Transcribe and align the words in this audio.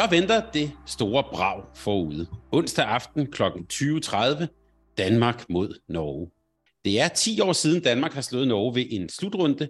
Så 0.00 0.06
venter 0.10 0.50
det 0.50 0.72
store 0.86 1.24
brag 1.32 1.62
forude. 1.74 2.26
Onsdag 2.52 2.84
aften 2.84 3.26
kl. 3.26 3.42
20.30, 3.42 4.94
Danmark 4.98 5.50
mod 5.50 5.80
Norge. 5.88 6.30
Det 6.84 7.00
er 7.00 7.08
10 7.08 7.40
år 7.40 7.52
siden 7.52 7.82
Danmark 7.82 8.12
har 8.12 8.20
slået 8.20 8.48
Norge 8.48 8.74
ved 8.74 8.86
en 8.90 9.08
slutrunde. 9.08 9.68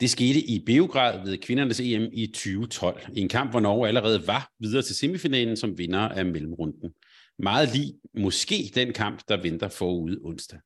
Det 0.00 0.10
skete 0.10 0.40
i 0.40 0.62
Beograd 0.66 1.24
ved 1.24 1.38
kvindernes 1.38 1.80
EM 1.80 2.08
i 2.12 2.26
2012, 2.26 3.02
i 3.14 3.20
en 3.20 3.28
kamp, 3.28 3.50
hvor 3.50 3.60
Norge 3.60 3.88
allerede 3.88 4.26
var 4.26 4.50
videre 4.60 4.82
til 4.82 4.94
semifinalen 4.94 5.56
som 5.56 5.78
vinder 5.78 6.00
af 6.00 6.26
mellemrunden. 6.26 6.90
Meget 7.38 7.74
lige 7.74 7.94
måske 8.14 8.72
den 8.74 8.92
kamp, 8.92 9.20
der 9.28 9.42
venter 9.42 9.68
forude 9.68 10.18
onsdag. 10.24 10.58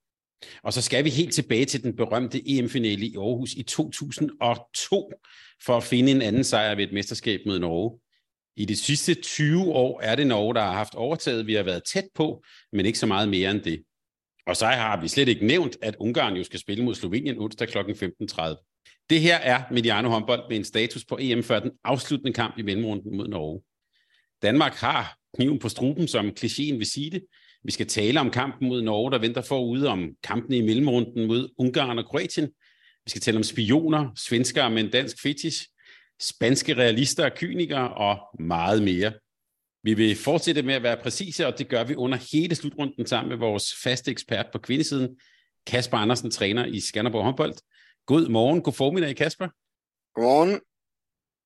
Og 0.62 0.72
så 0.72 0.82
skal 0.82 1.04
vi 1.04 1.10
helt 1.10 1.34
tilbage 1.34 1.64
til 1.64 1.82
den 1.82 1.96
berømte 1.96 2.42
EM-finale 2.46 3.06
i 3.06 3.16
Aarhus 3.16 3.52
i 3.52 3.62
2002 3.62 5.12
for 5.64 5.76
at 5.76 5.82
finde 5.82 6.12
en 6.12 6.22
anden 6.22 6.44
sejr 6.44 6.74
ved 6.74 6.84
et 6.84 6.92
mesterskab 6.92 7.40
mod 7.46 7.58
Norge. 7.58 7.98
I 8.56 8.64
de 8.64 8.76
sidste 8.76 9.14
20 9.14 9.72
år 9.72 10.00
er 10.00 10.14
det 10.14 10.26
Norge, 10.26 10.54
der 10.54 10.60
har 10.60 10.72
haft 10.72 10.94
overtaget. 10.94 11.46
Vi 11.46 11.54
har 11.54 11.62
været 11.62 11.82
tæt 11.84 12.08
på, 12.14 12.44
men 12.72 12.86
ikke 12.86 12.98
så 12.98 13.06
meget 13.06 13.28
mere 13.28 13.50
end 13.50 13.60
det. 13.60 13.82
Og 14.46 14.56
så 14.56 14.66
har 14.66 15.00
vi 15.00 15.08
slet 15.08 15.28
ikke 15.28 15.46
nævnt, 15.46 15.76
at 15.82 15.96
Ungarn 15.98 16.36
jo 16.36 16.44
skal 16.44 16.60
spille 16.60 16.84
mod 16.84 16.94
Slovenien 16.94 17.38
onsdag 17.38 17.68
kl. 17.68 17.78
15.30. 17.78 19.06
Det 19.10 19.20
her 19.20 19.36
er 19.36 19.62
Mediano 19.70 20.08
håndbold 20.08 20.42
med 20.48 20.56
en 20.56 20.64
status 20.64 21.04
på 21.04 21.18
EM 21.20 21.42
før 21.42 21.60
den 21.60 21.70
afsluttende 21.84 22.32
kamp 22.32 22.58
i 22.58 22.62
mellemrunden 22.62 23.16
mod 23.16 23.28
Norge. 23.28 23.62
Danmark 24.42 24.74
har 24.74 25.16
kniven 25.36 25.58
på 25.58 25.68
struben, 25.68 26.08
som 26.08 26.26
klichéen 26.26 26.76
vil 26.78 26.86
sige 26.86 27.10
det. 27.10 27.24
Vi 27.64 27.72
skal 27.72 27.86
tale 27.86 28.20
om 28.20 28.30
kampen 28.30 28.68
mod 28.68 28.82
Norge, 28.82 29.10
der 29.10 29.18
venter 29.18 29.42
forude 29.42 29.88
om 29.88 30.10
kampene 30.22 30.56
i 30.56 30.62
mellemrunden 30.62 31.26
mod 31.26 31.48
Ungarn 31.58 31.98
og 31.98 32.04
Kroatien. 32.04 32.46
Vi 33.04 33.10
skal 33.10 33.20
tale 33.20 33.36
om 33.36 33.42
spioner, 33.42 34.10
svenskere 34.16 34.70
med 34.70 34.84
en 34.84 34.90
dansk 34.90 35.22
fetish, 35.22 35.66
spanske 36.20 36.74
realister 36.74 37.24
og 37.24 37.32
kynikere 37.36 37.94
og 37.94 38.18
meget 38.38 38.82
mere. 38.82 39.12
Vi 39.82 39.94
vil 39.94 40.16
fortsætte 40.16 40.62
med 40.62 40.74
at 40.74 40.82
være 40.82 40.96
præcise, 40.96 41.46
og 41.46 41.58
det 41.58 41.68
gør 41.68 41.84
vi 41.84 41.94
under 41.94 42.18
hele 42.32 42.54
slutrunden 42.54 43.06
sammen 43.06 43.28
med 43.28 43.38
vores 43.38 43.74
faste 43.82 44.10
ekspert 44.10 44.46
på 44.52 44.58
kvindesiden, 44.58 45.16
Kasper 45.66 45.96
Andersen, 45.96 46.30
træner 46.30 46.64
i 46.64 46.80
Skanderborg 46.80 47.24
håndbold. 47.24 47.54
God 48.06 48.28
morgen, 48.28 48.62
god 48.62 48.72
formiddag, 48.72 49.16
Kasper. 49.16 49.48
Godmorgen. 50.14 50.60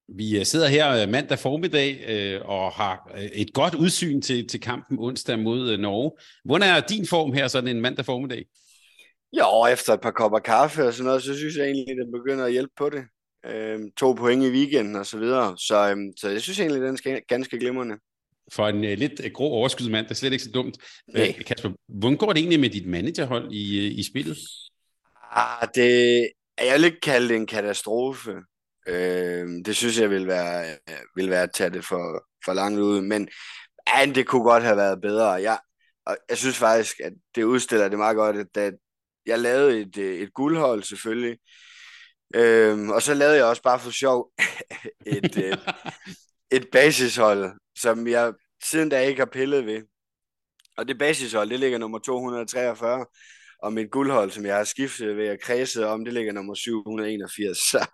Vi 0.08 0.38
øh, 0.38 0.44
sidder 0.44 0.68
her 0.68 1.02
øh, 1.02 1.08
mandag 1.08 1.38
formiddag 1.38 2.04
øh, 2.08 2.40
og 2.44 2.72
har 2.72 3.18
et 3.32 3.52
godt 3.52 3.74
udsyn 3.74 4.20
til, 4.20 4.48
til 4.48 4.60
kampen 4.60 4.98
onsdag 4.98 5.38
mod 5.38 5.78
Norge. 5.78 6.12
Hvordan 6.44 6.76
er 6.76 6.80
din 6.80 7.06
form 7.06 7.32
her 7.32 7.48
sådan 7.48 7.76
en 7.76 7.80
mandag 7.80 8.04
formiddag? 8.04 8.44
Jo, 9.32 9.66
efter 9.72 9.92
et 9.92 10.00
par 10.00 10.10
kopper 10.10 10.38
kaffe 10.38 10.86
og 10.86 10.92
sådan 10.92 11.06
noget, 11.06 11.22
så 11.22 11.36
synes 11.36 11.56
jeg 11.56 11.64
egentlig, 11.64 11.90
at 11.90 11.96
det 11.96 12.12
begynder 12.12 12.44
at 12.44 12.52
hjælpe 12.52 12.72
på 12.76 12.90
det 12.90 13.04
øh, 13.46 13.80
to 13.96 14.12
point 14.12 14.44
i 14.44 14.50
weekenden 14.50 14.96
og 14.96 15.06
så 15.06 15.18
videre. 15.18 15.58
Så, 15.58 15.90
øh, 15.90 15.96
så 16.16 16.28
jeg 16.28 16.42
synes 16.42 16.60
egentlig, 16.60 16.82
den 16.82 16.98
er 17.04 17.20
ganske 17.28 17.58
glimrende. 17.58 17.96
For 18.52 18.68
en 18.68 18.76
uh, 18.76 18.82
lidt 18.82 19.20
uh, 19.20 19.30
grå 19.34 19.44
overskudsmand, 19.44 20.06
det 20.06 20.10
er 20.10 20.14
slet 20.14 20.32
ikke 20.32 20.44
så 20.44 20.50
dumt. 20.50 20.76
Nej. 21.14 21.34
Uh, 21.38 21.44
Kasper, 21.44 21.70
hvordan 21.88 22.16
går 22.16 22.32
det 22.32 22.40
egentlig 22.40 22.60
med 22.60 22.70
dit 22.70 22.86
managerhold 22.86 23.52
i, 23.52 23.78
uh, 23.78 23.98
i 23.98 24.02
spillet? 24.10 24.38
Ah, 25.32 25.68
det, 25.74 26.30
jeg 26.60 26.74
vil 26.74 26.84
ikke 26.84 27.00
kalde 27.00 27.28
det 27.28 27.36
en 27.36 27.46
katastrofe. 27.46 28.32
Øh, 28.88 29.48
det 29.64 29.76
synes 29.76 30.00
jeg 30.00 30.10
vil 30.10 30.26
være, 30.26 30.76
vil 31.16 31.30
være 31.30 31.42
at 31.42 31.52
tage 31.54 31.70
det 31.70 31.84
for, 31.84 32.24
for 32.44 32.52
langt 32.52 32.80
ud. 32.80 33.00
Men 33.00 33.28
ja, 33.88 34.06
det 34.06 34.26
kunne 34.26 34.42
godt 34.42 34.62
have 34.62 34.76
været 34.76 35.00
bedre. 35.00 35.30
Jeg, 35.30 35.58
og 36.06 36.16
jeg 36.28 36.38
synes 36.38 36.56
faktisk, 36.56 37.00
at 37.04 37.12
det 37.34 37.42
udstiller 37.42 37.88
det 37.88 37.98
meget 37.98 38.16
godt, 38.16 38.36
at 38.36 38.46
da 38.54 38.70
jeg 39.26 39.38
lavede 39.38 39.80
et, 39.80 39.96
et 39.96 40.34
guldhold 40.34 40.82
selvfølgelig, 40.82 41.38
Øhm, 42.34 42.90
og 42.90 43.02
så 43.02 43.14
lavede 43.14 43.36
jeg 43.36 43.44
også 43.44 43.62
bare 43.62 43.80
for 43.80 43.90
sjov 43.90 44.30
et, 45.06 45.36
et, 45.36 45.60
et 46.50 46.68
basishold, 46.72 47.52
som 47.78 48.06
jeg 48.06 48.32
siden 48.64 48.88
da 48.88 49.00
ikke 49.00 49.20
har 49.20 49.30
pillet 49.32 49.66
ved. 49.66 49.82
Og 50.76 50.88
det 50.88 50.98
basishold, 50.98 51.50
det 51.50 51.60
ligger 51.60 51.78
nummer 51.78 51.98
243, 51.98 53.06
og 53.62 53.72
mit 53.72 53.90
guldhold, 53.90 54.30
som 54.30 54.46
jeg 54.46 54.56
har 54.56 54.64
skiftet 54.64 55.16
ved 55.16 55.26
at 55.26 55.40
kredse 55.40 55.86
om, 55.86 56.04
det 56.04 56.14
ligger 56.14 56.32
nummer 56.32 56.54
781. 56.54 57.58
Så, 57.58 57.86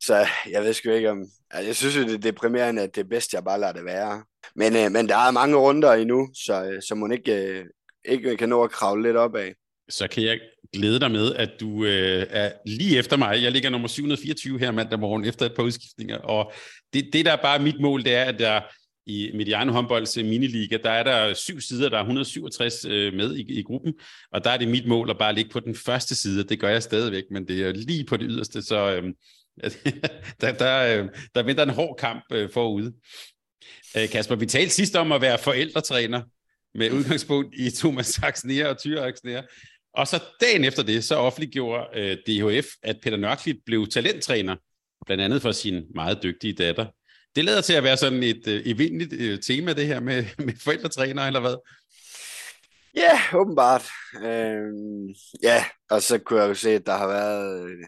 så 0.00 0.26
jeg 0.50 0.62
ved 0.62 0.72
sgu 0.72 0.90
ikke 0.90 1.10
om... 1.10 1.24
Altså, 1.50 1.66
jeg 1.66 1.76
synes 1.76 1.96
jo, 1.96 2.02
det 2.02 2.14
er 2.14 2.18
deprimerende, 2.18 2.82
at 2.82 2.94
det 2.94 3.00
er 3.00 3.08
bedst, 3.08 3.32
jeg 3.32 3.44
bare 3.44 3.60
lader 3.60 3.72
det 3.72 3.84
være. 3.84 4.24
Men, 4.54 4.76
øh, 4.76 4.92
men 4.92 5.08
der 5.08 5.16
er 5.16 5.30
mange 5.30 5.56
runder 5.56 5.92
endnu, 5.92 6.28
så, 6.34 6.64
øh, 6.64 6.82
så 6.82 6.94
man 6.94 7.12
ikke, 7.12 7.34
øh, 7.34 7.64
ikke 8.04 8.36
kan 8.36 8.48
nå 8.48 8.62
at 8.62 8.70
kravle 8.70 9.02
lidt 9.02 9.16
op 9.16 9.36
af 9.36 9.54
så 9.90 10.08
kan 10.08 10.22
jeg 10.22 10.40
glæde 10.72 11.00
dig 11.00 11.10
med, 11.10 11.34
at 11.34 11.50
du 11.60 11.84
øh, 11.84 12.26
er 12.30 12.52
lige 12.66 12.98
efter 12.98 13.16
mig. 13.16 13.42
Jeg 13.42 13.52
ligger 13.52 13.70
nummer 13.70 13.88
724 13.88 14.58
her 14.58 14.70
mandag 14.70 14.98
morgen 14.98 15.24
efter 15.24 15.46
et 15.46 15.54
par 15.56 15.62
udskiftninger, 15.62 16.18
og 16.18 16.52
det, 16.92 17.08
det 17.12 17.24
der 17.24 17.32
er 17.32 17.42
bare 17.42 17.58
mit 17.58 17.80
mål, 17.80 18.04
det 18.04 18.14
er, 18.14 18.24
at 18.24 18.38
der 18.38 18.60
i 19.06 19.30
Mediano 19.34 19.72
håndbolds 19.72 20.16
øh, 20.16 20.24
miniliga, 20.24 20.78
der 20.84 20.90
er 20.90 21.02
der 21.02 21.34
syv 21.34 21.60
sider, 21.60 21.88
der 21.88 21.96
er 21.96 22.00
167 22.00 22.84
øh, 22.84 23.14
med 23.14 23.36
i, 23.36 23.58
i 23.58 23.62
gruppen, 23.62 23.94
og 24.32 24.44
der 24.44 24.50
er 24.50 24.56
det 24.56 24.68
mit 24.68 24.86
mål 24.86 25.10
at 25.10 25.18
bare 25.18 25.34
ligge 25.34 25.50
på 25.50 25.60
den 25.60 25.74
første 25.74 26.14
side. 26.14 26.44
Det 26.44 26.60
gør 26.60 26.68
jeg 26.68 26.82
stadigvæk, 26.82 27.24
men 27.30 27.48
det 27.48 27.62
er 27.62 27.72
lige 27.72 28.04
på 28.04 28.16
det 28.16 28.26
yderste, 28.30 28.62
så 28.62 28.90
øh, 28.90 29.02
der, 30.40 30.52
der, 30.52 31.02
øh, 31.02 31.08
der 31.34 31.42
venter 31.42 31.62
en 31.62 31.70
hård 31.70 31.96
kamp 31.98 32.24
øh, 32.32 32.50
forude. 32.50 32.92
Øh, 33.96 34.08
Kasper, 34.08 34.34
vi 34.34 34.46
talte 34.46 34.74
sidst 34.74 34.96
om 34.96 35.12
at 35.12 35.20
være 35.20 35.38
forældretræner 35.38 36.22
med 36.74 36.90
udgangspunkt 36.90 37.54
i 37.54 37.70
Thomas 37.70 38.06
Saxnere 38.06 38.68
og 38.68 38.78
Tyre 38.78 39.02
Saxnere. 39.02 39.42
Og 39.94 40.06
så 40.06 40.22
dagen 40.40 40.64
efter 40.64 40.82
det, 40.82 41.04
så 41.04 41.14
offentliggjorde 41.14 41.86
øh, 41.94 42.16
DHF, 42.26 42.66
at 42.82 42.96
Peter 43.02 43.16
Nørkvist 43.16 43.58
blev 43.66 43.86
talenttræner, 43.86 44.56
blandt 45.06 45.22
andet 45.24 45.42
for 45.42 45.52
sin 45.52 45.84
meget 45.94 46.22
dygtige 46.22 46.52
datter. 46.52 46.86
Det 47.36 47.44
lader 47.44 47.60
til 47.60 47.72
at 47.72 47.82
være 47.82 47.96
sådan 47.96 48.22
et 48.22 48.48
øh, 48.48 48.62
evindeligt 48.66 49.12
øh, 49.12 49.38
tema, 49.38 49.72
det 49.72 49.86
her 49.86 50.00
med, 50.00 50.24
med 50.46 50.54
forældretræner, 50.64 51.22
eller 51.22 51.40
hvad? 51.40 51.56
Ja, 52.96 53.20
åbenbart. 53.34 53.88
Øh, 54.22 54.62
ja, 55.42 55.64
og 55.90 56.02
så 56.02 56.18
kunne 56.18 56.40
jeg 56.40 56.48
jo 56.48 56.54
se, 56.54 56.70
at 56.70 56.86
der 56.86 56.96
har 56.96 57.06
været 57.06 57.70
øh, 57.70 57.78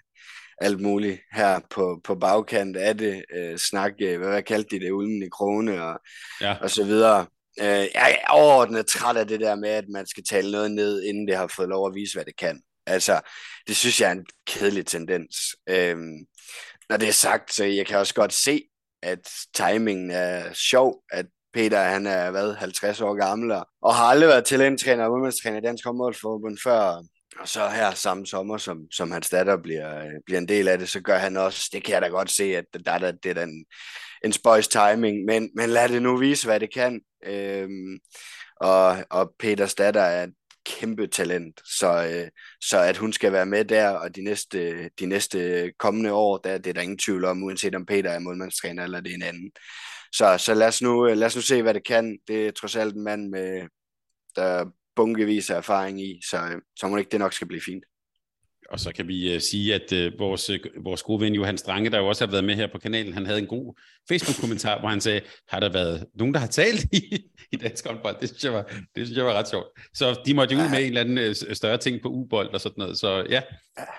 alt 0.61 0.81
muligt 0.81 1.21
her 1.33 1.61
på, 1.71 2.01
på 2.05 2.15
bagkant 2.15 2.77
af 2.77 2.99
det. 2.99 3.25
Øh, 3.35 3.59
snak, 3.59 3.93
øh, 4.03 4.19
hvad, 4.19 4.29
hvad 4.29 4.43
kaldte 4.43 4.77
de 4.77 4.85
det, 4.85 4.91
ulden 4.91 5.23
i 5.23 5.29
krone 5.29 5.85
og, 5.85 6.01
ja. 6.41 6.57
og 6.61 6.71
så 6.71 6.85
videre. 6.85 7.27
Øh, 7.61 7.87
jeg 7.95 8.19
er 8.23 8.33
overordnet 8.33 8.87
træt 8.87 9.17
af 9.17 9.29
det 9.29 9.41
der 9.41 9.55
med, 9.55 9.69
at 9.69 9.85
man 9.89 10.07
skal 10.07 10.25
tale 10.25 10.51
noget 10.51 10.71
ned, 10.71 11.03
inden 11.03 11.29
det 11.29 11.37
har 11.37 11.47
fået 11.47 11.69
lov 11.69 11.87
at 11.87 11.95
vise, 11.95 12.15
hvad 12.17 12.25
det 12.25 12.37
kan. 12.37 12.63
Altså, 12.87 13.21
det 13.67 13.77
synes 13.77 14.01
jeg 14.01 14.09
er 14.09 14.13
en 14.13 14.27
kedelig 14.47 14.87
tendens. 14.87 15.37
Øh, 15.69 15.97
når 16.89 16.97
det 16.97 17.09
er 17.09 17.13
sagt, 17.13 17.55
så 17.55 17.65
jeg 17.65 17.87
kan 17.87 17.99
også 17.99 18.15
godt 18.15 18.33
se, 18.33 18.63
at 19.03 19.31
timingen 19.55 20.11
er 20.11 20.53
sjov, 20.53 21.03
at 21.13 21.27
Peter, 21.55 21.83
han 21.83 22.07
er, 22.07 22.31
hvad, 22.31 22.55
50 22.55 23.01
år 23.01 23.15
gammel, 23.15 23.53
og 23.83 23.95
har 23.95 24.05
aldrig 24.05 24.29
været 24.29 24.45
talenttræner 24.45 25.05
og 25.05 25.13
udmandstræner 25.13 25.59
i 25.59 25.61
Dansk 25.61 25.85
Håndboldforbund 25.85 26.59
før, 26.65 27.03
og 27.41 27.49
så 27.49 27.69
her 27.69 27.95
samme 27.95 28.27
sommer, 28.27 28.57
som, 28.57 28.79
som 28.91 29.11
hans 29.11 29.31
datter 29.31 29.57
bliver, 29.57 30.11
bliver 30.27 30.39
en 30.39 30.49
del 30.49 30.69
af 30.69 30.79
det, 30.79 30.89
så 30.89 31.01
gør 31.01 31.19
han 31.19 31.37
også, 31.37 31.71
det 31.73 31.85
kan 31.85 31.95
jeg 31.95 32.03
da 32.03 32.09
godt 32.09 32.31
se, 32.31 32.57
at 32.57 32.65
der, 32.87 32.99
der, 32.99 33.13
det 33.13 33.31
er 33.31 33.35
den, 33.35 33.65
en 34.25 34.33
spøjs 34.33 34.69
timing, 34.69 35.25
men, 35.25 35.51
men 35.57 35.71
lad 35.71 35.89
det 35.89 36.03
nu 36.03 36.17
vise, 36.17 36.47
hvad 36.47 36.61
det 36.61 36.75
kan. 36.75 37.01
Øhm, 37.27 37.99
og, 38.61 38.97
og 39.11 39.35
Peter 39.39 39.67
Statter 39.67 40.01
er 40.01 40.23
et 40.25 40.35
kæmpe 40.67 41.07
talent, 41.07 41.61
så, 41.79 42.07
øh, 42.07 42.31
så 42.61 42.79
at 42.79 42.97
hun 42.97 43.13
skal 43.13 43.33
være 43.33 43.47
med 43.47 43.65
der, 43.65 43.89
og 43.89 44.17
de 44.17 44.25
næste, 44.25 44.89
de 44.89 45.07
næste 45.07 45.73
kommende 45.79 46.13
år, 46.13 46.39
der, 46.39 46.59
det 46.59 46.67
er 46.67 46.75
der 46.75 46.81
ingen 46.81 46.99
tvivl 46.99 47.25
om, 47.25 47.43
uanset 47.43 47.75
om 47.75 47.87
Peter 47.87 48.11
er 48.11 48.19
målmandstræner 48.19 48.85
eller 48.85 49.01
det 49.01 49.11
er 49.11 49.15
en 49.15 49.23
anden. 49.23 49.51
Så, 50.13 50.39
så 50.39 50.55
lad, 50.55 50.69
os 50.69 50.83
nu, 50.83 51.09
øh, 51.09 51.17
lad 51.17 51.27
os 51.27 51.37
nu 51.37 51.43
se, 51.43 51.63
hvad 51.63 51.75
det 51.75 51.87
kan. 51.87 52.19
Det 52.29 52.47
er 52.47 52.51
trods 52.51 52.77
alt 52.77 52.95
en 52.95 53.05
mand, 53.05 53.29
med, 53.29 53.69
der 54.37 54.71
bunkevis 54.97 55.51
af 55.51 55.57
erfaring 55.57 56.03
i, 56.03 56.21
så, 56.31 56.37
øh, 56.37 56.63
så 56.77 56.89
må 56.89 56.97
det 56.97 57.01
ikke 57.01 57.13
det 57.13 57.21
nok 57.21 57.33
skal 57.33 57.49
blive 57.49 57.63
fint. 57.63 57.85
Og 58.71 58.81
så 58.81 58.93
kan 58.93 59.09
vi 59.09 59.35
uh, 59.35 59.41
sige, 59.41 59.75
at 59.75 59.93
uh, 59.93 60.19
vores, 60.19 60.51
uh, 60.51 60.57
vores 60.85 61.03
gode 61.03 61.21
ven 61.21 61.35
Johan 61.35 61.59
Strange, 61.59 61.91
der 61.91 61.99
jo 61.99 62.07
også 62.07 62.27
har 62.27 62.31
været 62.31 62.45
med 62.45 62.55
her 62.55 62.67
på 62.73 62.79
kanalen, 62.79 63.13
han 63.13 63.27
havde 63.27 63.39
en 63.39 63.47
god 63.47 63.81
Facebook-kommentar, 64.09 64.81
hvor 64.81 64.89
han 64.89 65.01
sagde, 65.01 65.21
har 65.49 65.61
der 65.61 65.73
været 65.73 66.07
nogen, 66.15 66.35
der 66.35 66.41
har 66.41 66.47
talt 66.47 66.85
i, 66.93 67.25
i 67.53 67.57
dansk 67.57 67.87
håndbold? 67.87 68.17
Det 68.21 68.29
synes, 68.29 68.45
jeg 68.45 68.53
var, 68.53 68.63
det 68.97 69.07
synes 69.07 69.17
jeg 69.17 69.25
var 69.25 69.35
ret 69.35 69.49
sjovt. 69.49 69.67
Så 69.95 70.21
de 70.27 70.35
måtte 70.35 70.55
jo 70.55 70.61
ud 70.61 70.71
med 70.71 70.79
en 70.79 70.87
eller 70.87 71.01
anden 71.01 71.31
uh, 71.31 71.53
større 71.53 71.79
ting 71.79 72.03
på 72.03 72.09
ubold 72.09 72.49
og 72.55 72.61
sådan 72.61 72.75
noget. 72.79 72.99
Så 72.99 73.27
ja, 73.31 73.43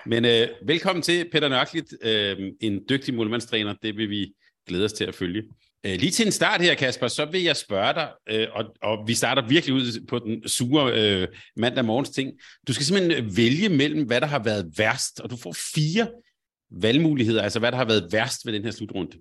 men 0.06 0.24
uh, 0.24 0.68
velkommen 0.68 1.02
til 1.02 1.28
Peter 1.32 1.48
Nørklit, 1.48 1.92
uh, 2.04 2.46
en 2.60 2.80
dygtig 2.88 3.14
målmandstræner. 3.14 3.74
Det 3.82 3.96
vil 3.96 4.10
vi 4.10 4.32
glæde 4.68 4.84
os 4.84 4.92
til 4.92 5.04
at 5.04 5.14
følge. 5.14 5.42
Øh, 5.86 6.00
lige 6.00 6.10
til 6.10 6.26
en 6.26 6.32
start 6.32 6.60
her, 6.60 6.74
Kasper, 6.74 7.08
så 7.08 7.24
vil 7.24 7.42
jeg 7.42 7.56
spørge 7.56 7.94
dig, 7.94 8.08
øh, 8.30 8.48
og, 8.52 8.64
og 8.82 8.98
vi 9.06 9.14
starter 9.14 9.48
virkelig 9.48 9.74
ud 9.74 10.06
på 10.08 10.18
den 10.18 10.48
sure 10.48 10.92
øh, 10.92 11.28
mandag 11.56 11.84
morgens 11.84 12.10
ting. 12.10 12.32
Du 12.68 12.72
skal 12.72 12.86
simpelthen 12.86 13.24
øh, 13.24 13.36
vælge 13.36 13.68
mellem, 13.68 14.06
hvad 14.06 14.20
der 14.20 14.26
har 14.26 14.42
været 14.42 14.72
værst, 14.78 15.20
og 15.20 15.30
du 15.30 15.36
får 15.36 15.56
fire 15.74 16.08
valgmuligheder, 16.70 17.42
altså 17.42 17.58
hvad 17.58 17.72
der 17.72 17.78
har 17.78 17.84
været 17.84 18.08
værst 18.12 18.46
ved 18.46 18.52
den 18.52 18.64
her 18.64 18.70
slutrunde. 18.70 19.18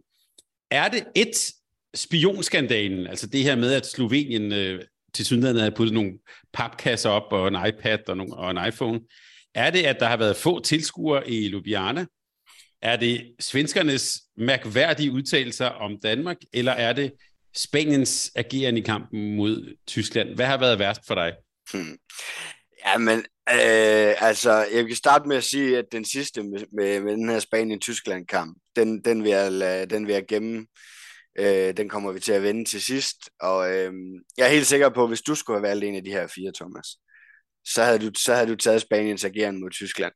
Er 0.72 0.90
det 0.90 1.04
et 1.16 1.36
spionskandalen, 1.96 3.08
altså 3.08 3.28
det 3.28 3.44
her 3.44 3.56
med, 3.56 3.74
at 3.74 3.86
Slovenien 3.86 4.52
øh, 4.54 4.82
til 5.14 5.26
synligheden 5.26 5.62
har 5.64 5.70
puttet 5.70 5.94
nogle 5.94 6.12
papkasser 6.54 7.10
op 7.10 7.32
og 7.32 7.48
en 7.48 7.58
iPad 7.68 8.10
og, 8.10 8.18
nogle, 8.18 8.34
og 8.34 8.52
en 8.52 8.68
iPhone? 8.68 9.00
Er 9.56 9.70
det, 9.70 9.84
at 9.84 10.00
der 10.00 10.08
har 10.08 10.18
været 10.18 10.36
få 10.36 10.60
tilskuere 10.60 11.30
i 11.30 11.50
Ljubljana? 11.50 12.06
Er 12.84 12.96
det 12.96 13.36
svenskernes 13.40 14.22
mærkværdige 14.38 15.12
udtalelser 15.12 15.66
om 15.66 16.00
Danmark, 16.04 16.38
eller 16.54 16.72
er 16.72 16.94
det 16.94 17.14
Spaniens 17.56 18.32
agerende 18.36 18.80
i 18.82 18.84
kampen 18.84 19.36
mod 19.36 19.78
Tyskland? 19.88 20.36
Hvad 20.36 20.46
har 20.46 20.58
været 20.58 20.80
værst 20.80 21.02
for 21.08 21.16
dig? 21.16 21.34
Hmm. 21.74 21.98
Ja, 22.86 22.98
men 22.98 23.18
øh, 23.50 24.28
altså, 24.28 24.66
jeg 24.74 24.88
kan 24.88 24.96
starte 24.96 25.28
med 25.28 25.38
at 25.38 25.44
sige, 25.44 25.78
at 25.78 25.86
den 25.92 26.06
sidste 26.06 26.44
med, 26.44 26.66
med, 26.74 27.00
med 27.00 27.14
den 27.14 27.30
her 27.30 27.40
Spanien-Tyskland-kamp, 27.40 28.58
den, 28.76 29.02
den, 29.02 29.24
vil 29.24 29.32
jeg, 29.32 29.90
den 29.90 30.08
vil 30.08 30.14
jeg 30.14 30.26
gemme. 30.28 30.66
Øh, 31.40 31.78
den 31.78 31.90
kommer 31.90 32.12
vi 32.12 32.20
til 32.20 32.32
at 32.32 32.44
vende 32.44 32.66
til 32.66 32.82
sidst. 32.82 33.18
Og 33.42 33.76
øh, 33.76 33.94
jeg 34.38 34.46
er 34.46 34.52
helt 34.52 34.68
sikker 34.68 34.90
på, 34.90 35.04
at 35.04 35.10
hvis 35.10 35.22
du 35.22 35.36
skulle 35.36 35.60
have 35.60 35.70
valgt 35.70 35.84
en 35.84 35.96
af 35.96 36.04
de 36.04 36.12
her 36.12 36.28
fire, 36.28 36.52
Thomas, 36.56 36.88
så 37.66 37.84
havde 37.84 38.00
du, 38.00 38.12
så 38.18 38.34
havde 38.34 38.48
du 38.48 38.56
taget 38.56 38.82
Spaniens 38.82 39.26
agerende 39.26 39.60
mod 39.60 39.70
Tyskland 39.70 40.14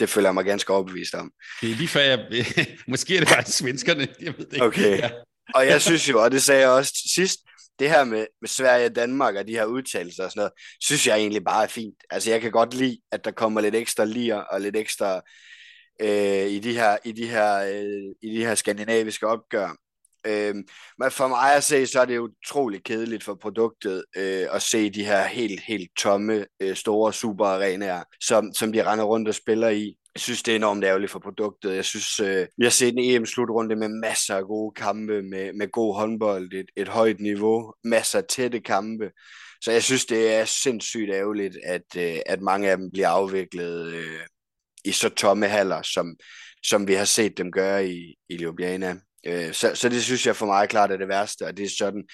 det 0.00 0.08
føler 0.08 0.28
jeg 0.28 0.34
mig 0.34 0.44
ganske 0.44 0.72
overbevist 0.72 1.14
om. 1.14 1.32
Det 1.60 1.70
er 1.70 1.74
lige 1.74 1.88
før 1.88 2.00
jeg... 2.00 2.46
Måske 2.88 3.16
er 3.16 3.20
det 3.20 3.28
bare 3.28 3.44
svenskerne, 3.44 4.08
jeg 4.20 4.34
ved 4.38 4.46
det 4.46 4.52
ikke. 4.52 4.66
Okay. 4.66 4.98
Ja. 4.98 5.10
og 5.54 5.66
jeg 5.66 5.82
synes 5.82 6.08
jo, 6.08 6.24
og 6.24 6.30
det 6.30 6.42
sagde 6.42 6.60
jeg 6.60 6.70
også 6.70 6.92
sidst, 7.14 7.38
det 7.78 7.90
her 7.90 8.04
med, 8.04 8.26
med 8.40 8.48
Sverige 8.48 8.86
og 8.86 8.96
Danmark 8.96 9.34
og 9.34 9.46
de 9.48 9.52
her 9.52 9.64
udtalelser 9.64 10.24
og 10.24 10.30
sådan 10.30 10.40
noget, 10.40 10.52
synes 10.80 11.06
jeg 11.06 11.16
egentlig 11.16 11.44
bare 11.44 11.64
er 11.64 11.68
fint. 11.68 11.94
Altså 12.10 12.30
jeg 12.30 12.40
kan 12.40 12.50
godt 12.50 12.74
lide, 12.74 12.98
at 13.12 13.24
der 13.24 13.30
kommer 13.30 13.60
lidt 13.60 13.74
ekstra 13.74 14.04
lir 14.04 14.34
og 14.34 14.60
lidt 14.60 14.76
ekstra 14.76 15.20
øh, 16.00 16.46
i 16.46 16.58
de 16.58 16.72
her, 16.72 16.96
i 17.04 17.12
de 17.12 17.26
her, 17.26 17.56
øh, 17.56 18.30
i 18.30 18.36
de 18.36 18.44
her 18.44 18.54
skandinaviske 18.54 19.26
opgør. 19.26 19.76
Øhm, 20.26 20.64
men 20.98 21.10
for 21.10 21.28
mig 21.28 21.54
at 21.54 21.64
se, 21.64 21.86
så 21.86 22.00
er 22.00 22.04
det 22.04 22.18
utrolig 22.18 22.84
kedeligt 22.84 23.24
for 23.24 23.34
produktet 23.34 24.04
øh, 24.16 24.46
at 24.52 24.62
se 24.62 24.90
de 24.90 25.04
her 25.04 25.26
helt, 25.26 25.60
helt 25.60 25.90
tomme, 25.98 26.46
øh, 26.60 26.76
store 26.76 27.12
superarenaer, 27.12 28.02
som, 28.20 28.54
som 28.54 28.72
de 28.72 28.90
render 28.90 29.04
rundt 29.04 29.28
og 29.28 29.34
spiller 29.34 29.68
i. 29.68 29.96
Jeg 30.14 30.20
synes, 30.20 30.42
det 30.42 30.52
er 30.52 30.56
enormt 30.56 30.84
ærgerligt 30.84 31.12
for 31.12 31.18
produktet. 31.18 31.74
Jeg 31.74 31.84
synes, 31.84 32.20
øh, 32.20 32.46
vi 32.58 32.64
har 32.64 32.70
set 32.70 32.92
en 32.92 32.98
EM-slutrunde 32.98 33.76
med 33.76 33.88
masser 33.88 34.36
af 34.36 34.44
gode 34.44 34.74
kampe, 34.74 35.22
med, 35.22 35.52
med 35.52 35.70
god 35.70 35.94
håndbold, 35.96 36.52
et, 36.52 36.70
et 36.76 36.88
højt 36.88 37.20
niveau, 37.20 37.74
masser 37.84 38.18
af 38.18 38.24
tætte 38.24 38.60
kampe. 38.60 39.10
Så 39.60 39.72
jeg 39.72 39.82
synes, 39.82 40.06
det 40.06 40.34
er 40.34 40.44
sindssygt 40.44 41.10
ærgerligt, 41.10 41.56
at, 41.64 41.96
øh, 41.98 42.16
at 42.26 42.40
mange 42.40 42.70
af 42.70 42.76
dem 42.76 42.90
bliver 42.90 43.08
afviklet 43.08 43.86
øh, 43.94 44.20
i 44.84 44.92
så 44.92 45.08
tomme 45.08 45.48
haller, 45.48 45.82
som, 45.82 46.16
som 46.62 46.88
vi 46.88 46.94
har 46.94 47.04
set 47.04 47.38
dem 47.38 47.52
gøre 47.52 47.88
i, 47.88 48.14
i 48.28 48.36
Ljubljana. 48.36 48.96
Øh, 49.26 49.52
så, 49.52 49.74
så 49.74 49.88
det 49.88 50.04
synes 50.04 50.26
jeg 50.26 50.36
for 50.36 50.46
mig 50.46 50.68
klart 50.68 50.90
er 50.90 50.96
det 50.96 51.08
værste, 51.08 51.46
og 51.46 51.56
det 51.56 51.64
er 51.64 51.76
sådan 51.78 52.04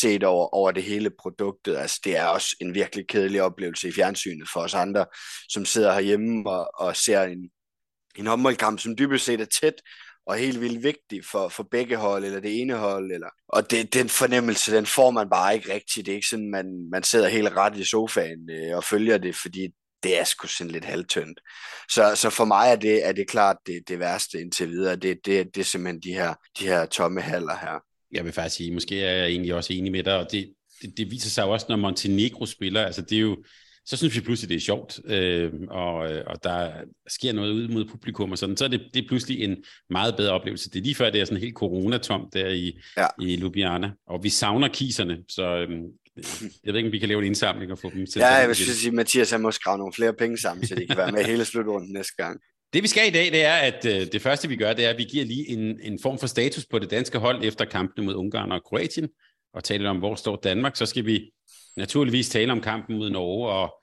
set 0.00 0.24
over, 0.24 0.54
over 0.54 0.70
det 0.70 0.82
hele 0.82 1.10
produktet. 1.20 1.76
Altså 1.76 2.00
det 2.04 2.16
er 2.16 2.24
også 2.26 2.56
en 2.60 2.74
virkelig 2.74 3.08
kedelig 3.08 3.42
oplevelse 3.42 3.88
i 3.88 3.92
fjernsynet 3.92 4.48
for 4.52 4.60
os 4.60 4.74
andre, 4.74 5.06
som 5.48 5.64
sidder 5.64 5.92
herhjemme 5.92 6.50
og, 6.50 6.70
og 6.78 6.96
ser 6.96 7.22
en, 7.22 7.50
en 8.16 8.26
håndboldkamp, 8.26 8.80
som 8.80 8.96
dybest 8.98 9.24
set 9.24 9.40
er 9.40 9.44
tæt, 9.60 9.74
og 10.26 10.36
helt 10.36 10.60
vildt 10.60 10.82
vigtig 10.82 11.24
for, 11.24 11.48
for 11.48 11.62
begge 11.70 11.96
hold, 11.96 12.24
eller 12.24 12.40
det 12.40 12.60
ene 12.60 12.74
hold. 12.74 13.12
Eller, 13.12 13.28
og 13.48 13.70
det, 13.70 13.94
den 13.94 14.08
fornemmelse, 14.08 14.76
den 14.76 14.86
får 14.86 15.10
man 15.10 15.30
bare 15.30 15.54
ikke 15.54 15.72
rigtigt. 15.74 16.06
Det 16.06 16.12
er 16.12 16.16
ikke 16.16 16.28
sådan, 16.28 16.50
man, 16.50 16.88
man 16.90 17.02
sidder 17.02 17.28
helt 17.28 17.48
ret 17.48 17.76
i 17.76 17.84
sofaen 17.84 18.50
øh, 18.50 18.76
og 18.76 18.84
følger 18.84 19.18
det, 19.18 19.36
fordi 19.36 19.68
det 20.02 20.20
er 20.20 20.24
sgu 20.24 20.46
sådan 20.46 20.70
lidt 20.70 20.84
halvtønt. 20.84 21.40
Så, 21.90 22.12
så 22.14 22.30
for 22.30 22.44
mig 22.44 22.70
er 22.70 22.76
det, 22.76 23.06
er 23.06 23.12
det 23.12 23.28
klart 23.28 23.56
det, 23.66 23.88
det 23.88 23.98
værste 23.98 24.40
indtil 24.40 24.68
videre. 24.68 24.96
Det, 24.96 25.18
det, 25.26 25.54
det 25.54 25.60
er 25.60 25.64
simpelthen 25.64 26.00
de 26.02 26.12
her, 26.12 26.34
de 26.58 26.66
her 26.66 26.86
tomme 26.86 27.20
haller 27.20 27.56
her. 27.60 27.82
Jeg 28.12 28.24
vil 28.24 28.32
faktisk 28.32 28.56
sige, 28.56 28.74
måske 28.74 29.04
er 29.04 29.12
jeg 29.12 29.26
egentlig 29.26 29.54
også 29.54 29.72
enig 29.72 29.92
med 29.92 30.02
dig, 30.02 30.16
og 30.16 30.32
det, 30.32 30.52
det, 30.82 30.94
det 30.96 31.10
viser 31.10 31.30
sig 31.30 31.42
jo 31.42 31.50
også, 31.50 31.66
når 31.68 31.76
Montenegro 31.76 32.46
spiller, 32.46 32.84
altså 32.84 33.02
det 33.02 33.16
er 33.16 33.22
jo, 33.22 33.36
så 33.84 33.96
synes 33.96 34.16
vi 34.16 34.20
pludselig, 34.20 34.48
det 34.48 34.56
er 34.56 34.60
sjovt, 34.60 35.00
øh, 35.04 35.52
og, 35.68 35.94
og 36.26 36.44
der 36.44 36.72
sker 37.08 37.32
noget 37.32 37.52
ud 37.52 37.68
mod 37.68 37.84
publikum 37.84 38.32
og 38.32 38.38
sådan, 38.38 38.56
så 38.56 38.64
er 38.64 38.68
det, 38.68 38.80
det 38.94 39.04
er 39.04 39.08
pludselig 39.08 39.42
en 39.42 39.56
meget 39.90 40.16
bedre 40.16 40.32
oplevelse. 40.32 40.70
Det 40.70 40.78
er 40.78 40.82
lige 40.82 40.94
før, 40.94 41.10
det 41.10 41.20
er 41.20 41.24
sådan 41.24 41.40
helt 41.40 41.54
coronatomt 41.54 42.34
der 42.34 42.48
i, 42.48 42.80
ja. 42.96 43.06
i 43.20 43.36
Ljubljana, 43.36 43.90
og 44.06 44.24
vi 44.24 44.28
savner 44.28 44.68
kiserne, 44.68 45.18
så 45.28 45.42
øh, 45.42 45.80
jeg 46.64 46.72
ved 46.72 46.76
ikke, 46.76 46.88
om 46.88 46.92
vi 46.92 46.98
kan 46.98 47.08
lave 47.08 47.18
en 47.18 47.26
indsamling 47.26 47.72
og 47.72 47.78
få 47.78 47.90
dem 47.90 48.06
til 48.06 48.18
Ja, 48.18 48.26
jeg 48.26 48.48
vil 48.48 48.56
sige, 48.56 48.88
at 48.88 48.94
Mathias 48.94 49.30
han 49.30 49.40
må 49.40 49.50
skrave 49.50 49.78
nogle 49.78 49.92
flere 49.92 50.12
penge 50.12 50.38
sammen, 50.38 50.66
så 50.66 50.74
de 50.74 50.86
kan 50.86 50.96
være 50.96 51.12
med 51.12 51.24
hele 51.24 51.44
slutrunden 51.44 51.92
næste 51.92 52.12
gang. 52.16 52.40
Det 52.72 52.82
vi 52.82 52.88
skal 52.88 53.08
i 53.08 53.10
dag, 53.10 53.32
det 53.32 53.44
er, 53.44 53.54
at 53.54 53.84
øh, 53.86 54.12
det 54.12 54.22
første 54.22 54.48
vi 54.48 54.56
gør, 54.56 54.72
det 54.72 54.84
er, 54.84 54.90
at 54.90 54.98
vi 54.98 55.04
giver 55.04 55.24
lige 55.24 55.48
en, 55.48 55.80
en 55.82 55.98
form 56.02 56.18
for 56.18 56.26
status 56.26 56.66
på 56.66 56.78
det 56.78 56.90
danske 56.90 57.18
hold 57.18 57.44
efter 57.44 57.64
kampene 57.64 58.06
mod 58.06 58.14
Ungarn 58.14 58.52
og 58.52 58.64
Kroatien, 58.64 59.08
og 59.54 59.64
taler 59.64 59.90
om, 59.90 59.98
hvor 59.98 60.14
står 60.14 60.36
Danmark. 60.36 60.76
Så 60.76 60.86
skal 60.86 61.06
vi 61.06 61.30
naturligvis 61.76 62.28
tale 62.28 62.52
om 62.52 62.60
kampen 62.60 62.98
mod 62.98 63.10
Norge, 63.10 63.48
og 63.48 63.74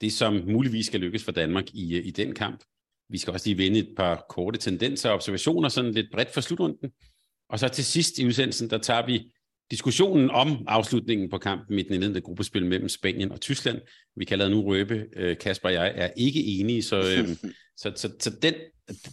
det 0.00 0.12
som 0.12 0.42
muligvis 0.46 0.86
skal 0.86 1.00
lykkes 1.00 1.24
for 1.24 1.32
Danmark 1.32 1.64
i, 1.74 2.00
i 2.00 2.10
den 2.10 2.34
kamp. 2.34 2.64
Vi 3.08 3.18
skal 3.18 3.32
også 3.32 3.48
lige 3.48 3.58
vende 3.58 3.78
et 3.78 3.88
par 3.96 4.26
korte 4.28 4.58
tendenser 4.58 5.08
og 5.08 5.14
observationer, 5.14 5.68
sådan 5.68 5.92
lidt 5.92 6.06
bredt 6.12 6.34
for 6.34 6.40
slutrunden. 6.40 6.90
Og 7.48 7.58
så 7.58 7.68
til 7.68 7.84
sidst 7.84 8.18
i 8.18 8.26
udsendelsen, 8.26 8.70
der 8.70 8.78
tager 8.78 9.06
vi 9.06 9.32
diskussionen 9.72 10.30
om 10.30 10.64
afslutningen 10.66 11.30
på 11.30 11.38
kampen 11.38 11.78
i 11.78 11.82
den 11.82 11.94
indledende 11.94 12.20
gruppespil 12.20 12.66
mellem 12.66 12.88
Spanien 12.88 13.32
og 13.32 13.40
Tyskland. 13.40 13.80
Vi 14.16 14.24
kan 14.24 14.38
lade 14.38 14.50
nu 14.50 14.62
røbe, 14.62 15.04
øh, 15.16 15.38
Kasper 15.38 15.68
og 15.68 15.74
jeg 15.74 15.92
er 15.96 16.10
ikke 16.16 16.44
enige, 16.44 16.82
så, 16.82 16.96
øh, 16.96 17.28
så, 17.82 17.92
så, 17.96 18.12
så 18.20 18.30
den, 18.42 18.54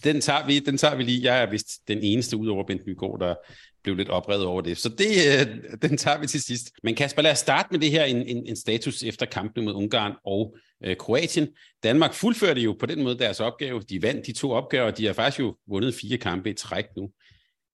den, 0.04 0.22
tager 0.22 0.48
vi, 0.48 0.60
den 0.60 0.78
tager 0.78 0.96
vi 0.96 1.04
lige. 1.04 1.24
Jeg 1.24 1.42
er 1.42 1.50
vist 1.50 1.88
den 1.88 2.00
eneste 2.02 2.38
ud 2.38 2.48
over 2.48 2.64
Bent 2.64 2.88
Nygaard, 2.88 3.20
der 3.20 3.36
blev 3.84 3.96
lidt 3.96 4.10
oprevet 4.10 4.46
over 4.46 4.62
det. 4.62 4.78
Så 4.78 4.90
det, 4.90 5.08
øh, 5.08 5.80
den 5.82 5.98
tager 5.98 6.20
vi 6.20 6.28
til 6.28 6.42
sidst. 6.42 6.72
Men 6.84 6.96
Kasper, 6.96 7.22
lad 7.22 7.32
os 7.32 7.40
starte 7.40 7.68
med 7.72 7.80
det 7.80 7.92
her, 7.92 8.04
en, 8.04 8.22
en, 8.28 8.46
en 8.48 8.56
status 8.56 9.04
efter 9.04 9.26
kampen 9.26 9.66
mod 9.66 9.74
Ungarn 9.74 10.14
og 10.26 10.56
øh, 10.84 10.98
Kroatien. 10.98 11.48
Danmark 11.84 12.14
fuldførte 12.14 12.62
jo 12.62 12.76
på 12.80 12.86
den 12.86 13.04
måde 13.04 13.20
deres 13.20 13.40
opgave. 13.40 13.82
De 13.82 14.02
vandt 14.02 14.28
de 14.28 14.34
to 14.34 14.52
opgaver, 14.52 14.86
og 14.86 14.98
de 14.98 15.06
har 15.06 15.14
faktisk 15.14 15.40
jo 15.40 15.56
vundet 15.68 15.94
fire 15.94 16.18
kampe 16.18 16.50
i 16.50 16.54
træk 16.54 16.86
nu. 16.98 17.10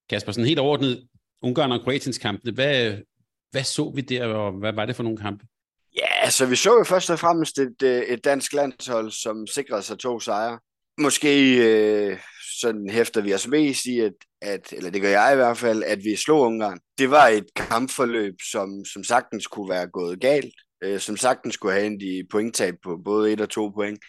Kasper, 0.10 0.32
sådan 0.32 0.48
helt 0.48 0.60
overordnet, 0.60 1.08
Ungarn 1.42 1.72
og 1.72 1.82
Kroatiens 1.84 2.18
kampe, 2.18 2.52
hvad, 2.52 2.98
hvad 3.52 3.64
så 3.64 3.92
vi 3.96 4.02
der, 4.02 4.26
og 4.26 4.52
hvad 4.52 4.74
var 4.74 4.86
det 4.86 4.96
for 4.96 5.04
nogle 5.04 5.18
kampe? 5.18 5.46
Ja, 5.96 6.24
altså 6.24 6.46
vi 6.46 6.56
så 6.56 6.78
jo 6.78 6.84
først 6.84 7.10
og 7.10 7.20
fremmest 7.20 7.60
et, 7.60 7.82
øh, 7.84 8.02
et 8.02 8.26
dansk 8.26 8.54
landshold, 8.54 9.12
som 9.12 9.48
sikrede 9.48 9.82
sig 9.82 10.00
to 10.00 10.20
sejre. 10.20 10.60
Måske 10.98 11.58
øh, 11.58 12.20
sådan 12.60 12.90
hæfter 12.90 13.22
vi 13.22 13.34
os 13.34 13.48
mest 13.48 13.86
i, 13.86 14.00
at, 14.00 14.14
at, 14.42 14.74
eller 14.74 14.90
det 14.90 15.02
gør 15.02 15.10
jeg 15.10 15.34
i 15.34 15.36
hvert 15.36 15.58
fald, 15.58 15.84
at 15.84 16.00
vi 16.04 16.16
slog 16.16 16.42
Ungarn. 16.42 16.80
Det 16.98 17.12
var 17.12 17.28
et 17.28 17.46
kampforløb, 17.56 18.36
som, 18.52 18.86
som 18.94 19.04
sagtens 19.04 19.48
kunne 19.48 19.70
være 19.70 19.88
gået 19.88 20.22
galt, 20.22 20.54
øh, 20.84 21.00
som 21.00 21.18
sagtens 21.18 21.58
kunne 21.58 21.74
have 21.74 21.86
endt 21.86 22.04
i 22.04 22.24
pointtab 22.32 22.76
på 22.84 22.98
både 23.06 23.34
et 23.34 23.42
og 23.42 23.50
to 23.50 23.70
point. 23.70 24.00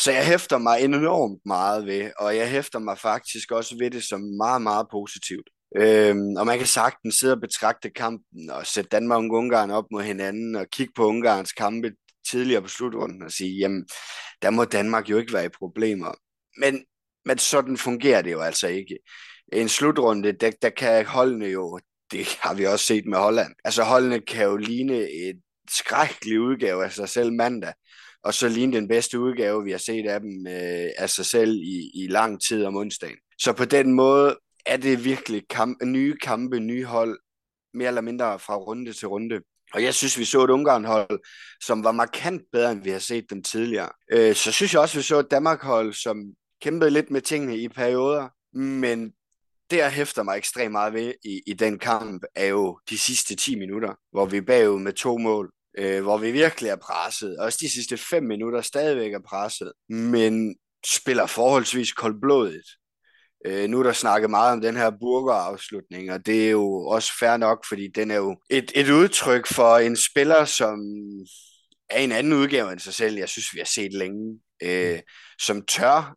Så 0.00 0.12
jeg 0.12 0.26
hæfter 0.26 0.58
mig 0.58 0.80
enormt 0.80 1.40
meget 1.46 1.86
ved, 1.86 2.10
og 2.18 2.36
jeg 2.36 2.50
hæfter 2.50 2.78
mig 2.78 2.98
faktisk 2.98 3.50
også 3.50 3.76
ved 3.78 3.90
det 3.90 4.04
som 4.04 4.20
meget, 4.20 4.62
meget 4.62 4.86
positivt. 4.92 5.48
Øhm, 5.76 6.36
og 6.36 6.46
man 6.46 6.58
kan 6.58 6.66
sagtens 6.66 7.14
sidde 7.14 7.32
og 7.32 7.40
betragte 7.40 7.90
kampen 7.90 8.50
og 8.50 8.66
sætte 8.66 8.88
Danmark 8.88 9.22
og 9.22 9.30
Ungarn 9.30 9.70
op 9.70 9.84
mod 9.90 10.02
hinanden 10.02 10.56
og 10.56 10.66
kigge 10.70 10.92
på 10.96 11.06
Ungarns 11.06 11.52
kampe 11.52 11.92
tidligere 12.30 12.62
på 12.62 12.68
slutrunden 12.68 13.22
og 13.22 13.32
sige, 13.32 13.58
jamen, 13.58 13.86
der 14.42 14.50
må 14.50 14.64
Danmark 14.64 15.10
jo 15.10 15.18
ikke 15.18 15.32
være 15.32 15.44
i 15.44 15.58
problemer. 15.58 16.14
Men, 16.58 16.84
men 17.24 17.38
sådan 17.38 17.76
fungerer 17.76 18.22
det 18.22 18.32
jo 18.32 18.40
altså 18.40 18.68
ikke. 18.68 18.98
En 19.52 19.68
slutrunde, 19.68 20.32
der, 20.32 20.50
der 20.62 20.70
kan 20.70 21.06
holdene 21.06 21.46
jo, 21.46 21.80
det 22.12 22.26
har 22.40 22.54
vi 22.54 22.66
også 22.66 22.86
set 22.86 23.06
med 23.06 23.18
Holland, 23.18 23.54
altså 23.64 23.82
holdene 23.82 24.20
kan 24.20 24.44
jo 24.44 24.56
ligne 24.56 24.98
et 24.98 25.40
skrækkelig 25.70 26.40
udgave 26.40 26.84
af 26.84 26.92
sig 26.92 27.08
selv 27.08 27.32
mandag, 27.32 27.72
og 28.22 28.34
så 28.34 28.48
ligne 28.48 28.76
den 28.76 28.88
bedste 28.88 29.20
udgave, 29.20 29.64
vi 29.64 29.70
har 29.70 29.78
set 29.78 30.06
af 30.06 30.20
dem 30.20 30.46
øh, 30.46 30.90
af 30.98 31.10
sig 31.10 31.26
selv 31.26 31.50
i, 31.50 31.90
i 31.94 32.06
lang 32.06 32.42
tid 32.42 32.64
om 32.64 32.76
onsdagen. 32.76 33.16
Så 33.38 33.52
på 33.52 33.64
den 33.64 33.92
måde 33.92 34.38
er 34.66 34.76
det 34.76 35.04
virkelig 35.04 35.42
kamp, 35.50 35.82
nye 35.82 36.16
kampe, 36.22 36.60
nye 36.60 36.84
hold, 36.84 37.18
mere 37.74 37.88
eller 37.88 38.00
mindre 38.00 38.38
fra 38.38 38.56
runde 38.56 38.92
til 38.92 39.08
runde. 39.08 39.40
Og 39.74 39.82
jeg 39.82 39.94
synes, 39.94 40.18
vi 40.18 40.24
så 40.24 40.44
et 40.44 40.50
Ungarn-hold, 40.50 41.20
som 41.64 41.84
var 41.84 41.92
markant 41.92 42.42
bedre, 42.52 42.72
end 42.72 42.82
vi 42.82 42.90
har 42.90 42.98
set 42.98 43.30
dem 43.30 43.42
tidligere. 43.42 43.88
Øh, 44.12 44.34
så 44.34 44.52
synes 44.52 44.72
jeg 44.72 44.80
også, 44.80 44.98
vi 44.98 45.02
så 45.02 45.18
et 45.18 45.30
Danmark-hold, 45.30 45.92
som 45.92 46.24
kæmpede 46.62 46.90
lidt 46.90 47.10
med 47.10 47.20
tingene 47.20 47.58
i 47.58 47.68
perioder. 47.68 48.28
Men 48.58 49.12
det, 49.70 49.76
jeg 49.76 49.92
hæfter 49.92 50.22
mig 50.22 50.36
ekstremt 50.36 50.72
meget 50.72 50.92
ved 50.92 51.14
i, 51.24 51.40
i 51.46 51.52
den 51.52 51.78
kamp, 51.78 52.24
er 52.34 52.46
jo 52.46 52.78
de 52.90 52.98
sidste 52.98 53.36
10 53.36 53.58
minutter, 53.58 53.94
hvor 54.12 54.26
vi 54.26 54.36
er 54.36 54.42
bagud 54.42 54.80
med 54.80 54.92
to 54.92 55.18
mål. 55.18 55.50
Øh, 55.78 56.02
hvor 56.02 56.18
vi 56.18 56.30
virkelig 56.32 56.70
er 56.70 56.76
presset. 56.76 57.38
Også 57.38 57.58
de 57.60 57.70
sidste 57.70 57.96
5 57.96 58.22
minutter 58.22 58.60
stadigvæk 58.60 59.12
er 59.12 59.20
presset. 59.28 59.72
Men 59.88 60.56
spiller 60.86 61.26
forholdsvis 61.26 61.92
koldblodigt. 61.92 62.68
Øh, 63.46 63.68
nu 63.68 63.78
er 63.78 63.82
der 63.82 63.92
snakket 63.92 64.30
meget 64.30 64.52
om 64.52 64.60
den 64.60 64.76
her 64.76 64.90
burgerafslutning, 65.00 66.12
og 66.12 66.26
det 66.26 66.46
er 66.46 66.50
jo 66.50 66.86
også 66.86 67.12
fair 67.20 67.36
nok, 67.36 67.64
fordi 67.68 67.88
den 67.88 68.10
er 68.10 68.16
jo 68.16 68.36
et, 68.50 68.72
et 68.74 68.90
udtryk 68.90 69.46
for 69.46 69.76
en 69.76 69.96
spiller, 69.96 70.44
som 70.44 70.78
er 71.90 71.98
en 71.98 72.12
anden 72.12 72.32
udgave 72.32 72.72
end 72.72 72.80
sig 72.80 72.94
selv, 72.94 73.16
jeg 73.16 73.28
synes, 73.28 73.54
vi 73.54 73.58
har 73.58 73.66
set 73.66 73.92
længe, 73.92 74.40
øh, 74.62 75.00
som 75.38 75.62
tør 75.66 76.16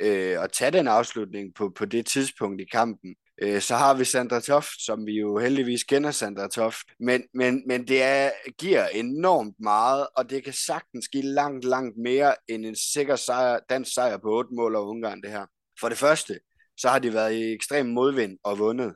øh, 0.00 0.42
at 0.42 0.52
tage 0.52 0.70
den 0.70 0.88
afslutning 0.88 1.54
på, 1.54 1.72
på 1.76 1.84
det 1.84 2.06
tidspunkt 2.06 2.60
i 2.60 2.64
kampen. 2.72 3.14
Øh, 3.42 3.60
så 3.60 3.76
har 3.76 3.94
vi 3.94 4.04
Sandra 4.04 4.40
Toft, 4.40 4.84
som 4.84 5.06
vi 5.06 5.12
jo 5.12 5.38
heldigvis 5.38 5.84
kender 5.84 6.10
Sandra 6.10 6.48
Toft, 6.48 6.86
men, 7.00 7.22
men, 7.34 7.62
men 7.66 7.88
det 7.88 8.02
er, 8.02 8.30
giver 8.58 8.88
enormt 8.88 9.54
meget, 9.60 10.06
og 10.16 10.30
det 10.30 10.44
kan 10.44 10.52
sagtens 10.52 11.08
give 11.08 11.22
langt, 11.22 11.64
langt 11.64 11.96
mere 11.98 12.34
end 12.48 12.66
en 12.66 12.76
sikker 12.76 13.16
sejr, 13.16 13.58
dansk 13.70 13.94
sejr 13.94 14.16
på 14.16 14.38
otte 14.38 14.50
mål 14.56 14.76
over 14.76 14.86
Ungarn, 14.86 15.22
det 15.22 15.30
her. 15.30 15.46
For 15.80 15.88
det 15.88 15.98
første, 15.98 16.38
så 16.78 16.88
har 16.88 16.98
de 16.98 17.12
været 17.12 17.32
i 17.32 17.52
ekstrem 17.52 17.86
modvind 17.86 18.38
og 18.44 18.58
vundet. 18.58 18.94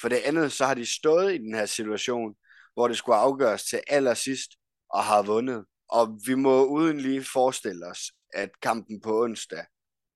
For 0.00 0.08
det 0.08 0.16
andet, 0.16 0.52
så 0.52 0.66
har 0.66 0.74
de 0.74 0.86
stået 0.86 1.34
i 1.34 1.38
den 1.38 1.54
her 1.54 1.66
situation, 1.66 2.34
hvor 2.74 2.88
det 2.88 2.96
skulle 2.96 3.16
afgøres 3.16 3.64
til 3.64 3.80
allersidst 3.88 4.50
og 4.90 5.04
har 5.04 5.22
vundet. 5.22 5.64
Og 5.88 6.20
vi 6.26 6.34
må 6.34 6.64
uden 6.64 7.00
lige 7.00 7.24
forestille 7.24 7.86
os, 7.86 8.00
at 8.34 8.50
kampen 8.62 9.00
på 9.00 9.22
onsdag, 9.22 9.64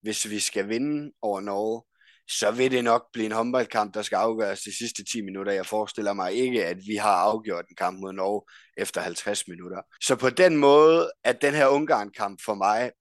hvis 0.03 0.31
vi 0.31 0.41
skal 0.41 0.69
vinde 0.69 1.13
over 1.23 1.41
Norge, 1.41 1.83
så 2.31 2.51
vil 2.51 2.71
det 2.71 2.85
nok 2.85 3.03
blive 3.13 3.27
en 3.27 3.33
håndboldkamp, 3.33 3.95
der 3.95 4.03
skal 4.03 4.17
afgøres 4.17 4.61
de 4.61 4.77
sidste 4.79 5.05
10 5.05 5.21
minutter. 5.21 5.53
Jeg 5.53 5.67
forestiller 5.67 6.13
mig 6.13 6.33
ikke, 6.33 6.67
at 6.67 6.77
vi 6.87 6.97
har 6.97 7.15
afgjort 7.15 7.65
en 7.71 7.77
kamp 7.77 8.01
mod 8.01 8.13
Norge 8.13 8.43
efter 8.77 9.01
50 9.01 9.49
minutter. 9.49 9.83
Så 10.03 10.17
på 10.17 10.31
den 10.31 10.57
måde 10.57 11.13
er 11.25 11.33
den 11.33 11.55
her 11.55 11.69
Ungarn-kamp 11.69 12.41
for 12.45 12.55
mig 12.55 12.93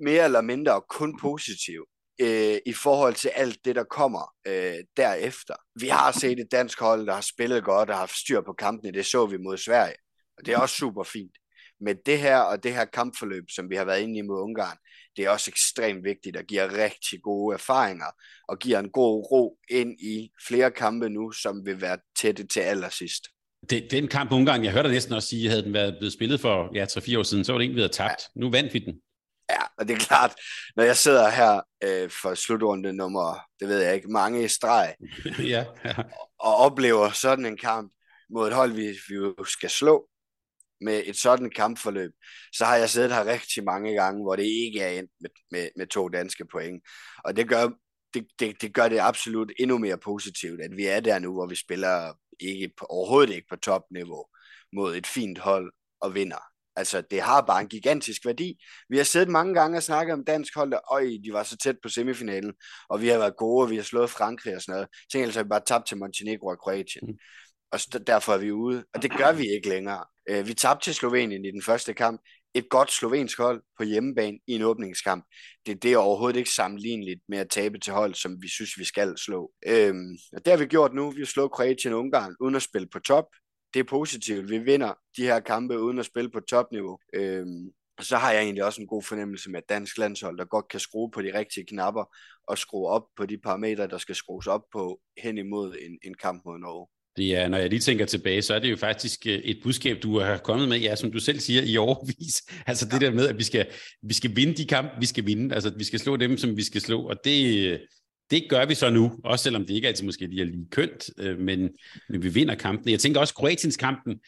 mere 0.00 0.24
eller 0.24 0.40
mindre 0.40 0.82
kun 0.88 1.18
positiv 1.20 1.86
øh, 2.20 2.58
i 2.66 2.72
forhold 2.72 3.14
til 3.14 3.28
alt 3.28 3.58
det, 3.64 3.76
der 3.76 3.84
kommer 3.84 4.34
øh, 4.46 4.74
derefter. 4.96 5.54
Vi 5.80 5.88
har 5.88 6.12
set 6.12 6.40
et 6.40 6.52
dansk 6.52 6.80
hold, 6.80 7.06
der 7.06 7.14
har 7.14 7.26
spillet 7.34 7.64
godt 7.64 7.90
og 7.90 7.94
har 7.94 8.00
haft 8.00 8.18
styr 8.18 8.40
på 8.40 8.52
kampene. 8.52 8.92
Det 8.92 9.06
så 9.06 9.26
vi 9.26 9.36
mod 9.36 9.56
Sverige, 9.56 9.96
og 10.38 10.46
det 10.46 10.54
er 10.54 10.58
også 10.58 10.76
super 10.76 11.04
fint. 11.04 11.32
Men 11.80 11.96
det 12.06 12.18
her 12.18 12.38
og 12.38 12.62
det 12.62 12.74
her 12.74 12.84
kampforløb, 12.84 13.44
som 13.50 13.70
vi 13.70 13.76
har 13.76 13.84
været 13.84 14.00
inde 14.00 14.18
i 14.18 14.22
mod 14.22 14.40
Ungarn, 14.40 14.76
det 15.16 15.24
er 15.24 15.30
også 15.30 15.50
ekstremt 15.50 16.04
vigtigt 16.04 16.36
og 16.36 16.44
giver 16.44 16.78
rigtig 16.84 17.22
gode 17.22 17.54
erfaringer 17.54 18.10
og 18.48 18.58
giver 18.58 18.78
en 18.78 18.90
god 18.90 19.30
ro 19.30 19.58
ind 19.70 20.00
i 20.00 20.30
flere 20.48 20.70
kampe 20.70 21.08
nu, 21.08 21.32
som 21.32 21.66
vil 21.66 21.80
være 21.80 21.98
tætte 22.20 22.46
til 22.46 22.60
allersidst. 22.60 23.28
Det, 23.70 23.90
den 23.90 24.08
kamp 24.08 24.32
Ungarn, 24.32 24.64
jeg 24.64 24.72
hørte 24.72 24.88
næsten 24.88 25.14
også 25.14 25.28
sige, 25.28 25.48
havde 25.48 25.62
den 25.62 25.72
været 25.72 25.96
blevet 25.98 26.12
spillet 26.12 26.40
for 26.40 26.70
ja, 26.74 26.84
3-4 26.84 27.18
år 27.18 27.22
siden, 27.22 27.44
så 27.44 27.52
var 27.52 27.58
det 27.58 27.64
egentlig 27.64 27.80
været 27.80 27.92
tabt. 27.92 28.22
Ja. 28.36 28.40
Nu 28.40 28.50
vandt 28.50 28.74
vi 28.74 28.78
den. 28.78 28.94
Ja, 29.50 29.62
og 29.78 29.88
det 29.88 29.94
er 29.94 30.06
klart, 30.06 30.34
når 30.76 30.84
jeg 30.84 30.96
sidder 30.96 31.30
her 31.30 31.60
øh, 31.84 32.10
for 32.22 32.34
slutrunde 32.34 32.92
nummer, 32.92 33.40
det 33.60 33.68
ved 33.68 33.80
jeg 33.82 33.94
ikke, 33.94 34.12
mange 34.12 34.44
i 34.44 34.48
streg, 34.48 34.94
ja, 35.38 35.64
ja. 35.84 35.94
og 36.38 36.56
oplever 36.56 37.10
sådan 37.10 37.46
en 37.46 37.56
kamp 37.56 37.92
mod 38.30 38.48
et 38.48 38.54
hold, 38.54 38.72
vi, 38.72 38.86
vi 39.08 39.14
jo 39.14 39.44
skal 39.44 39.70
slå, 39.70 40.08
med 40.80 41.02
et 41.06 41.16
sådan 41.16 41.50
kampforløb, 41.50 42.10
så 42.52 42.64
har 42.64 42.76
jeg 42.76 42.90
siddet 42.90 43.12
her 43.12 43.24
rigtig 43.24 43.64
mange 43.64 43.94
gange, 43.94 44.22
hvor 44.22 44.36
det 44.36 44.44
ikke 44.44 44.80
er 44.80 44.98
endt 44.98 45.10
med, 45.20 45.30
med, 45.50 45.68
med 45.76 45.86
to 45.86 46.08
danske 46.08 46.44
point. 46.52 46.82
Og 47.24 47.36
det 47.36 47.48
gør, 47.48 47.68
det, 48.14 48.26
det, 48.40 48.62
det 48.62 48.74
gør 48.74 48.88
det 48.88 48.98
absolut 48.98 49.52
endnu 49.58 49.78
mere 49.78 49.98
positivt, 49.98 50.60
at 50.60 50.76
vi 50.76 50.86
er 50.86 51.00
der 51.00 51.18
nu, 51.18 51.32
hvor 51.32 51.46
vi 51.46 51.54
spiller 51.54 52.12
ikke 52.40 52.70
på, 52.78 52.86
overhovedet 52.88 53.34
ikke 53.34 53.48
på 53.50 53.56
topniveau 53.56 54.24
mod 54.72 54.96
et 54.96 55.06
fint 55.06 55.38
hold 55.38 55.72
og 56.00 56.14
vinder. 56.14 56.42
Altså, 56.78 57.02
det 57.10 57.20
har 57.20 57.40
bare 57.40 57.60
en 57.60 57.68
gigantisk 57.68 58.26
værdi. 58.26 58.64
Vi 58.88 58.96
har 58.96 59.04
siddet 59.04 59.28
mange 59.28 59.54
gange 59.54 59.76
og 59.76 59.82
snakket 59.82 60.12
om 60.12 60.24
dansk 60.24 60.54
hold, 60.54 60.72
og 60.72 60.82
øj, 60.90 61.04
de 61.24 61.32
var 61.32 61.42
så 61.42 61.56
tæt 61.56 61.76
på 61.82 61.88
semifinalen, 61.88 62.52
og 62.88 63.02
vi 63.02 63.08
har 63.08 63.18
været 63.18 63.36
gode, 63.36 63.64
og 63.64 63.70
vi 63.70 63.76
har 63.76 63.82
slået 63.82 64.10
Frankrig 64.10 64.56
og 64.56 64.62
sådan 64.62 64.72
noget. 64.72 64.88
Tænk 65.12 65.24
altså, 65.24 65.42
vi 65.42 65.48
bare 65.48 65.62
tabt 65.66 65.86
til 65.86 65.96
Montenegro 65.96 66.46
og 66.46 66.58
Kroatien. 66.58 67.06
Mm. 67.06 67.18
Og 67.72 68.06
derfor 68.06 68.32
er 68.32 68.38
vi 68.38 68.52
ude. 68.52 68.84
Og 68.94 69.02
det 69.02 69.16
gør 69.16 69.32
vi 69.32 69.46
ikke 69.54 69.68
længere. 69.68 70.04
Øh, 70.30 70.48
vi 70.48 70.54
tabte 70.54 70.84
til 70.84 70.94
Slovenien 70.94 71.44
i 71.44 71.50
den 71.50 71.62
første 71.62 71.94
kamp. 71.94 72.20
Et 72.54 72.68
godt 72.70 72.92
slovensk 72.92 73.38
hold 73.38 73.62
på 73.78 73.84
hjemmebane 73.84 74.38
i 74.46 74.52
en 74.52 74.62
åbningskamp. 74.62 75.24
Det, 75.66 75.82
det 75.82 75.92
er 75.92 75.98
overhovedet 75.98 76.38
ikke 76.38 76.50
sammenligneligt 76.50 77.20
med 77.28 77.38
at 77.38 77.50
tabe 77.50 77.78
til 77.78 77.92
hold, 77.92 78.14
som 78.14 78.42
vi 78.42 78.48
synes, 78.48 78.78
vi 78.78 78.84
skal 78.84 79.18
slå. 79.18 79.50
Øhm, 79.66 80.16
og 80.32 80.44
det 80.44 80.50
har 80.50 80.58
vi 80.58 80.66
gjort 80.66 80.94
nu. 80.94 81.10
Vi 81.10 81.20
har 81.20 81.26
slået 81.26 81.52
Kroatien 81.52 81.94
og 81.94 82.00
Ungarn 82.00 82.36
uden 82.40 82.54
at 82.54 82.62
spille 82.62 82.88
på 82.92 82.98
top 82.98 83.24
det 83.74 83.80
er 83.80 83.84
positivt. 83.84 84.50
Vi 84.50 84.58
vinder 84.58 84.94
de 85.16 85.22
her 85.22 85.40
kampe 85.40 85.80
uden 85.80 85.98
at 85.98 86.06
spille 86.06 86.30
på 86.30 86.40
topniveau. 86.40 86.98
Øhm, 87.14 87.72
så 88.00 88.16
har 88.16 88.32
jeg 88.32 88.42
egentlig 88.42 88.64
også 88.64 88.80
en 88.80 88.86
god 88.86 89.02
fornemmelse 89.02 89.50
med 89.50 89.62
dansk 89.68 89.98
landshold, 89.98 90.38
der 90.38 90.44
godt 90.44 90.68
kan 90.68 90.80
skrue 90.80 91.10
på 91.10 91.22
de 91.22 91.38
rigtige 91.38 91.66
knapper 91.66 92.16
og 92.48 92.58
skrue 92.58 92.88
op 92.88 93.02
på 93.16 93.26
de 93.26 93.38
parametre, 93.38 93.86
der 93.86 93.98
skal 93.98 94.14
skrues 94.14 94.46
op 94.46 94.62
på 94.72 95.00
hen 95.18 95.38
imod 95.38 95.74
en, 95.80 95.98
en 96.02 96.14
kamp 96.14 96.42
mod 96.44 96.58
Norge. 96.58 96.86
Det 97.16 97.36
er, 97.36 97.48
når 97.48 97.58
jeg 97.58 97.68
lige 97.70 97.80
tænker 97.80 98.06
tilbage, 98.06 98.42
så 98.42 98.54
er 98.54 98.58
det 98.58 98.70
jo 98.70 98.76
faktisk 98.76 99.26
øh, 99.26 99.32
et 99.32 99.60
budskab, 99.62 100.02
du 100.02 100.18
har 100.18 100.38
kommet 100.38 100.68
med, 100.68 100.78
ja, 100.78 100.96
som 100.96 101.12
du 101.12 101.20
selv 101.20 101.40
siger, 101.40 101.62
i 101.62 101.76
overvis. 101.76 102.42
Altså 102.66 102.88
det 102.88 103.00
der 103.00 103.10
med, 103.10 103.28
at 103.28 103.38
vi 103.38 103.42
skal, 103.42 103.66
vi 104.02 104.14
skal 104.14 104.36
vinde 104.36 104.54
de 104.54 104.66
kampe, 104.66 104.90
vi 105.00 105.06
skal 105.06 105.26
vinde. 105.26 105.54
Altså 105.54 105.72
vi 105.76 105.84
skal 105.84 105.98
slå 105.98 106.16
dem, 106.16 106.36
som 106.36 106.56
vi 106.56 106.62
skal 106.62 106.80
slå. 106.80 107.08
Og 107.08 107.16
det, 107.24 107.80
det 108.30 108.46
gør 108.48 108.66
vi 108.66 108.74
så 108.74 108.90
nu, 108.90 109.20
også 109.24 109.42
selvom 109.42 109.66
det 109.66 109.74
ikke 109.74 109.88
altid 109.88 110.04
måske 110.04 110.26
lige 110.26 110.40
er 110.40 110.46
lige 110.46 110.66
kønt, 110.70 111.10
øh, 111.18 111.38
men, 111.38 111.70
men 112.08 112.22
vi 112.22 112.28
vinder 112.28 112.54
kampen. 112.54 112.90
Jeg 112.90 113.00
tænker 113.00 113.20
også, 113.20 113.34
Kroatiens 113.34 113.76
kampen, 113.76 114.20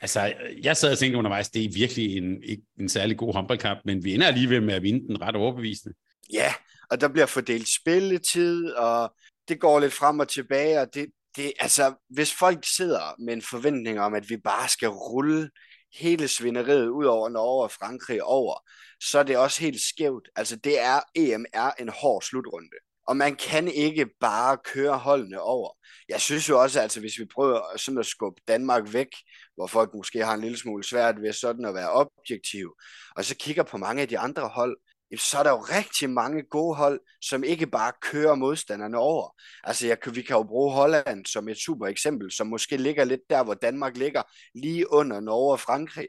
altså 0.00 0.34
jeg 0.62 0.76
sad 0.76 0.92
og 0.92 0.98
tænkte 0.98 1.18
undervejs, 1.18 1.50
det 1.50 1.64
er 1.64 1.72
virkelig 1.74 2.16
en, 2.16 2.42
ikke 2.42 2.62
en 2.80 2.88
særlig 2.88 3.16
god 3.16 3.34
håndboldkamp, 3.34 3.80
men 3.84 4.04
vi 4.04 4.14
ender 4.14 4.26
alligevel 4.26 4.62
med 4.62 4.74
at 4.74 4.82
vinde 4.82 5.08
den 5.08 5.20
ret 5.20 5.36
overbevisende. 5.36 5.94
Ja, 6.32 6.52
og 6.90 7.00
der 7.00 7.08
bliver 7.08 7.26
fordelt 7.26 7.68
spilletid, 7.68 8.70
og 8.70 9.14
det 9.48 9.60
går 9.60 9.80
lidt 9.80 9.92
frem 9.92 10.18
og 10.18 10.28
tilbage, 10.28 10.80
og 10.80 10.94
det, 10.94 11.06
det, 11.36 11.52
altså, 11.60 11.94
hvis 12.10 12.34
folk 12.34 12.66
sidder 12.76 13.14
med 13.24 13.32
en 13.34 13.42
forventning 13.42 14.00
om, 14.00 14.14
at 14.14 14.30
vi 14.30 14.36
bare 14.36 14.68
skal 14.68 14.88
rulle 14.88 15.50
hele 15.94 16.28
svineriet 16.28 16.88
ud 16.88 17.04
over 17.04 17.28
Norge 17.28 17.64
og 17.64 17.70
Frankrig 17.70 18.22
over, 18.22 18.54
så 19.02 19.18
er 19.18 19.22
det 19.22 19.36
også 19.36 19.60
helt 19.60 19.80
skævt. 19.80 20.28
Altså, 20.36 20.56
det 20.56 20.80
er, 20.80 21.00
EM 21.14 21.44
er 21.52 21.70
en 21.70 21.88
hård 21.88 22.22
slutrunde 22.22 22.68
og 23.08 23.16
man 23.16 23.36
kan 23.36 23.68
ikke 23.68 24.06
bare 24.20 24.58
køre 24.64 24.98
holdene 24.98 25.40
over. 25.40 25.70
Jeg 26.08 26.20
synes 26.20 26.48
jo 26.48 26.60
også, 26.62 26.80
altså 26.80 27.00
hvis 27.00 27.18
vi 27.18 27.24
prøver 27.34 27.76
sådan 27.76 27.98
at 27.98 28.06
skubbe 28.06 28.40
Danmark 28.48 28.92
væk, 28.92 29.08
hvor 29.54 29.66
folk 29.66 29.90
måske 29.94 30.24
har 30.24 30.34
en 30.34 30.40
lille 30.40 30.58
smule 30.58 30.84
svært 30.84 31.22
ved 31.22 31.32
sådan 31.32 31.64
at 31.64 31.74
være 31.74 31.92
objektiv, 31.92 32.74
og 33.16 33.24
så 33.24 33.36
kigger 33.36 33.62
på 33.62 33.76
mange 33.76 34.02
af 34.02 34.08
de 34.08 34.18
andre 34.18 34.48
hold, 34.48 34.76
så 35.18 35.38
er 35.38 35.42
der 35.42 35.50
jo 35.50 35.58
rigtig 35.58 36.10
mange 36.10 36.42
gode 36.42 36.76
hold, 36.76 37.00
som 37.20 37.44
ikke 37.44 37.66
bare 37.66 37.92
kører 38.02 38.34
modstanderne 38.34 38.98
over. 38.98 39.34
Altså 39.64 39.86
jeg, 39.86 39.98
vi 40.12 40.22
kan 40.22 40.36
jo 40.36 40.42
bruge 40.42 40.72
Holland 40.72 41.26
som 41.26 41.48
et 41.48 41.58
super 41.58 41.86
eksempel, 41.86 42.32
som 42.32 42.46
måske 42.46 42.76
ligger 42.76 43.04
lidt 43.04 43.20
der, 43.30 43.44
hvor 43.44 43.54
Danmark 43.54 43.96
ligger, 43.96 44.22
lige 44.54 44.92
under 44.92 45.20
Norge 45.20 45.52
og 45.52 45.60
Frankrig. 45.60 46.08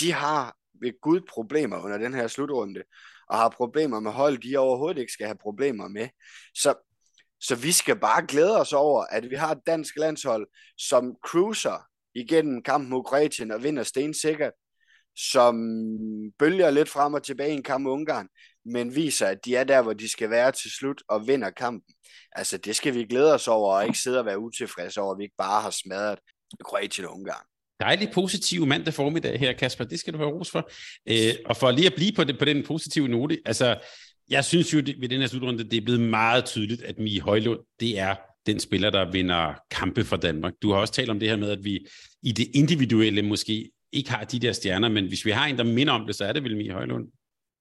De 0.00 0.12
har 0.12 0.56
ved 0.80 1.00
Gud 1.00 1.20
problemer 1.28 1.78
under 1.78 1.98
den 1.98 2.14
her 2.14 2.26
slutrunde 2.26 2.82
og 3.28 3.36
har 3.38 3.48
problemer 3.48 4.00
med 4.00 4.12
hold, 4.12 4.38
de 4.38 4.56
overhovedet 4.56 5.00
ikke 5.00 5.12
skal 5.12 5.26
have 5.26 5.38
problemer 5.42 5.88
med. 5.88 6.08
Så, 6.54 6.74
så 7.40 7.54
vi 7.54 7.72
skal 7.72 7.96
bare 7.96 8.26
glæde 8.26 8.60
os 8.60 8.72
over, 8.72 9.04
at 9.10 9.30
vi 9.30 9.34
har 9.34 9.50
et 9.52 9.66
dansk 9.66 9.96
landshold, 9.96 10.46
som 10.78 11.14
cruiser 11.26 11.86
igennem 12.14 12.62
kampen 12.62 12.90
mod 12.90 13.04
Kroatien 13.04 13.50
og 13.50 13.62
vinder 13.62 13.82
stensikkert, 13.82 14.52
som 15.16 15.56
bølger 16.38 16.70
lidt 16.70 16.88
frem 16.88 17.14
og 17.14 17.22
tilbage 17.22 17.50
i 17.50 17.54
en 17.54 17.62
kamp 17.62 17.82
mod 17.82 17.92
Ungarn, 17.92 18.28
men 18.64 18.94
viser, 18.94 19.26
at 19.26 19.44
de 19.44 19.56
er 19.56 19.64
der, 19.64 19.82
hvor 19.82 19.92
de 19.92 20.08
skal 20.08 20.30
være 20.30 20.52
til 20.52 20.70
slut 20.70 21.02
og 21.08 21.26
vinder 21.26 21.50
kampen. 21.50 21.94
Altså, 22.32 22.58
det 22.58 22.76
skal 22.76 22.94
vi 22.94 23.04
glæde 23.04 23.34
os 23.34 23.48
over, 23.48 23.74
og 23.74 23.86
ikke 23.86 23.98
sidde 23.98 24.18
og 24.18 24.26
være 24.26 24.38
utilfredse 24.38 25.00
over, 25.00 25.12
at 25.12 25.18
vi 25.18 25.24
ikke 25.24 25.36
bare 25.38 25.62
har 25.62 25.70
smadret 25.70 26.18
Kroatien 26.64 27.06
og 27.06 27.14
Ungarn. 27.14 27.46
Dejlig 27.80 28.10
positiv 28.14 28.66
mandag 28.66 28.94
formiddag 28.94 29.38
her, 29.38 29.52
Kasper. 29.52 29.84
Det 29.84 30.00
skal 30.00 30.12
du 30.12 30.18
have 30.18 30.30
ros 30.30 30.50
for. 30.50 30.70
Øh, 31.08 31.34
og 31.46 31.56
for 31.56 31.70
lige 31.70 31.86
at 31.86 31.94
blive 31.94 32.12
på, 32.12 32.24
det, 32.24 32.38
på 32.38 32.44
den 32.44 32.62
positive 32.62 33.08
note, 33.08 33.38
altså, 33.44 33.78
jeg 34.30 34.44
synes 34.44 34.74
jo 34.74 34.80
det, 34.80 35.00
ved 35.00 35.08
den 35.08 35.20
her 35.20 35.26
slutrunde, 35.26 35.64
det 35.64 35.76
er 35.76 35.84
blevet 35.84 36.00
meget 36.00 36.44
tydeligt, 36.44 36.82
at 36.82 36.98
Mie 36.98 37.20
Højlund, 37.20 37.60
det 37.80 37.98
er 37.98 38.14
den 38.46 38.60
spiller, 38.60 38.90
der 38.90 39.10
vinder 39.10 39.54
kampe 39.70 40.04
for 40.04 40.16
Danmark. 40.16 40.52
Du 40.62 40.72
har 40.72 40.78
også 40.78 40.92
talt 40.92 41.10
om 41.10 41.20
det 41.20 41.28
her 41.28 41.36
med, 41.36 41.50
at 41.50 41.64
vi 41.64 41.86
i 42.22 42.32
det 42.32 42.48
individuelle 42.54 43.22
måske 43.22 43.70
ikke 43.92 44.10
har 44.10 44.24
de 44.24 44.38
der 44.38 44.52
stjerner, 44.52 44.88
men 44.88 45.08
hvis 45.08 45.24
vi 45.24 45.30
har 45.30 45.46
en, 45.46 45.58
der 45.58 45.64
minder 45.64 45.92
om 45.92 46.06
det, 46.06 46.14
så 46.14 46.24
er 46.24 46.32
det 46.32 46.44
vel 46.44 46.56
Mie 46.56 46.72
Højlund. 46.72 47.08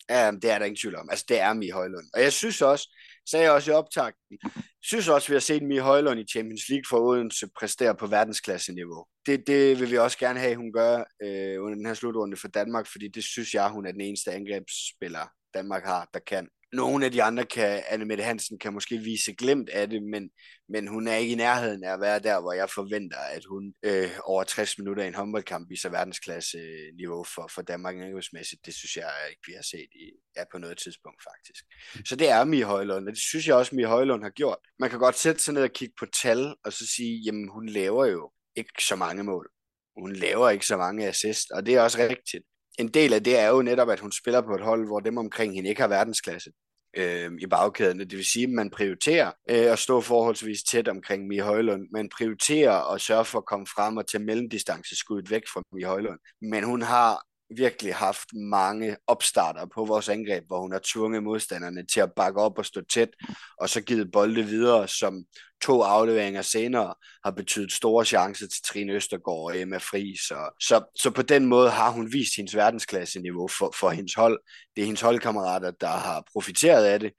Ja, 0.09 0.31
det 0.31 0.51
er 0.51 0.57
der 0.57 0.65
ingen 0.65 0.77
tvivl 0.77 0.95
om. 0.95 1.09
Altså, 1.11 1.25
det 1.29 1.39
er 1.39 1.53
Mie 1.53 1.71
Højlund. 1.71 2.05
Og 2.13 2.21
jeg 2.21 2.33
synes 2.33 2.61
også, 2.61 2.97
sagde 3.29 3.45
jeg 3.45 3.53
også 3.53 3.71
i 3.71 3.73
optakten. 3.73 4.37
Synes 4.81 5.07
også, 5.07 5.27
vi 5.27 5.35
har 5.35 5.39
set 5.39 5.63
Mie 5.63 5.81
Højlund 5.81 6.19
i 6.19 6.25
Champions 6.31 6.69
League 6.69 6.83
for 6.89 6.97
Odense 6.97 7.47
præstere 7.59 7.95
på 7.95 8.07
verdensklasse-niveau. 8.07 9.05
Det, 9.25 9.47
det 9.47 9.79
vil 9.79 9.91
vi 9.91 9.97
også 9.97 10.17
gerne 10.17 10.39
have, 10.39 10.55
hun 10.55 10.73
gør 10.73 11.03
øh, 11.23 11.63
under 11.63 11.75
den 11.75 11.85
her 11.85 11.93
slutrunde 11.93 12.37
for 12.37 12.47
Danmark, 12.47 12.87
fordi 12.91 13.07
det 13.07 13.23
synes 13.23 13.53
jeg, 13.53 13.69
hun 13.69 13.85
er 13.85 13.91
den 13.91 14.01
eneste 14.01 14.31
angrebsspiller, 14.31 15.27
Danmark 15.53 15.85
har, 15.85 16.09
der 16.13 16.19
kan. 16.19 16.47
Nogle 16.73 17.05
af 17.05 17.11
de 17.11 17.23
andre 17.23 17.45
kan, 17.45 17.83
Anne 17.87 18.05
Mette 18.05 18.23
Hansen 18.23 18.59
kan 18.59 18.73
måske 18.73 18.97
vise 18.97 19.33
glemt 19.33 19.69
af 19.69 19.89
det, 19.89 20.03
men, 20.03 20.29
men 20.69 20.87
hun 20.87 21.07
er 21.07 21.15
ikke 21.15 21.31
i 21.31 21.35
nærheden 21.35 21.83
af 21.83 21.93
at 21.93 22.01
være 22.01 22.19
der, 22.19 22.41
hvor 22.41 22.53
jeg 22.53 22.69
forventer, 22.69 23.17
at 23.17 23.45
hun 23.49 23.73
øh, 23.83 24.09
over 24.23 24.43
60 24.43 24.77
minutter 24.77 25.03
i 25.03 25.07
en 25.07 25.15
håndboldkamp 25.15 25.69
viser 25.69 25.89
verdensklasse 25.89 26.57
niveau 26.97 27.23
for, 27.35 27.49
for 27.55 27.61
Danmark 27.61 27.95
angrebsmæssigt. 27.95 28.65
Det 28.65 28.73
synes 28.73 28.95
jeg 28.95 29.11
ikke, 29.29 29.41
vi 29.47 29.53
har 29.53 29.61
set 29.61 29.89
i, 29.95 30.05
ja, 30.37 30.43
på 30.51 30.57
noget 30.57 30.77
tidspunkt 30.77 31.23
faktisk. 31.23 31.65
Så 32.09 32.15
det 32.15 32.29
er 32.29 32.43
Mie 32.43 32.65
Højlund, 32.65 33.07
og 33.07 33.13
det 33.13 33.21
synes 33.21 33.47
jeg 33.47 33.55
også, 33.55 33.75
Mie 33.75 33.87
Højlund 33.87 34.23
har 34.23 34.29
gjort. 34.29 34.57
Man 34.79 34.89
kan 34.89 34.99
godt 34.99 35.17
sætte 35.17 35.41
sig 35.41 35.53
ned 35.53 35.63
og 35.63 35.71
kigge 35.71 35.93
på 35.99 36.05
tal, 36.21 36.55
og 36.65 36.73
så 36.73 36.87
sige, 36.95 37.21
jamen 37.25 37.49
hun 37.49 37.69
laver 37.69 38.05
jo 38.05 38.31
ikke 38.55 38.83
så 38.83 38.95
mange 38.95 39.23
mål. 39.23 39.49
Hun 39.97 40.13
laver 40.13 40.49
ikke 40.49 40.65
så 40.65 40.77
mange 40.77 41.07
assist, 41.07 41.51
og 41.51 41.65
det 41.65 41.75
er 41.75 41.81
også 41.81 41.97
rigtigt 41.97 42.43
en 42.79 42.87
del 42.87 43.13
af 43.13 43.23
det 43.23 43.39
er 43.39 43.49
jo 43.49 43.61
netop, 43.61 43.89
at 43.89 43.99
hun 43.99 44.11
spiller 44.11 44.41
på 44.41 44.55
et 44.55 44.61
hold, 44.61 44.87
hvor 44.87 44.99
dem 44.99 45.17
omkring 45.17 45.53
hende 45.55 45.69
ikke 45.69 45.81
har 45.81 45.87
verdensklasse 45.87 46.51
øh, 46.97 47.31
i 47.39 47.47
bagkæden. 47.47 47.99
Det 47.99 48.11
vil 48.11 48.25
sige, 48.25 48.43
at 48.43 48.49
man 48.49 48.69
prioriterer 48.69 49.31
øh, 49.49 49.71
at 49.71 49.79
stå 49.79 50.01
forholdsvis 50.01 50.63
tæt 50.63 50.87
omkring 50.87 51.27
Mie 51.27 51.41
Højlund. 51.41 51.87
Man 51.91 52.09
prioriterer 52.09 52.93
at 52.93 53.01
sørge 53.01 53.25
for 53.25 53.37
at 53.37 53.45
komme 53.45 53.67
frem 53.75 53.97
og 53.97 54.07
tage 54.07 54.23
mellemdistanceskuddet 54.23 55.31
væk 55.31 55.43
fra 55.53 55.61
Mie 55.73 55.85
Højlund. 55.85 56.19
Men 56.41 56.63
hun 56.63 56.81
har 56.81 57.23
virkelig 57.57 57.95
haft 57.95 58.33
mange 58.33 58.97
opstarter 59.07 59.65
på 59.75 59.85
vores 59.85 60.09
angreb, 60.09 60.43
hvor 60.47 60.61
hun 60.61 60.71
har 60.71 60.81
tvunget 60.83 61.23
modstanderne 61.23 61.85
til 61.85 61.99
at 61.99 62.13
bakke 62.15 62.41
op 62.41 62.57
og 62.57 62.65
stå 62.65 62.81
tæt, 62.81 63.09
og 63.57 63.69
så 63.69 63.81
givet 63.81 64.11
bolde 64.11 64.43
videre, 64.43 64.87
som 64.87 65.23
to 65.61 65.81
afleveringer 65.81 66.41
senere 66.41 66.93
har 67.23 67.31
betydet 67.31 67.71
store 67.71 68.05
chancer 68.05 68.47
til 68.47 68.61
Trine 68.65 68.93
Østergaard 68.93 69.43
og 69.43 69.59
Emma 69.59 69.77
Fri. 69.77 70.15
Så, 70.27 70.49
så, 70.59 70.83
så 70.95 71.11
på 71.11 71.21
den 71.21 71.45
måde 71.45 71.69
har 71.69 71.91
hun 71.91 72.13
vist 72.13 72.35
hendes 72.37 72.55
verdensklasse-niveau 72.55 73.47
for, 73.47 73.73
for 73.79 73.89
hendes 73.89 74.13
hold. 74.13 74.39
Det 74.75 74.81
er 74.81 74.85
hendes 74.85 75.01
holdkammerater, 75.01 75.71
der 75.71 75.87
har 75.87 76.23
profiteret 76.33 76.85
af 76.85 76.99
det 76.99 77.11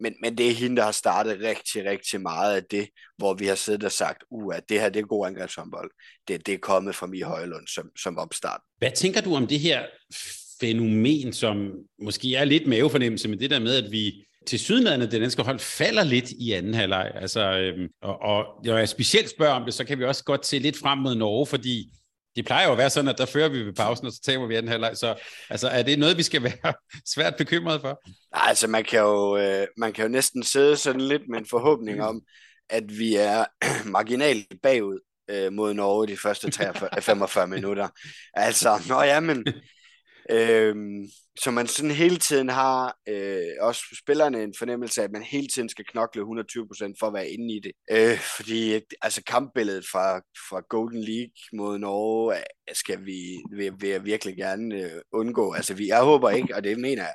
men, 0.00 0.14
men 0.22 0.38
det 0.38 0.48
er 0.48 0.54
hende, 0.54 0.76
der 0.76 0.82
har 0.82 0.92
startet 0.92 1.40
rigtig, 1.40 1.84
rigtig 1.84 2.20
meget 2.20 2.56
af 2.56 2.64
det, 2.64 2.88
hvor 3.18 3.34
vi 3.34 3.46
har 3.46 3.54
siddet 3.54 3.84
og 3.84 3.92
sagt, 3.92 4.24
uh, 4.30 4.56
at 4.56 4.68
det 4.68 4.80
her 4.80 4.88
det 4.88 5.00
er 5.00 5.06
god 5.06 5.26
angrebshåndbold. 5.26 5.90
Det, 6.28 6.46
det 6.46 6.54
er 6.54 6.58
kommet 6.58 6.94
fra 6.94 7.06
Mie 7.06 7.24
Højlund 7.24 7.66
som, 7.66 7.90
som 7.98 8.18
opstart. 8.18 8.60
Hvad 8.78 8.90
tænker 8.96 9.20
du 9.20 9.34
om 9.34 9.46
det 9.46 9.60
her 9.60 9.82
fænomen, 10.60 11.32
som 11.32 11.72
måske 12.02 12.34
er 12.34 12.44
lidt 12.44 12.66
mavefornemmelse, 12.66 13.28
men 13.28 13.40
det 13.40 13.50
der 13.50 13.58
med, 13.58 13.84
at 13.84 13.92
vi 13.92 14.26
til 14.46 14.58
sydlandet, 14.58 15.12
det 15.12 15.20
danske 15.20 15.42
hold, 15.42 15.58
falder 15.58 16.04
lidt 16.04 16.30
i 16.30 16.52
anden 16.52 16.74
halvleg. 16.74 17.12
Altså, 17.14 17.40
øhm, 17.40 17.88
og, 18.02 18.22
og 18.22 18.44
når 18.64 18.76
jeg 18.76 18.88
specielt 18.88 19.30
spørger 19.30 19.54
om 19.54 19.64
det, 19.64 19.74
så 19.74 19.84
kan 19.84 19.98
vi 19.98 20.04
også 20.04 20.24
godt 20.24 20.46
se 20.46 20.58
lidt 20.58 20.78
frem 20.78 20.98
mod 20.98 21.14
Norge, 21.14 21.46
fordi 21.46 21.92
det 22.36 22.46
plejer 22.46 22.66
jo 22.66 22.72
at 22.72 22.78
være 22.78 22.90
sådan, 22.90 23.08
at 23.08 23.18
der 23.18 23.26
fører 23.26 23.48
vi 23.48 23.58
ved 23.58 23.72
pausen, 23.72 24.06
og 24.06 24.12
så 24.12 24.20
taber 24.22 24.46
vi 24.46 24.54
anden 24.54 24.70
halvleg. 24.70 24.96
Så 24.96 25.14
altså, 25.50 25.68
er 25.68 25.82
det 25.82 25.98
noget, 25.98 26.16
vi 26.16 26.22
skal 26.22 26.42
være 26.64 26.74
svært 27.14 27.36
bekymret 27.36 27.80
for? 27.80 28.00
Nej, 28.36 28.48
altså 28.48 28.68
man 28.68 28.84
kan, 28.84 29.00
jo, 29.00 29.36
øh, 29.36 29.66
man 29.76 29.92
kan 29.92 30.02
jo 30.02 30.08
næsten 30.08 30.42
sidde 30.42 30.76
sådan 30.76 31.00
lidt 31.00 31.22
med 31.28 31.38
en 31.38 31.46
forhåbning 31.46 32.02
om, 32.02 32.20
at 32.70 32.84
vi 32.88 33.16
er 33.16 33.44
marginalt 33.84 34.46
bagud 34.62 35.00
øh, 35.30 35.52
mod 35.52 35.74
Norge 35.74 36.06
de 36.06 36.16
første 36.16 36.50
43, 36.50 37.02
45 37.02 37.46
minutter. 37.46 37.88
Altså, 38.34 38.82
nå 38.88 39.02
ja, 39.02 39.20
men 39.20 39.46
øh, 40.30 40.76
så 41.42 41.50
man 41.50 41.66
sådan 41.66 41.90
hele 41.90 42.16
tiden 42.16 42.48
har, 42.48 42.96
øh, 43.08 43.42
også 43.60 43.82
spillerne 44.02 44.42
en 44.42 44.54
fornemmelse 44.58 45.00
af, 45.00 45.04
at 45.04 45.12
man 45.12 45.22
hele 45.22 45.48
tiden 45.48 45.68
skal 45.68 45.84
knokle 45.84 46.22
120% 46.22 46.94
for 47.00 47.06
at 47.06 47.14
være 47.14 47.30
inde 47.30 47.54
i 47.54 47.60
det. 47.60 47.72
Øh, 47.90 48.18
fordi 48.36 48.80
altså 49.02 49.22
kampbilledet 49.26 49.84
fra, 49.92 50.18
fra 50.18 50.62
Golden 50.68 51.04
League 51.04 51.32
mod 51.52 51.78
Norge 51.78 52.36
øh, 52.36 52.42
skal 52.72 53.06
vi, 53.06 53.20
vil, 53.52 53.72
vil 53.78 53.90
jeg 53.90 54.04
virkelig 54.04 54.36
gerne 54.36 54.74
øh, 54.74 55.00
undgå. 55.12 55.52
Altså 55.52 55.74
vi, 55.74 55.86
jeg 55.86 56.02
håber 56.02 56.30
ikke, 56.30 56.56
og 56.56 56.64
det 56.64 56.78
mener 56.80 57.02
jeg, 57.02 57.14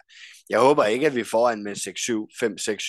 jeg 0.50 0.60
håber 0.60 0.86
ikke, 0.86 1.06
at 1.08 1.16
vi 1.16 1.24
får 1.24 1.50
en 1.50 1.64
med 1.64 1.76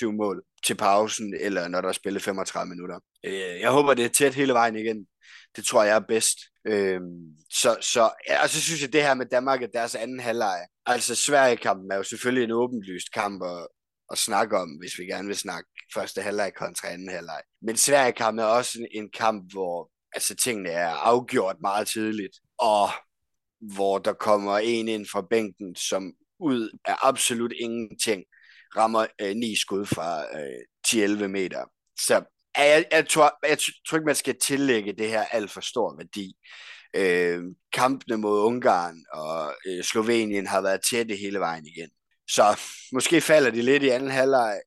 5-6-7 0.07 0.17
mål 0.17 0.45
til 0.67 0.75
pausen, 0.75 1.35
eller 1.41 1.69
når 1.69 1.81
der 1.81 1.89
er 1.89 1.93
spillet 1.93 2.23
35 2.23 2.69
minutter. 2.69 3.01
Øh, 3.25 3.61
jeg 3.61 3.71
håber, 3.71 3.95
det 3.95 4.05
er 4.05 4.09
tæt 4.09 4.35
hele 4.35 4.53
vejen 4.53 4.77
igen. 4.77 5.07
Det 5.57 5.65
tror 5.65 5.85
jeg 5.85 5.97
er 5.97 6.01
bedst. 6.09 6.39
Øhm, 6.67 7.37
så, 7.51 7.77
så, 7.81 8.11
ja, 8.29 8.43
og 8.43 8.49
så 8.49 8.61
synes 8.61 8.83
jeg, 8.83 8.93
det 8.93 9.03
her 9.03 9.15
med 9.15 9.27
Danmark, 9.27 9.63
og 9.63 9.69
deres 9.73 9.95
anden 9.95 10.21
halvleg, 10.21 10.67
altså 10.87 11.15
Sverige-kampen 11.15 11.91
er 11.91 11.97
jo 11.97 12.03
selvfølgelig 12.03 12.45
en 12.45 12.53
åbenlyst 12.53 13.13
kamp 13.13 13.43
at, 13.43 13.69
at 14.11 14.19
snakke 14.19 14.59
om, 14.59 14.69
hvis 14.71 14.99
vi 14.99 15.05
gerne 15.05 15.27
vil 15.27 15.37
snakke 15.37 15.71
første 15.95 16.23
halvleg 16.23 16.53
kontra 16.57 16.89
anden 16.89 17.11
halvleg. 17.11 17.43
Men 17.63 17.77
Sverige-kampen 17.77 18.39
er 18.39 18.45
også 18.45 18.79
en, 18.79 18.87
en 19.03 19.11
kamp, 19.11 19.53
hvor 19.53 19.91
altså, 20.13 20.35
tingene 20.35 20.71
er 20.71 20.89
afgjort 20.89 21.57
meget 21.61 21.89
tidligt, 21.89 22.37
og 22.59 22.89
hvor 23.75 23.99
der 23.99 24.13
kommer 24.13 24.59
en 24.59 24.89
ind 24.89 25.07
fra 25.13 25.27
bænken, 25.31 25.75
som 25.75 26.13
ud 26.41 26.79
af 26.85 26.97
absolut 27.03 27.53
ingenting 27.61 28.25
rammer 28.77 29.07
øh, 29.21 29.35
ni 29.35 29.57
skud 29.57 29.87
fra 29.87 30.39
øh, 30.41 31.23
10-11 31.23 31.27
meter. 31.27 31.65
Så 31.99 32.36
jeg, 32.65 32.85
jeg, 32.93 33.09
tror, 33.09 33.39
jeg 33.49 33.59
tror 33.89 33.97
ikke, 33.97 34.07
man 34.07 34.15
skal 34.15 34.37
tillægge 34.43 34.93
det 34.93 35.09
her 35.09 35.25
alt 35.25 35.51
for 35.51 35.61
stor 35.61 35.97
værdi. 35.97 36.37
Øh, 36.95 37.45
kampene 37.73 38.17
mod 38.17 38.41
Ungarn 38.41 39.05
og 39.13 39.55
øh, 39.67 39.85
Slovenien 39.85 40.47
har 40.47 40.61
været 40.61 40.81
tætte 40.91 41.17
hele 41.17 41.39
vejen 41.39 41.67
igen. 41.67 41.91
Så 42.29 42.61
måske 42.93 43.21
falder 43.21 43.51
de 43.51 43.63
lidt 43.63 43.83
i 43.83 43.89
anden 43.89 44.11
halvleg. 44.11 44.61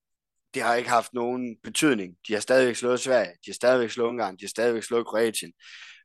Det 0.53 0.61
har 0.61 0.75
ikke 0.75 0.89
haft 0.89 1.13
nogen 1.13 1.57
betydning. 1.63 2.15
De 2.27 2.33
har 2.33 2.39
stadigvæk 2.39 2.75
slået 2.75 2.99
Sverige, 2.99 3.31
de 3.31 3.51
har 3.51 3.53
stadigvæk 3.53 3.89
slået 3.89 4.09
Ungarn, 4.09 4.37
de 4.37 4.43
har 4.43 4.49
stadigvæk 4.49 4.83
slået 4.83 5.07
Kroatien. 5.07 5.53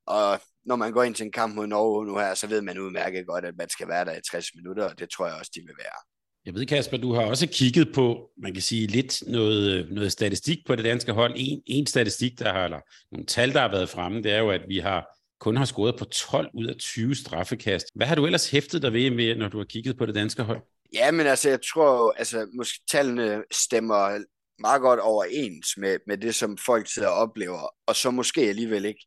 Og 0.06 0.40
når 0.64 0.76
man 0.76 0.92
går 0.92 1.02
ind 1.02 1.14
til 1.14 1.26
en 1.26 1.32
kamp 1.32 1.54
mod 1.54 1.66
Norge 1.66 2.06
nu 2.06 2.18
her, 2.18 2.34
så 2.34 2.46
ved 2.46 2.62
man 2.62 2.78
udmærket 2.78 3.26
godt, 3.26 3.44
at 3.44 3.56
man 3.56 3.68
skal 3.68 3.88
være 3.88 4.04
der 4.04 4.16
i 4.16 4.20
60 4.30 4.46
minutter, 4.54 4.84
og 4.90 4.98
det 4.98 5.10
tror 5.10 5.26
jeg 5.26 5.36
også, 5.36 5.50
de 5.54 5.60
vil 5.60 5.74
være. 5.78 6.13
Jeg 6.46 6.54
ved, 6.54 6.66
Kasper, 6.66 6.96
du 6.96 7.12
har 7.12 7.22
også 7.22 7.46
kigget 7.52 7.92
på, 7.94 8.30
man 8.42 8.52
kan 8.52 8.62
sige, 8.62 8.86
lidt 8.86 9.22
noget, 9.26 9.90
noget 9.90 10.12
statistik 10.12 10.58
på 10.66 10.76
det 10.76 10.84
danske 10.84 11.12
hold. 11.12 11.32
En, 11.36 11.62
en 11.66 11.86
statistik, 11.86 12.38
der 12.38 12.52
har, 12.52 12.64
eller 12.64 12.80
nogle 13.12 13.26
tal, 13.26 13.52
der 13.52 13.60
har 13.60 13.70
været 13.70 13.88
fremme, 13.88 14.22
det 14.22 14.32
er 14.32 14.38
jo, 14.38 14.50
at 14.50 14.62
vi 14.68 14.78
har 14.78 15.14
kun 15.40 15.56
har 15.56 15.64
scoret 15.64 15.96
på 15.98 16.04
12 16.04 16.50
ud 16.54 16.66
af 16.66 16.76
20 16.76 17.14
straffekast. 17.14 17.86
Hvad 17.94 18.06
har 18.06 18.14
du 18.14 18.26
ellers 18.26 18.50
hæftet 18.50 18.82
dig 18.82 18.92
ved, 18.92 19.36
når 19.36 19.48
du 19.48 19.58
har 19.58 19.64
kigget 19.64 19.98
på 19.98 20.06
det 20.06 20.14
danske 20.14 20.42
hold? 20.42 20.60
Ja, 20.94 21.10
men 21.10 21.26
altså, 21.26 21.48
jeg 21.48 21.58
tror, 21.72 22.12
altså, 22.12 22.46
måske 22.54 22.80
tallene 22.90 23.42
stemmer 23.50 24.18
meget 24.58 24.80
godt 24.80 25.00
overens 25.00 25.76
med, 25.76 25.98
med 26.06 26.18
det, 26.18 26.34
som 26.34 26.58
folk 26.58 26.88
sidder 26.88 27.08
og 27.08 27.14
oplever, 27.14 27.74
og 27.86 27.96
så 27.96 28.10
måske 28.10 28.40
alligevel 28.40 28.84
ikke. 28.84 29.06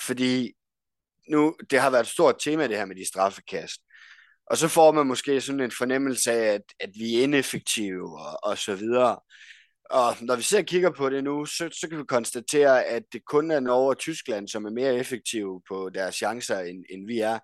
Fordi 0.00 0.52
nu, 1.28 1.54
det 1.70 1.80
har 1.80 1.90
været 1.90 2.02
et 2.02 2.08
stort 2.08 2.36
tema, 2.44 2.68
det 2.68 2.76
her 2.76 2.84
med 2.84 2.96
de 2.96 3.08
straffekast. 3.08 3.80
Og 4.52 4.58
så 4.58 4.68
får 4.68 4.92
man 4.92 5.06
måske 5.06 5.40
sådan 5.40 5.60
en 5.60 5.70
fornemmelse 5.78 6.32
af, 6.32 6.54
at, 6.54 6.62
at 6.80 6.90
vi 6.94 7.18
er 7.18 7.22
ineffektive 7.22 8.20
og, 8.20 8.38
og 8.42 8.58
så 8.58 8.74
videre. 8.74 9.18
Og 9.90 10.16
når 10.20 10.36
vi 10.36 10.42
ser 10.42 10.58
og 10.58 10.64
kigger 10.64 10.90
på 10.90 11.10
det 11.10 11.24
nu, 11.24 11.44
så, 11.44 11.68
så 11.80 11.88
kan 11.88 11.98
vi 11.98 12.04
konstatere, 12.04 12.84
at 12.84 13.02
det 13.12 13.24
kun 13.24 13.50
er 13.50 13.60
Norge 13.60 13.88
og 13.88 13.98
Tyskland, 13.98 14.48
som 14.48 14.64
er 14.64 14.70
mere 14.70 14.94
effektive 14.94 15.62
på 15.68 15.90
deres 15.94 16.14
chancer, 16.14 16.58
end, 16.58 16.84
end 16.90 17.06
vi 17.06 17.18
er. 17.18 17.38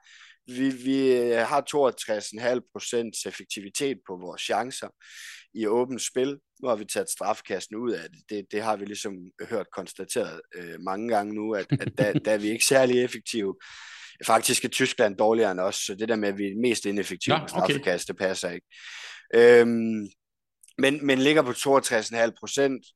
Vi, 0.47 0.71
vi 0.71 1.19
har 1.33 1.63
62,5% 3.21 3.29
effektivitet 3.29 3.99
på 4.09 4.17
vores 4.17 4.43
chancer 4.43 4.89
i 5.55 5.67
åbent 5.67 6.03
spil. 6.03 6.39
Nu 6.63 6.69
har 6.69 6.77
vi 6.77 6.85
taget 6.85 7.11
straffekasten 7.11 7.77
ud 7.77 7.93
af 7.93 8.11
det. 8.11 8.21
Det, 8.29 8.47
det 8.53 8.63
har 8.63 8.77
vi 8.77 8.85
ligesom 8.85 9.13
hørt 9.51 9.67
konstateret 9.73 10.41
øh, 10.55 10.81
mange 10.81 11.09
gange 11.09 11.35
nu, 11.35 11.55
at, 11.55 11.67
at 11.71 11.93
der, 11.99 12.13
der 12.25 12.33
er 12.33 12.39
vi 12.39 12.49
ikke 12.49 12.65
særlig 12.65 13.05
effektive. 13.05 13.55
Faktisk 14.27 14.65
er 14.65 14.69
Tyskland 14.69 15.17
dårligere 15.17 15.51
end 15.51 15.61
os, 15.61 15.77
så 15.77 15.95
det 15.95 16.09
der 16.09 16.17
med, 16.17 16.29
at 16.29 16.39
vi 16.39 16.45
er 16.45 16.61
mest 16.61 16.87
ineffektive 16.87 17.35
ja, 17.35 17.43
okay. 17.43 17.49
straffekast, 17.49 18.09
det 18.09 18.17
passer 18.17 18.51
ikke. 18.51 18.67
Øhm, 19.35 20.09
men, 20.79 21.07
men 21.07 21.19
ligger 21.19 21.43
på 21.43 21.51
62,5 21.51 22.31
procent, 22.41 22.87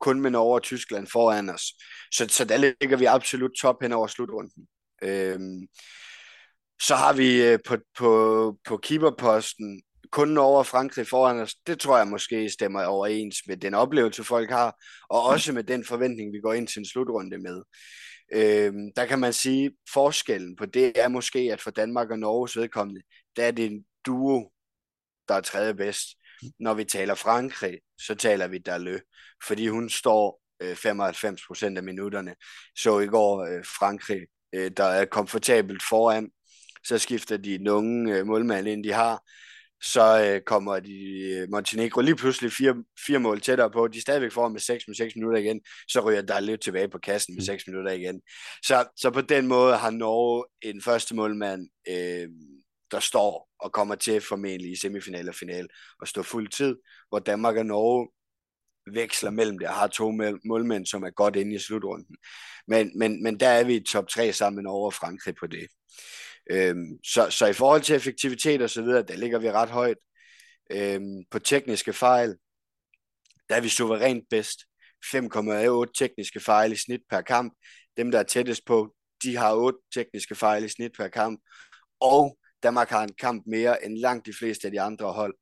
kun 0.00 0.20
med 0.20 0.30
Norge 0.30 0.54
og 0.54 0.62
Tyskland 0.62 1.06
foran 1.06 1.50
os. 1.50 1.62
Så, 2.12 2.26
så 2.28 2.44
der 2.44 2.56
ligger 2.56 2.96
vi 2.96 3.04
absolut 3.04 3.50
top 3.60 3.76
hen 3.82 3.92
over 3.92 4.06
slutrunden. 4.06 4.66
Øhm, 5.02 5.68
så 6.82 6.94
har 6.94 7.12
vi 7.12 7.42
øh, 7.42 7.58
på, 7.66 7.76
på, 7.98 8.56
på 8.64 8.76
keeperposten 8.82 9.82
kun 10.12 10.38
og 10.38 10.66
Frankrig 10.66 11.06
foran 11.06 11.40
os. 11.40 11.54
Det 11.66 11.80
tror 11.80 11.98
jeg 11.98 12.08
måske 12.08 12.50
stemmer 12.50 12.84
overens 12.84 13.36
med 13.46 13.56
den 13.56 13.74
oplevelse, 13.74 14.24
folk 14.24 14.50
har, 14.50 14.74
og 15.10 15.22
også 15.22 15.52
med 15.52 15.64
den 15.64 15.84
forventning, 15.84 16.32
vi 16.32 16.40
går 16.40 16.52
ind 16.52 16.68
til 16.68 16.78
en 16.78 16.86
slutrunde 16.86 17.38
med. 17.38 17.62
Øh, 18.32 18.72
der 18.96 19.06
kan 19.06 19.18
man 19.18 19.32
sige, 19.32 19.70
forskellen 19.92 20.56
på 20.56 20.66
det 20.66 20.92
er 20.98 21.08
måske, 21.08 21.38
at 21.38 21.60
for 21.60 21.70
Danmark 21.70 22.10
og 22.10 22.18
Norges 22.18 22.56
vedkommende, 22.56 23.02
der 23.36 23.44
er 23.44 23.50
det 23.50 23.66
en 23.66 23.84
duo, 24.06 24.52
der 25.28 25.34
er 25.34 25.40
tredje 25.40 25.74
bedst. 25.74 26.08
Når 26.58 26.74
vi 26.74 26.84
taler 26.84 27.14
Frankrig, 27.14 27.78
så 27.98 28.14
taler 28.14 28.46
vi 28.48 28.58
Dalø, 28.58 28.98
fordi 29.46 29.68
hun 29.68 29.90
står 29.90 30.42
øh, 30.62 30.72
95% 30.72 31.76
af 31.76 31.82
minutterne. 31.82 32.34
Så 32.76 32.98
i 32.98 33.06
går 33.06 33.44
øh, 33.44 33.64
Frankrig, 33.64 34.20
øh, 34.52 34.70
der 34.76 34.84
er 34.84 35.04
komfortabelt 35.04 35.82
foran, 35.88 36.30
så 36.84 36.98
skifter 36.98 37.36
de 37.36 37.58
nogle 37.58 38.18
øh, 38.18 38.26
målmænd 38.26 38.68
ind, 38.68 38.84
de 38.84 38.92
har 38.92 39.22
så 39.82 40.24
øh, 40.24 40.40
kommer 40.40 40.80
de 40.80 41.20
øh, 41.20 41.48
Montenegro 41.50 42.00
lige 42.00 42.16
pludselig 42.16 42.52
fire, 42.52 42.74
fire 43.06 43.18
mål 43.18 43.40
tættere 43.40 43.70
på. 43.70 43.88
De 43.88 43.98
er 43.98 44.02
stadigvæk 44.02 44.32
foran 44.32 44.52
med 44.52 44.60
6 44.60 44.84
med 44.88 44.94
6 44.94 45.16
minutter 45.16 45.38
igen. 45.38 45.60
Så 45.88 46.00
ryger 46.00 46.22
der 46.22 46.40
lidt 46.40 46.62
tilbage 46.62 46.88
på 46.88 46.98
kassen 46.98 47.34
med 47.34 47.42
6 47.42 47.66
mm. 47.66 47.70
minutter 47.70 47.92
igen. 47.92 48.20
Så, 48.62 48.88
så 48.96 49.10
på 49.10 49.20
den 49.20 49.46
måde 49.46 49.76
har 49.76 49.90
Norge 49.90 50.44
en 50.62 50.82
første 50.82 51.14
målmand, 51.14 51.68
øh, 51.88 52.28
der 52.90 53.00
står 53.00 53.48
og 53.60 53.72
kommer 53.72 53.94
til 53.94 54.20
formentlig 54.20 54.72
i 54.72 54.76
semifinal 54.76 55.28
og 55.28 55.34
final 55.34 55.68
og 56.00 56.08
stå 56.08 56.22
fuld 56.22 56.48
tid, 56.48 56.76
hvor 57.08 57.18
Danmark 57.18 57.56
og 57.56 57.66
Norge 57.66 58.08
veksler 58.94 59.30
mellem 59.30 59.58
det 59.58 59.68
og 59.68 59.74
har 59.74 59.86
to 59.86 60.10
målmænd, 60.44 60.86
som 60.86 61.02
er 61.02 61.10
godt 61.10 61.36
inde 61.36 61.54
i 61.54 61.58
slutrunden. 61.58 62.16
Men, 62.66 62.98
men, 62.98 63.22
men 63.22 63.40
der 63.40 63.48
er 63.48 63.64
vi 63.64 63.74
i 63.74 63.84
top 63.84 64.08
3 64.08 64.32
sammen 64.32 64.66
over 64.66 64.90
Frankrig 64.90 65.34
på 65.34 65.46
det. 65.46 65.66
Øhm, 66.50 66.98
så, 67.04 67.30
så 67.30 67.46
i 67.46 67.52
forhold 67.52 67.82
til 67.82 67.96
effektivitet 67.96 68.62
og 68.62 68.70
så 68.70 68.82
videre, 68.82 69.02
der 69.02 69.16
ligger 69.16 69.38
vi 69.38 69.50
ret 69.50 69.70
højt. 69.70 69.96
Øhm, 70.70 71.24
på 71.30 71.38
tekniske 71.38 71.92
fejl, 71.92 72.36
der 73.48 73.56
er 73.56 73.60
vi 73.60 73.68
suverænt 73.68 74.24
bedst. 74.30 74.58
5,8 75.04 75.92
tekniske 75.98 76.40
fejl 76.40 76.72
i 76.72 76.76
snit 76.76 77.00
per 77.10 77.20
kamp. 77.20 77.54
Dem, 77.96 78.10
der 78.10 78.18
er 78.18 78.22
tættest 78.22 78.64
på, 78.66 78.94
de 79.22 79.36
har 79.36 79.54
8 79.54 79.78
tekniske 79.94 80.34
fejl 80.34 80.64
i 80.64 80.68
snit 80.68 80.92
per 80.96 81.08
kamp. 81.08 81.40
Og 82.00 82.38
Danmark 82.62 82.88
har 82.88 83.02
en 83.02 83.14
kamp 83.14 83.42
mere 83.46 83.84
end 83.84 83.98
langt 83.98 84.26
de 84.26 84.32
fleste 84.38 84.66
af 84.68 84.72
de 84.72 84.80
andre 84.80 85.12
hold. 85.12 85.34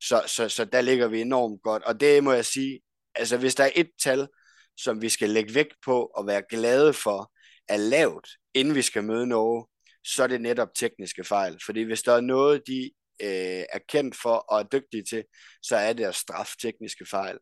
Så, 0.00 0.22
så, 0.26 0.48
så 0.48 0.64
der 0.64 0.80
ligger 0.80 1.08
vi 1.08 1.20
enormt 1.20 1.62
godt. 1.62 1.82
Og 1.82 2.00
det 2.00 2.24
må 2.24 2.32
jeg 2.32 2.44
sige, 2.44 2.80
altså 3.14 3.36
hvis 3.36 3.54
der 3.54 3.64
er 3.64 3.70
et 3.74 3.90
tal, 4.02 4.28
som 4.76 5.02
vi 5.02 5.08
skal 5.08 5.30
lægge 5.30 5.54
vægt 5.54 5.74
på 5.84 6.10
og 6.14 6.26
være 6.26 6.42
glade 6.50 6.92
for, 6.92 7.32
er 7.68 7.76
lavt, 7.76 8.28
inden 8.54 8.74
vi 8.74 8.82
skal 8.82 9.04
møde 9.04 9.26
Norge, 9.26 9.66
så 10.04 10.22
er 10.22 10.26
det 10.26 10.40
netop 10.40 10.68
tekniske 10.74 11.24
fejl. 11.24 11.58
Fordi 11.66 11.82
hvis 11.82 12.02
der 12.02 12.12
er 12.12 12.20
noget, 12.20 12.62
de 12.66 12.90
øh, 13.22 13.64
er 13.72 13.78
kendt 13.88 14.16
for 14.22 14.34
og 14.34 14.58
er 14.58 14.62
dygtige 14.62 15.04
til, 15.10 15.24
så 15.62 15.76
er 15.76 15.92
det 15.92 16.04
at 16.04 16.14
straffe 16.14 16.52
tekniske 16.62 17.06
fejl. 17.06 17.38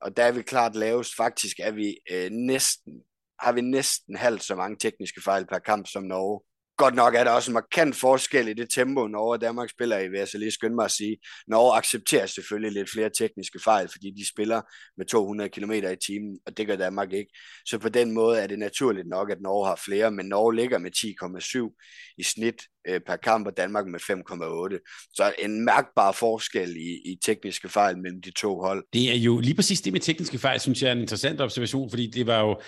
Og 0.00 0.16
der 0.16 0.24
er 0.24 0.32
vi 0.32 0.42
klart 0.42 0.76
lavest. 0.76 1.16
Faktisk 1.16 1.56
er 1.60 1.70
vi 1.70 1.98
øh, 2.10 2.30
næsten, 2.30 3.02
har 3.40 3.52
vi 3.52 3.60
næsten 3.60 4.16
halvt 4.16 4.42
så 4.42 4.54
mange 4.54 4.76
tekniske 4.78 5.22
fejl 5.22 5.46
per 5.46 5.58
kamp 5.58 5.86
som 5.86 6.02
Norge. 6.02 6.40
Godt 6.78 6.94
nok 6.94 7.14
er 7.14 7.24
der 7.24 7.30
også 7.30 7.50
en 7.50 7.54
markant 7.54 7.96
forskel 7.96 8.48
i 8.48 8.54
det 8.54 8.70
tempo, 8.70 9.06
Norge 9.06 9.34
og 9.34 9.40
Danmark 9.40 9.70
spiller 9.70 9.98
i, 9.98 10.08
vil 10.08 10.18
jeg 10.18 10.28
så 10.28 10.38
lige 10.38 10.50
skynde 10.50 10.74
mig 10.74 10.84
at 10.84 10.90
sige. 10.90 11.16
Norge 11.48 11.76
accepterer 11.76 12.26
selvfølgelig 12.26 12.72
lidt 12.72 12.90
flere 12.90 13.10
tekniske 13.18 13.60
fejl, 13.64 13.88
fordi 13.88 14.10
de 14.10 14.28
spiller 14.28 14.60
med 14.96 15.06
200 15.06 15.50
km 15.50 15.72
i 15.72 15.96
timen, 16.06 16.38
og 16.46 16.56
det 16.56 16.66
gør 16.66 16.76
Danmark 16.76 17.12
ikke. 17.12 17.32
Så 17.66 17.78
på 17.78 17.88
den 17.88 18.12
måde 18.12 18.40
er 18.40 18.46
det 18.46 18.58
naturligt 18.58 19.08
nok, 19.08 19.30
at 19.30 19.40
Norge 19.40 19.66
har 19.66 19.80
flere, 19.84 20.10
men 20.10 20.26
Norge 20.26 20.56
ligger 20.56 20.78
med 20.78 20.90
10,7 20.96 22.14
i 22.18 22.22
snit 22.22 22.62
øh, 22.88 23.00
per 23.06 23.16
kamp, 23.16 23.46
og 23.46 23.56
Danmark 23.56 23.86
med 23.86 24.00
5,8. 24.00 25.08
Så 25.14 25.32
en 25.38 25.64
mærkbar 25.64 26.12
forskel 26.12 26.76
i, 26.76 27.12
i 27.12 27.18
tekniske 27.24 27.68
fejl 27.68 27.98
mellem 27.98 28.22
de 28.22 28.30
to 28.30 28.60
hold. 28.60 28.84
Det 28.92 29.10
er 29.10 29.16
jo 29.16 29.40
lige 29.40 29.54
præcis 29.54 29.80
det 29.80 29.92
med 29.92 30.00
tekniske 30.00 30.38
fejl, 30.38 30.60
synes 30.60 30.82
jeg 30.82 30.88
er 30.88 30.92
en 30.92 31.00
interessant 31.00 31.40
observation, 31.40 31.90
fordi 31.90 32.10
det 32.10 32.26
var 32.26 32.40
jo 32.40 32.60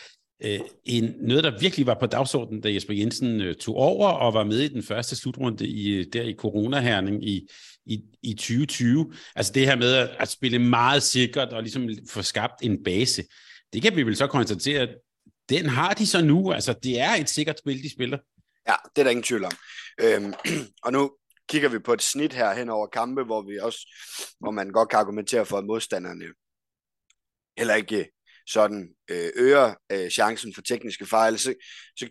øh, 0.44 0.60
en, 0.84 1.14
noget, 1.20 1.44
der 1.44 1.58
virkelig 1.60 1.86
var 1.86 1.96
på 2.00 2.06
dagsordenen, 2.06 2.60
da 2.60 2.72
Jesper 2.72 2.94
Jensen 2.94 3.40
øh, 3.40 3.54
tog 3.54 3.76
over 3.76 4.08
og 4.08 4.34
var 4.34 4.44
med 4.44 4.58
i 4.58 4.68
den 4.68 4.82
første 4.82 5.16
slutrunde 5.16 5.68
i, 5.68 5.88
øh, 5.88 6.06
der 6.12 6.22
i 6.22 6.34
coronaherning 6.34 7.28
i, 7.28 7.48
i, 7.86 8.00
i 8.22 8.34
2020. 8.34 9.12
Altså 9.36 9.52
det 9.52 9.66
her 9.66 9.76
med 9.76 9.94
at, 9.94 10.10
at 10.18 10.28
spille 10.28 10.58
meget 10.58 11.02
sikkert 11.02 11.48
og 11.48 11.62
ligesom 11.62 11.88
få 12.10 12.22
skabt 12.22 12.54
en 12.62 12.84
base. 12.84 13.24
Det 13.72 13.82
kan 13.82 13.96
vi 13.96 14.02
vel 14.02 14.16
så 14.16 14.26
konstatere, 14.26 14.80
at 14.80 14.96
den 15.48 15.66
har 15.66 15.94
de 15.94 16.06
så 16.06 16.24
nu. 16.24 16.52
Altså 16.52 16.72
det 16.72 17.00
er 17.00 17.10
et 17.14 17.28
sikkert 17.28 17.58
spil, 17.58 17.82
de 17.82 17.92
spiller. 17.92 18.18
Ja, 18.68 18.74
det 18.96 19.00
er 19.00 19.04
der 19.04 19.10
ingen 19.10 19.24
tvivl 19.24 19.44
om. 19.44 19.52
Øhm, 20.00 20.34
og 20.84 20.92
nu 20.92 21.10
kigger 21.48 21.68
vi 21.68 21.78
på 21.78 21.92
et 21.92 22.02
snit 22.02 22.32
her 22.32 22.54
hen 22.54 22.68
over 22.68 22.86
kampe, 22.86 23.22
hvor 23.22 23.42
vi 23.42 23.58
også, 23.58 23.78
hvor 24.40 24.50
man 24.50 24.70
godt 24.70 24.88
kan 24.88 24.98
argumentere 24.98 25.46
for, 25.46 25.58
at 25.58 25.64
modstanderne 25.64 26.24
heller 27.58 27.74
ikke 27.74 28.10
sådan 28.52 28.88
øh, 29.10 29.30
øger 29.36 29.74
øh, 29.92 30.10
chancen 30.10 30.54
for 30.54 30.62
tekniske 30.62 31.06
fejl, 31.06 31.38
så, 31.38 31.54
så 31.96 32.08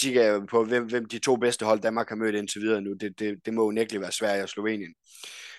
kigger 0.00 0.22
jeg 0.22 0.40
på, 0.50 0.64
hvem, 0.64 0.84
hvem 0.84 1.04
de 1.04 1.18
to 1.18 1.36
bedste 1.36 1.64
hold 1.64 1.80
Danmark 1.80 2.08
har 2.08 2.16
mødt 2.16 2.34
indtil 2.34 2.60
videre 2.62 2.80
nu. 2.80 2.92
Det, 2.92 3.18
det, 3.18 3.38
det 3.44 3.54
må 3.54 3.64
unægteligt 3.64 4.02
være 4.02 4.12
Sverige 4.12 4.42
og 4.42 4.48
Slovenien. 4.48 4.94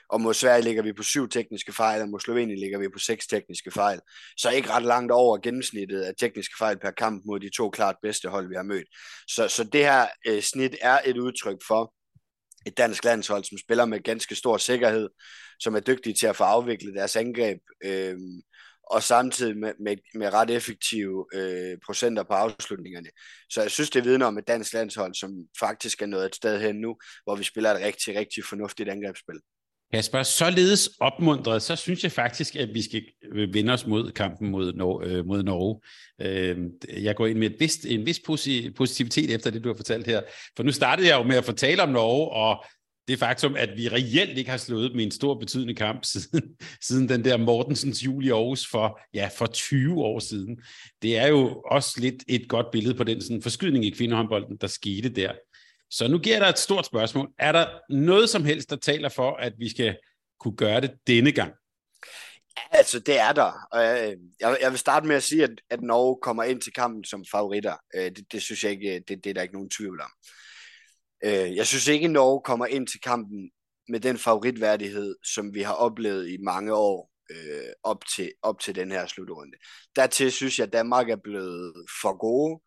Og 0.09 0.21
mod 0.21 0.33
Sverige 0.33 0.61
ligger 0.61 0.83
vi 0.83 0.93
på 0.93 1.03
syv 1.03 1.29
tekniske 1.29 1.73
fejl, 1.73 2.01
og 2.01 2.09
mod 2.09 2.19
Slovenien 2.19 2.59
ligger 2.59 2.79
vi 2.79 2.89
på 2.89 2.99
seks 2.99 3.27
tekniske 3.27 3.71
fejl. 3.71 3.99
Så 4.37 4.49
ikke 4.51 4.69
ret 4.69 4.83
langt 4.83 5.11
over 5.11 5.37
gennemsnittet 5.37 6.01
af 6.01 6.13
tekniske 6.19 6.55
fejl 6.57 6.79
per 6.79 6.91
kamp 6.91 7.23
mod 7.25 7.39
de 7.39 7.49
to 7.57 7.69
klart 7.69 7.95
bedste 8.01 8.29
hold, 8.29 8.47
vi 8.47 8.55
har 8.55 8.63
mødt. 8.63 8.87
Så, 9.27 9.47
så 9.47 9.63
det 9.63 9.83
her 9.83 10.07
øh, 10.27 10.41
snit 10.41 10.75
er 10.81 10.99
et 11.05 11.17
udtryk 11.17 11.57
for 11.67 11.93
et 12.65 12.77
dansk 12.77 13.05
landshold, 13.05 13.43
som 13.43 13.57
spiller 13.57 13.85
med 13.85 14.03
ganske 14.03 14.35
stor 14.35 14.57
sikkerhed, 14.57 15.09
som 15.59 15.75
er 15.75 15.79
dygtige 15.79 16.13
til 16.13 16.27
at 16.27 16.35
få 16.35 16.43
afviklet 16.43 16.95
deres 16.95 17.15
angreb, 17.15 17.59
øh, 17.85 18.17
og 18.91 19.03
samtidig 19.03 19.57
med, 19.57 19.73
med, 19.79 19.97
med 20.15 20.33
ret 20.33 20.49
effektive 20.49 21.25
øh, 21.33 21.77
procenter 21.85 22.23
på 22.23 22.33
afslutningerne. 22.33 23.09
Så 23.49 23.61
jeg 23.61 23.71
synes, 23.71 23.89
det 23.89 24.05
vidner 24.05 24.25
om 24.25 24.37
et 24.37 24.47
dansk 24.47 24.73
landshold, 24.73 25.13
som 25.13 25.31
faktisk 25.59 26.01
er 26.01 26.05
nået 26.05 26.25
et 26.25 26.35
sted 26.35 26.61
hen 26.61 26.75
nu, 26.75 26.97
hvor 27.23 27.35
vi 27.35 27.43
spiller 27.43 27.71
et 27.71 27.81
rigtig, 27.81 28.19
rigtig 28.19 28.43
fornuftigt 28.43 28.89
angrebsspil. 28.89 29.39
Kasper, 29.93 30.23
således 30.23 30.89
opmuntret, 30.99 31.61
så 31.61 31.75
synes 31.75 32.03
jeg 32.03 32.11
faktisk, 32.11 32.55
at 32.55 32.69
vi 32.73 32.81
skal 32.81 33.03
øh, 33.33 33.53
vende 33.53 33.73
os 33.73 33.87
mod 33.87 34.11
kampen 34.11 34.49
mod, 34.49 34.73
Nor- 34.73 35.05
øh, 35.05 35.25
mod 35.25 35.43
Norge. 35.43 35.81
Øhm, 36.21 36.69
jeg 37.01 37.15
går 37.15 37.27
ind 37.27 37.37
med 37.37 37.51
et 37.51 37.55
vist, 37.59 37.85
en 37.85 38.05
vis 38.05 38.21
positivitet 38.75 39.35
efter 39.35 39.49
det, 39.49 39.63
du 39.63 39.69
har 39.69 39.75
fortalt 39.75 40.07
her. 40.07 40.21
For 40.55 40.63
nu 40.63 40.71
startede 40.71 41.07
jeg 41.07 41.17
jo 41.17 41.23
med 41.23 41.35
at 41.35 41.45
fortale 41.45 41.83
om 41.83 41.89
Norge, 41.89 42.29
og 42.29 42.65
det 43.07 43.19
faktum, 43.19 43.55
at 43.55 43.69
vi 43.77 43.89
reelt 43.89 44.37
ikke 44.37 44.49
har 44.49 44.57
slået 44.57 44.91
dem 44.91 44.99
i 44.99 45.03
en 45.03 45.11
stor 45.11 45.39
betydende 45.39 45.75
kamp 45.75 46.05
siden, 46.13 46.43
siden 46.81 47.09
den 47.09 47.25
der 47.25 47.37
Mortensens 47.37 48.05
jul 48.05 48.25
i 48.25 48.29
Aarhus 48.29 48.67
for, 48.67 48.99
ja, 49.13 49.29
for 49.35 49.45
20 49.45 50.03
år 50.03 50.19
siden. 50.19 50.61
Det 51.01 51.17
er 51.17 51.27
jo 51.27 51.61
også 51.71 52.01
lidt 52.01 52.23
et 52.27 52.49
godt 52.49 52.71
billede 52.71 52.95
på 52.95 53.03
den 53.03 53.21
sådan, 53.21 53.41
forskydning 53.41 53.85
i 53.85 53.89
kvindehåndbolden, 53.89 54.57
der 54.61 54.67
skete 54.67 55.09
der. 55.09 55.31
Så 55.89 56.07
nu 56.07 56.19
giver 56.19 56.39
der 56.39 56.47
et 56.47 56.59
stort 56.59 56.85
spørgsmål. 56.85 57.29
Er 57.39 57.51
der 57.51 57.67
noget 57.89 58.29
som 58.29 58.45
helst, 58.45 58.69
der 58.69 58.75
taler 58.75 59.09
for, 59.09 59.35
at 59.35 59.53
vi 59.57 59.69
skal 59.69 59.97
kunne 60.39 60.55
gøre 60.55 60.81
det 60.81 60.91
denne 61.07 61.31
gang? 61.31 61.53
Altså, 62.71 62.99
det 62.99 63.19
er 63.19 63.31
der. 63.31 63.67
Øh, 63.75 64.17
jeg, 64.39 64.57
jeg 64.61 64.71
vil 64.71 64.79
starte 64.79 65.07
med 65.07 65.15
at 65.15 65.23
sige, 65.23 65.43
at, 65.43 65.61
at 65.69 65.81
Norge 65.81 66.17
kommer 66.21 66.43
ind 66.43 66.61
til 66.61 66.73
kampen 66.73 67.03
som 67.03 67.25
favoritter. 67.31 67.75
Øh, 67.95 68.11
det, 68.11 68.31
det 68.31 68.41
synes 68.41 68.63
jeg 68.63 68.71
ikke, 68.71 68.95
øh, 68.95 69.01
det, 69.07 69.23
det 69.23 69.29
er 69.29 69.33
der 69.33 69.41
ikke 69.41 69.53
nogen 69.53 69.69
tvivl 69.69 70.01
om. 70.01 70.09
Øh, 71.23 71.55
jeg 71.55 71.67
synes 71.67 71.87
ikke, 71.87 72.05
at 72.05 72.11
Norge 72.11 72.41
kommer 72.41 72.65
ind 72.65 72.87
til 72.87 73.01
kampen 73.01 73.51
med 73.89 73.99
den 73.99 74.17
favoritværdighed, 74.17 75.15
som 75.23 75.53
vi 75.53 75.61
har 75.61 75.73
oplevet 75.73 76.29
i 76.29 76.37
mange 76.37 76.73
år 76.75 77.11
øh, 77.29 77.71
op, 77.83 78.05
til, 78.15 78.31
op 78.41 78.59
til 78.59 78.75
den 78.75 78.91
her 78.91 79.07
slutrunde. 79.07 79.57
Dertil 79.95 80.31
synes 80.31 80.59
jeg, 80.59 80.67
at 80.67 80.73
Danmark 80.73 81.09
er 81.09 81.15
blevet 81.23 81.73
for 82.01 82.17
gode, 82.17 82.61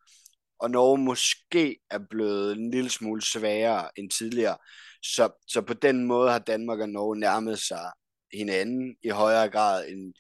og 0.59 0.71
Norge 0.71 0.99
måske 0.99 1.79
er 1.91 1.99
blevet 2.11 2.57
en 2.57 2.71
lille 2.71 2.91
smule 2.91 3.23
sværere 3.23 3.89
end 3.97 4.11
tidligere. 4.11 4.57
Så, 5.03 5.31
så 5.49 5.63
på 5.63 5.75
den 5.75 6.05
måde 6.07 6.31
har 6.31 6.39
Danmark 6.39 6.81
og 6.81 6.89
Norge 6.89 7.21
nærmet 7.21 7.59
sig 7.59 7.91
hinanden 8.33 8.97
i 9.03 9.09
højere 9.09 9.49
grad, 9.49 9.89
end, 9.89 10.15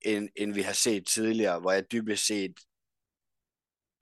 end, 0.00 0.28
end 0.36 0.54
vi 0.54 0.62
har 0.62 0.72
set 0.72 1.06
tidligere, 1.06 1.60
hvor 1.60 1.72
jeg 1.72 1.84
dybest 1.92 2.26
set 2.26 2.54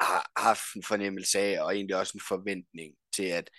har 0.00 0.30
haft 0.36 0.74
en 0.76 0.82
fornemmelse 0.82 1.38
af, 1.38 1.62
og 1.62 1.74
egentlig 1.74 1.96
også 1.96 2.12
en 2.14 2.20
forventning 2.28 2.94
til, 3.14 3.24
at, 3.24 3.50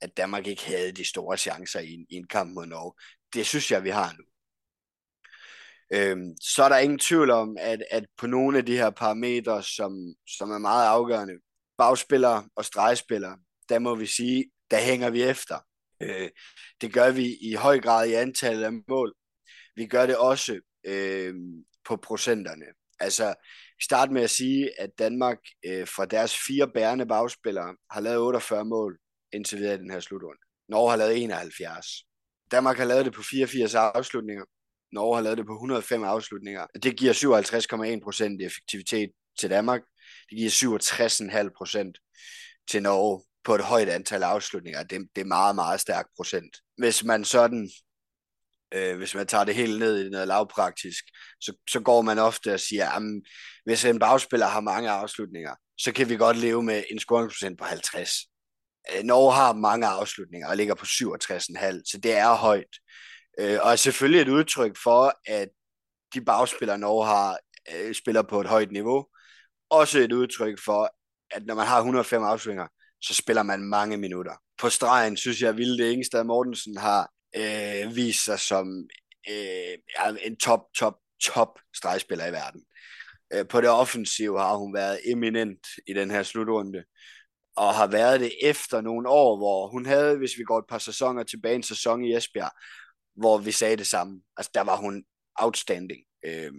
at 0.00 0.16
Danmark 0.16 0.46
ikke 0.46 0.64
havde 0.64 0.92
de 0.92 1.04
store 1.04 1.36
chancer 1.36 1.80
i, 1.80 2.06
i 2.10 2.14
en 2.14 2.26
kamp 2.26 2.54
mod 2.54 2.66
Norge. 2.66 2.92
Det 3.34 3.46
synes 3.46 3.70
jeg, 3.70 3.84
vi 3.84 3.90
har 3.90 4.14
nu. 4.18 4.24
Øhm, 5.92 6.36
så 6.40 6.62
er 6.62 6.68
der 6.68 6.78
ingen 6.78 6.98
tvivl 6.98 7.30
om, 7.30 7.56
at, 7.60 7.84
at 7.90 8.06
på 8.18 8.26
nogle 8.26 8.58
af 8.58 8.66
de 8.66 8.76
her 8.76 8.90
parametre, 8.90 9.62
som, 9.62 10.14
som 10.26 10.50
er 10.50 10.58
meget 10.58 10.88
afgørende, 10.88 11.34
bagspillere 11.78 12.48
og 12.56 12.64
stregspillere, 12.64 13.38
der 13.68 13.78
må 13.78 13.94
vi 13.94 14.06
sige, 14.06 14.50
der 14.70 14.80
hænger 14.80 15.10
vi 15.10 15.22
efter. 15.22 15.58
Øh, 16.02 16.30
det 16.80 16.92
gør 16.92 17.10
vi 17.10 17.36
i 17.40 17.54
høj 17.54 17.80
grad 17.80 18.08
i 18.08 18.12
antallet 18.12 18.64
af 18.64 18.72
mål. 18.88 19.14
Vi 19.76 19.86
gør 19.86 20.06
det 20.06 20.16
også 20.16 20.60
øh, 20.86 21.34
på 21.84 21.96
procenterne. 21.96 22.66
Altså, 23.00 23.34
start 23.82 24.10
med 24.10 24.22
at 24.22 24.30
sige, 24.30 24.80
at 24.80 24.90
Danmark 24.98 25.38
øh, 25.66 25.86
fra 25.86 26.04
deres 26.04 26.36
fire 26.46 26.68
bærende 26.74 27.06
bagspillere 27.06 27.76
har 27.90 28.00
lavet 28.00 28.18
48 28.18 28.64
mål 28.64 28.98
indtil 29.32 29.58
videre 29.58 29.74
i 29.74 29.78
den 29.78 29.90
her 29.90 30.00
slutrunde. 30.00 30.40
Norge 30.68 30.90
har 30.90 30.96
lavet 30.96 31.22
71. 31.22 31.86
Danmark 32.50 32.76
har 32.76 32.84
lavet 32.84 33.04
det 33.04 33.12
på 33.12 33.22
84 33.22 33.74
afslutninger. 33.74 34.44
Norge 34.92 35.16
har 35.16 35.22
lavet 35.22 35.38
det 35.38 35.46
på 35.46 35.52
105 35.52 36.04
afslutninger. 36.04 36.66
Det 36.82 36.96
giver 36.96 37.12
57,1% 37.12 38.46
effektivitet 38.46 39.10
til 39.38 39.50
Danmark. 39.50 39.80
Det 40.30 40.38
giver 40.38 40.50
67,5% 40.50 42.64
til 42.70 42.82
Norge 42.82 43.24
på 43.44 43.54
et 43.54 43.60
højt 43.60 43.88
antal 43.88 44.22
afslutninger. 44.22 44.82
Det, 44.82 45.08
det 45.16 45.20
er 45.20 45.26
meget, 45.26 45.54
meget 45.54 45.80
stærk 45.80 46.06
procent. 46.16 46.56
Hvis 46.78 47.04
man 47.04 47.24
sådan 47.24 47.70
øh, 48.74 48.96
hvis 48.96 49.14
man 49.14 49.26
tager 49.26 49.44
det 49.44 49.54
helt 49.54 49.78
ned 49.78 50.06
i 50.06 50.10
noget 50.10 50.28
lavpraktisk, 50.28 51.04
så, 51.40 51.52
så 51.70 51.80
går 51.80 52.02
man 52.02 52.18
ofte 52.18 52.54
og 52.54 52.60
siger, 52.60 52.90
at 52.90 53.02
hvis 53.64 53.84
en 53.84 53.98
bagspiller 53.98 54.46
har 54.46 54.60
mange 54.60 54.90
afslutninger, 54.90 55.54
så 55.78 55.92
kan 55.92 56.08
vi 56.08 56.16
godt 56.16 56.36
leve 56.36 56.62
med 56.62 56.84
en 56.90 56.98
scoringsprocent 56.98 57.58
på 57.58 57.64
50. 57.64 58.10
Øh, 58.94 59.02
Norge 59.04 59.32
har 59.32 59.52
mange 59.52 59.86
afslutninger 59.86 60.48
og 60.48 60.56
ligger 60.56 60.74
på 60.74 60.84
67,5, 60.84 61.82
så 61.84 62.00
det 62.02 62.12
er 62.12 62.34
højt. 62.34 62.74
Øh, 63.40 63.58
og 63.62 63.72
er 63.72 63.76
selvfølgelig 63.76 64.20
et 64.20 64.28
udtryk 64.28 64.76
for, 64.82 65.12
at 65.26 65.48
de 66.14 66.20
bagspillere, 66.24 66.78
Norge 66.78 67.06
har, 67.06 67.38
øh, 67.74 67.94
spiller 67.94 68.22
på 68.22 68.40
et 68.40 68.46
højt 68.46 68.72
niveau. 68.72 69.06
Også 69.70 69.98
et 69.98 70.12
udtryk 70.12 70.58
for, 70.64 70.90
at 71.30 71.46
når 71.46 71.54
man 71.54 71.66
har 71.66 71.78
105 71.78 72.22
afslutninger, 72.22 72.66
så 73.02 73.14
spiller 73.14 73.42
man 73.42 73.60
mange 73.62 73.96
minutter. 73.96 74.32
På 74.58 74.70
stregen 74.70 75.16
synes 75.16 75.40
jeg, 75.40 75.48
at 75.48 75.56
Vilde 75.56 75.92
Ingstad 75.92 76.24
Mortensen 76.24 76.76
har 76.76 77.10
øh, 77.36 77.96
vist 77.96 78.24
sig 78.24 78.40
som 78.40 78.88
øh, 79.30 80.16
en 80.22 80.36
top, 80.36 80.60
top, 80.78 80.94
top 81.22 81.58
stregspiller 81.74 82.26
i 82.26 82.32
verden. 82.32 82.64
Øh, 83.32 83.48
på 83.48 83.60
det 83.60 83.70
offensive 83.70 84.40
har 84.40 84.56
hun 84.56 84.74
været 84.74 85.00
eminent 85.04 85.66
i 85.86 85.92
den 85.92 86.10
her 86.10 86.22
slutrunde, 86.22 86.84
og 87.56 87.74
har 87.74 87.86
været 87.86 88.20
det 88.20 88.32
efter 88.42 88.80
nogle 88.80 89.08
år, 89.08 89.36
hvor 89.36 89.68
hun 89.68 89.86
havde, 89.86 90.18
hvis 90.18 90.38
vi 90.38 90.42
går 90.42 90.58
et 90.58 90.64
par 90.68 90.78
sæsoner 90.78 91.22
tilbage, 91.22 91.54
en 91.54 91.62
sæson 91.62 92.04
i 92.04 92.16
Esbjerg, 92.16 92.52
hvor 93.16 93.38
vi 93.38 93.52
sagde 93.52 93.76
det 93.76 93.86
samme. 93.86 94.22
Altså, 94.36 94.50
der 94.54 94.60
var 94.60 94.76
hun 94.76 95.04
outstanding. 95.34 96.00
Øh, 96.24 96.52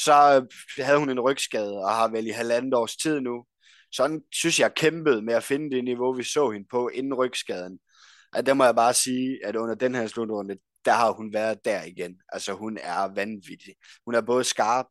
så 0.00 0.46
havde 0.78 0.98
hun 0.98 1.10
en 1.10 1.20
rygskade, 1.20 1.78
og 1.78 1.90
har 1.90 2.08
vel 2.08 2.26
i 2.26 2.30
halvandet 2.30 2.74
års 2.74 2.96
tid 2.96 3.20
nu, 3.20 3.44
sådan 3.92 4.20
synes 4.32 4.60
jeg 4.60 4.74
kæmpet 4.74 5.24
med 5.24 5.34
at 5.34 5.44
finde 5.44 5.76
det 5.76 5.84
niveau, 5.84 6.12
vi 6.12 6.22
så 6.22 6.50
hende 6.50 6.66
på 6.70 6.88
inden 6.88 7.14
rygskaden. 7.14 7.78
At 8.32 8.46
der 8.46 8.54
må 8.54 8.64
jeg 8.64 8.74
bare 8.74 8.94
sige, 8.94 9.46
at 9.46 9.56
under 9.56 9.74
den 9.74 9.94
her 9.94 10.06
slutrunde, 10.06 10.56
der 10.84 10.92
har 10.92 11.12
hun 11.12 11.32
været 11.32 11.64
der 11.64 11.82
igen. 11.82 12.16
Altså 12.28 12.52
hun 12.52 12.78
er 12.80 13.14
vanvittig. 13.14 13.74
Hun 14.04 14.14
er 14.14 14.20
både 14.20 14.44
skarp, 14.44 14.86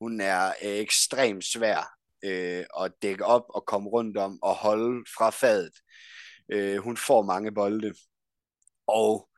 hun 0.00 0.20
er 0.20 0.46
øh, 0.46 0.52
ekstremt 0.70 1.44
svær 1.44 1.96
øh, 2.24 2.64
at 2.80 2.92
dække 3.02 3.24
op 3.24 3.44
og 3.48 3.66
komme 3.66 3.90
rundt 3.90 4.16
om 4.16 4.38
og 4.42 4.54
holde 4.54 5.04
fra 5.18 5.30
fadet. 5.30 5.72
Øh, 6.52 6.76
hun 6.76 6.96
får 6.96 7.22
mange 7.22 7.52
bolde. 7.54 7.94
Og 8.86 9.28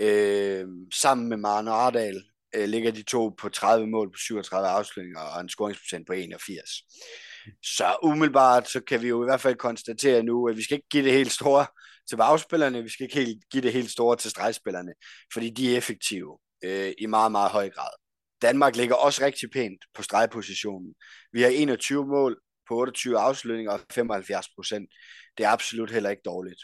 øh, 0.00 0.66
sammen 0.94 1.28
med 1.28 1.36
Maren 1.36 1.68
Ardal 1.68 2.22
øh, 2.54 2.68
ligger 2.68 2.90
de 2.90 3.02
to 3.02 3.28
på 3.28 3.48
30 3.48 3.86
mål 3.86 4.10
på 4.10 4.18
37 4.18 4.68
afslutninger 4.68 5.20
og 5.20 5.40
en 5.40 5.48
scoringsprocent 5.48 6.06
på 6.06 6.12
81. 6.12 6.70
Så 7.62 7.96
umiddelbart 8.02 8.68
så 8.68 8.80
kan 8.80 9.02
vi 9.02 9.08
jo 9.08 9.22
i 9.22 9.26
hvert 9.26 9.40
fald 9.40 9.56
konstatere 9.56 10.22
nu, 10.22 10.48
at 10.48 10.56
vi 10.56 10.62
skal 10.62 10.74
ikke 10.74 10.88
give 10.88 11.04
det 11.04 11.12
helt 11.12 11.32
store 11.32 11.66
til 12.08 12.16
bagspillerne, 12.16 12.82
vi 12.82 12.88
skal 12.88 13.04
ikke 13.04 13.24
helt 13.24 13.44
give 13.50 13.62
det 13.62 13.72
helt 13.72 13.90
store 13.90 14.16
til 14.16 14.30
stregspillerne, 14.30 14.92
fordi 15.32 15.50
de 15.50 15.72
er 15.72 15.76
effektive 15.76 16.38
øh, 16.64 16.92
i 16.98 17.06
meget, 17.06 17.32
meget 17.32 17.50
høj 17.50 17.70
grad. 17.70 17.90
Danmark 18.42 18.76
ligger 18.76 18.94
også 18.94 19.24
rigtig 19.24 19.50
pænt 19.50 19.84
på 19.94 20.02
stregpositionen. 20.02 20.94
Vi 21.32 21.42
har 21.42 21.48
21 21.48 22.06
mål 22.06 22.40
på 22.68 22.76
28 22.76 23.18
afslutninger 23.18 23.72
og 23.72 23.80
75 23.92 24.46
procent. 24.56 24.90
Det 25.38 25.44
er 25.44 25.48
absolut 25.48 25.90
heller 25.90 26.10
ikke 26.10 26.22
dårligt. 26.24 26.60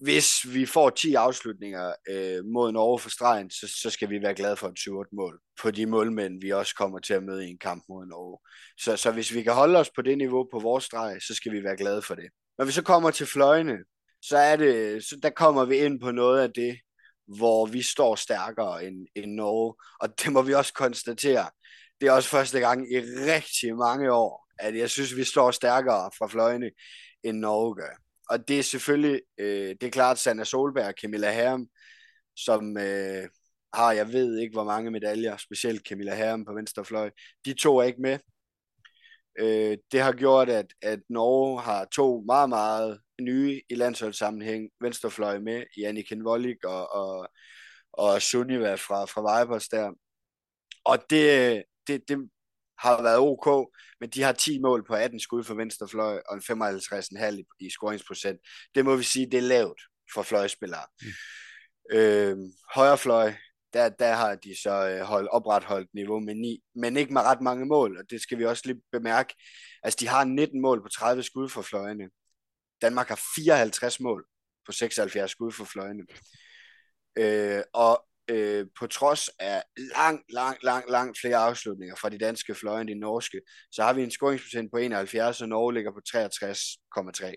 Hvis 0.00 0.54
vi 0.54 0.66
får 0.66 0.90
10 0.90 1.14
afslutninger 1.14 1.92
øh, 2.08 2.44
mod 2.44 2.72
Norge 2.72 2.98
for 2.98 3.10
stregen, 3.10 3.50
så, 3.50 3.68
så 3.82 3.90
skal 3.90 4.10
vi 4.10 4.22
være 4.22 4.34
glade 4.34 4.56
for 4.56 4.68
et 4.68 4.78
7 4.78 5.04
mål 5.12 5.40
på 5.62 5.70
de 5.70 5.86
målmænd, 5.86 6.40
vi 6.40 6.50
også 6.50 6.74
kommer 6.74 6.98
til 6.98 7.14
at 7.14 7.22
møde 7.22 7.46
i 7.46 7.50
en 7.50 7.58
kamp 7.58 7.84
mod 7.88 8.06
Norge. 8.06 8.38
Så, 8.78 8.96
så 8.96 9.10
hvis 9.10 9.34
vi 9.34 9.42
kan 9.42 9.52
holde 9.52 9.78
os 9.78 9.90
på 9.90 10.02
det 10.02 10.18
niveau 10.18 10.48
på 10.52 10.58
vores 10.58 10.84
streg, 10.84 11.22
så 11.22 11.34
skal 11.34 11.52
vi 11.52 11.64
være 11.64 11.76
glade 11.76 12.02
for 12.02 12.14
det. 12.14 12.28
Når 12.58 12.64
vi 12.64 12.72
så 12.72 12.82
kommer 12.82 13.10
til 13.10 13.26
fløjene, 13.26 13.78
så, 14.22 14.36
er 14.36 14.56
det, 14.56 15.04
så 15.04 15.16
der 15.22 15.30
kommer 15.30 15.64
vi 15.64 15.76
ind 15.76 16.00
på 16.00 16.10
noget 16.10 16.40
af 16.42 16.52
det, 16.52 16.78
hvor 17.38 17.66
vi 17.66 17.82
står 17.82 18.14
stærkere 18.14 18.84
end, 18.84 19.06
end 19.14 19.32
Norge. 19.32 19.74
Og 20.00 20.08
det 20.24 20.32
må 20.32 20.42
vi 20.42 20.54
også 20.54 20.72
konstatere. 20.72 21.50
Det 22.00 22.08
er 22.08 22.12
også 22.12 22.28
første 22.28 22.60
gang 22.60 22.92
i 22.92 22.98
rigtig 23.00 23.76
mange 23.76 24.12
år, 24.12 24.46
at 24.58 24.76
jeg 24.76 24.90
synes, 24.90 25.16
vi 25.16 25.24
står 25.24 25.50
stærkere 25.50 26.10
fra 26.18 26.26
fløjene, 26.26 26.70
end 27.22 27.38
Norge 27.38 27.74
gør. 27.74 27.96
Og 28.30 28.48
det 28.48 28.58
er 28.58 28.62
selvfølgelig, 28.62 29.20
øh, 29.38 29.68
det 29.68 29.82
er 29.82 29.90
klart 29.90 30.18
Sanna 30.18 30.44
Solberg 30.44 30.86
og 30.86 30.94
Camilla 31.02 31.32
Herm, 31.32 31.66
som 32.36 32.76
øh, 32.76 33.28
har, 33.74 33.92
jeg 33.92 34.12
ved 34.12 34.38
ikke 34.38 34.52
hvor 34.52 34.64
mange 34.64 34.90
medaljer, 34.90 35.36
specielt 35.36 35.88
Camilla 35.88 36.14
Herm 36.14 36.44
på 36.44 36.54
venstre 36.54 36.84
fløj. 36.84 37.10
De 37.44 37.54
to 37.54 37.78
er 37.78 37.82
ikke 37.82 38.02
med. 38.02 38.18
Øh, 39.38 39.76
det 39.92 40.00
har 40.00 40.12
gjort, 40.12 40.48
at, 40.48 40.66
at 40.82 41.00
Norge 41.08 41.60
har 41.60 41.84
to 41.84 42.22
meget, 42.26 42.48
meget 42.48 43.00
nye 43.20 43.60
i 43.70 43.74
landsholdssammenhæng 43.74 44.70
venstrefløj 44.80 45.38
med, 45.38 45.64
i 45.76 45.84
Anniken 45.84 46.24
Vollik 46.24 46.64
og, 46.64 46.92
og, 46.94 47.28
og 47.92 48.22
Sunniva 48.22 48.74
fra, 48.74 49.04
fra 49.04 49.40
Vipers 49.40 49.68
der. 49.68 49.92
Og 50.84 50.98
det, 51.10 51.64
det, 51.86 52.08
det 52.08 52.30
har 52.78 53.02
været 53.02 53.18
ok, 53.18 53.70
men 54.00 54.10
de 54.10 54.22
har 54.22 54.32
10 54.32 54.60
mål 54.60 54.86
på 54.86 54.94
18 54.94 55.20
skud 55.20 55.44
for 55.44 55.54
venstrefløj 55.54 56.22
og 56.28 56.34
en 56.34 56.62
55,5 56.62 57.24
i, 57.34 57.44
i 57.60 57.70
scoringsprocent. 57.70 58.40
Det 58.74 58.84
må 58.84 58.96
vi 58.96 59.02
sige, 59.02 59.30
det 59.30 59.38
er 59.38 59.42
lavt 59.42 59.80
for 60.14 60.22
fløjspillere. 60.22 60.86
Mm. 61.02 61.08
Øh, 61.92 62.36
højrefløj, 62.74 63.32
der, 63.72 63.88
der 63.88 64.12
har 64.12 64.34
de 64.34 64.62
så 64.62 64.70
holdt, 64.70 65.06
hold, 65.06 65.28
opretholdt 65.28 65.94
niveau 65.94 66.20
med 66.20 66.34
9, 66.34 66.62
men 66.74 66.96
ikke 66.96 67.12
med 67.12 67.22
ret 67.22 67.40
mange 67.40 67.66
mål, 67.66 67.98
og 67.98 68.04
det 68.10 68.20
skal 68.20 68.38
vi 68.38 68.44
også 68.44 68.62
lige 68.66 68.82
bemærke. 68.92 69.34
Altså, 69.82 69.96
de 70.00 70.08
har 70.08 70.24
19 70.24 70.60
mål 70.60 70.82
på 70.82 70.88
30 70.88 71.22
skud 71.22 71.48
for 71.48 71.62
fløjene. 71.62 72.08
Danmark 72.82 73.08
har 73.08 73.20
54 73.36 74.00
mål 74.00 74.26
på 74.66 74.72
76 74.72 75.30
skud 75.30 75.52
for 75.52 75.64
fløjene. 75.64 76.02
Øh, 77.16 77.62
og 77.74 78.06
øh, 78.30 78.66
på 78.78 78.86
trods 78.86 79.28
af 79.38 79.62
lang, 79.96 80.22
lang, 80.28 80.58
lang, 80.62 80.90
lang 80.90 81.16
flere 81.20 81.36
afslutninger 81.36 81.96
fra 81.96 82.08
de 82.08 82.18
danske 82.18 82.54
fløje 82.54 82.80
end 82.80 82.88
de 82.88 82.94
norske, 82.94 83.40
så 83.72 83.82
har 83.82 83.92
vi 83.92 84.02
en 84.02 84.10
scoringsprocent 84.10 84.70
på 84.72 84.78
71, 84.78 85.42
og 85.42 85.48
Norge 85.48 85.74
ligger 85.74 85.92
på 85.92 86.00
63,3. 86.08 87.34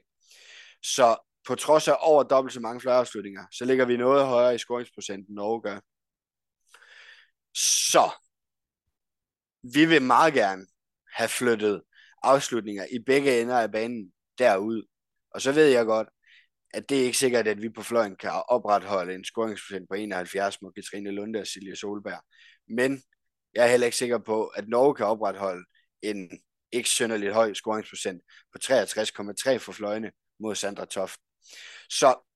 Så 0.84 1.18
på 1.48 1.56
trods 1.56 1.88
af 1.88 1.96
over 2.00 2.24
dobbelt 2.24 2.54
så 2.54 2.60
mange 2.60 2.82
fløjeafslutninger, 2.82 3.46
så 3.52 3.66
ligger 3.66 3.86
vi 3.86 3.98
noget 3.98 4.26
højere 4.26 4.56
i 4.56 4.58
scoringsprocenten, 4.58 5.36
Norge 5.36 5.62
gør. 5.62 5.80
Så 7.56 8.12
vi 9.64 9.86
vil 9.86 10.02
meget 10.02 10.34
gerne 10.34 10.66
have 11.16 11.30
flyttet 11.30 11.82
afslutninger 12.24 12.86
i 12.92 13.00
begge 13.00 13.42
ender 13.42 13.60
af 13.60 13.72
banen 13.72 14.12
derud. 14.38 14.84
Og 15.32 15.42
så 15.42 15.52
ved 15.52 15.68
jeg 15.68 15.86
godt, 15.86 16.08
at 16.74 16.90
det 16.90 17.00
er 17.00 17.06
ikke 17.06 17.18
sikkert, 17.18 17.48
at 17.48 17.62
vi 17.62 17.70
på 17.70 17.84
fløjen 17.84 18.16
kan 18.16 18.32
opretholde 18.48 19.16
en 19.16 19.26
scoringsprocent 19.26 19.90
på 19.90 19.96
71 19.96 20.62
mod 20.62 20.72
Katrine 20.74 21.12
Lunde 21.12 21.40
og 21.40 21.48
Silje 21.48 21.76
Solberg. 21.76 22.24
Men 22.68 23.04
jeg 23.54 23.66
er 23.66 23.70
heller 23.70 23.86
ikke 23.86 23.98
sikker 23.98 24.18
på, 24.18 24.48
at 24.48 24.68
Norge 24.68 24.96
kan 24.96 25.06
opretholde 25.06 25.66
en 26.02 26.30
ikke 26.72 26.90
synderligt 26.90 27.34
høj 27.34 27.54
scoringsprocent 27.54 28.22
på 28.52 28.60
63,3 28.64 29.58
for 29.58 29.72
fløjene 29.72 30.12
mod 30.40 30.56
Sandra 30.56 30.86
Toft. 30.86 31.20
Så 31.90 32.33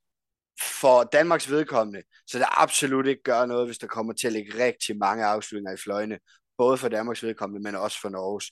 for 0.62 1.04
Danmarks 1.04 1.50
vedkommende, 1.50 2.04
så 2.28 2.40
det 2.40 2.48
absolut 2.52 3.08
ikke 3.08 3.24
gør 3.24 3.46
noget, 3.46 3.68
hvis 3.68 3.78
der 3.78 3.88
kommer 3.88 4.14
til 4.14 4.28
at 4.28 4.34
ligge 4.34 4.66
rigtig 4.66 4.98
mange 4.98 5.26
afslutninger 5.26 5.74
i 5.74 5.82
fløjene, 5.84 6.20
både 6.58 6.78
for 6.78 6.88
Danmarks 6.88 7.24
vedkommende, 7.24 7.64
men 7.64 7.76
også 7.76 8.02
for 8.02 8.10
Norges, 8.10 8.52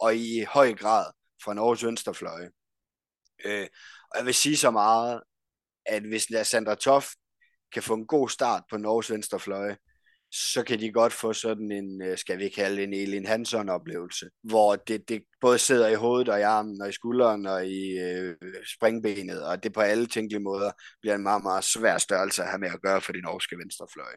og 0.00 0.16
i 0.16 0.44
høj 0.48 0.74
grad 0.74 1.06
for 1.44 1.52
Norges 1.54 1.84
venstrefløje. 1.84 2.50
Øh, 3.44 3.66
og 4.10 4.18
jeg 4.18 4.26
vil 4.26 4.34
sige 4.34 4.56
så 4.56 4.70
meget, 4.70 5.22
at 5.86 6.02
hvis 6.02 6.26
Sandra 6.42 6.74
Toft 6.74 7.08
kan 7.72 7.82
få 7.82 7.94
en 7.94 8.06
god 8.06 8.28
start 8.28 8.62
på 8.70 8.76
Norges 8.76 9.10
venstrefløje, 9.10 9.76
så 10.36 10.62
kan 10.62 10.80
de 10.80 10.92
godt 10.92 11.12
få 11.12 11.32
sådan 11.32 11.72
en, 11.72 12.02
øh, 12.02 12.18
skal 12.18 12.38
vi 12.38 12.48
kalde 12.48 12.82
en 12.82 12.92
Elin 12.92 13.26
Hansson-oplevelse, 13.26 14.28
hvor 14.42 14.76
det, 14.76 15.08
det 15.08 15.22
både 15.40 15.58
sidder 15.58 15.88
i 15.88 15.94
hovedet 15.94 16.28
og 16.28 16.38
i 16.38 16.42
armen 16.42 16.82
og 16.82 16.88
i 16.88 16.92
skulderen 16.92 17.46
og 17.46 17.66
i 17.66 17.98
øh, 17.98 18.36
springbenet, 18.76 19.42
og 19.46 19.62
det 19.62 19.72
på 19.72 19.80
alle 19.80 20.06
tænkelige 20.06 20.42
måder 20.42 20.70
bliver 21.00 21.14
en 21.14 21.22
meget, 21.22 21.42
meget 21.42 21.64
svær 21.64 21.98
størrelse 21.98 22.42
at 22.42 22.48
have 22.48 22.58
med 22.58 22.68
at 22.68 22.82
gøre 22.82 23.00
for 23.00 23.12
de 23.12 23.20
norske 23.20 23.56
venstrefløje. 23.58 24.16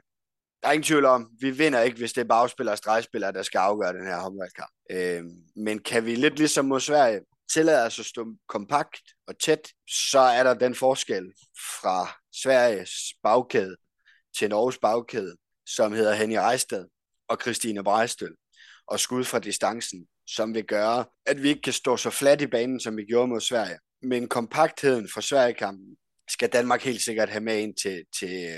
Der 0.62 0.68
er 0.68 0.72
ingen 0.72 0.84
tvivl 0.84 1.06
om, 1.06 1.30
vi 1.40 1.52
vinder 1.52 1.82
ikke, 1.82 1.98
hvis 1.98 2.14
det 2.14 2.22
er 2.22 2.28
bagspillere 2.28 2.74
og 2.74 2.78
stregspillere, 2.78 3.32
der 3.32 3.44
skal 3.44 3.60
afgøre 3.60 3.94
den 3.94 4.08
her 4.08 4.20
håndboldkamp. 4.20 4.72
Øh, 4.92 5.24
men 5.56 5.80
kan 5.80 6.06
vi 6.06 6.16
lidt 6.16 6.38
ligesom 6.38 6.66
mod 6.66 6.80
Sverige 6.80 7.20
tillader 7.54 7.86
os 7.86 8.00
at 8.00 8.06
stå 8.06 8.26
kompakt 8.48 9.02
og 9.28 9.40
tæt, 9.40 9.72
så 9.88 10.20
er 10.20 10.44
der 10.44 10.54
den 10.54 10.76
forskel 10.76 11.34
fra 11.82 12.08
Sveriges 12.44 12.92
bagkæde 13.24 13.76
til 14.38 14.50
Norges 14.50 14.78
bagkæde, 14.78 15.36
som 15.76 15.94
hedder 15.94 16.14
Henny 16.14 16.36
Reistad 16.36 16.86
og 17.28 17.38
Christine 17.42 17.84
Brejstøl, 17.84 18.36
og 18.88 19.00
skud 19.00 19.24
fra 19.24 19.40
distancen, 19.40 20.08
som 20.28 20.54
vil 20.54 20.64
gøre, 20.64 21.06
at 21.26 21.44
vi 21.44 21.50
ikke 21.50 21.62
kan 21.62 21.74
stå 21.74 21.98
så 21.98 22.10
fladt 22.10 22.42
i 22.42 22.48
banen, 22.48 22.80
som 22.80 22.98
vi 22.98 23.06
gjorde 23.06 23.28
mod 23.28 23.42
Sverige. 23.42 23.78
Men 24.02 24.28
kompaktheden 24.28 25.10
fra 25.14 25.22
Sverige-kampen 25.22 25.98
skal 26.30 26.50
Danmark 26.50 26.82
helt 26.82 27.02
sikkert 27.02 27.30
have 27.30 27.44
med 27.44 27.60
ind 27.60 27.74
til, 27.76 28.04
til, 28.20 28.50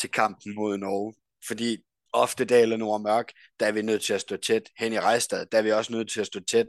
til 0.00 0.10
kampen 0.10 0.54
mod 0.54 0.78
Norge. 0.78 1.14
Fordi 1.46 1.78
ofte 2.12 2.44
daler 2.44 2.76
Nord 2.76 3.00
Mørk, 3.00 3.32
der 3.60 3.66
er 3.66 3.72
vi 3.72 3.82
nødt 3.82 4.02
til 4.02 4.12
at 4.12 4.20
stå 4.20 4.36
tæt. 4.36 4.62
Henny 4.78 4.96
Reistad, 4.96 5.46
der 5.52 5.58
er 5.58 5.62
vi 5.62 5.72
også 5.72 5.92
nødt 5.92 6.10
til 6.10 6.20
at 6.20 6.26
stå 6.26 6.40
tæt. 6.40 6.66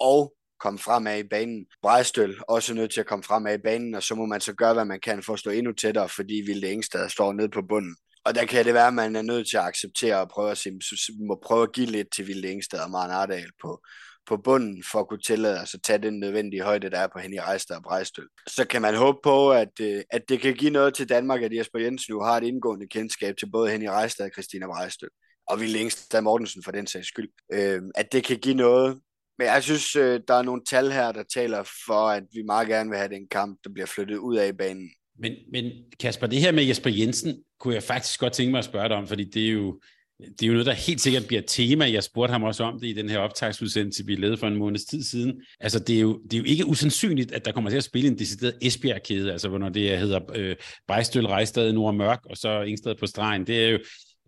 Og 0.00 0.34
komme 0.60 0.78
fremad 0.78 1.18
i 1.18 1.28
banen. 1.28 1.66
Brejstøl 1.82 2.40
også 2.48 2.74
nødt 2.74 2.92
til 2.92 3.00
at 3.00 3.06
komme 3.06 3.22
fremad 3.22 3.54
i 3.58 3.62
banen, 3.62 3.94
og 3.94 4.02
så 4.02 4.14
må 4.14 4.26
man 4.26 4.40
så 4.40 4.52
gøre, 4.52 4.74
hvad 4.74 4.84
man 4.84 5.00
kan 5.00 5.22
for 5.22 5.32
at 5.32 5.38
stå 5.38 5.50
endnu 5.50 5.72
tættere, 5.72 6.08
fordi 6.08 6.34
Vilde 6.34 6.72
Engstad 6.72 7.08
står 7.08 7.32
nede 7.32 7.48
på 7.48 7.62
bunden. 7.62 7.96
Og 8.24 8.34
der 8.34 8.44
kan 8.44 8.64
det 8.64 8.74
være, 8.74 8.86
at 8.86 8.94
man 8.94 9.16
er 9.16 9.22
nødt 9.22 9.48
til 9.48 9.56
at 9.56 9.64
acceptere 9.64 10.20
og 10.20 10.28
prøve 10.28 10.50
at, 10.50 10.58
sige, 10.58 10.80
må 11.28 11.38
prøve 11.44 11.62
at 11.62 11.72
give 11.72 11.86
lidt 11.86 12.12
til 12.12 12.26
Vilde 12.26 12.52
Engstad 12.52 12.80
og 12.80 12.90
Maren 12.90 13.10
Ardal 13.10 13.50
på, 13.62 13.82
på 14.26 14.36
bunden 14.36 14.84
for 14.92 15.00
at 15.00 15.08
kunne 15.08 15.22
tillade 15.26 15.60
os 15.60 15.74
at 15.74 15.80
tage 15.82 15.98
den 15.98 16.20
nødvendige 16.20 16.62
højde, 16.62 16.90
der 16.90 16.98
er 16.98 17.08
på 17.12 17.18
Henny 17.18 17.38
Rejstad 17.38 17.76
og 17.76 17.82
Brejstøl. 17.82 18.28
Så 18.46 18.66
kan 18.66 18.82
man 18.82 18.94
håbe 18.94 19.18
på, 19.22 19.52
at, 19.52 19.80
øh, 19.80 20.02
at 20.10 20.22
det 20.28 20.40
kan 20.40 20.54
give 20.54 20.70
noget 20.70 20.94
til 20.94 21.08
Danmark, 21.08 21.42
at 21.42 21.56
Jesper 21.56 21.78
Jensen 21.78 22.12
nu 22.12 22.20
har 22.20 22.36
et 22.36 22.44
indgående 22.44 22.88
kendskab 22.88 23.36
til 23.36 23.50
både 23.50 23.70
Henny 23.70 23.86
Rejstad 23.86 24.24
og 24.24 24.32
Christina 24.32 24.66
Brejstøl. 24.66 25.08
Og 25.48 25.60
vi 25.60 25.78
Ingstad 25.78 26.20
Mortensen 26.20 26.62
for 26.62 26.70
den 26.72 26.86
sags 26.86 27.08
skyld. 27.08 27.30
Øh, 27.52 27.82
at 27.94 28.12
det 28.12 28.24
kan 28.24 28.38
give 28.38 28.54
noget. 28.54 29.00
Men 29.38 29.46
jeg 29.46 29.62
synes, 29.62 29.96
øh, 29.96 30.20
der 30.28 30.34
er 30.34 30.42
nogle 30.42 30.64
tal 30.64 30.90
her, 30.90 31.12
der 31.12 31.22
taler 31.34 31.62
for, 31.86 32.08
at 32.08 32.22
vi 32.32 32.42
meget 32.42 32.68
gerne 32.68 32.90
vil 32.90 32.98
have 32.98 33.14
den 33.14 33.28
kamp, 33.28 33.58
der 33.64 33.70
bliver 33.70 33.86
flyttet 33.86 34.16
ud 34.16 34.36
af 34.36 34.56
banen. 34.56 34.90
Men, 35.18 35.32
men 35.52 35.72
Kasper, 36.00 36.26
det 36.26 36.40
her 36.40 36.52
med 36.52 36.64
Jesper 36.64 36.90
Jensen, 36.90 37.36
kunne 37.60 37.74
jeg 37.74 37.82
faktisk 37.82 38.20
godt 38.20 38.32
tænke 38.32 38.50
mig 38.50 38.58
at 38.58 38.64
spørge 38.64 38.88
dig 38.88 38.96
om, 38.96 39.06
fordi 39.06 39.24
det 39.24 39.46
er 39.46 39.50
jo, 39.52 39.80
det 40.18 40.42
er 40.42 40.46
jo 40.46 40.52
noget, 40.52 40.66
der 40.66 40.72
helt 40.72 41.00
sikkert 41.00 41.26
bliver 41.26 41.42
tema. 41.46 41.92
Jeg 41.92 42.02
spurgte 42.02 42.32
ham 42.32 42.42
også 42.42 42.64
om 42.64 42.80
det 42.80 42.86
i 42.86 42.92
den 42.92 43.08
her 43.08 43.18
optagsudsendelse, 43.18 44.06
vi 44.06 44.14
lavede 44.16 44.36
for 44.36 44.46
en 44.46 44.56
måneds 44.56 44.84
tid 44.84 45.02
siden. 45.02 45.42
Altså, 45.60 45.78
det 45.78 45.96
er 45.96 46.00
jo, 46.00 46.20
det 46.22 46.34
er 46.34 46.38
jo 46.38 46.44
ikke 46.44 46.66
usandsynligt, 46.66 47.32
at 47.32 47.44
der 47.44 47.52
kommer 47.52 47.70
til 47.70 47.76
at 47.76 47.84
spille 47.84 48.08
en 48.10 48.18
decideret 48.18 48.58
Esbjerg-kæde, 48.62 49.32
altså 49.32 49.58
når 49.58 49.68
det 49.68 49.98
hedder 49.98 50.20
øh, 50.34 50.56
Brejstøl, 50.86 51.26
Rejstad, 51.26 51.72
Nord 51.72 51.94
Mørk, 51.94 52.20
og 52.30 52.36
så 52.36 52.62
Ingsted 52.62 52.94
på 52.94 53.06
stregen. 53.06 53.46
Det 53.46 53.64
er 53.64 53.68
jo, 53.68 53.78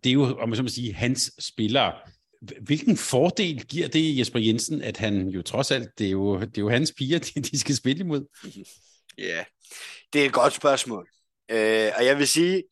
det 0.05 0.11
er 0.11 0.15
jo 0.15 0.37
om 0.39 0.49
man 0.49 0.57
så 0.57 0.63
må 0.63 0.69
sige, 0.69 0.95
hans 0.95 1.33
spillere. 1.39 1.93
Hvilken 2.61 2.97
fordel 2.97 3.65
giver 3.67 3.89
det 3.89 4.19
Jesper 4.19 4.39
Jensen, 4.39 4.83
at 4.83 4.97
han 4.97 5.29
jo 5.29 5.43
trods 5.43 5.71
alt, 5.71 5.89
det 5.99 6.07
er 6.07 6.11
jo, 6.11 6.41
det 6.41 6.59
er 6.59 6.63
jo 6.63 6.71
hans 6.71 6.93
piger, 6.99 7.19
de, 7.19 7.41
de 7.41 7.59
skal 7.59 7.77
spille 7.77 8.01
imod? 8.01 8.25
Ja, 9.19 9.25
yeah 9.25 9.45
det 10.13 10.23
er 10.23 10.27
et 10.27 10.33
godt 10.33 10.53
spørgsmål. 10.53 11.09
Øh, 11.51 11.93
og 11.97 12.05
jeg 12.05 12.19
vil 12.19 12.29
sige, 12.29 12.63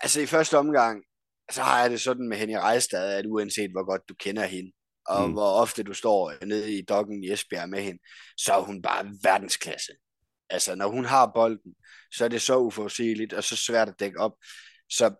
altså 0.00 0.20
i 0.20 0.26
første 0.26 0.58
omgang, 0.58 1.04
så 1.52 1.62
har 1.62 1.80
jeg 1.80 1.90
det 1.90 2.00
sådan 2.00 2.28
med 2.28 2.36
Henny 2.36 2.54
Rejstad, 2.54 3.18
at 3.18 3.26
uanset 3.26 3.70
hvor 3.70 3.84
godt 3.84 4.08
du 4.08 4.14
kender 4.14 4.46
hende, 4.46 4.72
og 5.06 5.28
mm. 5.28 5.32
hvor 5.32 5.50
ofte 5.50 5.82
du 5.82 5.94
står 5.94 6.44
nede 6.44 6.78
i 6.78 6.82
dokken 6.82 7.24
i 7.24 7.32
Esbjerg 7.32 7.68
med 7.68 7.82
hende, 7.82 8.02
så 8.36 8.52
er 8.54 8.60
hun 8.60 8.82
bare 8.82 9.10
verdensklasse. 9.22 9.92
Altså, 10.50 10.74
når 10.74 10.88
hun 10.88 11.04
har 11.04 11.30
bolden, 11.34 11.74
så 12.12 12.24
er 12.24 12.28
det 12.28 12.42
så 12.42 12.58
uforudsigeligt, 12.58 13.32
og 13.32 13.44
så 13.44 13.56
svært 13.56 13.88
at 13.88 14.00
dække 14.00 14.20
op. 14.20 14.32
Så 14.90 15.14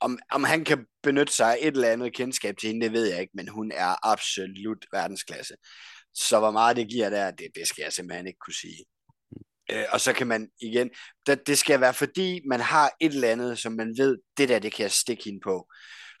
om, 0.00 0.18
om 0.30 0.44
han 0.44 0.64
kan 0.64 0.86
benytte 1.02 1.32
sig 1.32 1.52
af 1.52 1.58
et 1.60 1.74
eller 1.74 1.88
andet 1.88 2.14
kendskab 2.14 2.56
til 2.56 2.66
hende, 2.66 2.86
det 2.86 2.92
ved 2.92 3.06
jeg 3.06 3.20
ikke, 3.20 3.32
men 3.34 3.48
hun 3.48 3.72
er 3.72 4.06
absolut 4.06 4.86
verdensklasse. 4.92 5.54
Så 6.14 6.38
hvor 6.38 6.50
meget 6.50 6.76
det 6.76 6.88
giver 6.88 7.10
der, 7.10 7.30
det, 7.30 7.48
det 7.54 7.68
skal 7.68 7.82
jeg 7.82 7.92
simpelthen 7.92 8.26
ikke 8.26 8.38
kunne 8.38 8.54
sige. 8.54 8.84
Øh, 9.72 9.84
og 9.90 10.00
så 10.00 10.12
kan 10.12 10.26
man 10.26 10.48
igen, 10.60 10.90
det, 11.26 11.46
det 11.46 11.58
skal 11.58 11.80
være 11.80 11.94
fordi, 11.94 12.40
man 12.48 12.60
har 12.60 12.90
et 13.00 13.14
eller 13.14 13.28
andet, 13.28 13.58
som 13.58 13.72
man 13.72 13.94
ved, 13.98 14.18
det 14.36 14.48
der, 14.48 14.58
det 14.58 14.72
kan 14.72 14.82
jeg 14.82 14.92
stikke 14.92 15.24
hende 15.24 15.40
på. 15.44 15.66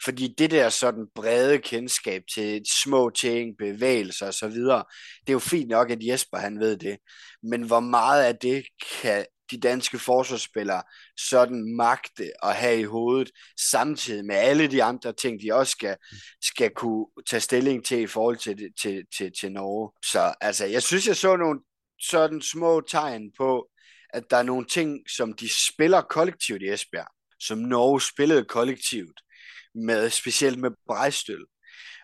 Fordi 0.04 0.34
det 0.38 0.50
der 0.50 0.68
sådan 0.68 1.06
brede 1.14 1.58
kendskab 1.58 2.22
til 2.34 2.62
små 2.82 3.10
ting, 3.10 3.56
bevægelser 3.58 4.26
og 4.26 4.34
så 4.34 4.48
videre, 4.48 4.84
det 5.20 5.28
er 5.28 5.32
jo 5.32 5.38
fint 5.38 5.68
nok, 5.68 5.90
at 5.90 5.98
Jesper 6.00 6.38
han 6.38 6.60
ved 6.60 6.76
det. 6.76 6.98
Men 7.42 7.62
hvor 7.62 7.80
meget 7.80 8.24
af 8.24 8.36
det 8.36 8.64
kan 9.02 9.26
de 9.50 9.60
danske 9.60 9.98
forsvarsspillere 9.98 10.82
sådan 11.16 11.76
magte 11.76 12.30
at 12.42 12.54
have 12.54 12.80
i 12.80 12.84
hovedet, 12.84 13.30
samtidig 13.70 14.24
med 14.24 14.36
alle 14.36 14.66
de 14.66 14.82
andre 14.82 15.12
ting, 15.12 15.40
de 15.42 15.54
også 15.54 15.70
skal, 15.70 15.96
skal 16.42 16.70
kunne 16.76 17.06
tage 17.30 17.40
stilling 17.40 17.84
til 17.84 18.00
i 18.00 18.06
forhold 18.06 18.36
til, 18.36 18.56
til, 18.82 19.02
til, 19.16 19.32
til 19.40 19.52
Norge. 19.52 19.90
Så 20.04 20.34
altså, 20.40 20.66
jeg 20.66 20.82
synes, 20.82 21.06
jeg 21.06 21.16
så 21.16 21.36
nogle 21.36 21.60
sådan 22.00 22.42
små 22.42 22.80
tegn 22.80 23.32
på, 23.38 23.68
at 24.12 24.30
der 24.30 24.36
er 24.36 24.42
nogle 24.42 24.66
ting, 24.66 25.10
som 25.10 25.32
de 25.32 25.48
spiller 25.68 26.00
kollektivt 26.00 26.62
i 26.62 26.68
Esbjerg, 26.68 27.10
som 27.40 27.58
Norge 27.58 28.00
spillede 28.00 28.44
kollektivt, 28.44 29.20
med, 29.74 30.10
specielt 30.10 30.58
med 30.58 30.70
Brejstøl. 30.86 31.44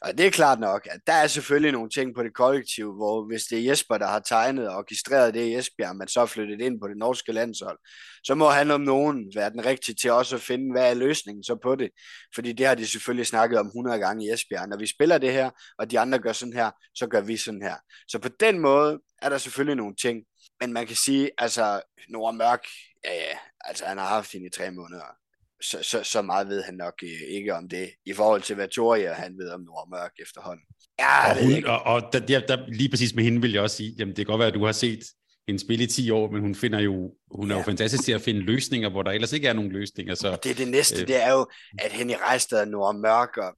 Og 0.06 0.18
det 0.18 0.26
er 0.26 0.30
klart 0.30 0.60
nok, 0.60 0.88
at 0.90 1.00
der 1.06 1.12
er 1.12 1.26
selvfølgelig 1.26 1.72
nogle 1.72 1.90
ting 1.90 2.14
på 2.14 2.22
det 2.22 2.34
kollektiv, 2.34 2.94
hvor 2.94 3.26
hvis 3.26 3.44
det 3.44 3.58
er 3.58 3.62
Jesper, 3.62 3.98
der 3.98 4.06
har 4.06 4.20
tegnet 4.20 4.68
og 4.68 4.76
orkestreret 4.76 5.34
det 5.34 5.40
i 5.40 5.54
Esbjerg, 5.54 5.96
man 5.96 6.08
så 6.08 6.26
flyttet 6.26 6.60
ind 6.60 6.80
på 6.80 6.88
det 6.88 6.96
norske 6.96 7.32
landshold, 7.32 7.78
så 8.24 8.34
må 8.34 8.48
han 8.48 8.70
om 8.70 8.80
nogen 8.80 9.32
være 9.34 9.50
den 9.50 9.66
rigtige 9.66 9.94
til 9.94 10.10
også 10.10 10.36
at 10.36 10.42
finde, 10.42 10.72
hvad 10.72 10.90
er 10.90 10.94
løsningen 10.94 11.44
så 11.44 11.56
på 11.62 11.74
det. 11.74 11.90
Fordi 12.34 12.52
det 12.52 12.66
har 12.66 12.74
de 12.74 12.86
selvfølgelig 12.86 13.26
snakket 13.26 13.58
om 13.58 13.66
100 13.66 13.98
gange 13.98 14.26
i 14.26 14.30
Esbjerg. 14.30 14.68
Når 14.68 14.76
vi 14.78 14.86
spiller 14.86 15.18
det 15.18 15.32
her, 15.32 15.50
og 15.78 15.90
de 15.90 16.00
andre 16.00 16.18
gør 16.18 16.32
sådan 16.32 16.54
her, 16.54 16.70
så 16.94 17.06
gør 17.06 17.20
vi 17.20 17.36
sådan 17.36 17.62
her. 17.62 17.76
Så 18.08 18.18
på 18.18 18.28
den 18.40 18.58
måde 18.58 19.00
er 19.22 19.28
der 19.28 19.38
selvfølgelig 19.38 19.76
nogle 19.76 19.96
ting. 19.96 20.24
Men 20.60 20.72
man 20.72 20.86
kan 20.86 20.96
sige, 20.96 21.30
altså, 21.38 21.82
Nora 22.08 22.32
Mørk, 22.32 22.66
ja, 23.04 23.14
ja, 23.14 23.38
altså 23.60 23.84
han 23.84 23.98
har 23.98 24.06
haft 24.06 24.32
hende 24.32 24.46
i 24.46 24.50
tre 24.50 24.70
måneder 24.70 25.25
så, 25.62 25.78
så, 25.82 26.02
så 26.02 26.22
meget 26.22 26.48
ved 26.48 26.62
han 26.62 26.74
nok 26.74 26.94
øh, 27.02 27.20
ikke 27.28 27.54
om 27.54 27.68
det, 27.68 27.90
i 28.06 28.12
forhold 28.12 28.42
til 28.42 28.54
hvad 28.54 28.68
Toria 28.68 29.12
han 29.12 29.38
ved 29.38 29.50
om 29.50 29.60
Nord 29.60 29.88
Mørk 29.90 30.12
efterhånden. 30.22 30.64
Ja, 30.98 31.30
og, 31.30 31.44
hun, 31.44 31.64
og, 31.64 31.82
og 31.82 32.02
der, 32.12 32.18
der, 32.18 32.46
der, 32.46 32.66
lige 32.68 32.88
præcis 32.88 33.14
med 33.14 33.24
hende 33.24 33.40
vil 33.40 33.52
jeg 33.52 33.62
også 33.62 33.76
sige, 33.76 33.94
jamen 33.98 34.16
det 34.16 34.26
kan 34.26 34.32
godt 34.32 34.38
være, 34.38 34.48
at 34.48 34.54
du 34.54 34.64
har 34.64 34.72
set 34.72 35.04
en 35.48 35.58
spil 35.58 35.80
i 35.80 35.86
10 35.86 36.10
år, 36.10 36.30
men 36.30 36.40
hun 36.40 36.54
finder 36.54 36.80
jo, 36.80 37.14
hun 37.30 37.48
ja. 37.48 37.54
er 37.54 37.58
jo 37.58 37.64
fantastisk 37.64 38.04
til 38.04 38.12
at 38.12 38.22
finde 38.22 38.40
løsninger, 38.40 38.90
hvor 38.90 39.02
der 39.02 39.10
ellers 39.10 39.32
ikke 39.32 39.48
er 39.48 39.52
nogen 39.52 39.72
løsninger. 39.72 40.14
Så, 40.14 40.38
det 40.42 40.50
er 40.50 40.54
det 40.54 40.68
næste, 40.68 41.00
øh, 41.00 41.08
det 41.08 41.22
er 41.22 41.32
jo, 41.32 41.46
at 41.78 41.92
Henny 41.92 42.14
Rejstad 42.14 42.60
og 42.60 42.68
Nord 42.68 42.96
Mørk, 42.96 43.36
og 43.36 43.56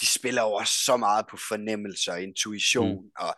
de 0.00 0.06
spiller 0.06 0.42
over 0.42 0.64
så 0.64 0.96
meget 0.96 1.24
på 1.30 1.36
fornemmelse 1.48 2.12
og 2.12 2.22
intuition, 2.22 2.92
mm. 2.92 3.10
og 3.18 3.34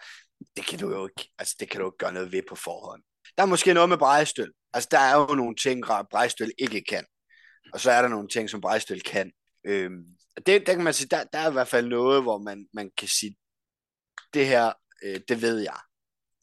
det 0.57 0.67
kan 0.67 0.79
du 0.79 0.91
jo 0.91 1.07
ikke, 1.07 1.31
altså 1.39 1.57
det 1.61 1.71
kan 1.71 1.81
du 1.81 1.87
ikke 1.87 1.99
gøre 1.99 2.13
noget 2.13 2.33
ved 2.33 2.43
på 2.49 2.55
forhånd. 2.55 3.03
Der 3.37 3.43
er 3.43 3.47
måske 3.47 3.75
noget 3.75 3.89
med 3.89 3.99
Brejstøl. 3.99 4.53
Altså 4.73 4.89
der 4.91 4.99
er 4.99 5.21
jo 5.21 5.35
nogle 5.35 5.57
ting, 5.57 5.85
Brejstøl 6.11 6.51
ikke 6.59 6.85
kan. 6.89 7.05
Og 7.73 7.81
så 7.81 7.91
er 7.91 8.03
der 8.03 8.09
nogle 8.09 8.29
ting, 8.29 8.51
som 8.51 8.61
Brejstel 8.61 9.03
kan. 9.03 9.33
Øhm, 9.65 10.05
det, 10.47 10.67
der 10.67 10.75
kan 10.75 10.85
man 10.85 10.95
sige, 10.95 11.09
der, 11.09 11.25
der 11.25 11.39
er 11.39 11.51
i 11.51 11.53
hvert 11.53 11.69
fald 11.69 11.89
noget, 11.89 12.23
hvor 12.23 12.39
man, 12.39 12.69
man 12.73 12.91
kan 12.99 13.09
sige, 13.09 13.37
det 14.35 14.47
her, 14.47 14.73
øh, 15.03 15.21
det 15.29 15.43
ved 15.43 15.59
jeg 15.59 15.79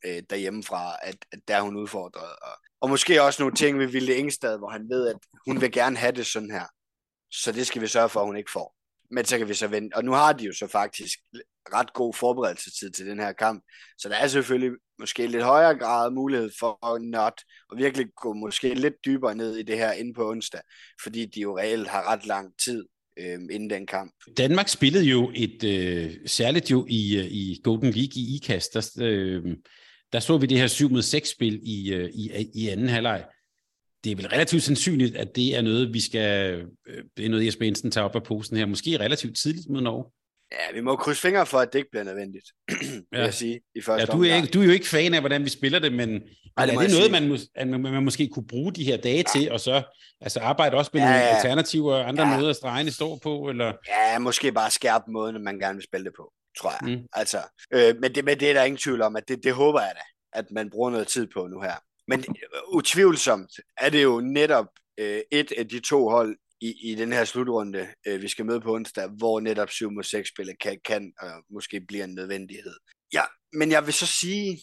øh, 0.06 0.24
derhjemmefra, 0.30 0.98
at, 1.02 1.26
at 1.32 1.40
der 1.48 1.56
er 1.56 1.62
hun 1.62 1.78
udfordret. 1.78 2.36
Og, 2.42 2.58
og 2.82 2.90
måske 2.90 3.24
også 3.24 3.42
nogle 3.42 3.56
ting 3.56 3.80
ved 3.80 3.88
Vilde 3.88 4.16
Engstad, 4.16 4.58
hvor 4.58 4.70
han 4.70 4.90
ved, 4.90 5.08
at 5.08 5.18
hun 5.46 5.62
vil 5.62 5.72
gerne 5.72 5.98
have 5.98 6.12
det 6.12 6.26
sådan 6.26 6.52
her. 6.52 6.66
Så 7.32 7.52
det 7.52 7.68
skal 7.68 7.82
vi 7.82 7.88
sørge 7.88 8.10
for, 8.10 8.20
at 8.20 8.26
hun 8.26 8.38
ikke 8.38 8.52
får. 8.52 8.76
Men 9.12 9.26
så 9.26 9.38
kan 9.38 9.50
vi 9.50 9.54
så 9.54 9.68
vente. 9.68 9.96
Og 9.96 10.06
nu 10.06 10.12
har 10.12 10.34
de 10.34 10.46
jo 10.46 10.54
så 10.54 10.68
faktisk 10.68 11.20
ret 11.74 11.94
god 11.94 12.13
forberedelsestid 12.13 12.92
til 12.92 13.06
den 13.06 13.20
her 13.20 13.34
kamp. 13.34 13.63
Så 13.98 14.10
der 14.10 14.16
er 14.16 14.28
selvfølgelig 14.28 14.72
måske 15.00 15.28
lidt 15.28 15.44
højere 15.44 15.78
grad 15.78 16.12
mulighed 16.12 16.52
for 16.60 17.00
not 17.00 17.42
og 17.70 17.78
virkelig 17.78 18.08
gå 18.22 18.34
måske 18.34 18.74
lidt 18.74 18.94
dybere 19.06 19.36
ned 19.36 19.56
i 19.56 19.63
det 19.63 19.78
her 19.78 19.92
inde 19.92 20.13
på 20.13 20.30
onsdag, 20.30 20.62
fordi 21.04 21.26
de 21.26 21.42
jo 21.42 21.58
reelt 21.58 21.88
har 21.88 22.12
ret 22.12 22.26
lang 22.26 22.54
tid 22.66 22.86
øh, 23.20 23.39
inden 23.52 23.70
den 23.70 23.88
kamp. 23.88 24.12
Danmark 24.38 24.68
spillede 24.68 25.06
jo 25.06 25.32
et, 25.36 25.63
øh, 25.63 26.12
særligt 26.26 26.72
jo 26.72 26.86
i, 26.89 27.18
øh, 27.18 27.26
i 27.26 27.62
Golden 27.63 27.92
League 27.92 28.16
i 28.16 28.36
IKAST, 28.36 28.74
der, 28.74 28.92
øh, 29.02 29.44
der 30.13 30.20
så 30.20 30.38
vi 30.38 30.48
det 30.48 30.58
her 30.58 30.68
7 30.68 30.89
mod 30.89 31.02
6 31.02 31.30
spil 31.30 31.60
i, 31.63 31.94
øh, 31.94 32.10
i, 32.10 32.52
i 32.56 32.68
anden 32.68 32.89
halvleg. 32.89 33.26
Det 34.04 34.12
er 34.12 34.16
vel 34.16 34.28
relativt 34.28 34.63
sandsynligt, 34.63 35.16
at 35.16 35.36
det 35.36 35.56
er 35.56 35.62
noget, 35.62 35.94
vi 35.94 36.02
skal, 36.02 36.54
øh, 36.88 37.04
det 37.18 37.26
er 37.26 37.30
noget, 37.30 37.46
Jesper 37.46 37.66
Jensen 37.66 37.92
tager 37.92 38.06
op 38.06 38.16
af 38.16 38.24
posen 38.24 38.58
her, 38.58 38.66
måske 38.66 39.00
relativt 39.00 39.38
tidligt 39.38 39.70
mod 39.70 39.82
Norge. 39.82 40.06
Ja, 40.52 40.74
vi 40.74 40.82
må 40.82 40.96
krydse 40.96 41.22
fingre 41.22 41.46
for, 41.46 41.58
at 41.58 41.74
det 41.74 41.80
ikke 41.80 41.92
bliver 41.92 42.04
nødvendigt, 42.04 42.46
ja. 42.72 42.76
vil 43.12 43.20
jeg 43.20 43.34
sige, 43.34 43.62
i 43.76 43.82
første 43.82 44.12
ja, 44.12 44.18
du, 44.18 44.24
er 44.24 44.36
ikke, 44.36 44.48
du 44.48 44.62
er 44.62 44.66
jo 44.66 44.72
ikke 44.72 44.88
fan 44.88 45.13
af, 45.13 45.20
hvordan 45.20 45.44
vi 45.44 45.50
spiller 45.50 45.80
det, 45.80 45.94
men, 45.94 46.10
Ej, 46.58 46.66
det 46.66 46.76
er 46.76 46.80
det 46.80 46.92
noget, 46.92 47.12
man, 47.12 47.28
må, 47.28 47.38
man, 47.78 47.94
man 47.94 48.04
måske 48.04 48.28
kunne 48.28 48.48
bruge 48.48 48.74
de 48.74 48.84
her 48.84 48.98
dage 48.98 49.24
ja. 49.36 49.39
til, 49.39 49.52
og 49.52 49.60
så 49.60 49.84
altså 50.22 50.39
arbejde 50.39 50.78
også 50.78 50.92
med 50.94 51.02
ja, 51.02 51.08
nogle 51.08 51.22
ja. 51.22 51.36
alternativer 51.36 51.96
og 51.96 52.08
andre 52.08 52.28
ja. 52.28 52.38
måder 52.38 52.50
at 52.50 52.56
stregene 52.56 52.92
står 52.92 53.20
på? 53.24 53.50
Eller? 53.50 53.74
Ja, 53.88 54.20
måske 54.20 54.52
bare 54.52 54.72
skærpe 54.72 55.12
måden, 55.12 55.44
man 55.44 55.60
gerne 55.60 55.76
vil 55.76 55.84
spille 55.84 56.06
det 56.06 56.13
på, 56.18 56.34
tror 56.60 56.72
jeg. 56.82 56.98
Mm. 56.98 57.04
Altså, 57.13 57.38
øh, 57.74 57.96
men, 58.02 58.16
det, 58.16 58.26
men 58.26 58.39
det 58.39 58.50
er 58.50 58.54
der 58.54 58.63
ingen 58.63 58.78
tvivl 58.78 59.02
om, 59.02 59.16
at 59.16 59.24
det, 59.28 59.44
det 59.44 59.54
håber 59.54 59.82
jeg 59.82 59.92
da, 59.96 60.02
at 60.39 60.46
man 60.52 60.70
bruger 60.70 60.89
noget 60.89 61.08
tid 61.08 61.28
på 61.34 61.48
nu 61.48 61.62
her. 61.62 61.76
Men 62.08 62.20
øh, 62.20 62.76
utvivlsomt 62.78 63.52
er 63.78 63.89
det 63.89 64.04
jo 64.04 64.22
netop 64.22 64.68
øh, 64.98 65.22
et 65.32 65.52
af 65.58 65.68
de 65.70 65.80
to 65.80 66.10
hold 66.10 66.38
i, 66.62 66.92
i 66.92 66.96
den 66.96 67.13
her 67.13 67.26
slutrunde, 67.26 67.88
øh, 68.08 68.22
vi 68.22 68.28
skal 68.28 68.46
møde 68.46 68.62
på 68.62 68.74
onsdag, 68.74 69.08
hvor 69.08 69.39
netop 69.39 69.70
7 69.70 69.92
mod 69.92 70.04
6 70.04 70.30
spillet 70.30 70.60
kan, 70.60 70.80
kan 70.86 71.13
og 71.20 71.44
måske 71.50 71.82
blive 71.88 72.04
en 72.04 72.16
nødvendighed. 72.16 72.76
Ja, 73.13 73.24
men 73.54 73.72
jeg 73.72 73.86
vil 73.86 73.94
så 73.94 74.06
sige, 74.06 74.60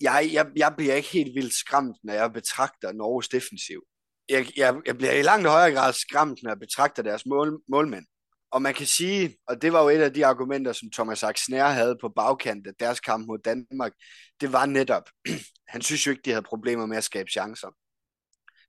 jeg, 0.00 0.30
jeg, 0.32 0.46
jeg 0.56 0.74
bliver 0.76 0.94
ikke 0.94 1.08
helt 1.08 1.34
vildt 1.34 1.54
skræmt, 1.54 1.96
når 2.04 2.14
jeg 2.14 2.32
betragter 2.32 2.92
Norges 2.92 3.28
defensiv. 3.28 3.82
Jeg, 4.28 4.46
jeg, 4.56 4.74
jeg 4.86 4.96
bliver 4.96 5.12
i 5.12 5.22
langt 5.22 5.48
højere 5.48 5.74
grad 5.74 5.92
skræmt, 5.92 6.42
når 6.42 6.50
jeg 6.50 6.58
betragter 6.58 7.02
deres 7.02 7.26
mål, 7.26 7.62
målmænd. 7.68 8.06
Og 8.50 8.62
man 8.62 8.74
kan 8.74 8.86
sige, 8.86 9.36
og 9.48 9.62
det 9.62 9.72
var 9.72 9.82
jo 9.82 9.88
et 9.88 10.00
af 10.00 10.14
de 10.14 10.26
argumenter, 10.26 10.72
som 10.72 10.90
Thomas 10.90 11.22
Axner 11.22 11.68
havde 11.68 11.96
på 12.00 12.08
bagkant 12.08 12.66
af 12.66 12.72
deres 12.80 13.00
kamp 13.00 13.26
mod 13.26 13.38
Danmark, 13.38 13.92
det 14.40 14.52
var 14.52 14.66
netop, 14.66 15.02
han 15.72 15.82
synes 15.82 16.06
jo 16.06 16.10
ikke, 16.10 16.22
de 16.24 16.30
havde 16.30 16.42
problemer 16.42 16.86
med 16.86 16.96
at 16.96 17.04
skabe 17.04 17.30
chancer. 17.30 17.68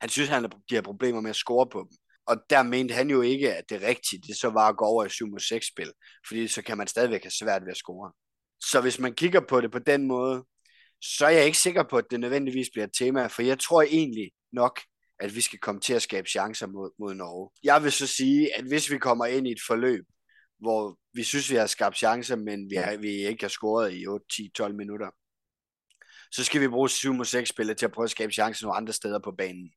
Han 0.01 0.09
synes, 0.09 0.29
han 0.29 0.43
de 0.43 0.51
havde 0.69 0.83
problemer 0.83 1.21
med 1.21 1.29
at 1.29 1.35
score 1.35 1.67
på 1.69 1.79
dem. 1.79 1.97
Og 2.25 2.37
der 2.49 2.63
mente 2.63 2.93
han 2.93 3.09
jo 3.09 3.21
ikke, 3.21 3.55
at 3.55 3.69
det 3.69 3.81
rigtige, 3.81 4.21
det 4.27 4.37
så 4.37 4.49
var 4.49 4.67
at 4.67 4.77
gå 4.77 4.85
over 4.85 5.05
i 5.05 5.09
7 5.09 5.39
6 5.39 5.67
spil, 5.67 5.91
fordi 6.27 6.47
så 6.47 6.61
kan 6.61 6.77
man 6.77 6.87
stadigvæk 6.87 7.23
have 7.23 7.31
svært 7.31 7.61
ved 7.61 7.71
at 7.71 7.77
score. 7.77 8.11
Så 8.59 8.81
hvis 8.81 8.99
man 8.99 9.13
kigger 9.13 9.41
på 9.49 9.61
det 9.61 9.71
på 9.71 9.79
den 9.79 10.07
måde, 10.07 10.45
så 11.01 11.25
er 11.25 11.29
jeg 11.29 11.45
ikke 11.45 11.57
sikker 11.57 11.83
på, 11.83 11.97
at 11.97 12.05
det 12.11 12.19
nødvendigvis 12.19 12.69
bliver 12.73 12.85
et 12.85 12.93
tema, 12.97 13.27
for 13.27 13.41
jeg 13.41 13.59
tror 13.59 13.81
egentlig 13.81 14.31
nok, 14.51 14.81
at 15.19 15.35
vi 15.35 15.41
skal 15.41 15.59
komme 15.59 15.81
til 15.81 15.93
at 15.93 16.01
skabe 16.01 16.29
chancer 16.29 16.67
mod, 16.67 16.91
mod 16.99 17.13
Norge. 17.13 17.49
Jeg 17.63 17.83
vil 17.83 17.91
så 17.91 18.07
sige, 18.07 18.57
at 18.57 18.63
hvis 18.63 18.91
vi 18.91 18.97
kommer 18.97 19.25
ind 19.25 19.47
i 19.47 19.51
et 19.51 19.61
forløb, 19.67 20.05
hvor 20.59 20.99
vi 21.13 21.23
synes, 21.23 21.51
vi 21.51 21.55
har 21.55 21.67
skabt 21.67 21.97
chancer, 21.97 22.35
men 22.35 22.69
vi, 22.69 22.75
har, 22.75 22.97
vi 22.97 23.09
ikke 23.09 23.43
har 23.43 23.49
scoret 23.49 23.93
i 23.93 24.07
8, 24.07 24.25
10, 24.35 24.51
12 24.55 24.75
minutter. 24.75 25.09
Så 26.31 26.43
skal 26.43 26.61
vi 26.61 26.67
bruge 26.67 26.89
7 26.89 27.13
mod 27.13 27.25
6 27.25 27.49
spillet 27.49 27.77
til 27.77 27.85
at 27.85 27.91
prøve 27.91 28.03
at 28.03 28.11
skabe 28.11 28.33
chancer 28.33 28.65
nogle 28.65 28.77
andre 28.77 28.93
steder 28.93 29.19
på 29.19 29.31
banen. 29.31 29.71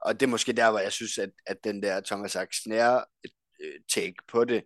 Og 0.00 0.20
det 0.20 0.26
er 0.26 0.30
måske 0.30 0.52
der, 0.52 0.70
hvor 0.70 0.78
jeg 0.78 0.92
synes, 0.92 1.18
at, 1.18 1.30
at 1.46 1.64
den 1.64 1.82
der 1.82 2.00
Thomas 2.00 2.36
Axner 2.36 3.04
øh, 3.64 3.80
take 3.94 4.14
på 4.28 4.44
det, 4.44 4.64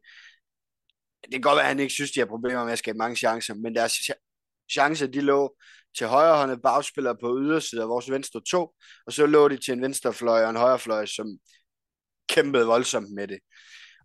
det 1.24 1.32
kan 1.32 1.40
godt 1.40 1.56
være, 1.56 1.64
at 1.64 1.68
han 1.68 1.80
ikke 1.80 1.92
synes, 1.92 2.10
de 2.10 2.20
har 2.20 2.26
problemer 2.26 2.64
med 2.64 2.72
at 2.72 2.78
skabe 2.78 2.98
mange 2.98 3.16
chancer, 3.16 3.54
men 3.54 3.74
deres 3.74 3.94
chancer, 4.72 5.06
de 5.06 5.20
lå 5.20 5.56
til 5.98 6.06
højrehåndet 6.06 6.62
bagspiller 6.62 7.14
på 7.20 7.38
ydersiden 7.40 7.82
af 7.82 7.88
vores 7.88 8.10
venstre 8.10 8.40
to, 8.50 8.74
og 9.06 9.12
så 9.12 9.26
lå 9.26 9.48
de 9.48 9.56
til 9.56 9.72
en 9.72 9.82
venstrefløj 9.82 10.44
og 10.44 10.50
en 10.50 10.56
højrefløj, 10.56 11.06
som 11.06 11.26
kæmpede 12.28 12.66
voldsomt 12.66 13.14
med 13.14 13.28
det. 13.28 13.38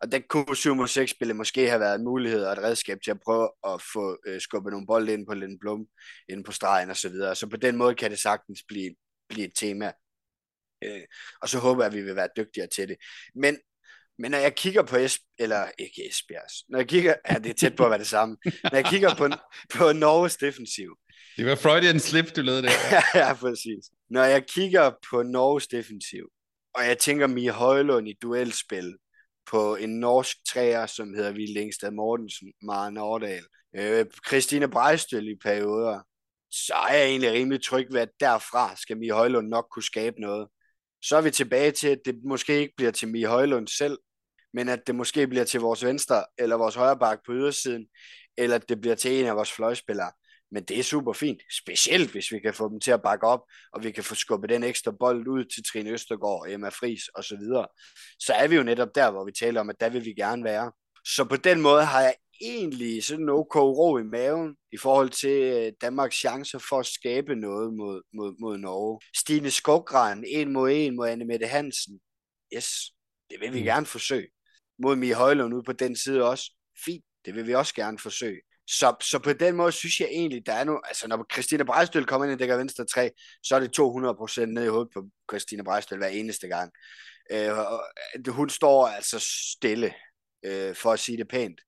Og 0.01 0.11
der 0.11 0.19
kunne 0.29 0.55
7 0.55 0.75
mod 0.75 0.87
6 0.87 1.11
spillet 1.11 1.35
måske 1.35 1.69
have 1.69 1.79
været 1.79 1.95
en 1.95 2.03
mulighed 2.03 2.45
og 2.45 2.53
et 2.53 2.59
redskab 2.59 2.97
til 3.03 3.11
at 3.11 3.19
prøve 3.25 3.49
at 3.67 3.81
få 3.93 4.17
øh, 4.27 4.41
skubbet 4.41 4.71
nogle 4.71 4.87
bolde 4.87 5.13
ind 5.13 5.27
på 5.27 5.33
Lind 5.33 5.59
Blum, 5.59 5.85
ind 6.29 6.43
på 6.43 6.51
stregen 6.51 6.89
og 6.89 6.97
så 6.97 7.09
videre. 7.09 7.35
Så 7.35 7.47
på 7.47 7.57
den 7.57 7.75
måde 7.77 7.95
kan 7.95 8.11
det 8.11 8.19
sagtens 8.19 8.63
blive, 8.67 8.95
blive 9.29 9.47
et 9.47 9.53
tema. 9.55 9.91
Øh, 10.83 11.01
og 11.41 11.49
så 11.49 11.59
håber 11.59 11.83
jeg, 11.83 11.91
at 11.91 11.97
vi 11.97 12.03
vil 12.03 12.15
være 12.15 12.29
dygtigere 12.37 12.67
til 12.67 12.87
det. 12.87 12.97
Men 13.35 13.57
men 14.19 14.31
når 14.31 14.37
jeg 14.37 14.55
kigger 14.55 14.83
på 14.83 14.95
Esb 14.95 15.21
eller 15.39 15.71
ikke 15.77 16.09
Esbjergs, 16.09 16.69
når 16.69 16.79
jeg 16.79 16.87
kigger, 16.87 17.15
ja, 17.29 17.35
det 17.35 17.49
er 17.49 17.53
tæt 17.53 17.75
på 17.75 17.83
at 17.83 17.89
være 17.89 17.99
det 17.99 18.07
samme, 18.07 18.37
når 18.63 18.75
jeg 18.75 18.85
kigger 18.85 19.15
på, 19.15 19.29
på 19.77 19.93
Norges 19.93 20.37
defensiv. 20.37 20.97
Det 21.37 21.45
var 21.45 21.55
Freudian 21.55 21.99
slip, 21.99 22.35
du 22.35 22.41
lavede 22.41 22.63
der. 22.63 22.71
ja, 23.21 23.33
præcis. 23.33 23.85
Når 24.09 24.23
jeg 24.23 24.45
kigger 24.45 24.91
på 25.09 25.23
Norges 25.23 25.67
defensiv, 25.67 26.29
og 26.73 26.85
jeg 26.85 26.97
tænker 26.97 27.27
Mie 27.27 27.51
Højlund 27.51 28.07
i 28.07 28.17
duelspil 28.21 28.97
på 29.51 29.75
en 29.75 29.89
norsk 29.89 30.37
træer, 30.53 30.85
som 30.85 31.13
hedder 31.13 31.31
Vi 31.31 31.45
Længstad 31.45 31.91
Mortensen, 31.91 32.53
Maren 32.61 32.93
Nordal, 32.93 33.43
øh, 33.75 34.05
Christine 34.27 34.67
Brejstøl 34.67 35.27
i 35.27 35.35
perioder, 35.35 36.01
så 36.51 36.73
er 36.73 36.95
jeg 36.95 37.07
egentlig 37.07 37.31
rimelig 37.31 37.63
tryg 37.63 37.87
ved, 37.91 38.01
at 38.01 38.09
derfra 38.19 38.75
skal 38.75 38.97
Mie 38.97 39.11
Højlund 39.11 39.47
nok 39.47 39.67
kunne 39.71 39.83
skabe 39.83 40.21
noget. 40.21 40.47
Så 41.01 41.17
er 41.17 41.21
vi 41.21 41.31
tilbage 41.31 41.71
til, 41.71 41.87
at 41.87 41.99
det 42.05 42.15
måske 42.23 42.59
ikke 42.59 42.73
bliver 42.77 42.91
til 42.91 43.07
Mie 43.07 43.27
Højlund 43.27 43.67
selv, 43.67 43.97
men 44.53 44.69
at 44.69 44.87
det 44.87 44.95
måske 44.95 45.27
bliver 45.27 45.45
til 45.45 45.59
vores 45.59 45.85
venstre 45.85 46.25
eller 46.37 46.55
vores 46.55 46.75
højre 46.75 46.99
bak 46.99 47.19
på 47.25 47.33
ydersiden, 47.33 47.87
eller 48.37 48.55
at 48.55 48.69
det 48.69 48.81
bliver 48.81 48.95
til 48.95 49.19
en 49.19 49.25
af 49.25 49.35
vores 49.35 49.51
fløjspillere. 49.51 50.11
Men 50.51 50.63
det 50.63 50.79
er 50.79 50.83
super 50.83 51.13
fint, 51.13 51.41
specielt 51.61 52.11
hvis 52.11 52.31
vi 52.31 52.39
kan 52.39 52.53
få 52.53 52.69
dem 52.69 52.79
til 52.79 52.91
at 52.91 53.01
bakke 53.01 53.27
op, 53.27 53.41
og 53.73 53.83
vi 53.83 53.91
kan 53.91 54.03
få 54.03 54.15
skubbet 54.15 54.49
den 54.49 54.63
ekstra 54.63 54.91
bold 54.99 55.27
ud 55.27 55.45
til 55.45 55.63
Trine 55.63 55.89
Østergaard, 55.89 56.45
Emma 56.49 56.69
Fris 56.69 57.07
og 57.07 57.23
så 57.23 57.37
videre. 57.37 57.67
Så 58.19 58.33
er 58.33 58.47
vi 58.47 58.55
jo 58.55 58.63
netop 58.63 58.95
der, 58.95 59.11
hvor 59.11 59.25
vi 59.25 59.31
taler 59.31 59.61
om, 59.61 59.69
at 59.69 59.79
der 59.79 59.89
vil 59.89 60.05
vi 60.05 60.13
gerne 60.13 60.43
være. 60.43 60.71
Så 61.05 61.25
på 61.25 61.35
den 61.35 61.61
måde 61.61 61.85
har 61.85 62.01
jeg 62.01 62.15
egentlig 62.41 63.03
sådan 63.03 63.29
ok 63.29 63.55
ro 63.55 63.97
i 63.97 64.03
maven 64.03 64.55
i 64.71 64.77
forhold 64.77 65.09
til 65.09 65.41
øh, 65.41 65.73
Danmarks 65.81 66.15
chancer 66.15 66.59
for 66.69 66.79
at 66.79 66.85
skabe 66.85 67.35
noget 67.35 67.73
mod, 67.73 68.01
mod, 68.13 68.35
mod 68.39 68.57
Norge. 68.57 68.99
Stine 69.17 69.51
Skogran, 69.51 70.23
en 70.27 70.53
mod 70.53 70.71
en 70.73 70.95
mod 70.95 71.07
Anne 71.07 71.25
Mette 71.25 71.47
Hansen. 71.47 71.99
Yes, 72.55 72.67
det 73.29 73.39
vil 73.39 73.53
vi 73.53 73.59
mm. 73.59 73.65
gerne 73.65 73.85
forsøge 73.85 74.27
mod 74.79 74.95
Mie 74.95 75.13
Højlund 75.13 75.53
ud 75.53 75.63
på 75.63 75.73
den 75.73 75.95
side 75.95 76.29
også. 76.29 76.51
Fint, 76.85 77.05
det 77.25 77.35
vil 77.35 77.47
vi 77.47 77.55
også 77.55 77.75
gerne 77.75 77.99
forsøge. 77.99 78.41
Så, 78.67 78.95
så 79.01 79.19
på 79.19 79.33
den 79.33 79.55
måde 79.55 79.71
synes 79.71 79.99
jeg 79.99 80.07
egentlig, 80.11 80.45
der 80.45 80.53
er 80.53 80.63
nu, 80.63 80.79
altså 80.85 81.07
når 81.07 81.25
Christina 81.33 81.63
Brejstøl 81.63 82.05
kommer 82.05 82.25
ind 82.25 82.33
i 82.33 82.37
dækker 82.37 82.57
venstre 82.57 82.85
3, 82.85 83.11
så 83.43 83.55
er 83.55 83.59
det 83.59 83.79
200% 83.79 84.45
ned 84.45 84.63
i 84.63 84.67
hovedet 84.67 84.89
på 84.93 85.07
Christina 85.31 85.63
Brejstøl 85.63 85.97
hver 85.97 86.07
eneste 86.07 86.47
gang. 86.47 86.71
Øh, 87.31 87.57
og 87.57 87.83
hun 88.27 88.49
står 88.49 88.87
altså 88.87 89.25
stille, 89.55 89.93
øh, 90.45 90.75
for 90.75 90.91
at 90.91 90.99
sige 90.99 91.17
det 91.17 91.27
pænt. 91.27 91.61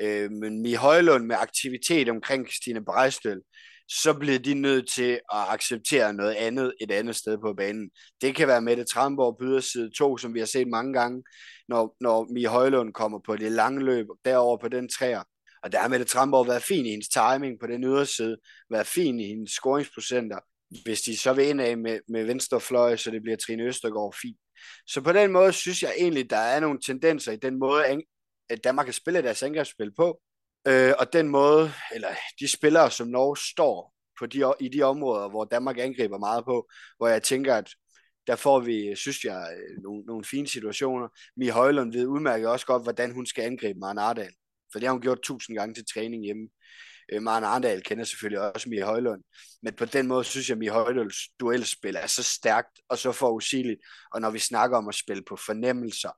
Øh, 0.00 0.30
men 0.30 0.66
i 0.66 0.74
Højlund 0.74 1.24
med 1.26 1.36
aktivitet 1.36 2.08
omkring 2.08 2.46
Christina 2.48 2.80
Brejstøl, 2.80 3.40
så 3.88 4.14
bliver 4.14 4.38
de 4.38 4.54
nødt 4.54 4.90
til 4.90 5.12
at 5.12 5.44
acceptere 5.48 6.12
noget 6.12 6.34
andet 6.34 6.74
et 6.80 6.90
andet 6.90 7.16
sted 7.16 7.38
på 7.38 7.54
banen. 7.54 7.90
Det 8.20 8.34
kan 8.34 8.48
være 8.48 8.60
Mette 8.60 8.84
Tramborg 8.84 9.36
på 9.38 9.44
yderside 9.44 9.90
2, 9.98 10.16
som 10.16 10.34
vi 10.34 10.38
har 10.38 10.46
set 10.46 10.68
mange 10.68 10.92
gange, 10.92 11.22
når, 11.68 11.96
når 12.00 12.32
Mie 12.32 12.48
Højlund 12.48 12.92
kommer 12.92 13.18
på 13.26 13.36
det 13.36 13.52
lange 13.52 13.84
løb 13.84 14.06
derover 14.24 14.56
på 14.56 14.68
den 14.68 14.88
træer. 14.88 15.22
Og 15.62 15.72
der 15.72 15.78
har 15.78 15.88
Mette 15.88 16.04
Tramborg 16.04 16.46
været 16.46 16.62
fin 16.62 16.86
i 16.86 16.90
hendes 16.90 17.08
timing 17.08 17.60
på 17.60 17.66
den 17.66 17.84
yderside, 17.84 18.36
været 18.70 18.86
fin 18.86 19.20
i 19.20 19.26
hendes 19.26 19.50
scoringsprocenter. 19.50 20.38
Hvis 20.84 21.00
de 21.00 21.16
så 21.16 21.32
vil 21.32 21.48
ind 21.48 21.60
af 21.60 21.78
med, 21.78 22.00
med 22.08 22.24
venstre 22.24 22.60
fløj, 22.60 22.96
så 22.96 23.10
det 23.10 23.22
bliver 23.22 23.36
Trine 23.36 23.62
Østergaard 23.62 24.14
fint. 24.22 24.38
Så 24.86 25.00
på 25.00 25.12
den 25.12 25.32
måde 25.32 25.52
synes 25.52 25.82
jeg 25.82 25.92
egentlig, 25.98 26.30
der 26.30 26.36
er 26.36 26.60
nogle 26.60 26.78
tendenser 26.86 27.32
i 27.32 27.36
den 27.36 27.58
måde, 27.58 27.84
at 28.50 28.64
Danmark 28.64 28.84
kan 28.84 28.94
spille 28.94 29.22
deres 29.22 29.42
angrebsspil 29.42 29.94
på, 29.94 30.20
Øh, 30.68 30.94
og 30.98 31.12
den 31.12 31.28
måde, 31.28 31.72
eller 31.94 32.08
de 32.40 32.48
spillere, 32.48 32.90
som 32.90 33.08
Norge 33.08 33.36
står 33.36 33.94
på 34.18 34.26
de, 34.26 34.52
i 34.60 34.68
de 34.68 34.82
områder, 34.82 35.28
hvor 35.28 35.44
Danmark 35.44 35.78
angriber 35.78 36.18
meget 36.18 36.44
på, 36.44 36.68
hvor 36.96 37.08
jeg 37.08 37.22
tænker, 37.22 37.54
at 37.54 37.70
der 38.26 38.36
får 38.36 38.60
vi, 38.60 38.96
synes 38.96 39.24
jeg, 39.24 39.56
øh, 39.56 39.82
nogle, 39.82 40.02
nogle 40.02 40.24
fine 40.24 40.46
situationer. 40.48 41.08
Mie 41.36 41.50
Højlund 41.50 41.92
ved 41.92 42.06
udmærket 42.06 42.48
også 42.48 42.66
godt, 42.66 42.82
hvordan 42.82 43.12
hun 43.12 43.26
skal 43.26 43.44
angribe 43.44 43.78
Maren 43.78 43.98
Ardal. 43.98 44.32
For 44.72 44.78
det 44.78 44.86
har 44.86 44.92
hun 44.92 45.02
gjort 45.02 45.22
tusind 45.22 45.56
gange 45.56 45.74
til 45.74 45.84
træning 45.94 46.24
hjemme. 46.24 46.48
Øh, 47.12 47.22
Maren 47.22 47.44
Arndal 47.44 47.82
kender 47.82 48.04
selvfølgelig 48.04 48.54
også 48.54 48.68
Mie 48.68 48.82
Højlund, 48.82 49.22
men 49.62 49.74
på 49.74 49.84
den 49.84 50.06
måde 50.06 50.24
synes 50.24 50.48
jeg, 50.48 50.54
at 50.54 50.58
Mie 50.58 50.70
Højlunds 50.70 51.16
duelspil 51.40 51.96
er 51.96 52.06
så 52.06 52.22
stærkt 52.22 52.80
og 52.88 52.98
så 52.98 53.12
forudsigeligt, 53.12 53.80
og 54.12 54.20
når 54.20 54.30
vi 54.30 54.38
snakker 54.38 54.78
om 54.78 54.88
at 54.88 54.94
spille 54.94 55.22
på 55.28 55.36
fornemmelser, 55.36 56.10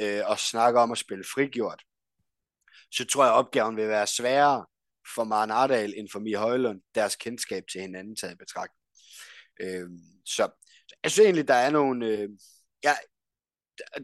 øh, 0.00 0.20
og 0.26 0.38
snakker 0.38 0.80
om 0.80 0.92
at 0.92 0.98
spille 0.98 1.24
frigjort, 1.34 1.82
så 2.92 3.04
tror 3.04 3.24
jeg, 3.24 3.32
at 3.32 3.38
opgaven 3.38 3.76
vil 3.76 3.88
være 3.88 4.06
sværere 4.06 4.66
for 5.14 5.24
Maren 5.24 5.50
Ardal 5.50 5.94
end 5.96 6.08
for 6.12 6.18
Mie 6.18 6.36
Højlund, 6.36 6.80
deres 6.94 7.16
kendskab 7.16 7.64
til 7.72 7.80
hinanden 7.80 8.16
taget 8.16 8.34
i 8.34 8.36
betragtning. 8.36 8.84
Øh, 9.60 9.88
så 10.24 10.48
jeg 11.02 11.10
synes 11.10 11.24
egentlig, 11.24 11.48
der 11.48 11.54
er 11.54 11.70
nogle... 11.70 12.06
Øh, 12.06 12.28
ja, 12.84 12.94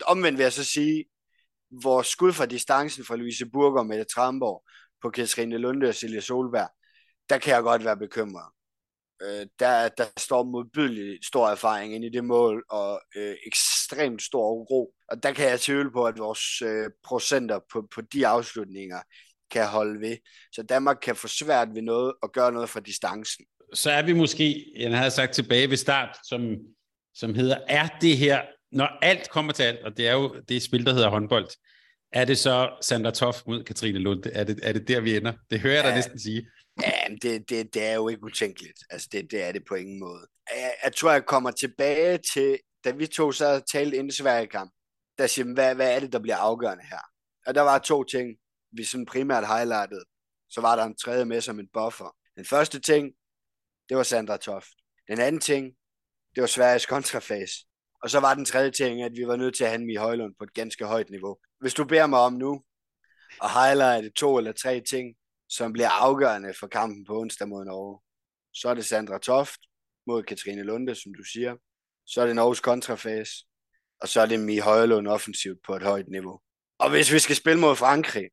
omvendt 0.07 0.39
vil 0.39 0.43
jeg 0.43 0.53
så 0.53 0.65
sige, 0.65 1.05
hvor 1.81 2.03
skud 2.03 2.33
fra 2.33 2.47
distancen 2.47 3.05
fra 3.05 3.17
Louise 3.17 3.47
Burger 3.47 3.79
og 3.79 3.87
Mette 3.87 4.05
Tramborg 4.05 4.65
på 5.03 5.11
Katrine 5.11 5.59
Lunde 5.59 5.89
og 5.89 5.95
Silje 5.95 6.21
Solberg, 6.21 6.69
der 7.29 7.39
kan 7.39 7.55
jeg 7.55 7.63
godt 7.63 7.85
være 7.85 7.97
bekymret. 7.97 8.51
Øh, 9.23 9.47
der, 9.59 9.89
der 9.89 10.05
står 10.19 10.45
modbydelig 10.45 11.19
stor 11.25 11.49
erfaring 11.49 11.95
ind 11.95 12.05
i 12.05 12.09
det 12.09 12.25
mål, 12.25 12.65
og 12.71 13.01
øh, 13.17 13.37
ekstremt 13.47 14.23
stor 14.23 14.51
ro. 14.51 14.95
Og 15.09 15.23
der 15.23 15.33
kan 15.33 15.49
jeg 15.49 15.61
tvivle 15.61 15.91
på, 15.91 16.05
at 16.05 16.19
vores 16.19 16.63
øh, 16.63 16.91
procenter 17.05 17.61
på, 17.73 17.89
på 17.95 18.01
de 18.01 18.27
afslutninger 18.27 18.99
kan 19.51 19.67
holde 19.67 20.01
ved. 20.01 20.17
Så 20.53 20.63
Danmark 20.63 20.97
kan 21.03 21.17
få 21.17 21.29
svært 21.29 21.69
ved 21.75 21.83
noget 21.83 22.15
at 22.23 22.33
gøre 22.33 22.53
noget 22.53 22.69
fra 22.69 22.81
distancen. 22.81 23.45
Så 23.75 23.91
er 23.91 24.03
vi 24.03 24.13
måske, 24.13 24.73
jeg 24.77 24.99
havde 24.99 25.11
sagt 25.11 25.35
tilbage 25.35 25.71
ved 25.71 25.77
start, 25.77 26.17
som, 26.25 26.57
som 27.15 27.35
hedder, 27.35 27.59
er 27.69 27.89
det 28.01 28.17
her, 28.17 28.43
når 28.75 28.99
alt 29.03 29.31
kommer 29.31 29.53
til 29.53 29.63
alt, 29.63 29.81
og 29.85 29.97
det 29.97 30.09
er 30.09 30.13
jo 30.13 30.41
det 30.49 30.63
spil, 30.63 30.87
der 30.87 30.93
hedder 30.93 31.09
håndbold, 31.09 31.49
er 32.13 32.25
det 32.25 32.39
så 32.39 32.77
Sandra 32.81 33.11
Toft 33.11 33.47
mod 33.47 33.65
Katrine 33.65 33.99
Lund? 33.99 34.23
Er 34.33 34.45
det, 34.45 34.61
er 34.63 34.73
det 34.73 34.89
der, 34.89 35.01
vi 35.01 35.17
ender? 35.17 35.33
Det 35.51 35.61
hører 35.61 35.75
jeg 35.75 35.83
ja. 35.83 35.89
dig 35.89 35.97
næsten 35.97 36.21
sige. 36.21 36.51
Ja, 36.83 37.15
det, 37.23 37.51
det, 37.51 37.75
det 37.75 37.85
er 37.85 37.95
jo 37.95 38.09
ikke 38.09 38.25
utænkeligt. 38.25 38.79
Altså, 38.91 39.09
det, 39.13 39.31
det 39.31 39.43
er 39.43 39.53
det 39.53 39.63
på 39.69 39.75
ingen 39.75 40.01
måde. 40.01 40.27
Jeg, 40.57 40.75
jeg 40.85 40.93
tror, 40.93 41.13
jeg 41.13 41.27
kommer 41.27 41.51
tilbage 41.51 42.19
til, 42.35 42.59
da 42.85 42.91
vi 42.91 43.07
to 43.07 43.33
så 43.33 43.63
talte 43.73 43.97
inden 43.97 44.13
Sverige 44.13 44.47
kamp, 44.47 44.73
der 45.19 45.27
siger, 45.27 45.55
hvad, 45.55 45.75
hvad 45.75 45.97
er 45.97 46.01
det, 46.01 46.13
der 46.13 46.19
bliver 46.19 46.37
afgørende 46.37 46.85
her? 46.91 47.01
Og 47.47 47.55
der 47.55 47.61
var 47.61 47.79
to 47.79 48.05
ting, 48.05 48.37
vi 48.73 48.85
sådan 48.85 49.07
primært 49.07 49.47
highlightede. 49.47 50.05
Så 50.51 50.61
var 50.61 50.77
der 50.77 50.85
en 50.85 50.97
tredje 50.97 51.25
med 51.25 51.41
som 51.41 51.59
en 51.59 51.69
buffer. 51.73 52.17
Den 52.37 52.45
første 52.45 52.81
ting, 52.81 53.13
det 53.89 53.97
var 53.97 54.03
Sandra 54.03 54.37
Toft. 54.37 54.73
Den 55.09 55.21
anden 55.21 55.41
ting, 55.41 55.75
det 56.35 56.41
var 56.41 56.47
Sveriges 56.47 56.87
kontrafase. 56.87 57.67
Og 58.05 58.11
så 58.11 58.21
var 58.21 58.35
den 58.35 58.45
tredje 58.45 58.71
ting, 58.71 59.03
at 59.03 59.13
vi 59.17 59.27
var 59.27 59.37
nødt 59.37 59.57
til 59.57 59.65
at 59.65 59.71
have 59.71 59.93
i 59.93 59.97
Højlund 59.97 60.35
på 60.39 60.45
et 60.45 60.55
ganske 60.55 60.85
højt 60.85 61.11
niveau. 61.11 61.39
Hvis 61.61 61.75
du 61.75 61.85
beder 61.85 62.07
mig 62.07 62.19
om 62.19 62.33
nu 62.33 62.65
at 63.43 63.51
highlighte 63.51 64.11
to 64.11 64.39
eller 64.39 64.53
tre 64.53 64.81
ting, 64.81 65.17
som 65.49 65.73
bliver 65.73 65.89
afgørende 65.89 66.55
for 66.61 66.67
kampen 66.67 67.05
på 67.05 67.21
onsdag 67.21 67.49
mod 67.49 67.65
Norge, 67.65 68.01
så 68.53 68.69
er 68.69 68.75
det 68.75 68.85
Sandra 68.85 69.19
Toft 69.19 69.61
mod 70.07 70.23
Katrine 70.23 70.63
Lunde, 70.63 70.95
som 70.95 71.15
du 71.15 71.23
siger. 71.23 71.57
Så 72.07 72.21
er 72.23 72.27
det 72.27 72.37
Norges 72.37 72.61
kontrafase, 72.61 73.33
og 74.01 74.09
så 74.09 74.21
er 74.21 74.27
det 74.27 74.41
Mie 74.41 74.61
Højlund 74.61 75.09
offensivt 75.09 75.59
på 75.67 75.77
et 75.77 75.83
højt 75.83 76.09
niveau. 76.09 76.41
Og 76.79 76.91
hvis 76.91 77.13
vi 77.13 77.19
skal 77.19 77.37
spille 77.37 77.61
mod 77.61 77.77
Frankrig, 77.77 78.29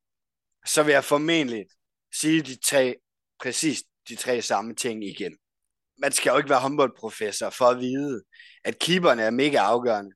så 0.65 0.84
vil 0.84 0.91
jeg 0.91 1.03
formentlig 1.03 1.65
sige 2.13 2.41
de 2.41 2.55
tre, 2.59 2.95
præcis 3.39 3.84
de 4.09 4.15
tre 4.15 4.41
samme 4.41 4.76
ting 4.76 5.03
igen. 5.03 5.38
Man 6.02 6.12
skal 6.12 6.32
jo 6.32 6.38
ikke 6.38 6.49
være 6.49 6.60
håndboldprofessor 6.60 7.49
for 7.49 7.66
at 7.66 7.80
vide, 7.80 8.24
at 8.64 8.80
keeperne 8.80 9.24
er 9.24 9.30
mega 9.30 9.58
afgørende. 9.58 10.12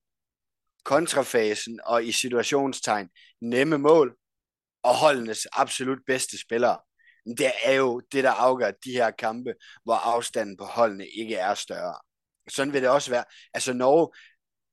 Kontrafasen 0.83 1.79
og 1.85 2.05
i 2.05 2.11
situationstegn 2.11 3.09
nemme 3.41 3.77
mål 3.77 4.17
og 4.83 4.95
holdenes 4.95 5.45
absolut 5.53 5.99
bedste 6.07 6.41
spillere. 6.41 6.79
Det 7.37 7.51
er 7.63 7.73
jo 7.73 7.99
det, 8.11 8.23
der 8.23 8.31
afgør 8.31 8.71
de 8.71 8.91
her 8.91 9.11
kampe, 9.11 9.53
hvor 9.83 9.93
afstanden 9.93 10.57
på 10.57 10.65
holdene 10.65 11.07
ikke 11.07 11.35
er 11.35 11.53
større. 11.53 11.95
Sådan 12.49 12.73
vil 12.73 12.81
det 12.81 12.89
også 12.89 13.11
være. 13.11 13.23
Altså 13.53 13.73
Norge, 13.73 14.13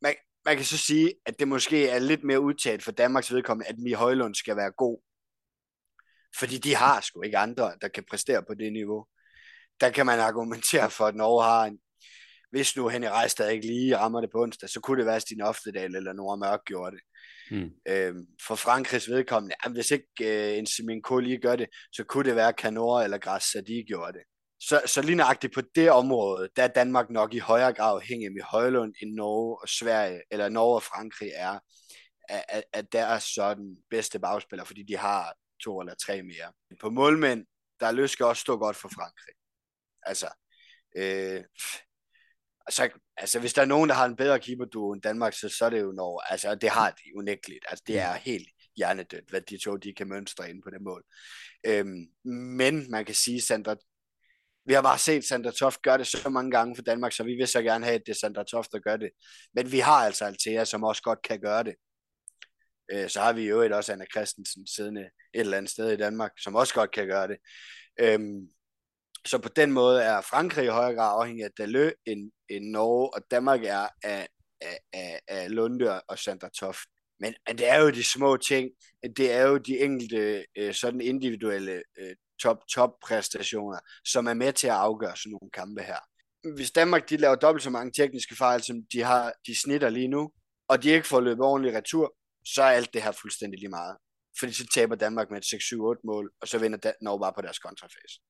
man, 0.03 0.15
man 0.45 0.57
kan 0.57 0.65
så 0.65 0.79
sige, 0.79 1.15
at 1.27 1.39
det 1.39 1.49
måske 1.49 1.89
er 1.89 1.99
lidt 1.99 2.25
mere 2.25 2.41
udtalt 2.41 2.83
for 2.83 2.93
Danmarks 2.93 3.33
vedkommende, 3.33 3.69
at 3.69 3.79
Mi 3.79 3.93
Højlund 3.93 4.35
skal 4.35 4.57
være 4.57 4.73
god 4.73 5.03
Fordi 6.39 6.59
de 6.59 6.75
har 6.75 7.01
sgu 7.01 7.23
ikke 7.23 7.39
andre, 7.39 7.77
der 7.81 7.89
kan 7.89 8.05
præstere 8.11 8.43
på 8.43 8.55
det 8.55 8.73
niveau. 8.73 9.07
Der 9.83 9.91
kan 9.91 10.07
man 10.07 10.21
argumentere 10.21 10.91
for, 10.91 11.07
at 11.07 11.15
Norge 11.15 11.45
har 11.45 11.65
en, 11.65 11.79
hvis 12.51 12.77
nu 12.77 12.89
Henrik 12.89 13.11
Rejstad 13.11 13.51
ikke 13.51 13.67
lige 13.67 13.97
rammer 13.97 14.21
det 14.21 14.31
på 14.33 14.43
onsdag, 14.43 14.69
så 14.69 14.81
kunne 14.81 14.99
det 14.99 15.07
være 15.07 15.21
Stine 15.21 15.45
Oftedal 15.45 15.97
eller 15.97 16.13
Nora 16.13 16.37
Mørk 16.37 16.65
gjorde 16.65 16.97
det. 16.97 17.03
Mm. 17.51 17.71
Øhm, 17.89 18.27
for 18.47 18.55
Frankrigs 18.55 19.09
vedkommende, 19.09 19.57
jamen, 19.65 19.77
hvis 19.77 19.91
ikke 19.91 20.07
øh, 20.21 20.59
en 20.59 20.67
Simin 20.67 21.03
lige 21.21 21.39
gør 21.39 21.57
det, 21.57 21.69
så 21.93 22.05
kunne 22.05 22.29
det 22.29 22.37
være 22.37 22.53
Canora 22.53 23.05
eller 23.05 23.19
Græs 23.19 23.57
de 23.67 23.85
gjorde 23.89 24.13
det. 24.13 24.23
Så, 24.61 24.83
så 24.87 25.03
lige 25.03 25.17
nøjagtigt 25.17 25.55
på 25.55 25.61
det 25.75 25.91
område, 25.91 26.49
der 26.57 26.63
er 26.63 26.69
Danmark 26.69 27.11
nok 27.11 27.35
i 27.35 27.39
højere 27.39 27.73
grad 27.73 27.95
afhængig 27.95 28.33
med 28.33 28.43
Højlund 28.43 28.95
end 29.03 29.15
Norge 29.15 29.59
og 29.63 29.69
Sverige, 29.69 30.23
eller 30.31 30.49
Norge 30.49 30.75
og 30.75 30.83
Frankrig 30.83 31.31
er, 31.35 31.59
at, 32.29 32.65
at 32.73 32.93
der 32.93 33.05
er 33.05 33.19
sådan 33.19 33.77
bedste 33.91 34.19
bagspiller, 34.19 34.65
fordi 34.65 34.83
de 34.83 34.97
har 34.97 35.35
to 35.65 35.81
eller 35.81 35.95
tre 35.95 36.23
mere. 36.23 36.53
På 36.81 36.91
målmænd, 36.91 37.47
der 37.81 37.87
er 37.87 37.93
Løske 37.93 38.27
også 38.27 38.41
stå 38.41 38.57
godt 38.57 38.77
for 38.77 38.89
Frankrig. 38.89 39.35
Altså, 40.03 40.29
øh, 40.97 41.45
altså, 42.67 42.89
altså, 43.17 43.41
hvis 43.41 43.53
der 43.53 43.63
er 43.63 43.67
nogen, 43.67 43.89
der 43.89 43.95
har 43.95 44.07
en 44.07 44.17
bedre 44.17 44.41
keeper 44.41 44.93
end 44.95 45.03
Danmark, 45.03 45.33
så, 45.33 45.49
så 45.49 45.65
er 45.65 45.71
det 45.71 45.81
jo 45.81 45.93
Norge. 45.93 46.33
Altså, 46.33 46.55
det 46.55 46.71
har 46.71 46.91
de 46.91 47.17
unægteligt. 47.17 47.65
Altså, 47.69 47.85
det 47.87 47.99
er 47.99 48.15
helt 48.15 48.49
hjernedødt, 48.77 49.31
hvad 49.31 49.41
de 49.41 49.59
to 49.65 49.77
de 49.77 49.95
kan 49.95 50.09
mønstre 50.09 50.51
ind 50.51 50.63
på 50.63 50.71
det 50.71 50.83
mål. 50.83 51.05
Øhm, 51.67 52.07
men 52.59 52.91
man 52.91 53.05
kan 53.05 53.15
sige, 53.15 53.41
Sandra, 53.43 53.77
vi 54.65 54.73
har 54.73 54.83
bare 54.83 54.99
set 54.99 55.25
Sandra 55.25 55.51
Toft 55.51 55.83
gøre 55.83 55.99
det 55.99 56.07
så 56.07 56.29
mange 56.29 56.51
gange 56.51 56.77
for 56.77 56.83
Danmark, 56.83 57.13
så 57.13 57.25
vi 57.25 57.35
vil 57.35 57.49
så 57.49 57.63
gerne 57.63 57.85
have, 57.85 57.95
at 57.95 58.03
det 58.07 58.13
er 58.13 58.17
Sandra 58.17 58.45
Toft, 58.45 58.73
der 58.73 58.79
gør 58.79 58.97
det. 58.97 59.11
Men 59.55 59.73
vi 59.73 59.79
har 59.79 59.93
altså 60.07 60.25
Altea, 60.25 60.65
som 60.65 60.85
også 60.85 61.03
godt 61.03 61.23
kan 61.23 61.41
gøre 61.41 61.65
det. 61.65 61.75
Øh, 62.93 63.09
så 63.09 63.21
har 63.21 63.33
vi 63.33 63.49
jo 63.49 63.77
også 63.77 63.93
Anna 63.93 64.05
Christensen 64.15 64.67
siddende 64.67 65.01
et 65.35 65.41
eller 65.41 65.57
andet 65.57 65.71
sted 65.71 65.91
i 65.93 65.97
Danmark, 65.97 66.33
som 66.39 66.55
også 66.55 66.75
godt 66.75 66.91
kan 66.91 67.07
gøre 67.07 67.29
det. 67.29 67.37
Øhm, 68.01 68.49
så 69.27 69.39
på 69.39 69.49
den 69.49 69.73
måde 69.73 70.03
er 70.03 70.21
Frankrig 70.21 70.65
i 70.65 70.69
højere 70.69 70.95
grad 70.95 71.21
afhængig 71.21 71.45
af 71.45 71.51
Dalø 71.59 71.91
end, 72.07 72.31
end 72.49 72.65
Norge, 72.65 73.15
og 73.15 73.23
Danmark 73.31 73.65
er 73.65 73.89
af, 74.03 74.29
af, 74.61 74.79
af, 74.93 75.21
af 75.29 75.51
Lunde 75.51 76.01
og 76.01 76.19
Sandra 76.19 76.49
Toft. 76.49 76.89
Men, 77.21 77.35
men 77.49 77.59
det 77.59 77.69
er 77.69 77.81
jo 77.81 77.91
de 77.91 78.05
små 78.05 78.37
ting, 78.37 78.71
det 79.17 79.33
er 79.33 79.43
jo 79.49 79.59
de 79.59 79.79
enkelte 79.79 80.47
øh, 80.57 80.75
sådan 80.75 81.01
individuelle 81.01 81.83
øh, 81.99 82.17
top-top 82.43 82.91
præstationer, 83.03 83.79
som 84.05 84.27
er 84.27 84.35
med 84.35 84.53
til 84.53 84.67
at 84.67 84.75
afgøre 84.75 85.17
sådan 85.17 85.31
nogle 85.31 85.51
kampe 85.51 85.83
her. 85.83 85.99
Hvis 86.55 86.71
Danmark 86.71 87.11
de 87.11 87.17
laver 87.17 87.35
dobbelt 87.35 87.63
så 87.63 87.71
mange 87.71 87.93
tekniske 87.93 88.37
fejl, 88.37 88.63
som 88.63 88.77
de 88.93 89.03
har 89.03 89.33
de 89.47 89.61
snitter 89.61 89.91
lige 89.91 90.09
nu, 90.09 90.33
og 90.69 90.83
de 90.83 90.91
ikke 90.91 91.07
får 91.07 91.21
løbet 91.21 91.45
ordentligt 91.45 91.77
retur, 91.77 92.15
så 92.47 92.63
er 92.63 92.71
alt 92.71 92.95
det 92.95 93.03
her 93.03 93.13
fuldstændig 93.13 93.59
lige 93.59 93.69
meget. 93.69 93.97
Fordi 94.39 94.53
så 94.53 94.67
taber 94.75 94.95
Danmark 94.95 95.31
med 95.31 95.39
et 95.39 95.55
6-7-8 95.55 96.01
mål, 96.05 96.33
og 96.41 96.49
så 96.49 96.59
vinder 96.59 96.93
Norge 97.01 97.21
bare 97.21 97.33
på 97.37 97.43
deres 97.43 97.59
kontrafase. 97.59 98.21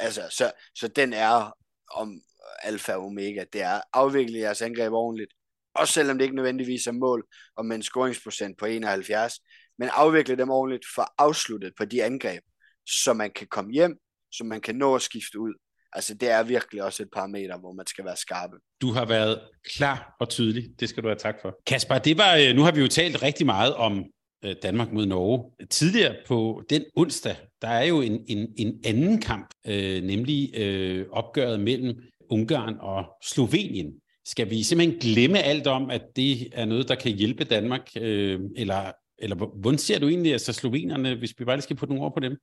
Altså, 0.00 0.22
så, 0.30 0.52
så 0.74 0.88
den 0.88 1.12
er 1.12 1.52
om 1.94 2.20
alfa 2.62 2.92
og 2.92 3.04
omega. 3.04 3.44
Det 3.52 3.62
er 3.62 3.80
afvikle 3.92 4.38
jeres 4.38 4.62
angreb 4.62 4.92
ordentligt. 4.92 5.30
Også 5.74 5.92
selvom 5.92 6.18
det 6.18 6.24
ikke 6.24 6.36
nødvendigvis 6.36 6.86
er 6.86 6.92
mål 6.92 7.26
og 7.56 7.66
med 7.66 7.76
en 7.76 7.82
scoringsprocent 7.82 8.58
på 8.58 8.66
71. 8.66 9.34
Men 9.78 9.88
afvikle 9.92 10.36
dem 10.36 10.50
ordentligt 10.50 10.84
for 10.94 11.14
afsluttet 11.18 11.72
på 11.78 11.84
de 11.84 12.04
angreb, 12.04 12.42
så 12.86 13.12
man 13.12 13.30
kan 13.30 13.46
komme 13.46 13.72
hjem, 13.72 13.96
så 14.32 14.44
man 14.44 14.60
kan 14.60 14.74
nå 14.74 14.94
at 14.94 15.02
skifte 15.02 15.38
ud. 15.40 15.54
Altså 15.92 16.14
det 16.14 16.30
er 16.30 16.42
virkelig 16.42 16.82
også 16.82 17.02
et 17.02 17.08
parameter, 17.12 17.58
hvor 17.58 17.72
man 17.72 17.86
skal 17.86 18.04
være 18.04 18.16
skarpe. 18.16 18.56
Du 18.80 18.90
har 18.90 19.04
været 19.04 19.40
klar 19.64 20.16
og 20.20 20.28
tydelig. 20.28 20.80
Det 20.80 20.88
skal 20.88 21.02
du 21.02 21.08
have 21.08 21.18
tak 21.18 21.34
for. 21.42 21.54
Kasper, 21.66 21.98
det 21.98 22.18
var, 22.18 22.36
øh, 22.36 22.56
nu 22.56 22.62
har 22.62 22.72
vi 22.72 22.80
jo 22.80 22.88
talt 22.88 23.22
rigtig 23.22 23.46
meget 23.46 23.74
om 23.74 24.04
Øh, 24.44 24.56
Danmark 24.62 24.92
mod 24.92 25.06
Norge. 25.06 25.66
Tidligere 25.70 26.16
på 26.26 26.62
den 26.70 26.84
onsdag, 26.96 27.36
der 27.62 27.68
er 27.68 27.84
jo 27.84 28.00
en, 28.00 28.24
en, 28.28 28.54
en 28.56 28.80
anden 28.84 29.20
kamp, 29.20 29.54
øh, 29.66 30.02
nemlig 30.02 30.56
øh, 30.56 31.06
opgøret 31.10 31.60
mellem 31.60 31.96
Ungarn 32.30 32.76
og 32.80 33.04
Slovenien. 33.22 34.00
Skal 34.24 34.50
vi 34.50 34.62
simpelthen 34.62 35.00
glemme 35.00 35.38
alt 35.38 35.66
om, 35.66 35.90
at 35.90 36.02
det 36.16 36.48
er 36.52 36.64
noget, 36.64 36.88
der 36.88 36.94
kan 36.94 37.12
hjælpe 37.12 37.44
Danmark? 37.44 37.88
Øh, 37.96 38.40
eller, 38.56 38.92
eller 39.18 39.36
hvordan 39.36 39.78
ser 39.78 39.98
du 39.98 40.08
egentlig 40.08 40.32
altså 40.32 40.52
slovenerne, 40.52 41.14
hvis 41.14 41.34
vi 41.38 41.44
bare 41.44 41.56
lige 41.56 41.62
skal 41.62 41.76
putte 41.76 41.94
nogle 41.94 42.06
ord 42.06 42.14
på 42.14 42.20
dem? 42.20 42.36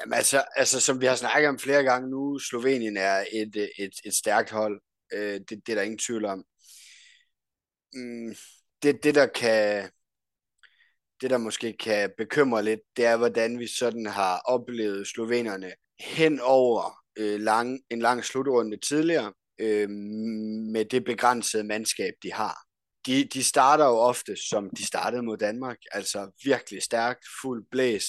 Jamen 0.00 0.14
altså, 0.14 0.44
altså, 0.56 0.80
som 0.80 1.00
vi 1.00 1.06
har 1.06 1.14
snakket 1.14 1.48
om 1.48 1.58
flere 1.58 1.82
gange 1.82 2.10
nu, 2.10 2.38
Slovenien 2.38 2.96
er 2.96 3.24
et, 3.32 3.56
et, 3.78 3.92
et 4.04 4.14
stærkt 4.14 4.50
hold. 4.50 4.80
Øh, 5.12 5.40
det, 5.40 5.50
det 5.50 5.68
er 5.68 5.74
der 5.74 5.82
ingen 5.82 5.98
tvivl 5.98 6.24
om. 6.24 6.44
Mm, 7.94 8.34
det, 8.82 9.04
det, 9.04 9.14
der 9.14 9.26
kan, 9.26 9.90
det, 11.20 11.30
der 11.30 11.38
måske 11.38 11.76
kan 11.80 12.10
bekymre 12.18 12.64
lidt, 12.64 12.80
det 12.96 13.04
er, 13.04 13.16
hvordan 13.16 13.58
vi 13.58 13.66
sådan 13.66 14.06
har 14.06 14.38
oplevet 14.44 15.06
slovenerne 15.06 15.72
hen 16.00 16.40
over 16.40 17.02
øh, 17.18 17.40
lang, 17.40 17.80
en 17.90 17.98
lang 17.98 18.24
slutrunde 18.24 18.76
tidligere, 18.76 19.32
øh, 19.60 19.90
med 20.72 20.84
det 20.84 21.04
begrænsede 21.04 21.64
mandskab, 21.64 22.14
de 22.22 22.32
har. 22.32 22.56
De, 23.06 23.24
de 23.24 23.44
starter 23.44 23.84
jo 23.84 23.96
ofte, 23.98 24.36
som 24.50 24.70
de 24.70 24.86
startede 24.86 25.22
mod 25.22 25.36
Danmark, 25.36 25.76
altså 25.92 26.30
virkelig 26.44 26.82
stærkt, 26.82 27.24
fuld 27.42 27.66
blæs, 27.70 28.04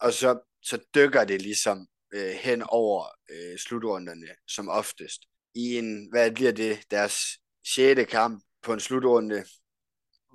og 0.00 0.12
så 0.12 0.38
så 0.62 0.78
dykker 0.94 1.24
det 1.24 1.42
ligesom 1.42 1.86
øh, 2.14 2.30
hen 2.30 2.62
over 2.62 3.06
øh, 3.30 3.58
slutrunderne 3.58 4.26
som 4.48 4.68
oftest. 4.68 5.20
I 5.54 5.78
en, 5.78 6.08
hvad 6.10 6.30
bliver 6.32 6.52
det, 6.52 6.78
deres 6.90 7.14
sjette 7.74 8.04
kamp 8.04 8.44
på 8.62 8.72
en 8.72 8.80
slutrunde, 8.80 9.44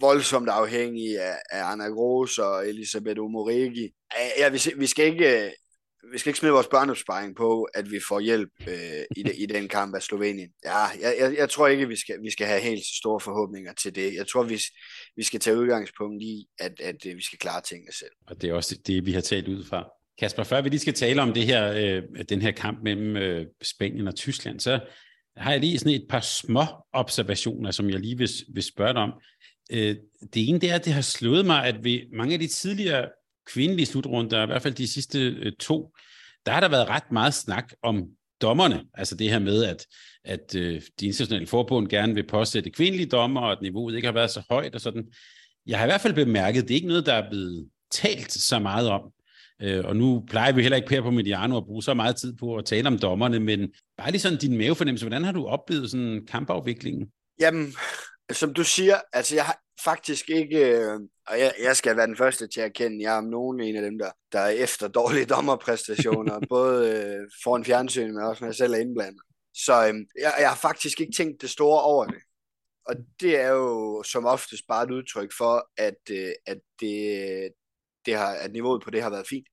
voldsomt 0.08 0.50
afhængig 0.50 1.20
af, 1.20 1.38
af 1.52 1.72
Anna 1.72 1.88
Gros 1.88 2.38
og 2.38 2.70
Elisabeth 2.70 3.22
Omorigi. 3.22 3.90
Ja, 4.38 4.50
vi, 4.50 4.60
vi 4.78 4.88
skal 4.88 5.06
ikke 5.06 5.46
øh, 5.46 5.52
vi 6.12 6.18
skal 6.18 6.30
ikke 6.30 6.40
smide 6.40 6.54
vores 6.54 6.68
børneopsparing 6.68 7.36
på, 7.36 7.64
at 7.64 7.92
vi 7.92 8.00
får 8.08 8.20
hjælp 8.20 8.50
øh, 8.68 9.04
i, 9.18 9.24
de, 9.24 9.36
i 9.36 9.46
den 9.46 9.68
kamp 9.68 9.96
af 9.96 10.02
Slovenien. 10.02 10.50
Ja, 10.66 10.84
jeg, 11.02 11.16
jeg, 11.20 11.36
jeg 11.38 11.50
tror 11.50 11.68
ikke, 11.68 11.88
vi 11.88 11.96
skal, 11.96 12.16
vi 12.24 12.32
skal 12.32 12.48
have 12.48 12.62
helt 12.62 12.86
så 12.86 12.96
store 12.98 13.20
forhåbninger 13.20 13.74
til 13.74 13.96
det. 13.96 14.14
Jeg 14.16 14.28
tror, 14.28 14.44
vi, 14.44 14.62
vi 15.16 15.24
skal 15.24 15.40
tage 15.40 15.58
udgangspunkt 15.58 16.24
i, 16.24 16.46
at, 16.60 16.80
at, 16.80 17.06
at 17.06 17.18
vi 17.18 17.24
skal 17.24 17.40
klare 17.40 17.62
tingene 17.62 17.94
selv. 17.94 18.12
Og 18.28 18.42
det 18.42 18.50
er 18.50 18.54
også 18.54 18.76
det, 18.88 19.06
vi 19.06 19.12
har 19.12 19.22
talt 19.22 19.48
ud 19.48 19.66
fra. 19.66 19.90
Kasper, 20.20 20.44
før 20.44 20.62
vi 20.62 20.70
lige 20.70 20.80
skal 20.80 20.94
tale 20.94 21.22
om 21.22 21.34
det 21.34 21.46
her, 21.46 21.74
øh, 21.74 22.24
den 22.30 22.42
her 22.42 22.52
kamp 22.52 22.84
mellem 22.84 23.18
øh, 23.18 23.46
Spanien 23.62 24.08
og 24.08 24.16
Tyskland, 24.16 24.60
så 24.60 24.80
har 25.38 25.52
jeg 25.52 25.60
lige 25.60 25.80
sådan 25.80 25.94
et 25.94 26.06
par 26.10 26.20
små 26.20 26.66
observationer, 26.94 27.72
som 27.72 27.90
jeg 27.90 28.00
lige 28.00 28.18
vil, 28.18 28.30
vil 28.54 28.64
spørge 28.64 28.94
dig 28.94 29.02
om. 29.02 29.12
Øh, 29.74 29.96
det 30.34 30.50
ene 30.50 30.60
det 30.60 30.72
er, 30.72 30.76
at 30.76 30.86
det 30.86 30.94
har 30.94 31.02
slået 31.02 31.46
mig, 31.46 31.66
at 31.66 31.84
ved 31.84 32.00
mange 32.14 32.34
af 32.34 32.40
de 32.40 32.48
tidligere 32.48 33.10
kvindelige 33.48 33.86
slutrunder, 33.86 34.44
i 34.44 34.46
hvert 34.46 34.62
fald 34.62 34.74
de 34.74 34.88
sidste 34.88 35.20
øh, 35.20 35.52
to, 35.60 35.92
der 36.46 36.52
har 36.52 36.60
der 36.60 36.70
været 36.70 36.90
ret 36.90 37.12
meget 37.12 37.34
snak 37.34 37.74
om 37.84 38.06
dommerne. 38.42 38.84
Altså 38.94 39.16
det 39.16 39.30
her 39.30 39.40
med, 39.40 39.64
at, 39.64 39.86
at 40.26 40.56
øh, 40.56 40.82
de 41.00 41.06
internationale 41.06 41.48
forbund 41.48 41.88
gerne 41.88 42.14
vil 42.14 42.28
påsætte 42.28 42.70
kvindelige 42.70 43.10
dommer, 43.10 43.42
og 43.42 43.52
at 43.52 43.62
niveauet 43.62 43.96
ikke 43.96 44.08
har 44.08 44.14
været 44.14 44.32
så 44.32 44.44
højt 44.50 44.76
og 44.76 44.82
sådan. 44.82 45.04
Jeg 45.66 45.78
har 45.78 45.86
i 45.86 45.88
hvert 45.88 46.02
fald 46.02 46.14
bemærket, 46.14 46.62
at 46.62 46.68
det 46.68 46.74
er 46.74 46.76
ikke 46.76 46.88
noget, 46.88 47.06
der 47.06 47.14
er 47.14 47.30
blevet 47.30 47.70
talt 47.92 48.32
så 48.32 48.60
meget 48.60 48.90
om. 48.90 49.02
Øh, 49.62 49.86
og 49.86 49.96
nu 49.96 50.24
plejer 50.30 50.52
vi 50.52 50.62
heller 50.62 50.76
ikke 50.76 50.90
her 50.90 51.02
på 51.02 51.12
Mediano 51.12 51.58
at 51.58 51.66
bruge 51.66 51.84
så 51.84 51.94
meget 51.94 52.16
tid 52.16 52.34
på 52.36 52.56
at 52.56 52.66
tale 52.66 52.88
om 52.88 53.00
dommerne, 53.00 53.40
men 53.40 53.70
bare 53.98 54.12
lige 54.12 54.22
sådan 54.22 54.38
din 54.38 54.58
mavefornemmelse, 54.58 55.06
hvordan 55.06 55.24
har 55.24 55.32
du 55.32 55.46
oplevet 55.46 55.92
sådan 55.92 56.26
kampafviklingen? 56.28 57.08
Jamen, 57.40 57.74
som 58.32 58.54
du 58.54 58.64
siger, 58.64 58.96
altså 59.14 59.36
jeg 59.36 59.46
har 59.46 59.63
faktisk 59.82 60.30
ikke, 60.30 60.58
øh, 60.58 61.00
og 61.28 61.40
jeg, 61.40 61.54
jeg 61.64 61.78
skal 61.78 61.98
være 61.98 62.08
den 62.08 62.18
første 62.18 62.48
til 62.48 62.62
at 62.62 62.66
erkende, 62.66 63.04
jeg 63.04 63.14
er 63.14 63.18
om 63.18 63.24
nogen 63.24 63.60
en 63.60 63.76
af 63.76 63.82
dem, 63.82 63.98
der, 63.98 64.12
der 64.32 64.40
er 64.40 64.50
efter 64.50 64.88
dårlige 64.88 65.26
dommerpræstationer, 65.26 66.40
både 66.50 66.92
øh, 66.92 67.30
foran 67.44 67.66
fjernsyn, 67.66 68.14
men 68.14 68.24
også 68.24 68.44
når 68.44 68.48
jeg 68.48 68.56
selv 68.56 68.74
er 68.74 68.78
indblandet. 68.78 69.22
Så 69.54 69.88
øh, 69.88 69.94
jeg, 70.22 70.34
jeg 70.40 70.50
har 70.50 70.58
faktisk 70.58 71.02
ikke 71.02 71.14
tænkt 71.18 71.42
det 71.42 71.50
store 71.50 71.82
over 71.82 72.06
det. 72.06 72.22
Og 72.86 72.96
det 73.20 73.40
er 73.40 73.50
jo 73.50 74.04
som 74.04 74.26
oftest 74.26 74.64
bare 74.68 74.84
et 74.84 74.92
udtryk 74.92 75.32
for, 75.38 75.70
at, 75.78 76.00
øh, 76.12 76.32
at 76.46 76.60
det, 76.80 77.50
det 78.06 78.16
har, 78.16 78.34
at 78.34 78.52
niveauet 78.52 78.84
på 78.84 78.90
det 78.90 79.04
har 79.04 79.10
været 79.10 79.28
fint. 79.30 79.48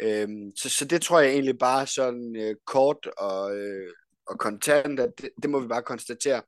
Øhm, 0.00 0.50
så, 0.56 0.68
så 0.68 0.84
det 0.84 1.02
tror 1.02 1.20
jeg 1.20 1.30
egentlig 1.32 1.58
bare 1.58 1.86
sådan 1.86 2.36
øh, 2.36 2.56
kort 2.66 3.06
og, 3.18 3.56
øh, 3.56 3.92
og 4.26 4.38
kontant, 4.38 5.00
at 5.00 5.10
det, 5.18 5.30
det 5.42 5.50
må 5.50 5.60
vi 5.60 5.68
bare 5.68 5.82
konstatere. 5.82 6.42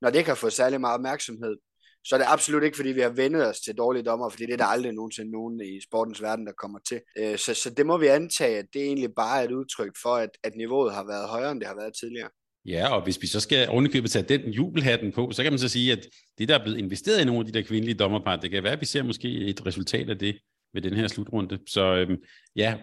Når 0.00 0.10
det 0.10 0.18
ikke 0.18 0.30
har 0.30 0.34
fået 0.34 0.52
særlig 0.52 0.80
meget 0.80 0.94
opmærksomhed, 0.94 1.56
så 2.04 2.14
er 2.14 2.18
det 2.18 2.26
absolut 2.28 2.62
ikke, 2.62 2.76
fordi 2.76 2.92
vi 2.92 3.00
har 3.00 3.08
vendet 3.08 3.48
os 3.48 3.60
til 3.60 3.74
dårlige 3.74 4.02
dommer, 4.02 4.28
fordi 4.28 4.46
det 4.46 4.52
er 4.52 4.56
der 4.56 4.64
aldrig 4.64 4.92
nogensinde 4.92 5.30
nogen 5.30 5.60
i 5.60 5.80
sportens 5.80 6.22
verden, 6.22 6.46
der 6.46 6.52
kommer 6.52 6.78
til. 6.88 7.00
Øh, 7.18 7.38
så, 7.38 7.54
så 7.54 7.70
det 7.70 7.86
må 7.86 7.96
vi 7.98 8.06
antage, 8.06 8.58
at 8.58 8.66
det 8.72 8.82
egentlig 8.82 9.10
bare 9.16 9.40
er 9.40 9.44
et 9.44 9.52
udtryk 9.52 9.92
for, 10.02 10.14
at, 10.14 10.30
at 10.44 10.56
niveauet 10.56 10.94
har 10.94 11.04
været 11.06 11.28
højere, 11.28 11.52
end 11.52 11.60
det 11.60 11.68
har 11.68 11.76
været 11.76 11.94
tidligere. 12.00 12.28
Ja, 12.66 12.94
og 12.94 13.04
hvis 13.04 13.22
vi 13.22 13.26
så 13.26 13.40
skal 13.40 13.68
ovenikøbet 13.68 14.10
tage 14.10 14.38
den 14.38 14.50
jubelhatten 14.50 15.12
på, 15.12 15.30
så 15.32 15.42
kan 15.42 15.52
man 15.52 15.58
så 15.58 15.68
sige, 15.68 15.92
at 15.92 16.06
det, 16.38 16.48
der 16.48 16.58
er 16.58 16.62
blevet 16.62 16.78
investeret 16.78 17.20
i 17.20 17.24
nogle 17.24 17.40
af 17.40 17.46
de 17.46 17.52
der 17.52 17.62
kvindelige 17.62 17.94
dommerpar, 17.94 18.36
det 18.36 18.50
kan 18.50 18.62
være, 18.62 18.72
at 18.72 18.80
vi 18.80 18.86
ser 18.86 19.02
måske 19.02 19.28
et 19.28 19.66
resultat 19.66 20.10
af 20.10 20.18
det 20.18 20.38
ved 20.74 20.82
den 20.82 20.94
her 20.94 21.08
slutrunde. 21.08 21.58
Så 21.66 21.94
øhm, 21.94 22.16
ja, 22.56 22.76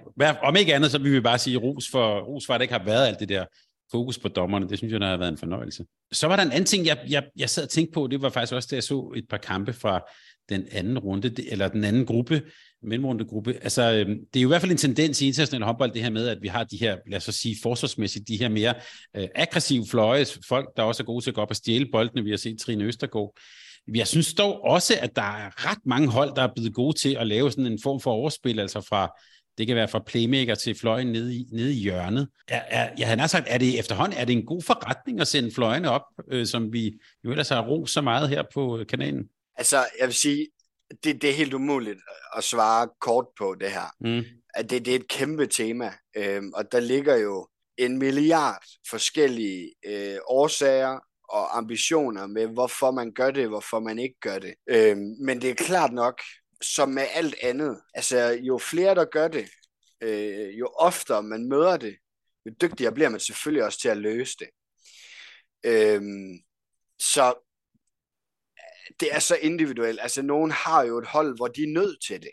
om 0.43 0.55
ikke 0.55 0.75
andet, 0.75 0.91
så 0.91 0.99
vil 0.99 1.13
vi 1.13 1.21
bare 1.21 1.39
sige 1.39 1.57
ros 1.57 1.89
for, 1.91 2.19
ros 2.19 2.45
for, 2.45 2.53
at 2.53 2.59
det 2.59 2.63
ikke 2.63 2.73
har 2.73 2.85
været 2.85 3.07
alt 3.07 3.19
det 3.19 3.29
der 3.29 3.45
fokus 3.91 4.19
på 4.19 4.27
dommerne. 4.27 4.69
Det 4.69 4.77
synes 4.77 4.91
jeg, 4.91 4.99
der 4.99 5.07
har 5.07 5.17
været 5.17 5.31
en 5.31 5.37
fornøjelse. 5.37 5.85
Så 6.11 6.27
var 6.27 6.35
der 6.35 6.43
en 6.43 6.51
anden 6.51 6.65
ting, 6.65 6.85
jeg, 6.85 6.97
jeg, 7.09 7.23
jeg 7.35 7.49
sad 7.49 7.63
og 7.63 7.69
tænkte 7.69 7.93
på, 7.93 8.07
det 8.07 8.21
var 8.21 8.29
faktisk 8.29 8.53
også, 8.53 8.67
da 8.71 8.75
jeg 8.75 8.83
så 8.83 9.13
et 9.15 9.25
par 9.29 9.37
kampe 9.37 9.73
fra 9.73 10.01
den 10.49 10.67
anden 10.71 10.99
runde, 10.99 11.51
eller 11.51 11.67
den 11.67 11.83
anden 11.83 12.05
gruppe, 12.05 12.41
mellemrundegruppe. 12.83 13.53
Altså, 13.61 13.93
øhm, 13.93 14.17
det 14.33 14.39
er 14.39 14.43
jo 14.43 14.47
i 14.47 14.51
hvert 14.51 14.61
fald 14.61 14.71
en 14.71 14.77
tendens 14.77 15.21
i 15.21 15.27
international 15.27 15.65
håndbold, 15.65 15.91
det 15.91 16.03
her 16.03 16.09
med, 16.09 16.27
at 16.27 16.37
vi 16.41 16.47
har 16.47 16.63
de 16.63 16.77
her, 16.77 16.97
lad 17.07 17.17
os 17.17 17.23
så 17.23 17.31
sige, 17.31 17.55
forsvarsmæssigt, 17.63 18.27
de 18.27 18.37
her 18.37 18.49
mere 18.49 18.73
øh, 19.15 19.27
aggressive 19.35 19.85
fløje, 19.89 20.25
folk, 20.47 20.69
der 20.77 20.83
også 20.83 21.03
er 21.03 21.05
gode 21.05 21.25
til 21.25 21.31
at 21.31 21.35
gå 21.35 21.41
op 21.41 21.49
og 21.49 21.55
stjæle 21.55 21.87
boldene. 21.91 22.23
Vi 22.23 22.29
har 22.29 22.37
set 22.37 22.59
Trine 22.59 22.83
Østergaard. 22.83 23.37
Jeg 23.95 24.07
synes 24.07 24.33
dog 24.33 24.63
også, 24.63 24.93
at 25.01 25.15
der 25.15 25.21
er 25.21 25.69
ret 25.69 25.85
mange 25.85 26.07
hold, 26.07 26.35
der 26.35 26.41
er 26.41 26.53
blevet 26.55 26.73
gode 26.73 26.97
til 26.97 27.17
at 27.19 27.27
lave 27.27 27.51
sådan 27.51 27.65
en 27.65 27.79
form 27.83 27.99
for 27.99 28.11
overspil, 28.11 28.59
altså 28.59 28.81
fra 28.81 29.19
det 29.59 29.67
kan 29.67 29.75
være 29.75 29.87
fra 29.87 30.03
playmaker 30.07 30.55
til 30.55 30.79
fløjen 30.79 31.07
nede 31.07 31.35
i, 31.35 31.45
nede 31.51 31.73
i 31.73 31.77
hjørnet. 31.77 32.29
Er, 32.47 32.61
er, 32.67 32.89
jeg 32.97 33.07
havde 33.07 33.27
sagt, 33.27 33.45
er 33.49 33.57
det 33.57 33.79
efterhånden 33.79 34.17
er 34.17 34.25
det 34.25 34.33
en 34.33 34.45
god 34.45 34.61
forretning 34.61 35.21
at 35.21 35.27
sende 35.27 35.51
fløjene 35.55 35.89
op, 35.89 36.01
øh, 36.31 36.45
som 36.45 36.73
vi 36.73 36.99
jo 37.23 37.31
ellers 37.31 37.49
har 37.49 37.67
ro 37.67 37.85
så 37.85 38.01
meget 38.01 38.29
her 38.29 38.43
på 38.53 38.83
kanalen? 38.89 39.29
Altså, 39.55 39.85
jeg 39.99 40.07
vil 40.07 40.15
sige, 40.15 40.47
det, 41.03 41.21
det 41.21 41.29
er 41.29 41.33
helt 41.33 41.53
umuligt 41.53 41.99
at 42.37 42.43
svare 42.43 42.89
kort 43.01 43.25
på 43.37 43.55
det 43.59 43.71
her. 43.71 43.95
Mm. 44.01 44.23
At 44.53 44.69
det, 44.69 44.85
det 44.85 44.91
er 44.91 44.99
et 44.99 45.07
kæmpe 45.07 45.45
tema, 45.45 45.91
øhm, 46.17 46.51
og 46.53 46.71
der 46.71 46.79
ligger 46.79 47.15
jo 47.15 47.47
en 47.77 47.97
milliard 47.97 48.63
forskellige 48.89 49.73
øh, 49.85 50.17
årsager 50.27 50.99
og 51.29 51.57
ambitioner 51.57 52.27
med, 52.27 52.47
hvorfor 52.47 52.91
man 52.91 53.11
gør 53.11 53.31
det, 53.31 53.47
hvorfor 53.47 53.79
man 53.79 53.99
ikke 53.99 54.19
gør 54.21 54.39
det. 54.39 54.53
Øhm, 54.69 55.15
men 55.21 55.41
det 55.41 55.49
er 55.49 55.53
klart 55.53 55.93
nok, 55.93 56.21
som 56.61 56.89
med 56.89 57.07
alt 57.13 57.35
andet, 57.43 57.81
altså 57.93 58.39
jo 58.41 58.57
flere 58.57 58.95
der 58.95 59.05
gør 59.05 59.27
det, 59.27 59.49
øh, 60.01 60.59
jo 60.59 60.67
oftere 60.67 61.23
man 61.23 61.49
møder 61.49 61.77
det, 61.77 61.97
jo 62.45 62.51
dygtigere 62.61 62.93
bliver 62.93 63.09
man 63.09 63.19
selvfølgelig 63.19 63.63
også 63.63 63.79
til 63.79 63.89
at 63.89 63.97
løse 63.97 64.35
det. 64.39 64.49
Øh, 65.65 66.01
så 66.99 67.33
det 68.99 69.15
er 69.15 69.19
så 69.19 69.35
individuelt. 69.35 69.99
Altså, 70.01 70.21
nogen 70.21 70.51
har 70.51 70.83
jo 70.83 70.97
et 70.97 71.07
hold, 71.07 71.35
hvor 71.35 71.47
de 71.47 71.63
er 71.63 71.73
nødt 71.73 72.03
til 72.07 72.21
det. 72.21 72.31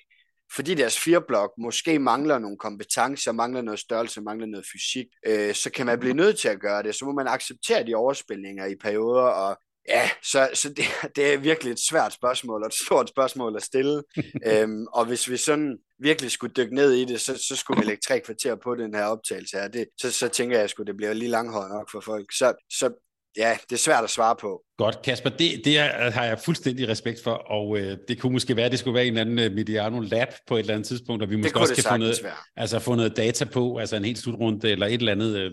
Fordi 0.55 0.74
deres 0.74 0.99
fireblok 0.99 1.51
måske 1.59 1.99
mangler 1.99 2.39
nogle 2.39 2.59
kompetencer, 2.59 3.33
mangler 3.33 3.62
noget 3.62 3.81
størrelse, 3.81 4.20
mangler 4.20 4.47
noget 4.47 4.66
fysik, 4.72 5.07
øh, 5.27 5.55
så 5.55 5.70
kan 5.70 5.87
man 5.87 6.01
blive 6.01 6.14
nødt 6.14 6.39
til 6.39 6.49
at 6.49 6.61
gøre 6.61 6.83
det. 6.83 6.95
Så 6.95 7.05
må 7.05 7.12
man 7.12 7.29
acceptere 7.29 7.87
de 7.87 7.95
overspilninger 7.95 8.66
i 8.66 8.77
perioder, 8.77 9.22
og 9.22 9.59
Ja, 9.89 10.11
så, 10.22 10.51
så 10.55 10.68
det, 10.68 10.84
det 11.16 11.34
er 11.34 11.39
virkelig 11.39 11.72
et 11.72 11.87
svært 11.89 12.12
spørgsmål, 12.12 12.62
og 12.62 12.66
et 12.66 12.74
stort 12.74 13.09
spørgsmål 13.09 13.57
at 13.57 13.62
stille. 13.62 14.03
øhm, 14.49 14.87
og 14.87 15.05
hvis 15.05 15.30
vi 15.30 15.37
sådan 15.37 15.78
virkelig 15.99 16.30
skulle 16.30 16.55
dykke 16.57 16.74
ned 16.74 16.93
i 16.93 17.05
det, 17.05 17.20
så, 17.20 17.45
så 17.49 17.57
skulle 17.57 17.80
vi 17.80 17.87
lægge 17.87 18.03
tre 18.07 18.20
kvarter 18.20 18.55
på 18.55 18.74
den 18.74 18.95
her 18.95 19.05
optagelse 19.05 19.57
her. 19.57 19.68
Det, 19.68 19.87
så, 20.01 20.12
så 20.12 20.28
tænker 20.28 20.57
jeg, 20.57 20.64
at 20.64 20.87
det 20.87 20.97
bliver 20.97 21.12
lige 21.12 21.30
langhåret 21.30 21.70
nok 21.70 21.91
for 21.91 22.01
folk. 22.01 22.26
Så, 22.32 22.55
så 22.70 23.06
ja, 23.37 23.57
det 23.70 23.76
er 23.76 23.80
svært 23.80 24.05
at 24.05 24.11
svare 24.11 24.37
på. 24.41 24.62
Godt, 24.78 25.03
Kasper, 25.03 25.30
det, 25.30 25.61
det 25.64 25.78
har 26.12 26.24
jeg 26.24 26.39
fuldstændig 26.39 26.89
respekt 26.89 27.22
for, 27.22 27.30
og 27.30 27.78
øh, 27.78 27.99
det 28.09 28.20
kunne 28.20 28.32
måske 28.32 28.57
være, 28.57 28.70
det 28.70 28.78
skulle 28.78 28.95
være 28.95 29.07
en 29.07 29.18
eller 29.18 29.20
anden 29.20 29.39
øh, 29.39 29.53
Mediano 29.53 30.01
Lab 30.01 30.28
på 30.47 30.57
et 30.57 30.61
eller 30.61 30.74
andet 30.74 30.87
tidspunkt, 30.87 31.22
og 31.22 31.30
vi 31.30 31.37
måske 31.37 31.61
også 31.61 31.74
kan 31.74 31.84
få 31.84 31.97
noget, 31.97 32.26
altså, 32.57 32.78
få 32.78 32.95
noget 32.95 33.16
data 33.16 33.45
på, 33.45 33.76
altså 33.76 33.97
en 33.97 34.05
helt 34.05 34.18
slutrunde 34.18 34.70
eller 34.70 34.87
et 34.87 34.93
eller 34.93 35.12
andet. 35.12 35.37
Øh, 35.37 35.51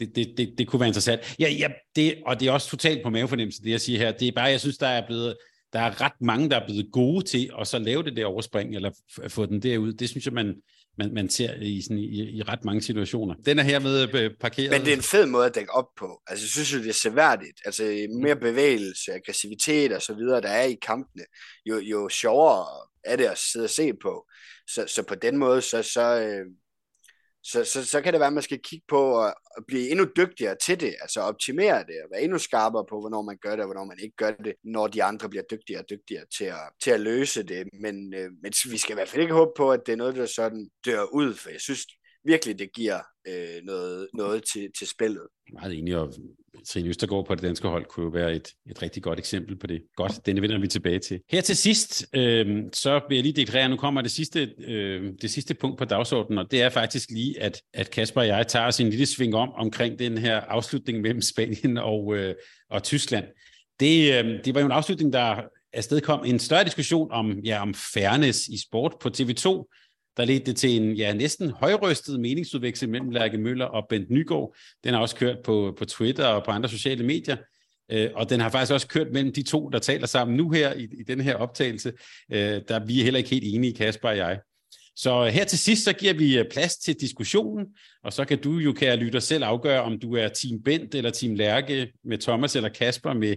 det, 0.00 0.16
det, 0.16 0.34
det, 0.36 0.54
det 0.58 0.68
kunne 0.68 0.80
være 0.80 0.88
interessant. 0.88 1.34
Ja, 1.38 1.50
ja, 1.50 1.68
det, 1.96 2.14
og 2.26 2.40
det 2.40 2.48
er 2.48 2.52
også 2.52 2.68
totalt 2.68 3.02
på 3.02 3.10
mavefornemmelse, 3.10 3.62
det 3.62 3.70
jeg 3.70 3.80
siger 3.80 3.98
her. 3.98 4.12
Det 4.12 4.28
er 4.28 4.32
bare, 4.32 4.44
jeg 4.44 4.60
synes, 4.60 4.78
der 4.78 4.86
er 4.86 5.06
blevet, 5.06 5.36
der 5.72 5.80
er 5.80 6.00
ret 6.00 6.20
mange, 6.20 6.50
der 6.50 6.60
er 6.60 6.66
blevet 6.66 6.86
gode 6.92 7.24
til 7.24 7.50
at 7.60 7.66
så 7.66 7.78
lave 7.78 8.02
det 8.02 8.16
der 8.16 8.26
overspring, 8.26 8.74
eller 8.74 8.90
få 9.28 9.46
den 9.46 9.62
derud. 9.62 9.92
Det 9.92 10.08
synes 10.08 10.24
jeg, 10.24 10.34
man, 10.34 10.54
man, 10.98 11.14
man 11.14 11.28
ser 11.28 11.54
i, 11.54 11.82
sådan, 11.82 11.98
i, 11.98 12.38
i 12.38 12.42
ret 12.42 12.64
mange 12.64 12.82
situationer. 12.82 13.34
Den 13.34 13.58
er 13.58 13.62
hermed 13.62 14.14
øh, 14.14 14.30
parkeret. 14.40 14.70
Men 14.70 14.80
det 14.80 14.92
er 14.92 14.96
en 14.96 15.02
fed 15.02 15.26
måde 15.26 15.46
at 15.46 15.54
dække 15.54 15.72
op 15.72 15.88
på. 15.98 16.22
Altså, 16.26 16.44
jeg 16.44 16.50
synes 16.50 16.74
jo, 16.74 16.78
det 16.78 16.88
er 16.88 16.92
seværdigt. 16.92 17.60
Altså, 17.64 18.06
mere 18.22 18.36
bevægelse, 18.36 19.12
aggressivitet 19.12 19.92
og 19.92 20.02
så 20.02 20.14
videre, 20.14 20.40
der 20.40 20.48
er 20.48 20.64
i 20.64 20.78
kampene, 20.82 21.24
jo, 21.66 21.78
jo 21.78 22.08
sjovere 22.08 22.66
er 23.04 23.16
det 23.16 23.24
at 23.24 23.38
sidde 23.38 23.64
og 23.64 23.70
se 23.70 23.92
på. 24.02 24.26
Så, 24.66 24.84
så 24.86 25.02
på 25.02 25.14
den 25.14 25.36
måde, 25.36 25.62
så, 25.62 25.82
så, 25.82 26.20
øh, 26.20 26.46
så, 27.44 27.64
så, 27.64 27.86
så 27.86 28.00
kan 28.00 28.12
det 28.12 28.20
være, 28.20 28.26
at 28.26 28.32
man 28.32 28.42
skal 28.42 28.60
kigge 28.62 28.84
på 28.88 29.24
at, 29.24 29.34
at 29.56 29.64
blive 29.68 29.90
endnu 29.90 30.06
dygtigere 30.16 30.56
til 30.64 30.80
det, 30.80 30.94
altså 31.00 31.20
optimere 31.20 31.78
det, 31.78 31.96
og 32.04 32.08
være 32.12 32.22
endnu 32.22 32.38
skarpere 32.38 32.84
på, 32.90 33.00
hvornår 33.00 33.22
man 33.22 33.38
gør 33.42 33.50
det, 33.50 33.60
og 33.60 33.66
hvornår 33.66 33.84
man 33.84 33.98
ikke 34.02 34.16
gør 34.16 34.30
det, 34.30 34.54
når 34.64 34.86
de 34.86 35.04
andre 35.04 35.28
bliver 35.28 35.44
dygtigere 35.50 35.80
og 35.80 35.90
dygtigere 35.90 36.24
til 36.38 36.44
at, 36.44 36.68
til 36.82 36.90
at 36.90 37.00
løse 37.00 37.42
det. 37.42 37.68
Men, 37.80 38.14
øh, 38.14 38.30
men 38.42 38.52
vi 38.70 38.78
skal 38.78 38.92
i 38.92 38.94
hvert 38.94 39.08
fald 39.08 39.22
ikke 39.22 39.34
håbe 39.34 39.52
på, 39.56 39.72
at 39.72 39.80
det 39.86 39.92
er 39.92 39.96
noget, 39.96 40.16
der 40.16 40.26
sådan 40.26 40.70
dør 40.86 41.02
ud, 41.02 41.34
for 41.34 41.50
jeg 41.50 41.60
synes 41.60 41.86
virkelig, 42.24 42.58
det 42.58 42.72
giver 42.72 43.00
øh, 43.28 43.64
noget, 43.64 44.08
noget 44.14 44.42
til, 44.52 44.68
til 44.78 44.86
spillet. 44.86 45.26
Meget 45.52 45.78
enig, 45.78 45.96
og 45.96 46.14
Trine 46.68 46.88
Østergaard 46.88 47.26
på 47.26 47.34
det 47.34 47.42
danske 47.42 47.68
hold 47.68 47.84
kunne 47.84 48.04
jo 48.04 48.10
være 48.10 48.34
et, 48.34 48.48
et 48.70 48.82
rigtig 48.82 49.02
godt 49.02 49.18
eksempel 49.18 49.56
på 49.56 49.66
det. 49.66 49.82
Godt, 49.96 50.26
den 50.26 50.42
vender 50.42 50.58
vi 50.58 50.68
tilbage 50.68 50.98
til. 50.98 51.20
Her 51.30 51.40
til 51.40 51.56
sidst, 51.56 52.06
øh, 52.14 52.62
så 52.72 53.00
vil 53.08 53.14
jeg 53.14 53.22
lige 53.22 53.32
deklarere, 53.32 53.68
nu 53.68 53.76
kommer 53.76 54.00
det 54.00 54.10
sidste, 54.10 54.54
øh, 54.58 55.12
det 55.22 55.30
sidste 55.30 55.54
punkt 55.54 55.78
på 55.78 55.84
dagsordenen, 55.84 56.38
og 56.38 56.50
det 56.50 56.62
er 56.62 56.68
faktisk 56.68 57.10
lige, 57.10 57.40
at, 57.40 57.62
at 57.74 57.90
Kasper 57.90 58.20
og 58.20 58.26
jeg 58.26 58.46
tager 58.46 58.66
os 58.66 58.80
en 58.80 58.90
lille 58.90 59.06
sving 59.06 59.34
om 59.34 59.52
omkring 59.52 59.98
den 59.98 60.18
her 60.18 60.40
afslutning 60.40 61.00
mellem 61.00 61.20
Spanien 61.32 61.78
og, 61.78 62.16
øh, 62.16 62.34
og 62.70 62.82
Tyskland. 62.82 63.24
Det, 63.80 64.24
øh, 64.24 64.44
det 64.44 64.54
var 64.54 64.60
jo 64.60 64.66
en 64.66 64.72
afslutning, 64.72 65.12
der 65.12 65.42
afstedkom 65.72 66.24
en 66.24 66.38
større 66.38 66.64
diskussion 66.64 67.10
om, 67.10 67.38
ja, 67.38 67.62
om 67.62 67.74
fairness 67.74 68.48
i 68.48 68.62
sport 68.68 68.94
på 69.00 69.08
TV2, 69.08 69.68
der 70.16 70.24
ledte 70.24 70.46
det 70.46 70.56
til 70.56 70.70
en 70.70 70.92
ja, 70.92 71.12
næsten 71.14 71.50
højrystet 71.50 72.20
meningsudveksling 72.20 72.90
mellem 72.90 73.10
Lærke 73.10 73.38
Møller 73.38 73.64
og 73.64 73.86
Bent 73.88 74.10
Nygaard. 74.10 74.54
Den 74.84 74.94
har 74.94 75.00
også 75.00 75.16
kørt 75.16 75.36
på, 75.44 75.74
på 75.78 75.84
Twitter 75.84 76.26
og 76.26 76.44
på 76.44 76.50
andre 76.50 76.68
sociale 76.68 77.04
medier. 77.04 77.36
Øh, 77.92 78.10
og 78.14 78.30
den 78.30 78.40
har 78.40 78.50
faktisk 78.50 78.72
også 78.72 78.88
kørt 78.88 79.12
mellem 79.12 79.32
de 79.32 79.42
to, 79.42 79.68
der 79.68 79.78
taler 79.78 80.06
sammen 80.06 80.36
nu 80.36 80.50
her 80.50 80.72
i, 80.72 80.82
i 80.82 81.02
den 81.08 81.20
her 81.20 81.34
optagelse. 81.34 81.92
Øh, 82.32 82.60
der 82.68 82.86
vi 82.86 83.00
er 83.00 83.04
heller 83.04 83.18
ikke 83.18 83.30
helt 83.30 83.54
enige, 83.54 83.74
Kasper 83.74 84.08
og 84.08 84.16
jeg. 84.16 84.40
Så 84.96 85.26
øh, 85.26 85.32
her 85.32 85.44
til 85.44 85.58
sidst, 85.58 85.84
så 85.84 85.92
giver 85.92 86.12
vi 86.12 86.38
øh, 86.38 86.44
plads 86.50 86.76
til 86.76 86.94
diskussionen, 87.00 87.66
og 88.04 88.12
så 88.12 88.24
kan 88.24 88.38
du 88.38 88.58
jo, 88.58 88.72
kære 88.72 88.96
lytter, 88.96 89.20
selv 89.20 89.44
afgøre, 89.44 89.82
om 89.82 89.98
du 89.98 90.14
er 90.14 90.28
Team 90.28 90.62
Bent 90.62 90.94
eller 90.94 91.10
Team 91.10 91.34
Lærke 91.34 91.92
med 92.04 92.18
Thomas 92.18 92.56
eller 92.56 92.68
Kasper 92.68 93.12
med 93.12 93.36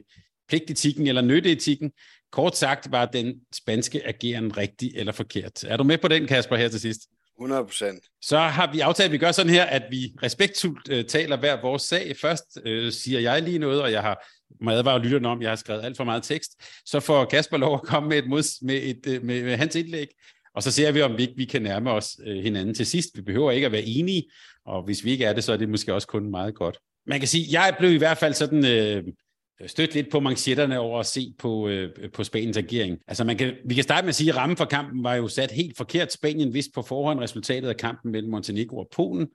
pligtetikken 0.50 1.08
eller 1.08 1.22
nytteetikken. 1.22 1.92
Kort 2.36 2.58
sagt, 2.58 2.92
var 2.92 3.06
den 3.06 3.36
spanske 3.54 4.08
ageren 4.08 4.58
rigtig 4.58 4.92
eller 4.96 5.12
forkert? 5.12 5.64
Er 5.64 5.78
du 5.78 5.84
med 5.84 5.98
på 5.98 6.08
den, 6.08 6.28
Kasper, 6.28 6.56
her 6.56 6.68
til 6.68 6.80
sidst? 6.80 7.02
100 7.40 7.66
procent. 7.66 8.04
Så 8.22 8.38
har 8.38 8.72
vi 8.72 8.80
aftalt, 8.80 9.06
at 9.06 9.12
vi 9.12 9.18
gør 9.18 9.32
sådan 9.32 9.52
her, 9.52 9.64
at 9.64 9.84
vi 9.90 10.14
respektfuldt 10.24 10.90
uh, 10.90 11.06
taler 11.06 11.38
hver 11.38 11.62
vores 11.62 11.82
sag. 11.82 12.16
Først 12.22 12.58
uh, 12.58 12.90
siger 12.90 13.20
jeg 13.20 13.42
lige 13.42 13.60
noget, 13.60 13.82
og 13.82 13.92
jeg 13.92 14.02
har 14.02 14.26
må 14.62 14.72
advare 14.72 15.00
lytterne 15.00 15.28
om, 15.28 15.42
jeg 15.42 15.52
har 15.52 15.56
skrevet 15.56 15.86
alt 15.86 15.98
for 15.98 16.04
meget 16.04 16.24
tekst. 16.24 16.52
Så 16.86 17.00
får 17.00 17.26
Kasper 17.26 17.58
lov 17.58 17.74
at 17.74 17.82
komme 17.82 18.10
med, 18.10 18.18
et 18.18 18.28
mods, 18.28 18.62
med, 18.62 18.76
et, 18.84 19.18
uh, 19.18 19.26
med, 19.26 19.44
med 19.44 19.58
hans 19.58 19.76
indlæg, 19.76 20.08
og 20.56 20.64
så 20.64 20.72
ser 20.72 20.92
vi, 20.92 21.02
om 21.02 21.18
vi 21.18 21.22
ikke 21.22 21.38
vi 21.38 21.46
kan 21.46 21.62
nærme 21.62 21.92
os 21.92 22.20
uh, 22.28 22.34
hinanden 22.34 22.76
til 22.76 22.86
sidst. 22.86 23.10
Vi 23.18 23.22
behøver 23.22 23.52
ikke 23.52 23.66
at 23.66 23.72
være 23.72 23.84
enige, 23.84 24.24
og 24.66 24.84
hvis 24.84 25.06
vi 25.06 25.12
ikke 25.12 25.26
er 25.26 25.34
det, 25.34 25.44
så 25.44 25.54
er 25.54 25.58
det 25.58 25.70
måske 25.70 25.94
også 25.94 26.08
kun 26.08 26.32
meget 26.32 26.56
godt. 26.56 26.78
Man 27.08 27.20
kan 27.20 27.28
sige, 27.28 27.62
jeg 27.62 27.76
blev 27.80 27.92
i 27.92 27.98
hvert 27.98 28.18
fald 28.18 28.34
sådan... 28.34 28.98
Uh, 28.98 29.14
Øh, 29.62 29.70
støtte 29.70 29.96
lidt 29.96 30.12
på 30.12 30.20
manchetterne 30.20 30.80
over 30.80 31.00
at 31.00 31.06
se 31.06 31.34
på, 31.38 31.68
øh, 31.68 32.12
på 32.14 32.24
Spaniens 32.24 32.58
agering. 32.58 32.98
Altså 33.08 33.24
man 33.24 33.38
kan, 33.38 33.54
vi 33.66 33.74
kan 33.74 33.84
starte 33.84 34.06
med 34.06 34.10
at 34.10 34.16
sige, 34.16 34.30
at 34.30 34.36
rammen 34.36 34.58
for 34.58 34.66
kampen 34.66 35.04
var 35.04 35.16
jo 35.16 35.28
sat 35.28 35.52
helt 35.52 35.78
forkert. 35.78 36.14
Spanien 36.14 36.54
vidste 36.54 36.72
på 36.76 36.82
forhånd 36.82 37.20
resultatet 37.20 37.70
af 37.70 37.78
kampen 37.78 38.12
mellem 38.12 38.32
Montenegro 38.32 38.78
og 38.78 38.90
Polen, 38.96 39.28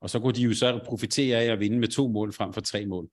og 0.00 0.10
så 0.10 0.20
kunne 0.20 0.32
de 0.32 0.42
jo 0.42 0.54
så 0.54 0.80
profitere 0.86 1.38
af 1.38 1.52
at 1.52 1.60
vinde 1.60 1.78
med 1.78 1.88
to 1.88 2.08
mål 2.08 2.32
frem 2.32 2.52
for 2.52 2.60
tre 2.60 2.86
mål. 2.86 3.08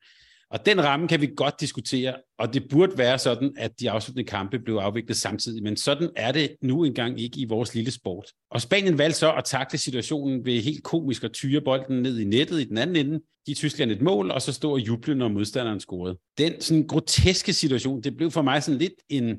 Og 0.56 0.66
den 0.66 0.84
ramme 0.84 1.08
kan 1.08 1.22
vi 1.22 1.30
godt 1.38 1.60
diskutere, 1.60 2.16
og 2.40 2.54
det 2.54 2.70
burde 2.70 2.98
være 2.98 3.20
sådan, 3.20 3.54
at 3.58 3.80
de 3.80 3.92
afsluttende 3.92 4.30
kampe 4.30 4.60
blev 4.60 4.76
afviklet 4.76 5.18
samtidig, 5.18 5.64
men 5.64 5.78
sådan 5.78 6.10
er 6.16 6.32
det 6.32 6.56
nu 6.62 6.84
engang 6.84 7.20
ikke 7.20 7.40
i 7.40 7.46
vores 7.46 7.76
lille 7.76 7.92
sport. 7.92 8.26
Og 8.52 8.62
Spanien 8.62 8.98
valgte 8.98 9.20
så 9.20 9.34
at 9.34 9.44
takle 9.44 9.78
situationen 9.78 10.46
ved 10.46 10.62
helt 10.62 10.84
komisk 10.84 11.24
at 11.24 11.32
tyre 11.32 11.62
bolden 11.62 12.02
ned 12.02 12.20
i 12.20 12.24
nettet 12.24 12.62
i 12.62 12.64
den 12.64 12.78
anden 12.78 12.96
ende, 12.96 13.20
give 13.46 13.56
Tyskland 13.56 13.92
et 13.92 14.02
mål, 14.02 14.32
og 14.32 14.42
så 14.42 14.54
stå 14.54 14.74
og 14.74 14.80
juble, 14.80 15.16
når 15.16 15.28
modstanderen 15.28 15.80
scorede. 15.80 16.18
Den 16.38 16.62
sådan 16.62 16.88
groteske 16.88 17.54
situation, 17.54 18.02
det 18.02 18.18
blev 18.18 18.32
for 18.32 18.42
mig 18.42 18.64
sådan 18.64 18.80
lidt 18.80 18.94
en 19.10 19.38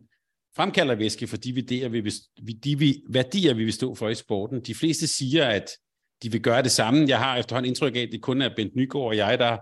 fremkaldervæske 0.57 1.27
for 1.27 1.37
de 1.37 1.55
værdier, 1.55 1.89
vi 1.89 2.01
vil, 2.01 2.13
de 2.65 2.95
værdier, 3.11 3.55
vi 3.55 3.65
vil 3.65 3.73
stå 3.73 3.95
for 3.95 4.09
i 4.09 4.15
sporten. 4.15 4.61
De 4.61 4.75
fleste 4.75 5.07
siger, 5.07 5.45
at 5.45 5.71
de 6.23 6.33
vil 6.33 6.41
gøre 6.43 6.63
det 6.63 6.71
samme. 6.71 7.05
Jeg 7.09 7.19
har 7.19 7.37
efterhånden 7.37 7.69
indtryk 7.69 7.97
af, 7.97 8.01
at 8.01 8.09
det 8.13 8.23
kun 8.23 8.43
er 8.43 8.51
Bent 8.57 8.77
Nygaard 8.77 9.07
og 9.07 9.17
jeg, 9.17 9.39
der 9.39 9.57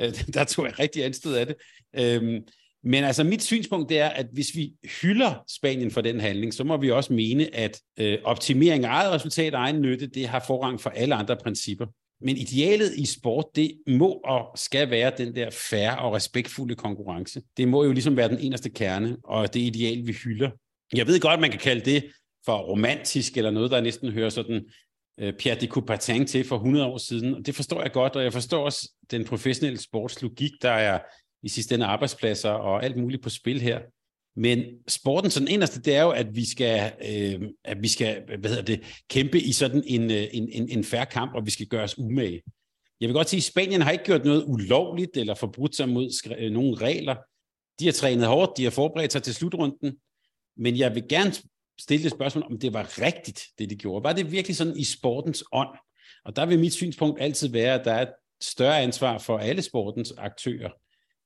Øh, 0.00 0.14
der 0.34 0.44
tog 0.44 0.66
jeg 0.66 0.78
rigtig 0.78 1.04
anstød 1.04 1.34
af 1.34 1.46
det. 1.46 1.56
Øh, 1.98 2.40
men 2.84 3.04
altså 3.04 3.24
mit 3.24 3.42
synspunkt 3.42 3.88
det 3.88 3.98
er, 3.98 4.08
at 4.08 4.26
hvis 4.32 4.56
vi 4.56 4.72
hylder 5.02 5.44
Spanien 5.48 5.90
for 5.90 6.00
den 6.00 6.20
handling, 6.20 6.54
så 6.54 6.64
må 6.64 6.76
vi 6.76 6.90
også 6.90 7.12
mene, 7.12 7.54
at 7.54 7.80
øh, 7.98 8.18
optimering 8.24 8.84
af 8.84 8.88
eget 8.88 9.12
resultat 9.12 9.54
og 9.54 9.60
egen 9.60 9.80
nytte, 9.80 10.06
det 10.06 10.28
har 10.28 10.44
forrang 10.46 10.80
for 10.80 10.90
alle 10.90 11.14
andre 11.14 11.36
principper. 11.36 11.86
Men 12.20 12.36
idealet 12.36 12.94
i 12.96 13.06
sport, 13.06 13.44
det 13.54 13.72
må 13.86 14.12
og 14.24 14.58
skal 14.58 14.90
være 14.90 15.12
den 15.18 15.34
der 15.34 15.50
færre 15.50 15.98
og 15.98 16.12
respektfulde 16.12 16.74
konkurrence. 16.74 17.42
Det 17.56 17.68
må 17.68 17.84
jo 17.84 17.92
ligesom 17.92 18.16
være 18.16 18.28
den 18.28 18.38
eneste 18.38 18.70
kerne, 18.70 19.16
og 19.24 19.54
det 19.54 19.60
ideal, 19.60 20.06
vi 20.06 20.12
hylder. 20.12 20.50
Jeg 20.94 21.06
ved 21.06 21.20
godt, 21.20 21.40
man 21.40 21.50
kan 21.50 21.60
kalde 21.60 21.90
det 21.90 22.04
for 22.44 22.58
romantisk, 22.58 23.36
eller 23.36 23.50
noget, 23.50 23.70
der 23.70 23.80
næsten 23.80 24.12
hører 24.12 24.28
sådan 24.28 24.64
øh, 25.20 25.32
Pierre 25.38 25.60
de 25.60 25.66
Coubertin 25.66 26.26
til 26.26 26.44
for 26.44 26.56
100 26.56 26.86
år 26.86 26.98
siden, 26.98 27.34
og 27.34 27.46
det 27.46 27.54
forstår 27.54 27.82
jeg 27.82 27.92
godt, 27.92 28.16
og 28.16 28.24
jeg 28.24 28.32
forstår 28.32 28.64
også 28.64 28.90
den 29.10 29.24
professionelle 29.24 29.80
sportslogik, 29.80 30.50
der 30.62 30.70
er 30.70 30.98
i 31.42 31.48
sidste 31.48 31.74
ende 31.74 31.86
arbejdspladser 31.86 32.50
og 32.50 32.84
alt 32.84 32.96
muligt 32.96 33.22
på 33.22 33.30
spil 33.30 33.60
her. 33.60 33.80
Men 34.36 34.64
sporten 34.88 35.30
sådan 35.30 35.48
eneste, 35.48 35.82
det 35.82 35.96
er 35.96 36.02
jo, 36.02 36.10
at 36.10 36.36
vi 36.36 36.50
skal, 36.50 36.92
øh, 37.08 37.48
at 37.64 37.82
vi 37.82 37.88
skal 37.88 38.22
hvad 38.38 38.50
hedder 38.50 38.64
det, 38.64 38.80
kæmpe 39.10 39.40
i 39.40 39.52
sådan 39.52 39.82
en, 39.86 40.10
øh, 40.10 40.26
en, 40.32 40.48
en, 40.52 40.68
en 40.68 40.84
færre 40.84 41.06
kamp, 41.06 41.34
og 41.34 41.46
vi 41.46 41.50
skal 41.50 41.66
gøre 41.66 41.82
os 41.82 41.98
umage. 41.98 42.42
Jeg 43.00 43.08
vil 43.08 43.14
godt 43.14 43.28
sige, 43.28 43.38
at 43.38 43.44
Spanien 43.44 43.82
har 43.82 43.90
ikke 43.90 44.04
gjort 44.04 44.24
noget 44.24 44.44
ulovligt 44.46 45.16
eller 45.16 45.34
forbrudt 45.34 45.76
sig 45.76 45.88
mod 45.88 46.08
skre- 46.08 46.42
øh, 46.42 46.52
nogle 46.52 46.76
regler. 46.76 47.16
De 47.80 47.84
har 47.84 47.92
trænet 47.92 48.26
hårdt, 48.26 48.56
de 48.56 48.64
har 48.64 48.70
forberedt 48.70 49.12
sig 49.12 49.22
til 49.22 49.34
slutrunden, 49.34 49.96
men 50.56 50.78
jeg 50.78 50.94
vil 50.94 51.08
gerne 51.08 51.32
stille 51.80 52.04
det 52.04 52.12
spørgsmål, 52.12 52.44
om 52.50 52.58
det 52.58 52.72
var 52.72 53.02
rigtigt, 53.02 53.42
det 53.58 53.70
de 53.70 53.76
gjorde. 53.76 54.04
Var 54.04 54.12
det 54.12 54.32
virkelig 54.32 54.56
sådan 54.56 54.76
i 54.76 54.84
sportens 54.84 55.44
ånd? 55.52 55.68
Og 56.24 56.36
der 56.36 56.46
vil 56.46 56.58
mit 56.58 56.72
synspunkt 56.72 57.20
altid 57.20 57.48
være, 57.48 57.74
at 57.74 57.84
der 57.84 57.92
er 57.92 58.02
et 58.02 58.12
større 58.40 58.80
ansvar 58.80 59.18
for 59.18 59.38
alle 59.38 59.62
sportens 59.62 60.12
aktører, 60.18 60.70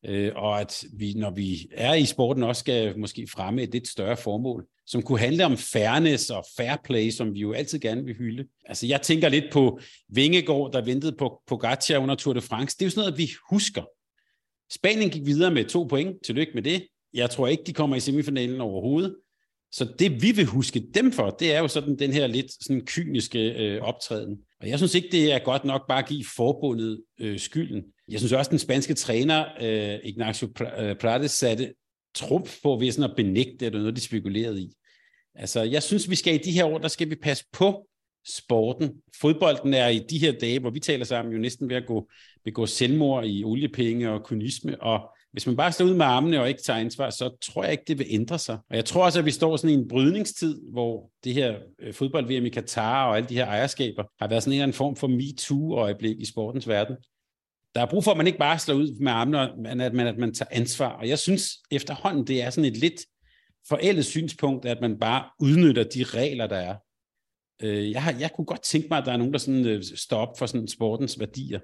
øh, 0.06 0.32
og 0.36 0.60
at 0.60 0.84
vi, 0.92 1.14
når 1.14 1.30
vi 1.30 1.68
er 1.72 1.94
i 1.94 2.04
sporten, 2.04 2.42
også 2.42 2.60
skal 2.60 2.98
måske 2.98 3.28
fremme 3.32 3.62
et 3.62 3.72
lidt 3.72 3.88
større 3.88 4.16
formål, 4.16 4.66
som 4.86 5.02
kunne 5.02 5.18
handle 5.18 5.44
om 5.44 5.56
fairness 5.56 6.30
og 6.30 6.44
fair 6.56 6.76
play, 6.84 7.10
som 7.10 7.34
vi 7.34 7.40
jo 7.40 7.52
altid 7.52 7.78
gerne 7.78 8.04
vil 8.04 8.14
hylde. 8.14 8.44
Altså 8.64 8.86
jeg 8.86 9.02
tænker 9.02 9.28
lidt 9.28 9.52
på 9.52 9.80
Vingegård, 10.08 10.72
der 10.72 10.84
ventede 10.84 11.16
på 11.18 11.42
Pogacar 11.46 11.98
under 11.98 12.14
Tour 12.14 12.34
de 12.34 12.40
France. 12.40 12.76
Det 12.78 12.82
er 12.82 12.86
jo 12.86 12.90
sådan 12.90 13.08
noget, 13.08 13.18
vi 13.18 13.30
husker. 13.50 13.82
Spanien 14.72 15.10
gik 15.10 15.26
videre 15.26 15.50
med 15.50 15.64
to 15.64 15.82
point. 15.82 16.16
Tillykke 16.24 16.52
med 16.54 16.62
det. 16.62 16.86
Jeg 17.14 17.30
tror 17.30 17.48
ikke, 17.48 17.62
de 17.66 17.72
kommer 17.72 17.96
i 17.96 18.00
semifinalen 18.00 18.60
overhovedet. 18.60 19.16
Så 19.76 19.94
det 19.98 20.22
vi 20.22 20.32
vil 20.32 20.44
huske 20.44 20.82
dem 20.94 21.12
for, 21.12 21.30
det 21.30 21.54
er 21.54 21.58
jo 21.58 21.68
sådan 21.68 21.98
den 21.98 22.12
her 22.12 22.26
lidt 22.26 22.64
sådan 22.64 22.86
kyniske 22.86 23.52
øh, 23.52 23.82
optræden. 23.82 24.38
Og 24.60 24.68
jeg 24.68 24.78
synes 24.78 24.94
ikke, 24.94 25.08
det 25.12 25.32
er 25.32 25.38
godt 25.38 25.64
nok 25.64 25.88
bare 25.88 25.98
at 25.98 26.08
give 26.08 26.24
forbundet 26.36 27.02
øh, 27.20 27.38
skylden. 27.38 27.82
Jeg 28.08 28.18
synes 28.18 28.32
også, 28.32 28.50
den 28.50 28.58
spanske 28.58 28.94
træner, 28.94 29.44
øh, 29.60 29.98
Ignacio 30.04 30.48
øh, 30.78 30.96
Prades, 30.96 31.30
satte 31.30 31.74
trumf 32.14 32.56
på 32.62 32.76
ved 32.76 32.92
sådan 32.92 33.10
at 33.10 33.16
benægte, 33.16 33.66
at 33.66 33.72
det 33.72 33.80
noget, 33.80 33.96
de 33.96 34.00
spekulerede 34.00 34.62
i. 34.62 34.72
Altså, 35.34 35.62
jeg 35.62 35.82
synes, 35.82 36.10
vi 36.10 36.14
skal 36.14 36.34
i 36.34 36.38
de 36.38 36.52
her 36.52 36.64
år, 36.64 36.78
der 36.78 36.88
skal 36.88 37.10
vi 37.10 37.14
passe 37.14 37.44
på 37.52 37.86
sporten. 38.26 38.92
Fodbolden 39.20 39.74
er 39.74 39.88
i 39.88 39.98
de 40.10 40.18
her 40.18 40.32
dage, 40.32 40.60
hvor 40.60 40.70
vi 40.70 40.80
taler 40.80 41.04
sammen, 41.04 41.32
jo 41.34 41.38
næsten 41.38 41.68
ved 41.68 41.76
at 41.76 41.86
gå, 41.86 42.08
begå 42.44 42.66
selvmord 42.66 43.26
i 43.26 43.44
oliepenge 43.44 44.10
og 44.10 44.24
kynisme, 44.24 44.82
og 44.82 45.13
hvis 45.34 45.46
man 45.46 45.56
bare 45.56 45.72
står 45.72 45.84
ud 45.84 45.94
med 45.94 46.06
armene 46.06 46.40
og 46.40 46.48
ikke 46.48 46.62
tager 46.62 46.80
ansvar, 46.80 47.10
så 47.10 47.36
tror 47.42 47.62
jeg 47.62 47.72
ikke, 47.72 47.84
det 47.88 47.98
vil 47.98 48.06
ændre 48.10 48.38
sig. 48.38 48.58
Og 48.70 48.76
jeg 48.76 48.84
tror 48.84 49.04
også, 49.04 49.18
at 49.18 49.24
vi 49.24 49.30
står 49.30 49.56
sådan 49.56 49.70
i 49.70 49.80
en 49.80 49.88
brydningstid, 49.88 50.60
hvor 50.72 51.10
det 51.24 51.34
her 51.34 51.56
øh, 51.82 51.94
fodbold-VM 51.94 52.46
i 52.46 52.48
Katar 52.48 53.08
og 53.08 53.16
alle 53.16 53.28
de 53.28 53.34
her 53.34 53.46
ejerskaber 53.46 54.04
har 54.20 54.28
været 54.28 54.42
sådan 54.42 54.52
en 54.52 54.54
eller 54.54 54.62
anden 54.62 54.74
form 54.74 54.96
for 54.96 55.06
MeToo-øjeblik 55.06 56.20
i 56.20 56.24
sportens 56.24 56.68
verden. 56.68 56.96
Der 57.74 57.80
er 57.80 57.86
brug 57.86 58.04
for, 58.04 58.10
at 58.10 58.16
man 58.16 58.26
ikke 58.26 58.38
bare 58.38 58.58
slår 58.58 58.74
ud 58.74 59.00
med 59.00 59.12
armene, 59.12 59.50
men 59.62 59.80
at 59.80 59.94
man, 59.94 60.06
at 60.06 60.18
man 60.18 60.34
tager 60.34 60.48
ansvar. 60.52 60.92
Og 60.92 61.08
jeg 61.08 61.18
synes 61.18 61.50
efterhånden, 61.70 62.26
det 62.26 62.42
er 62.42 62.50
sådan 62.50 62.70
et 62.70 62.76
lidt 62.76 63.00
forældet 63.68 64.04
synspunkt, 64.04 64.64
at 64.66 64.80
man 64.80 64.98
bare 64.98 65.24
udnytter 65.40 65.84
de 65.84 66.04
regler, 66.04 66.46
der 66.46 66.56
er. 66.56 66.76
Øh, 67.62 67.90
jeg, 67.90 68.02
har, 68.02 68.14
jeg 68.20 68.30
kunne 68.32 68.44
godt 68.44 68.62
tænke 68.62 68.88
mig, 68.90 68.98
at 68.98 69.06
der 69.06 69.12
er 69.12 69.16
nogen, 69.16 69.32
der 69.32 69.38
sådan, 69.38 69.66
øh, 69.66 69.82
står 69.96 70.18
op 70.18 70.38
for 70.38 70.46
sådan 70.46 70.68
sportens 70.68 71.20
værdier. 71.20 71.60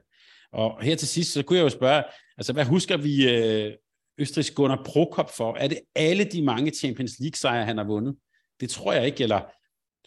Og 0.53 0.82
her 0.82 0.96
til 0.96 1.09
sidst, 1.09 1.32
så 1.32 1.42
kunne 1.42 1.59
jeg 1.59 1.64
jo 1.64 1.68
spørge, 1.68 2.05
altså 2.38 2.53
hvad 2.53 2.64
husker 2.64 2.96
vi 2.96 3.28
øh, 3.28 3.72
Østrigs 4.18 4.51
Gunnar 4.51 4.82
Prokop 4.86 5.30
for? 5.36 5.55
Er 5.55 5.68
det 5.68 5.80
alle 5.94 6.24
de 6.24 6.42
mange 6.42 6.70
Champions 6.70 7.12
League-sejre, 7.20 7.64
han 7.64 7.76
har 7.76 7.84
vundet? 7.84 8.16
Det 8.61 8.70
tror 8.70 8.92
jeg 8.92 9.07
ikke, 9.07 9.22
eller 9.22 9.40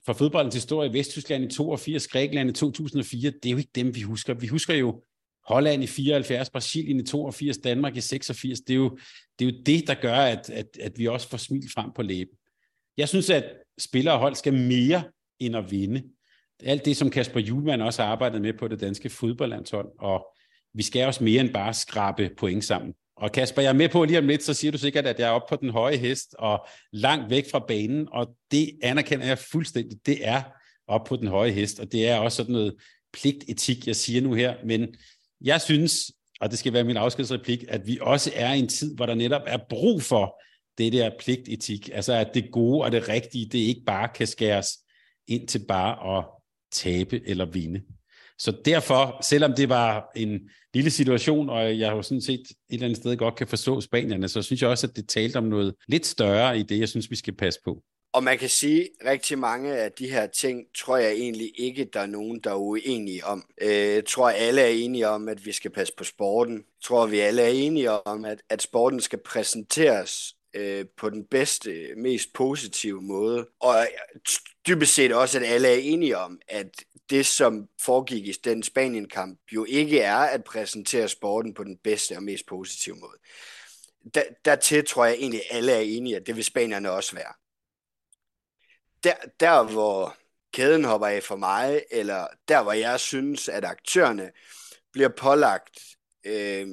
for 0.06 0.14
fodboldens 0.14 0.56
historie, 0.56 0.94
Vesttyskland 0.94 1.44
i 1.44 1.56
82, 1.56 2.08
Grækenland 2.08 2.50
i 2.50 2.54
2004, 2.54 3.32
det 3.32 3.46
er 3.46 3.52
jo 3.52 3.58
ikke 3.58 3.72
dem, 3.76 3.96
vi 3.96 4.02
husker. 4.02 4.34
Vi 4.34 4.48
husker 4.48 4.76
jo 4.76 5.04
Holland 5.48 5.84
i 5.84 5.88
74, 5.88 6.50
Brasilien 6.50 7.00
i 7.00 7.04
82, 7.04 7.58
Danmark 7.58 7.98
i 7.98 8.02
86. 8.02 8.60
Det 8.60 8.74
er 8.74 8.78
jo 8.78 8.98
det, 9.40 9.48
er 9.48 9.52
jo 9.52 9.58
det 9.66 9.88
der 9.88 9.94
gør, 9.94 10.16
at, 10.16 10.50
at, 10.50 10.68
at 10.80 10.92
vi 10.98 11.08
også 11.08 11.30
får 11.30 11.38
smil 11.38 11.70
frem 11.74 11.92
på 11.96 12.02
læben. 12.02 12.38
Jeg 12.98 13.10
synes, 13.10 13.30
at 13.30 13.44
spillere 13.80 14.14
og 14.14 14.20
hold 14.20 14.36
skal 14.36 14.54
mere 14.54 15.04
end 15.40 15.56
at 15.56 15.72
vinde. 15.72 16.04
Alt 16.66 16.86
det, 16.86 16.98
som 16.98 17.10
Kasper 17.10 17.40
Julemand 17.40 17.82
også 17.82 18.04
har 18.04 18.10
arbejdet 18.10 18.42
med 18.42 18.54
på 18.54 18.68
det 18.68 18.82
danske 18.82 19.10
fodboldlandshold, 19.10 19.88
og 20.00 20.26
vi 20.74 20.84
skal 20.84 21.08
også 21.08 21.24
mere 21.24 21.42
end 21.42 21.54
bare 21.54 21.74
skrabe 21.74 22.30
point 22.38 22.64
sammen. 22.64 22.94
Og 23.18 23.32
Kasper, 23.32 23.62
jeg 23.62 23.70
er 23.70 23.74
med 23.74 23.90
på 23.90 24.04
lige 24.04 24.20
om 24.20 24.28
lidt, 24.28 24.44
så 24.44 24.54
siger 24.54 24.72
du 24.72 24.78
sikkert, 24.78 25.08
at 25.08 25.20
jeg 25.20 25.28
er 25.28 25.32
oppe 25.32 25.56
på 25.56 25.62
den 25.62 25.70
høje 25.70 25.96
hest 25.96 26.36
og 26.40 26.68
langt 26.92 27.30
væk 27.30 27.52
fra 27.52 27.66
banen, 27.68 28.08
og 28.12 28.36
det 28.52 28.72
anerkender 28.84 29.26
jeg 29.26 29.38
fuldstændig. 29.38 30.00
Det 30.06 30.28
er 30.28 30.42
oppe 30.88 31.10
på 31.10 31.16
den 31.16 31.28
høje 31.28 31.52
hest, 31.52 31.80
og 31.80 31.92
det 31.92 32.08
er 32.08 32.18
også 32.18 32.36
sådan 32.36 32.54
noget 32.54 32.76
pligtetik, 33.14 33.88
jeg 33.88 33.96
siger 33.96 34.22
nu 34.22 34.34
her, 34.34 34.56
men 34.66 34.96
jeg 35.42 35.62
synes, 35.62 36.12
og 36.42 36.52
det 36.52 36.60
skal 36.60 36.74
være 36.74 36.84
min 36.84 36.98
afskedsreplik, 36.98 37.64
at 37.68 37.88
vi 37.88 37.98
også 38.02 38.32
er 38.36 38.54
i 38.54 38.60
en 38.60 38.68
tid, 38.68 38.96
hvor 38.96 39.06
der 39.06 39.16
netop 39.16 39.42
er 39.46 39.58
brug 39.70 40.02
for 40.02 40.42
det 40.78 40.94
der 40.94 41.12
pligtetik, 41.20 41.90
altså 41.94 42.14
at 42.14 42.30
det 42.34 42.52
gode 42.52 42.84
og 42.84 42.92
det 42.92 43.10
rigtige, 43.10 43.50
det 43.50 43.60
ikke 43.60 43.82
bare 43.86 44.10
kan 44.16 44.28
skæres 44.28 44.68
ind 45.28 45.48
til 45.48 45.66
bare 45.68 46.18
at 46.18 46.26
tabe 46.74 47.22
eller 47.30 47.46
vinde. 47.46 47.82
Så 48.38 48.54
derfor, 48.66 49.20
selvom 49.24 49.54
det 49.54 49.70
var 49.70 50.12
en 50.16 50.40
lille 50.74 50.92
situation, 50.92 51.50
og 51.50 51.80
jeg 51.80 51.92
jo 51.92 52.02
sådan 52.02 52.22
set 52.22 52.40
et 52.40 52.56
eller 52.70 52.86
andet 52.86 52.98
sted 52.98 53.18
godt 53.18 53.36
kan 53.36 53.48
forstå 53.48 53.82
spanierne, 53.82 54.28
så 54.28 54.42
synes 54.42 54.62
jeg 54.62 54.70
også, 54.70 54.88
at 54.88 54.96
det 54.96 55.10
talte 55.10 55.38
om 55.38 55.44
noget 55.44 55.76
lidt 55.88 56.06
større 56.06 56.60
i 56.60 56.64
det, 56.64 56.80
jeg 56.80 56.90
synes, 56.90 57.12
vi 57.12 57.16
skal 57.16 57.36
passe 57.36 57.60
på. 57.66 57.84
Og 58.14 58.24
man 58.24 58.38
kan 58.38 58.50
sige, 58.50 58.90
at 59.02 59.12
rigtig 59.12 59.40
mange 59.40 59.76
af 59.76 59.92
de 59.92 60.10
her 60.10 60.28
ting, 60.28 60.66
tror 60.78 60.98
jeg 60.98 61.12
egentlig 61.12 61.52
ikke, 61.56 61.90
der 61.94 62.00
er 62.00 62.06
nogen, 62.06 62.40
der 62.40 62.52
er 62.52 62.56
uenige 62.56 63.26
om. 63.26 63.44
Øh, 63.62 63.70
jeg 63.70 64.06
tror, 64.06 64.30
alle 64.30 64.62
er 64.62 64.68
enige 64.68 65.08
om, 65.08 65.28
at 65.28 65.46
vi 65.46 65.52
skal 65.52 65.72
passe 65.72 65.94
på 65.98 66.04
sporten. 66.04 66.56
Jeg 66.56 66.84
tror, 66.84 67.06
vi 67.06 67.20
alle 67.20 67.42
er 67.42 67.48
enige 67.48 67.92
om, 67.92 68.26
at, 68.26 68.42
at 68.50 68.62
sporten 68.62 69.00
skal 69.00 69.20
præsenteres 69.26 70.36
øh, 70.54 70.86
på 70.98 71.10
den 71.10 71.26
bedste, 71.32 71.88
mest 71.98 72.34
positive 72.34 73.02
måde. 73.02 73.48
Og 73.60 73.88
dybest 74.68 74.94
set 74.94 75.14
også, 75.14 75.40
at 75.40 75.46
alle 75.46 75.68
er 75.68 75.78
enige 75.78 76.18
om, 76.18 76.40
at 76.48 76.84
det, 77.10 77.26
som 77.26 77.68
foregik 77.82 78.28
i 78.28 78.32
den 78.32 78.64
Spanien-kamp, 78.64 79.40
jo 79.52 79.66
ikke 79.70 80.00
er 80.00 80.18
at 80.18 80.44
præsentere 80.44 81.10
sporten 81.10 81.54
på 81.54 81.64
den 81.64 81.78
bedste 81.78 82.16
og 82.16 82.24
mest 82.24 82.46
positive 82.46 82.96
måde. 82.96 83.18
Der, 84.14 84.24
dertil 84.46 84.86
tror 84.86 85.06
jeg 85.06 85.16
egentlig, 85.16 85.42
alle 85.50 85.72
er 85.72 85.80
enige, 85.80 86.16
at 86.16 86.28
det 86.28 86.36
vil 86.36 86.44
spanierne 86.44 86.92
også 86.92 87.16
være. 87.16 87.34
Der, 89.04 89.14
der 89.40 89.64
hvor 89.64 90.18
kæden 90.54 90.84
hopper 90.84 91.08
af 91.08 91.24
for 91.24 91.36
mig, 91.36 91.84
eller 91.92 92.28
der 92.48 92.64
hvor 92.64 92.74
jeg 92.74 93.00
synes, 93.00 93.50
at 93.50 93.66
aktørerne 93.66 94.32
bliver 94.92 95.10
pålagt 95.10 95.80
øh, 96.26 96.68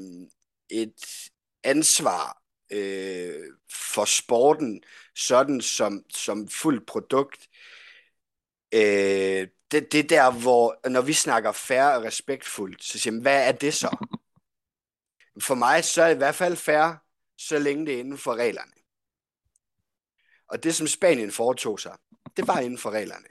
et 0.71 1.31
ansvar 1.65 2.43
øh, 2.73 3.47
for 3.73 4.05
sporten, 4.05 4.83
sådan 5.17 5.61
som, 5.61 6.05
som 6.11 6.49
fuldt 6.49 6.87
produkt, 6.87 7.43
øh, 7.43 7.80
det, 8.73 9.93
det 9.93 9.95
er 9.95 10.09
der, 10.09 10.41
hvor 10.41 10.89
når 10.89 11.01
vi 11.01 11.13
snakker 11.13 11.53
færre 11.53 11.97
og 11.97 12.05
respektfuldt, 12.05 12.85
så 12.85 12.99
siger 12.99 13.13
man, 13.13 13.23
hvad 13.23 13.49
er 13.49 13.53
det 13.53 13.75
så? 13.75 13.97
For 15.47 15.55
mig 15.55 15.85
så 15.85 16.03
er 16.03 16.09
det 16.09 16.15
i 16.15 16.19
hvert 16.19 16.35
fald 16.35 16.57
færre, 16.57 16.99
så 17.39 17.59
længe 17.59 17.87
det 17.87 17.95
er 17.95 17.99
inden 17.99 18.19
for 18.19 18.35
reglerne. 18.35 18.73
Og 20.49 20.63
det, 20.63 20.75
som 20.75 20.87
Spanien 20.87 21.31
foretog 21.31 21.81
sig, 21.81 21.97
det 22.37 22.47
var 22.47 22.59
inden 22.59 22.79
for 22.79 22.91
reglerne. 22.91 23.27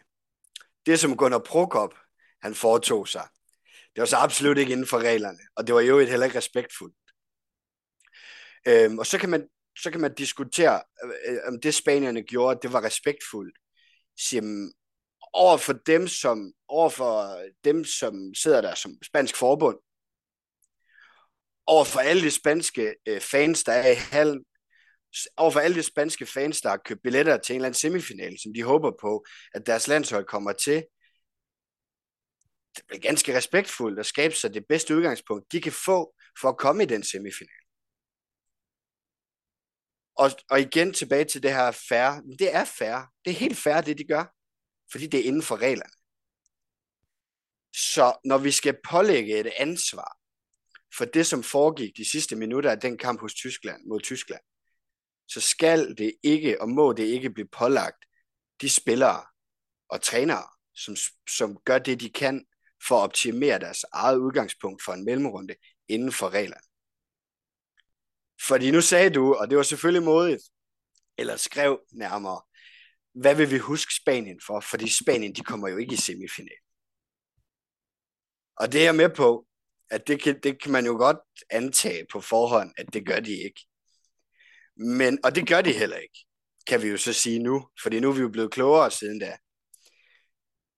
Det, 0.86 1.00
som 1.00 1.18
Gunnar 1.18 1.40
Prokop, 1.40 1.96
han 2.42 2.56
foretog 2.56 3.08
sig, 3.08 3.28
det 3.96 4.02
var 4.02 4.06
så 4.06 4.18
absolut 4.18 4.58
ikke 4.58 4.72
inden 4.72 4.88
for 4.88 5.00
reglerne. 5.00 5.40
Og 5.56 5.68
det 5.68 5.76
var 5.76 5.82
jo 5.82 6.00
et 6.00 6.10
heller 6.10 6.26
ikke 6.26 6.38
respektfuldt. 6.38 6.96
Øhm, 8.68 9.00
og 9.00 9.06
så 9.06 9.18
kan 9.18 9.30
man, 9.30 9.48
så 9.80 9.92
kan 9.92 10.02
man 10.02 10.14
diskutere, 10.14 10.82
øh, 11.28 11.38
om 11.48 11.62
det 11.62 11.76
spanierne 11.76 12.24
gjorde, 12.24 12.60
det 12.62 12.74
var 12.74 12.84
respektfuldt. 12.84 13.58
Siger, 14.18 14.72
over 15.34 15.58
for 15.58 15.74
dem, 15.74 16.08
som, 16.08 16.54
over 16.68 16.90
for 16.90 17.44
dem, 17.64 17.86
som 17.86 18.34
sidder 18.36 18.62
der 18.62 18.76
som 18.76 18.98
spansk 19.04 19.36
forbund, 19.36 19.78
over 21.68 21.84
for 21.84 22.00
alle 22.00 22.22
de 22.22 22.32
spanske 22.32 22.96
øh, 23.08 23.22
fans, 23.22 23.64
der 23.64 23.74
er 23.74 23.92
i 23.92 23.96
hallen, 23.96 24.46
over 25.38 25.52
for 25.52 25.60
alle 25.60 25.78
de 25.78 25.84
spanske 25.84 26.26
fans, 26.26 26.62
der 26.62 26.70
har 26.70 26.78
købt 26.86 27.02
billetter 27.04 27.38
til 27.38 27.54
en 27.54 27.58
eller 27.58 27.68
anden 27.68 27.80
semifinal, 27.80 28.40
som 28.44 28.54
de 28.54 28.64
håber 28.64 28.92
på, 29.02 29.26
at 29.54 29.66
deres 29.66 29.88
landshold 29.88 30.26
kommer 30.26 30.54
til. 30.54 30.86
Det 32.76 32.96
er 32.96 33.00
ganske 33.00 33.38
respektfuldt 33.38 34.00
at 34.00 34.06
skabe 34.06 34.36
sig 34.36 34.54
det 34.54 34.66
bedste 34.70 34.96
udgangspunkt, 34.96 35.52
de 35.52 35.62
kan 35.62 35.72
få 35.72 36.14
for 36.42 36.50
at 36.50 36.58
komme 36.58 36.84
i 36.84 36.86
den 36.86 37.04
semifinal. 37.04 37.60
Og, 40.16 40.32
og 40.50 40.60
igen 40.60 40.94
tilbage 40.94 41.26
til 41.26 41.44
det 41.44 41.54
her 41.54 41.72
fair. 41.72 42.22
Det 42.40 42.56
er 42.56 42.66
fair. 42.66 43.12
Det 43.26 43.32
er 43.32 43.36
helt 43.36 43.58
fair, 43.58 43.82
det 43.82 43.98
de 43.98 44.04
gør 44.04 44.39
fordi 44.92 45.08
det 45.08 45.20
er 45.20 45.24
inden 45.24 45.44
for 45.44 45.58
reglerne. 45.58 45.94
Så 47.76 48.18
når 48.26 48.38
vi 48.38 48.52
skal 48.52 48.78
pålægge 48.90 49.40
et 49.40 49.52
ansvar 49.58 50.18
for 50.98 51.06
det, 51.06 51.28
som 51.28 51.44
foregik 51.44 51.98
de 51.98 52.10
sidste 52.10 52.36
minutter 52.36 52.72
af 52.72 52.80
den 52.80 52.98
kamp 52.98 53.22
hos 53.22 53.34
Tyskland 53.34 53.86
mod 53.88 54.00
Tyskland, 54.00 54.42
så 55.28 55.42
skal 55.42 55.98
det 55.98 56.14
ikke 56.24 56.62
og 56.62 56.70
må 56.70 56.94
det 56.94 57.04
ikke 57.04 57.30
blive 57.30 57.48
pålagt 57.48 58.06
de 58.62 58.70
spillere 58.70 59.26
og 59.90 60.02
trænere, 60.02 60.48
som, 60.76 60.96
som 61.30 61.58
gør 61.66 61.80
det, 61.80 62.00
de 62.00 62.10
kan 62.10 62.46
for 62.88 62.98
at 62.98 63.04
optimere 63.04 63.60
deres 63.60 63.86
eget 63.94 64.18
udgangspunkt 64.18 64.84
for 64.84 64.94
en 64.94 65.06
mellemrunde 65.06 65.56
inden 65.88 66.12
for 66.12 66.30
reglerne. 66.30 66.70
Fordi 68.48 68.72
nu 68.72 68.82
sagde 68.82 69.10
du, 69.10 69.36
og 69.36 69.50
det 69.50 69.58
var 69.58 69.64
selvfølgelig 69.64 70.04
modigt, 70.04 70.44
eller 71.18 71.36
skrev 71.36 71.80
nærmere, 71.92 72.42
hvad 73.14 73.36
vil 73.36 73.52
vi 73.52 73.58
huske 73.58 73.94
Spanien 73.94 74.40
for? 74.46 74.60
Fordi 74.60 74.90
Spanien, 75.04 75.36
de 75.36 75.42
kommer 75.42 75.70
jo 75.70 75.78
ikke 75.78 75.94
i 75.94 75.98
semifinal. 75.98 76.58
Og 78.58 78.72
det 78.72 78.82
er 78.82 78.86
jeg 78.86 78.96
med 78.96 79.10
på, 79.10 79.46
at 79.90 80.08
det 80.08 80.22
kan, 80.22 80.40
det 80.44 80.62
kan 80.62 80.72
man 80.72 80.86
jo 80.86 80.92
godt 80.92 81.18
antage 81.50 82.06
på 82.12 82.22
forhånd, 82.22 82.74
at 82.78 82.94
det 82.94 83.06
gør 83.06 83.20
de 83.20 83.32
ikke. 83.32 83.62
Men, 84.76 85.20
og 85.24 85.36
det 85.36 85.48
gør 85.48 85.62
de 85.62 85.74
heller 85.74 85.98
ikke, 85.98 86.26
kan 86.68 86.82
vi 86.82 86.88
jo 86.88 86.98
så 86.98 87.14
sige 87.14 87.40
nu, 87.40 87.70
fordi 87.84 88.00
nu 88.00 88.10
er 88.10 88.14
vi 88.14 88.22
jo 88.22 88.30
blevet 88.30 88.52
klogere 88.52 88.92
siden 88.92 89.20
da. 89.20 89.38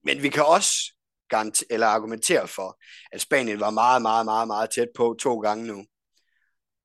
Men 0.04 0.24
vi 0.24 0.30
kan 0.30 0.46
også 0.46 0.94
eller 1.70 1.88
argumentere 1.88 2.48
for, 2.48 2.80
at 3.12 3.22
Spanien 3.22 3.60
var 3.60 3.70
meget, 3.70 4.02
meget, 4.02 4.26
meget, 4.26 4.48
meget 4.48 4.70
tæt 4.70 4.88
på 4.96 5.16
to 5.20 5.40
gange 5.40 5.68
nu. 5.68 5.86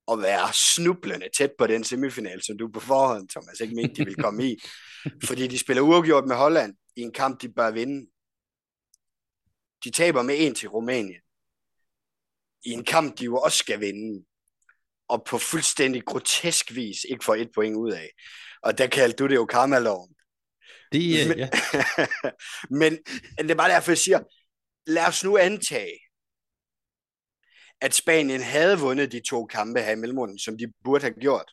Og 0.07 0.21
være 0.21 0.53
snublende 0.53 1.29
tæt 1.37 1.51
på 1.57 1.67
den 1.67 1.83
semifinal, 1.83 2.43
som 2.43 2.57
du 2.57 2.67
på 2.67 2.79
forhånd, 2.79 3.29
Thomas, 3.29 3.59
ikke 3.59 3.75
mente, 3.75 3.95
de 3.95 4.05
ville 4.05 4.23
komme 4.23 4.49
i. 4.49 4.57
Fordi 5.27 5.47
de 5.47 5.59
spiller 5.59 5.83
uafgjort 5.83 6.27
med 6.27 6.35
Holland 6.35 6.75
i 6.95 7.01
en 7.01 7.13
kamp, 7.13 7.41
de 7.41 7.49
bør 7.49 7.71
vinde. 7.71 8.07
De 9.83 9.91
taber 9.91 10.21
med 10.21 10.35
en 10.39 10.55
til 10.55 10.69
Rumænien. 10.69 11.21
I 12.65 12.69
en 12.69 12.83
kamp, 12.83 13.19
de 13.19 13.25
jo 13.25 13.37
også 13.37 13.57
skal 13.57 13.79
vinde. 13.79 14.25
Og 15.09 15.23
på 15.27 15.37
fuldstændig 15.37 16.03
grotesk 16.05 16.75
vis 16.75 17.03
ikke 17.09 17.25
får 17.25 17.35
et 17.35 17.49
point 17.55 17.75
ud 17.75 17.91
af. 17.91 18.09
Og 18.61 18.77
der 18.77 18.87
kaldte 18.87 19.23
du 19.23 19.27
det 19.27 19.35
jo 19.35 19.45
karmaloven. 19.45 20.15
Det, 20.91 21.23
uh, 21.23 21.27
men, 21.27 21.37
ja. 21.37 21.49
men 22.79 22.97
det 23.37 23.51
er 23.51 23.55
bare 23.55 23.71
derfor, 23.71 23.91
jeg 23.91 23.97
siger, 23.97 24.19
lad 24.87 25.07
os 25.07 25.23
nu 25.23 25.37
antage, 25.37 25.99
at 27.81 27.93
Spanien 27.93 28.41
havde 28.41 28.79
vundet 28.79 29.11
de 29.11 29.21
to 29.29 29.45
kampe 29.45 29.81
her 29.81 29.91
i 29.91 29.95
mellemrunden, 29.95 30.39
som 30.39 30.57
de 30.57 30.73
burde 30.83 31.01
have 31.01 31.13
gjort, 31.13 31.51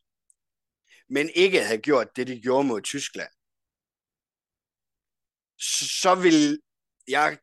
men 1.08 1.30
ikke 1.34 1.64
havde 1.64 1.80
gjort 1.80 2.16
det, 2.16 2.26
de 2.26 2.40
gjorde 2.40 2.68
mod 2.68 2.80
Tyskland, 2.82 3.30
så 6.02 6.14
vil 6.14 6.60
jeg 7.08 7.38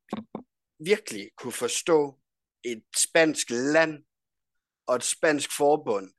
virkelig 0.79 1.29
kunne 1.37 1.53
forstå 1.53 2.19
et 2.63 2.83
spansk 2.97 3.47
land 3.49 4.03
og 4.87 4.95
et 4.95 5.03
spansk 5.03 5.57
forbund, 5.57 6.13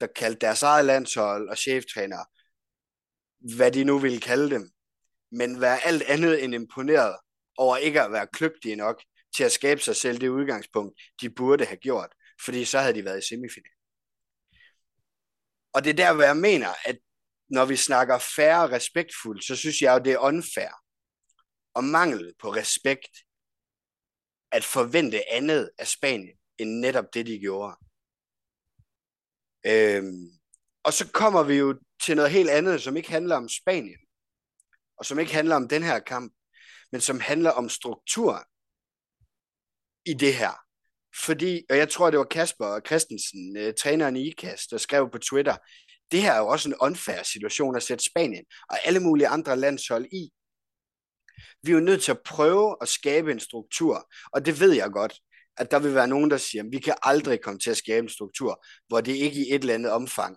der 0.00 0.06
kaldte 0.06 0.46
deres 0.46 0.62
eget 0.62 0.84
landshold 0.84 1.48
og 1.48 1.58
cheftræner, 1.58 2.24
hvad 3.56 3.72
de 3.72 3.84
nu 3.84 3.98
ville 3.98 4.20
kalde 4.20 4.50
dem, 4.50 4.70
men 5.30 5.60
være 5.60 5.84
alt 5.84 6.02
andet 6.02 6.44
end 6.44 6.54
imponeret 6.54 7.16
over 7.56 7.76
ikke 7.76 8.02
at 8.02 8.12
være 8.12 8.26
kløgtige 8.26 8.76
nok 8.76 9.02
til 9.36 9.44
at 9.44 9.52
skabe 9.52 9.80
sig 9.80 9.96
selv 9.96 10.20
det 10.20 10.28
udgangspunkt, 10.28 11.00
de 11.20 11.30
burde 11.30 11.64
have 11.64 11.76
gjort, 11.76 12.14
fordi 12.44 12.64
så 12.64 12.78
havde 12.78 12.94
de 12.94 13.04
været 13.04 13.24
i 13.24 13.28
semifinalen. 13.28 13.78
Og 15.72 15.84
det 15.84 15.90
er 15.90 15.94
der, 15.94 16.14
hvor 16.14 16.24
jeg 16.24 16.36
mener, 16.36 16.68
at 16.84 16.98
når 17.50 17.64
vi 17.64 17.76
snakker 17.76 18.18
færre 18.18 18.62
og 18.62 18.70
respektfuldt, 18.70 19.44
så 19.44 19.56
synes 19.56 19.82
jeg 19.82 19.92
jo, 19.92 20.04
det 20.04 20.12
er 20.12 20.18
unfair 20.18 20.72
og 21.74 21.84
mangel 21.84 22.34
på 22.38 22.48
respekt 22.54 23.10
at 24.52 24.64
forvente 24.64 25.32
andet 25.32 25.70
af 25.78 25.86
Spanien, 25.86 26.36
end 26.58 26.70
netop 26.70 27.04
det, 27.14 27.26
de 27.26 27.38
gjorde. 27.38 27.76
Øhm, 29.66 30.30
og 30.84 30.92
så 30.92 31.10
kommer 31.12 31.42
vi 31.42 31.54
jo 31.54 31.80
til 32.04 32.16
noget 32.16 32.30
helt 32.30 32.50
andet, 32.50 32.82
som 32.82 32.96
ikke 32.96 33.10
handler 33.10 33.36
om 33.36 33.48
Spanien, 33.48 33.98
og 34.96 35.04
som 35.04 35.18
ikke 35.18 35.34
handler 35.34 35.56
om 35.56 35.68
den 35.68 35.82
her 35.82 35.98
kamp, 35.98 36.34
men 36.92 37.00
som 37.00 37.20
handler 37.20 37.50
om 37.50 37.68
strukturen 37.68 38.44
i 40.06 40.14
det 40.14 40.34
her. 40.34 40.52
Fordi, 41.24 41.62
og 41.70 41.76
jeg 41.76 41.88
tror, 41.88 42.10
det 42.10 42.18
var 42.18 42.24
Kasper 42.24 42.80
Christensen, 42.86 43.56
øh, 43.56 43.74
træneren 43.80 44.16
i 44.16 44.28
IKAST, 44.28 44.70
der 44.70 44.78
skrev 44.78 45.10
på 45.10 45.18
Twitter, 45.18 45.56
det 46.12 46.22
her 46.22 46.32
er 46.32 46.38
jo 46.38 46.48
også 46.48 46.68
en 46.68 46.74
unfair 46.80 47.22
situation 47.22 47.76
at 47.76 47.82
sætte 47.82 48.04
Spanien 48.04 48.44
og 48.70 48.76
alle 48.84 49.00
mulige 49.00 49.28
andre 49.28 49.56
landshold 49.56 50.06
i. 50.12 50.30
Vi 51.62 51.70
er 51.70 51.74
jo 51.74 51.80
nødt 51.80 52.02
til 52.02 52.10
at 52.10 52.20
prøve 52.24 52.76
at 52.80 52.88
skabe 52.88 53.32
en 53.32 53.40
struktur, 53.40 54.10
og 54.32 54.46
det 54.46 54.60
ved 54.60 54.72
jeg 54.72 54.90
godt, 54.90 55.20
at 55.56 55.70
der 55.70 55.78
vil 55.78 55.94
være 55.94 56.08
nogen, 56.08 56.30
der 56.30 56.36
siger, 56.36 56.64
at 56.64 56.68
vi 56.72 56.78
kan 56.78 56.94
aldrig 57.02 57.40
komme 57.40 57.60
til 57.60 57.70
at 57.70 57.76
skabe 57.76 58.04
en 58.04 58.08
struktur, 58.08 58.64
hvor 58.88 59.00
det 59.00 59.16
ikke 59.16 59.40
i 59.40 59.54
et 59.54 59.60
eller 59.60 59.74
andet 59.74 59.92
omfang 59.92 60.36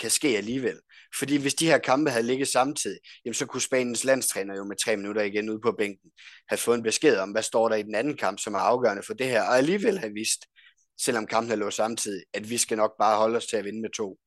kan 0.00 0.10
ske 0.10 0.28
alligevel. 0.28 0.80
Fordi 1.18 1.36
hvis 1.36 1.54
de 1.54 1.66
her 1.66 1.78
kampe 1.78 2.10
havde 2.10 2.26
ligget 2.26 2.48
samtidig, 2.48 2.98
jamen 3.24 3.34
så 3.34 3.46
kunne 3.46 3.60
Spaniens 3.60 4.04
landstræner 4.04 4.56
jo 4.56 4.64
med 4.64 4.76
tre 4.84 4.96
minutter 4.96 5.22
igen 5.22 5.50
ude 5.50 5.60
på 5.60 5.74
bænken 5.78 6.10
have 6.48 6.58
fået 6.58 6.76
en 6.76 6.82
besked 6.82 7.18
om, 7.18 7.30
hvad 7.30 7.42
står 7.42 7.68
der 7.68 7.76
i 7.76 7.82
den 7.82 7.94
anden 7.94 8.16
kamp, 8.16 8.38
som 8.40 8.54
er 8.54 8.58
afgørende 8.58 9.02
for 9.02 9.14
det 9.14 9.26
her, 9.26 9.42
og 9.42 9.56
alligevel 9.56 9.98
have 9.98 10.12
vist, 10.12 10.46
selvom 11.00 11.26
kampen 11.26 11.58
lå 11.58 11.70
samtidig, 11.70 12.24
at 12.34 12.50
vi 12.50 12.58
skal 12.58 12.76
nok 12.76 12.90
bare 12.98 13.16
holde 13.16 13.36
os 13.36 13.46
til 13.46 13.56
at 13.56 13.64
vinde 13.64 13.80
med 13.80 13.90
to. 13.90 14.18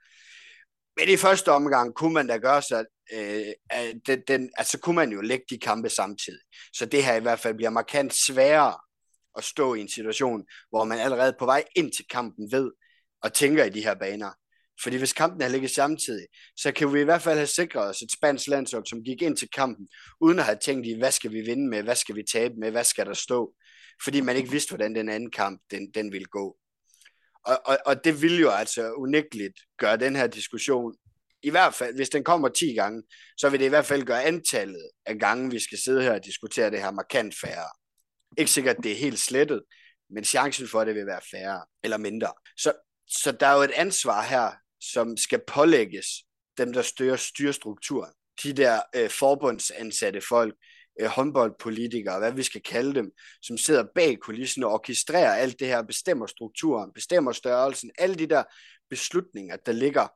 Men 1.00 1.10
i 1.10 1.18
første 1.18 1.52
omgang 1.52 1.94
kunne 1.94 2.14
man 2.14 2.28
da 2.28 2.38
gøre 2.38 2.62
sig, 2.62 2.86
øh, 3.14 3.46
den, 4.08 4.22
den, 4.28 4.50
altså 4.58 4.80
kunne 4.80 4.96
man 4.96 5.12
jo 5.12 5.22
lægge 5.22 5.46
de 5.50 5.58
kampe 5.58 5.90
samtidig. 5.90 6.40
Så 6.74 6.86
det 6.86 7.04
her 7.04 7.16
i 7.16 7.20
hvert 7.22 7.40
fald 7.40 7.56
bliver 7.56 7.70
markant 7.70 8.14
sværere 8.14 8.78
at 9.38 9.44
stå 9.44 9.74
i 9.74 9.82
en 9.82 9.90
situation, 9.90 10.46
hvor 10.70 10.84
man 10.84 11.00
allerede 11.00 11.36
på 11.40 11.46
vej 11.46 11.64
ind 11.76 11.92
til 11.92 12.06
kampen 12.08 12.52
ved 12.52 12.72
og 13.22 13.34
tænker 13.34 13.64
i 13.64 13.70
de 13.70 13.84
her 13.84 13.96
baner. 13.96 14.32
Fordi 14.84 14.98
hvis 14.98 15.14
kampen 15.14 15.42
havde 15.42 15.52
ligget 15.52 15.72
samtidig, 15.72 16.28
så 16.56 16.72
kan 16.72 16.94
vi 16.94 17.02
i 17.02 17.04
hvert 17.04 17.22
fald 17.22 17.38
have 17.38 17.48
sikret 17.48 17.90
os 17.90 18.02
et 18.02 18.12
spansk 18.12 18.48
landshold, 18.48 18.86
som 18.86 19.04
gik 19.04 19.22
ind 19.22 19.38
til 19.38 19.50
kampen, 19.50 19.88
uden 20.22 20.40
at 20.40 20.46
have 20.46 20.58
tænkt 20.62 20.88
i, 20.88 20.98
hvad 20.98 21.12
skal 21.12 21.32
vi 21.32 21.42
vinde 21.42 21.70
med, 21.70 21.84
hvad 21.84 21.96
skal 21.96 22.16
vi 22.16 22.24
tabe 22.32 22.54
med, 22.58 22.72
hvad 22.72 22.84
skal 22.84 23.06
der 23.06 23.14
stå. 23.14 23.54
Fordi 24.04 24.22
man 24.22 24.36
ikke 24.36 24.52
vidste, 24.52 24.70
hvordan 24.70 24.96
den 24.96 25.10
anden 25.10 25.32
kamp, 25.32 25.62
den, 25.72 25.92
den 25.92 26.12
ville 26.12 26.26
gå. 26.26 26.58
Og, 27.46 27.62
og, 27.66 27.78
og 27.86 28.04
det 28.04 28.22
vil 28.22 28.40
jo 28.40 28.50
altså 28.50 28.92
unægteligt 28.92 29.60
gøre 29.80 29.98
den 29.98 30.16
her 30.16 30.28
diskussion, 30.28 30.94
i 31.44 31.50
hvert 31.50 31.74
fald, 31.74 31.96
hvis 31.96 32.10
den 32.10 32.24
kommer 32.24 32.50
10 32.50 32.74
gange, 32.74 33.04
så 33.38 33.50
vil 33.50 33.60
det 33.60 33.66
i 33.66 33.70
hvert 33.70 33.86
fald 33.86 34.04
gøre 34.04 34.24
antallet 34.24 34.90
af 35.06 35.20
gange, 35.20 35.52
vi 35.52 35.60
skal 35.60 35.78
sidde 35.78 36.04
her 36.04 36.14
og 36.14 36.26
diskutere 36.26 36.72
det 36.72 36.82
her 36.82 36.92
markant 36.92 37.36
færre. 37.42 37.70
Ikke 38.38 38.52
sikkert, 38.52 38.78
det 38.84 38.92
er 38.92 38.96
helt 38.96 39.20
slettet, 39.20 39.64
men 40.10 40.24
chancen 40.24 40.68
for, 40.68 40.82
at 40.82 40.88
det 40.88 40.96
vil 40.96 41.06
være 41.06 41.22
færre 41.32 41.66
eller 41.84 41.98
mindre. 41.98 42.34
Så, 42.58 42.74
så 43.08 43.32
der 43.32 43.48
er 43.48 43.56
jo 43.56 43.62
et 43.62 43.72
ansvar 43.72 44.22
her, 44.22 44.52
som 44.82 45.18
skal 45.18 45.42
pålægges 45.48 46.06
dem, 46.58 46.74
der 46.74 46.82
styrer 46.82 47.16
styrestrukturen. 47.16 48.12
De 48.44 48.54
der 48.54 48.82
øh, 48.96 49.10
forbundsansatte 49.10 50.22
folk, 50.22 50.56
øh, 51.02 51.08
håndboldpolitikere, 51.08 52.20
hvad 52.20 52.32
vi 52.32 52.44
skal 52.44 52.62
kalde 52.62 52.96
dem, 52.96 53.12
som 53.42 53.58
sidder 53.58 53.84
bag 53.96 54.18
kulissen 54.20 54.64
og 54.64 54.72
orkestrerer 54.72 55.34
alt 55.34 55.60
det 55.60 55.68
her, 55.68 55.82
bestemmer 55.82 56.26
strukturen, 56.26 56.94
bestemmer 56.94 57.32
størrelsen, 57.32 57.92
alle 57.98 58.16
de 58.16 58.28
der 58.28 58.44
beslutninger, 58.90 59.56
der 59.56 59.72
ligger 59.72 60.08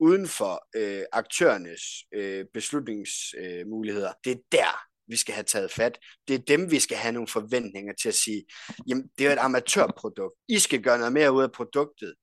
uden 0.00 0.28
for 0.28 0.68
øh, 0.76 1.04
aktørernes 1.12 1.82
øh, 2.14 2.44
beslutningsmuligheder. 2.54 4.08
Øh, 4.08 4.14
det 4.24 4.32
er 4.32 4.42
der, 4.52 4.78
vi 5.06 5.16
skal 5.16 5.34
have 5.34 5.44
taget 5.44 5.70
fat. 5.70 5.98
Det 6.28 6.34
er 6.34 6.38
dem, 6.38 6.70
vi 6.70 6.80
skal 6.80 6.96
have 6.96 7.12
nogle 7.12 7.28
forventninger 7.28 7.92
til 8.02 8.08
at 8.08 8.14
sige, 8.14 8.44
jamen, 8.88 9.04
det 9.18 9.26
er 9.26 9.32
et 9.32 9.38
amatørprodukt. 9.38 10.34
I 10.48 10.58
skal 10.58 10.82
gøre 10.82 10.98
noget 10.98 11.12
mere 11.12 11.32
ud 11.32 11.42
af 11.42 11.52
produktet. 11.52 12.14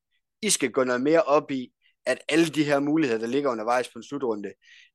I 0.41 0.49
skal 0.49 0.71
gå 0.71 0.83
noget 0.83 1.01
mere 1.01 1.23
op 1.23 1.51
i, 1.51 1.71
at 2.05 2.19
alle 2.29 2.49
de 2.49 2.63
her 2.63 2.79
muligheder, 2.79 3.19
der 3.19 3.27
ligger 3.27 3.51
undervejs 3.51 3.87
på 3.87 3.99
en 3.99 4.03
slutrunde, 4.03 4.53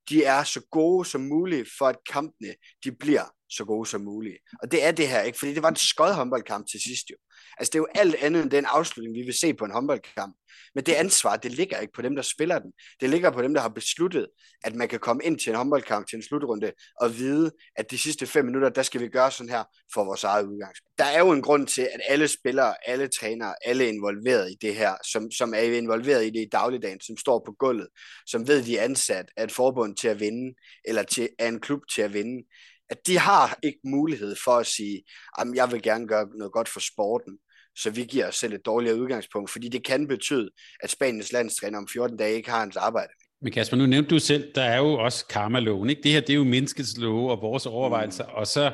de 0.09 0.25
er 0.25 0.45
så 0.45 0.67
gode 0.71 1.05
som 1.05 1.21
muligt, 1.21 1.69
for 1.79 1.87
at 1.87 1.97
kampene 2.13 2.55
de 2.85 2.93
bliver 2.93 3.36
så 3.51 3.65
gode 3.65 3.89
som 3.89 4.01
muligt. 4.01 4.37
Og 4.63 4.71
det 4.73 4.85
er 4.85 4.91
det 4.91 5.09
her 5.09 5.23
ikke, 5.23 5.39
fordi 5.39 5.55
det 5.55 5.63
var 5.63 5.69
en 5.69 5.77
skød 5.77 6.13
håndboldkamp 6.13 6.67
til 6.71 6.81
sidst 6.81 7.11
jo. 7.11 7.17
Altså 7.59 7.71
det 7.71 7.79
er 7.79 7.83
jo 7.83 7.89
alt 7.95 8.15
andet 8.15 8.43
end 8.43 8.51
den 8.51 8.65
afslutning, 8.65 9.15
vi 9.15 9.23
vil 9.23 9.35
se 9.35 9.55
på 9.55 9.65
en 9.65 9.71
håndboldkamp. 9.71 10.37
Men 10.75 10.85
det 10.85 10.93
ansvar, 10.93 11.37
det 11.37 11.53
ligger 11.53 11.79
ikke 11.79 11.93
på 11.93 12.03
dem, 12.03 12.17
der 12.17 12.23
spiller 12.23 12.59
den. 12.59 12.73
Det 13.01 13.11
ligger 13.11 13.31
på 13.31 13.43
dem, 13.43 13.55
der 13.55 13.61
har 13.61 13.69
besluttet, 13.69 14.27
at 14.65 14.75
man 14.75 14.89
kan 14.89 14.99
komme 14.99 15.25
ind 15.25 15.39
til 15.39 15.51
en 15.51 15.57
håndboldkamp, 15.57 16.09
til 16.09 16.17
en 16.17 16.23
slutrunde, 16.23 16.73
og 17.01 17.19
vide, 17.19 17.51
at 17.77 17.91
de 17.91 17.99
sidste 17.99 18.27
fem 18.27 18.45
minutter, 18.45 18.69
der 18.69 18.83
skal 18.83 19.01
vi 19.01 19.09
gøre 19.09 19.31
sådan 19.31 19.51
her 19.51 19.65
for 19.95 20.05
vores 20.05 20.25
eget 20.25 20.47
udgangspunkt. 20.47 20.99
Der 20.99 21.05
er 21.05 21.19
jo 21.19 21.31
en 21.33 21.43
grund 21.43 21.67
til, 21.67 21.83
at 21.83 22.01
alle 22.09 22.29
spillere, 22.29 22.75
alle 22.89 23.09
trænere, 23.09 23.55
alle 23.65 23.85
er 23.85 23.89
involveret 23.89 24.51
i 24.51 24.57
det 24.61 24.75
her, 24.75 24.95
som, 25.13 25.31
som 25.31 25.55
er 25.55 25.61
involveret 25.61 26.27
i 26.27 26.31
det 26.31 26.41
i 26.41 26.49
dagligdagen, 26.53 27.01
som 27.01 27.17
står 27.17 27.43
på 27.47 27.53
gulvet, 27.59 27.89
som 28.27 28.49
ved, 28.49 28.63
de 28.63 28.79
er 28.79 28.85
ansat 28.85 29.27
af 29.37 29.45
et 29.45 29.53
forbund 29.53 29.97
til 29.97 30.09
at 30.09 30.21
vinde, 30.21 30.55
eller 30.85 31.03
til, 31.03 31.29
af 31.39 31.49
en 31.49 31.61
klub 31.61 31.81
til 31.95 32.03
at 32.03 32.15
vinde 32.15 32.43
at 32.91 33.07
de 33.07 33.19
har 33.19 33.59
ikke 33.63 33.81
mulighed 33.85 34.37
for 34.45 34.53
at 34.53 34.67
sige, 34.67 35.03
at 35.39 35.47
jeg 35.55 35.73
vil 35.73 35.83
gerne 35.83 36.09
gøre 36.09 36.29
noget 36.39 36.53
godt 36.53 36.69
for 36.69 36.81
sporten, 36.81 37.39
så 37.77 37.91
vi 37.91 38.05
giver 38.05 38.29
os 38.29 38.37
selv 38.37 38.53
et 38.53 38.67
dårligere 38.67 39.01
udgangspunkt, 39.01 39.51
fordi 39.51 39.69
det 39.69 39.85
kan 39.85 40.09
betyde, 40.09 40.51
at 40.81 40.91
Spaniens 40.91 41.33
landstræner 41.33 41.79
om 41.79 41.89
14 41.93 42.17
dage 42.17 42.37
ikke 42.37 42.51
har 42.51 42.61
hans 42.61 42.77
arbejde. 42.77 43.13
Men 43.43 43.53
Kasper, 43.53 43.77
nu 43.77 43.87
nævnte 43.87 44.11
du 44.11 44.19
selv, 44.19 44.53
der 44.55 44.63
er 44.63 44.79
jo 44.79 44.93
også 44.93 45.27
karma-loven. 45.27 45.91
Ikke? 45.91 46.03
Det 46.03 46.13
her 46.13 46.21
det 46.21 46.31
er 46.31 46.35
jo 46.35 46.45
menneskets 46.45 46.99
love 46.99 47.31
og 47.31 47.43
vores 47.43 47.67
overvejelser, 47.67 48.25
mm. 48.25 48.35
og 48.35 48.47
så 48.47 48.73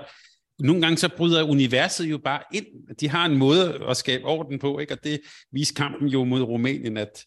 nogle 0.59 0.83
gange 0.83 0.99
så 0.99 1.09
bryder 1.17 1.43
universet 1.43 2.05
jo 2.05 2.19
bare 2.19 2.43
ind. 2.53 2.67
De 3.01 3.09
har 3.09 3.27
en 3.27 3.39
måde 3.39 3.85
at 3.89 3.97
skabe 3.97 4.25
orden 4.25 4.59
på, 4.59 4.79
ikke? 4.79 4.95
og 4.95 5.05
det 5.05 5.21
viser 5.53 5.75
kampen 5.75 6.09
jo 6.09 6.25
mod 6.25 6.43
Rumænien, 6.43 6.97
at 6.97 7.25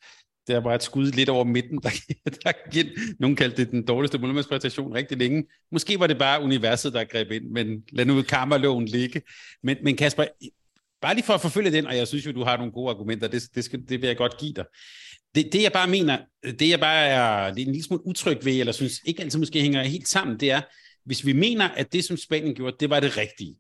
det 0.48 0.56
er 0.56 0.60
bare 0.60 0.76
et 0.76 0.84
skud 0.84 1.12
lidt 1.12 1.30
over 1.30 1.44
midten, 1.44 1.80
der, 1.84 1.90
der 2.44 2.70
gik, 2.72 2.86
nogen 3.20 3.36
kaldte 3.36 3.58
det 3.58 3.72
den 3.72 3.86
dårligste 3.86 4.18
målmandspræstation 4.18 4.94
rigtig 4.94 5.18
længe. 5.18 5.44
Måske 5.72 6.00
var 6.00 6.08
det 6.08 6.18
bare 6.18 6.44
universet, 6.44 6.94
der 6.94 7.04
greb 7.04 7.32
ind, 7.32 7.44
men 7.44 7.84
lad 7.92 8.06
nu 8.06 8.22
karma-loven 8.22 8.86
ligge. 8.86 9.22
Men, 9.64 9.78
men 9.84 9.96
Kasper, 9.96 10.26
bare 11.02 11.16
lige 11.16 11.26
for 11.26 11.34
at 11.34 11.42
forfølge 11.42 11.72
den, 11.72 11.88
og 11.88 11.98
jeg 11.98 12.08
synes 12.08 12.26
jo, 12.26 12.32
du 12.32 12.44
har 12.44 12.58
nogle 12.58 12.72
gode 12.72 12.90
argumenter, 12.90 13.28
det, 13.28 13.44
det, 13.56 13.64
skal, 13.64 13.80
det 13.90 14.02
vil 14.02 14.08
jeg 14.08 14.18
godt 14.18 14.38
give 14.38 14.54
dig. 14.54 14.66
Det, 15.36 15.54
det 15.54 15.64
jeg 15.64 15.72
bare 15.72 15.88
mener, 15.88 16.18
det 16.60 16.70
jeg 16.70 16.80
bare 16.80 17.08
er, 17.08 17.54
det 17.54 17.62
er 17.62 17.66
en 17.66 17.72
lille 17.72 17.84
smule 17.84 18.08
utryg 18.08 18.46
ved, 18.46 18.60
eller 18.60 18.74
synes 18.74 19.02
ikke 19.06 19.22
altid 19.24 19.40
måske 19.40 19.62
hænger 19.62 19.84
helt 19.84 20.08
sammen, 20.08 20.40
det 20.40 20.52
er, 20.52 20.62
hvis 21.06 21.26
vi 21.26 21.34
mener, 21.34 21.68
at 21.68 21.94
det, 21.94 22.04
som 22.04 22.18
Spanien 22.18 22.56
gjorde, 22.56 22.76
det 22.80 22.90
var 22.90 23.00
det 23.00 23.18
rigtige, 23.18 23.56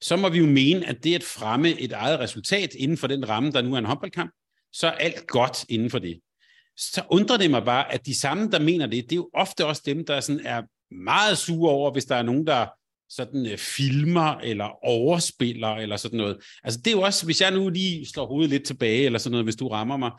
så 0.00 0.16
må 0.16 0.28
vi 0.28 0.38
jo 0.38 0.46
mene, 0.46 0.88
at 0.88 1.04
det 1.04 1.14
at 1.14 1.22
fremme 1.22 1.80
et 1.80 1.92
eget 1.92 2.18
resultat 2.18 2.74
inden 2.74 2.96
for 2.96 3.06
den 3.06 3.28
ramme, 3.28 3.52
der 3.52 3.62
nu 3.62 3.74
er 3.74 3.78
en 3.78 3.84
håndboldkamp, 3.84 4.30
så 4.72 4.86
er 4.86 4.92
alt 4.92 5.26
godt 5.26 5.64
inden 5.68 5.90
for 5.90 5.98
det. 5.98 6.20
Så 6.76 7.02
undrer 7.10 7.36
det 7.36 7.50
mig 7.50 7.64
bare, 7.64 7.92
at 7.92 8.06
de 8.06 8.20
samme, 8.20 8.50
der 8.50 8.58
mener 8.58 8.86
det, 8.86 9.04
det 9.04 9.12
er 9.12 9.16
jo 9.16 9.30
ofte 9.34 9.66
også 9.66 9.82
dem, 9.86 10.06
der 10.06 10.20
sådan 10.20 10.46
er 10.46 10.62
meget 10.94 11.38
sure 11.38 11.70
over, 11.72 11.92
hvis 11.92 12.04
der 12.04 12.16
er 12.16 12.22
nogen, 12.22 12.46
der 12.46 12.66
sådan 13.08 13.46
uh, 13.52 13.58
filmer 13.58 14.38
eller 14.38 14.84
overspiller 14.84 15.68
eller 15.68 15.96
sådan 15.96 16.16
noget. 16.16 16.36
Altså 16.64 16.80
det 16.80 16.86
er 16.86 16.96
jo 16.96 17.02
også, 17.02 17.24
hvis 17.24 17.40
jeg 17.40 17.50
nu 17.50 17.68
lige 17.68 18.06
slår 18.06 18.26
hovedet 18.26 18.50
lidt 18.50 18.66
tilbage 18.66 19.04
eller 19.04 19.18
sådan 19.18 19.30
noget, 19.30 19.46
hvis 19.46 19.56
du 19.56 19.68
rammer 19.68 19.96
mig, 19.96 20.10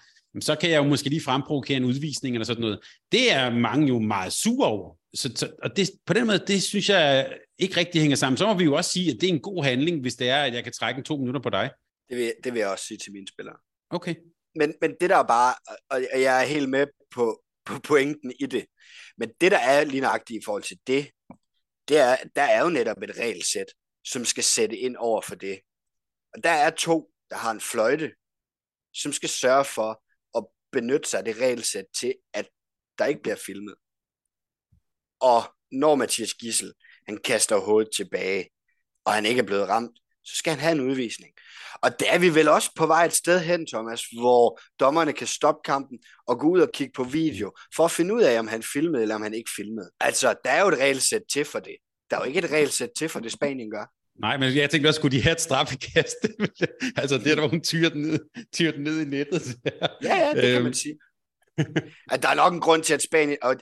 så 0.41 0.55
kan 0.55 0.69
jeg 0.69 0.77
jo 0.77 0.83
måske 0.83 1.09
lige 1.09 1.21
fremprovokere 1.21 1.77
en 1.77 1.83
udvisning 1.83 2.35
eller 2.35 2.45
sådan 2.45 2.61
noget. 2.61 2.79
Det 3.11 3.33
er 3.33 3.49
mange 3.49 3.87
jo 3.87 3.99
meget 3.99 4.33
sure 4.33 4.67
over. 4.67 4.97
Så, 5.13 5.31
så, 5.35 5.49
og 5.63 5.77
det, 5.77 5.89
på 6.05 6.13
den 6.13 6.27
måde, 6.27 6.43
det 6.47 6.63
synes 6.63 6.89
jeg 6.89 7.33
ikke 7.59 7.77
rigtig 7.77 8.01
hænger 8.01 8.15
sammen. 8.15 8.37
Så 8.37 8.47
må 8.47 8.53
vi 8.53 8.63
jo 8.63 8.75
også 8.75 8.91
sige, 8.91 9.11
at 9.11 9.17
det 9.21 9.29
er 9.29 9.33
en 9.33 9.39
god 9.41 9.63
handling, 9.63 10.01
hvis 10.01 10.15
det 10.15 10.29
er, 10.29 10.43
at 10.43 10.53
jeg 10.53 10.63
kan 10.63 10.73
trække 10.73 10.97
en 10.97 11.03
to 11.03 11.17
minutter 11.17 11.41
på 11.41 11.49
dig. 11.49 11.69
Det 12.09 12.17
vil, 12.17 12.33
det 12.43 12.53
vil 12.53 12.59
jeg 12.59 12.67
også 12.67 12.85
sige 12.85 12.97
til 12.97 13.13
mine 13.13 13.27
spillere. 13.27 13.55
Okay. 13.89 14.15
Men, 14.55 14.75
men 14.81 14.95
det 15.01 15.09
der 15.09 15.17
er 15.17 15.23
bare, 15.23 15.55
og 15.89 16.01
jeg 16.01 16.41
er 16.41 16.45
helt 16.45 16.69
med 16.69 16.87
på, 17.11 17.43
på 17.65 17.79
pointen 17.79 18.33
i 18.39 18.45
det, 18.45 18.65
men 19.17 19.29
det 19.41 19.51
der 19.51 19.59
er 19.59 19.83
lige 19.83 20.01
nøjagtigt 20.01 20.41
i 20.41 20.45
forhold 20.45 20.63
til 20.63 20.79
det, 20.87 21.11
det 21.87 21.97
er, 21.97 22.17
der 22.35 22.41
er 22.41 22.63
jo 22.63 22.69
netop 22.69 23.01
et 23.01 23.17
regelsæt, 23.17 23.65
som 24.05 24.25
skal 24.25 24.43
sætte 24.43 24.77
ind 24.77 24.95
over 24.97 25.21
for 25.21 25.35
det. 25.35 25.59
Og 26.33 26.43
der 26.43 26.49
er 26.49 26.69
to, 26.69 27.11
der 27.29 27.35
har 27.35 27.51
en 27.51 27.61
fløjte, 27.61 28.11
som 28.93 29.13
skal 29.13 29.29
sørge 29.29 29.65
for 29.65 30.03
at 30.37 30.45
benytte 30.71 31.09
sig 31.09 31.17
af 31.17 31.25
det 31.25 31.37
regelsæt 31.37 31.85
til, 31.99 32.15
at 32.33 32.49
der 32.97 33.05
ikke 33.05 33.21
bliver 33.21 33.35
filmet. 33.35 33.75
Og 35.19 35.41
når 35.71 35.95
Mathias 35.95 36.33
Gissel, 36.33 36.73
han 37.07 37.17
kaster 37.17 37.57
hovedet 37.57 37.91
tilbage, 37.95 38.49
og 39.05 39.13
han 39.13 39.25
ikke 39.25 39.39
er 39.41 39.45
blevet 39.45 39.69
ramt, 39.69 39.99
så 40.25 40.37
skal 40.37 40.51
han 40.51 40.59
have 40.59 40.71
en 40.71 40.81
udvisning. 40.81 41.31
Og 41.81 41.99
der 41.99 42.05
er 42.11 42.19
vi 42.19 42.35
vel 42.35 42.47
også 42.47 42.71
på 42.75 42.85
vej 42.85 43.05
et 43.05 43.13
sted 43.13 43.39
hen, 43.39 43.67
Thomas, 43.67 44.01
hvor 44.19 44.59
dommerne 44.79 45.13
kan 45.13 45.27
stoppe 45.27 45.61
kampen 45.65 45.99
og 46.27 46.39
gå 46.39 46.47
ud 46.47 46.59
og 46.59 46.69
kigge 46.73 46.93
på 46.95 47.03
video, 47.03 47.51
for 47.75 47.85
at 47.85 47.91
finde 47.91 48.13
ud 48.13 48.21
af, 48.21 48.39
om 48.39 48.47
han 48.47 48.63
filmede 48.73 49.01
eller 49.01 49.15
om 49.15 49.21
han 49.21 49.33
ikke 49.33 49.51
filmede. 49.55 49.89
Altså, 49.99 50.35
der 50.43 50.51
er 50.51 50.61
jo 50.61 50.67
et 50.67 50.79
regelsæt 50.79 51.21
til 51.33 51.45
for 51.45 51.59
det. 51.59 51.75
Der 52.09 52.15
er 52.15 52.21
jo 52.21 52.27
ikke 52.27 52.39
et 52.39 52.51
regelsæt 52.51 52.89
til 52.97 53.09
for 53.09 53.19
det, 53.19 53.31
Spanien 53.31 53.71
gør. 53.71 53.85
Nej, 54.19 54.37
men 54.37 54.55
jeg 54.55 54.69
tænkte 54.69 54.87
også, 54.87 54.97
skulle 54.97 55.17
de 55.17 55.23
have 55.23 55.33
et 55.33 55.41
straffekast? 55.41 56.15
altså, 57.01 57.17
det 57.17 57.27
er 57.31 57.35
der, 57.35 57.47
hun 57.47 57.63
tyrer 57.63 57.89
den 57.89 58.01
ned, 58.01 58.19
tyrer 58.53 58.71
den 58.71 58.83
ned 58.83 59.01
i 59.01 59.05
nettet. 59.05 59.57
ja, 60.03 60.15
ja, 60.17 60.33
det 60.33 60.41
kan 60.41 60.53
man 60.53 60.65
øhm. 60.65 60.73
sige. 60.73 60.97
at 62.11 62.23
der 62.23 62.29
er 62.29 62.35
nok 62.35 62.53
en 62.53 62.59
grund 62.59 62.83
til, 62.83 62.93
at 62.93 63.01
Spanien... 63.01 63.37
Og, 63.41 63.55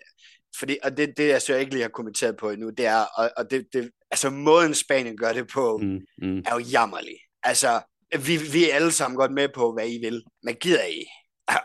fordi, 0.60 0.78
og 0.84 0.98
det, 0.98 1.14
det, 1.18 1.28
jeg 1.28 1.42
så 1.42 1.56
ikke 1.56 1.72
lige 1.72 1.82
har 1.82 1.90
kommenteret 1.90 2.38
på 2.38 2.50
endnu, 2.50 2.70
det 2.70 2.86
er, 2.86 3.06
og, 3.18 3.32
og 3.38 3.52
det, 3.52 3.68
det, 3.74 3.92
altså 4.12 4.30
måden 4.30 4.76
Spanien 4.76 5.18
gør 5.18 5.34
det 5.34 5.48
på, 5.48 5.78
mm, 5.78 6.00
mm. 6.28 6.38
er 6.38 6.54
jo 6.54 6.60
jammerlig. 6.60 7.18
Altså, 7.44 7.82
vi, 8.26 8.38
vi 8.38 8.70
er 8.70 8.76
alle 8.76 8.92
sammen 8.92 9.18
godt 9.18 9.32
med 9.32 9.50
på, 9.56 9.74
hvad 9.74 9.90
I 9.90 9.98
vil. 9.98 10.24
Men 10.44 10.56
gider 10.56 10.86
I 10.86 11.06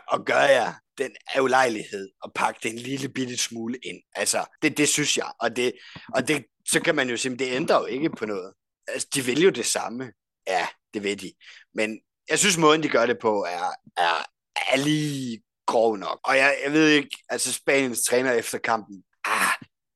og 0.07 0.25
gør 0.25 0.41
jeg 0.41 0.75
den 0.97 1.15
ulejlighed 1.41 2.09
og 2.21 2.33
pakke 2.33 2.59
det 2.63 2.71
en 2.71 2.77
lille 2.77 3.09
bitte 3.09 3.37
smule 3.37 3.77
ind. 3.83 4.01
Altså, 4.15 4.45
det, 4.61 4.77
det 4.77 4.89
synes 4.89 5.17
jeg. 5.17 5.31
Og, 5.39 5.55
det, 5.55 5.73
og 6.13 6.27
det, 6.27 6.45
så 6.69 6.81
kan 6.81 6.95
man 6.95 7.09
jo 7.09 7.17
sige, 7.17 7.37
det 7.37 7.51
ændrer 7.51 7.79
jo 7.79 7.85
ikke 7.85 8.09
på 8.09 8.25
noget. 8.25 8.53
Altså, 8.87 9.07
de 9.15 9.21
vil 9.21 9.41
jo 9.41 9.49
det 9.49 9.65
samme. 9.65 10.11
Ja, 10.47 10.67
det 10.93 11.03
ved 11.03 11.15
de. 11.15 11.33
Men 11.73 11.99
jeg 12.29 12.39
synes, 12.39 12.57
måden 12.57 12.83
de 12.83 12.89
gør 12.89 13.05
det 13.05 13.17
på, 13.21 13.43
er, 13.43 13.71
er, 13.97 14.25
er 14.71 14.77
lige 14.77 15.41
grov 15.67 15.97
nok. 15.97 16.19
Og 16.23 16.37
jeg, 16.37 16.57
jeg 16.63 16.73
ved 16.73 16.89
ikke, 16.89 17.17
altså 17.29 17.53
Spaniens 17.53 18.03
træner 18.03 18.31
efter 18.31 18.57
kampen, 18.57 19.03
ah, 19.25 19.53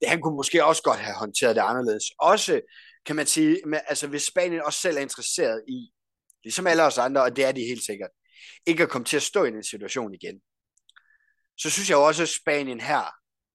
han 0.08 0.22
kunne 0.22 0.36
måske 0.36 0.66
også 0.66 0.84
godt 0.84 1.00
have 1.00 1.16
håndteret 1.16 1.56
det 1.56 1.62
anderledes. 1.62 2.04
Også, 2.20 2.62
kan 3.06 3.16
man 3.16 3.28
sige, 3.28 3.58
med, 3.66 3.80
altså 3.88 4.08
hvis 4.08 4.24
Spanien 4.24 4.62
også 4.66 4.80
selv 4.80 4.98
er 4.98 5.02
interesseret 5.02 5.64
i, 5.68 5.92
ligesom 6.44 6.68
alle 6.68 6.84
os 6.84 6.98
andre, 6.98 7.24
og 7.24 7.36
det 7.36 7.46
er 7.46 7.52
de 7.52 7.62
helt 7.62 7.86
sikkert, 7.86 8.10
ikke 8.66 8.84
at 8.84 8.90
komme 8.90 9.06
til 9.06 9.18
at 9.18 9.24
stå 9.24 9.44
i 9.44 9.52
den 9.52 9.64
situation 9.64 10.14
igen, 10.14 10.42
så 11.58 11.70
synes 11.70 11.90
jeg 11.90 11.98
også, 11.98 12.24
at 12.24 12.30
Spanien 12.30 12.82
her 12.82 13.04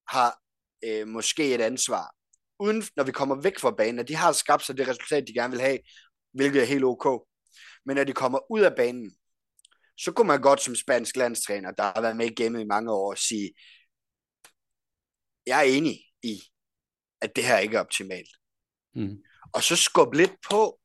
har 0.08 0.38
øh, 0.84 1.08
måske 1.08 1.54
et 1.54 1.60
ansvar. 1.60 2.14
Uden, 2.60 2.84
når 2.96 3.04
vi 3.04 3.12
kommer 3.12 3.42
væk 3.42 3.58
fra 3.58 3.70
banen, 3.70 3.98
at 3.98 4.08
de 4.08 4.16
har 4.16 4.32
skabt 4.32 4.64
sig 4.64 4.76
det 4.76 4.88
resultat, 4.88 5.24
de 5.28 5.34
gerne 5.34 5.50
vil 5.50 5.60
have, 5.60 5.78
hvilket 6.34 6.62
er 6.62 6.66
helt 6.66 6.84
ok. 6.84 7.26
Men 7.86 7.96
når 7.96 8.04
de 8.04 8.12
kommer 8.12 8.52
ud 8.52 8.60
af 8.60 8.76
banen, 8.76 9.16
så 9.98 10.12
kunne 10.12 10.26
man 10.26 10.40
godt 10.40 10.60
som 10.60 10.74
spansk 10.74 11.16
landstræner, 11.16 11.70
der 11.70 11.82
har 11.82 12.00
været 12.00 12.16
med 12.16 12.26
i 12.26 12.34
gamet 12.34 12.60
i 12.60 12.64
mange 12.64 12.92
år, 12.92 13.14
sige, 13.14 13.52
jeg 15.46 15.58
er 15.58 15.76
enig 15.76 16.00
i, 16.22 16.42
at 17.20 17.36
det 17.36 17.44
her 17.44 17.58
ikke 17.58 17.76
er 17.76 17.80
optimalt. 17.80 18.28
Mm. 18.94 19.22
Og 19.52 19.62
så 19.62 19.76
skubbe 19.76 20.16
lidt 20.16 20.32
på, 20.50 20.80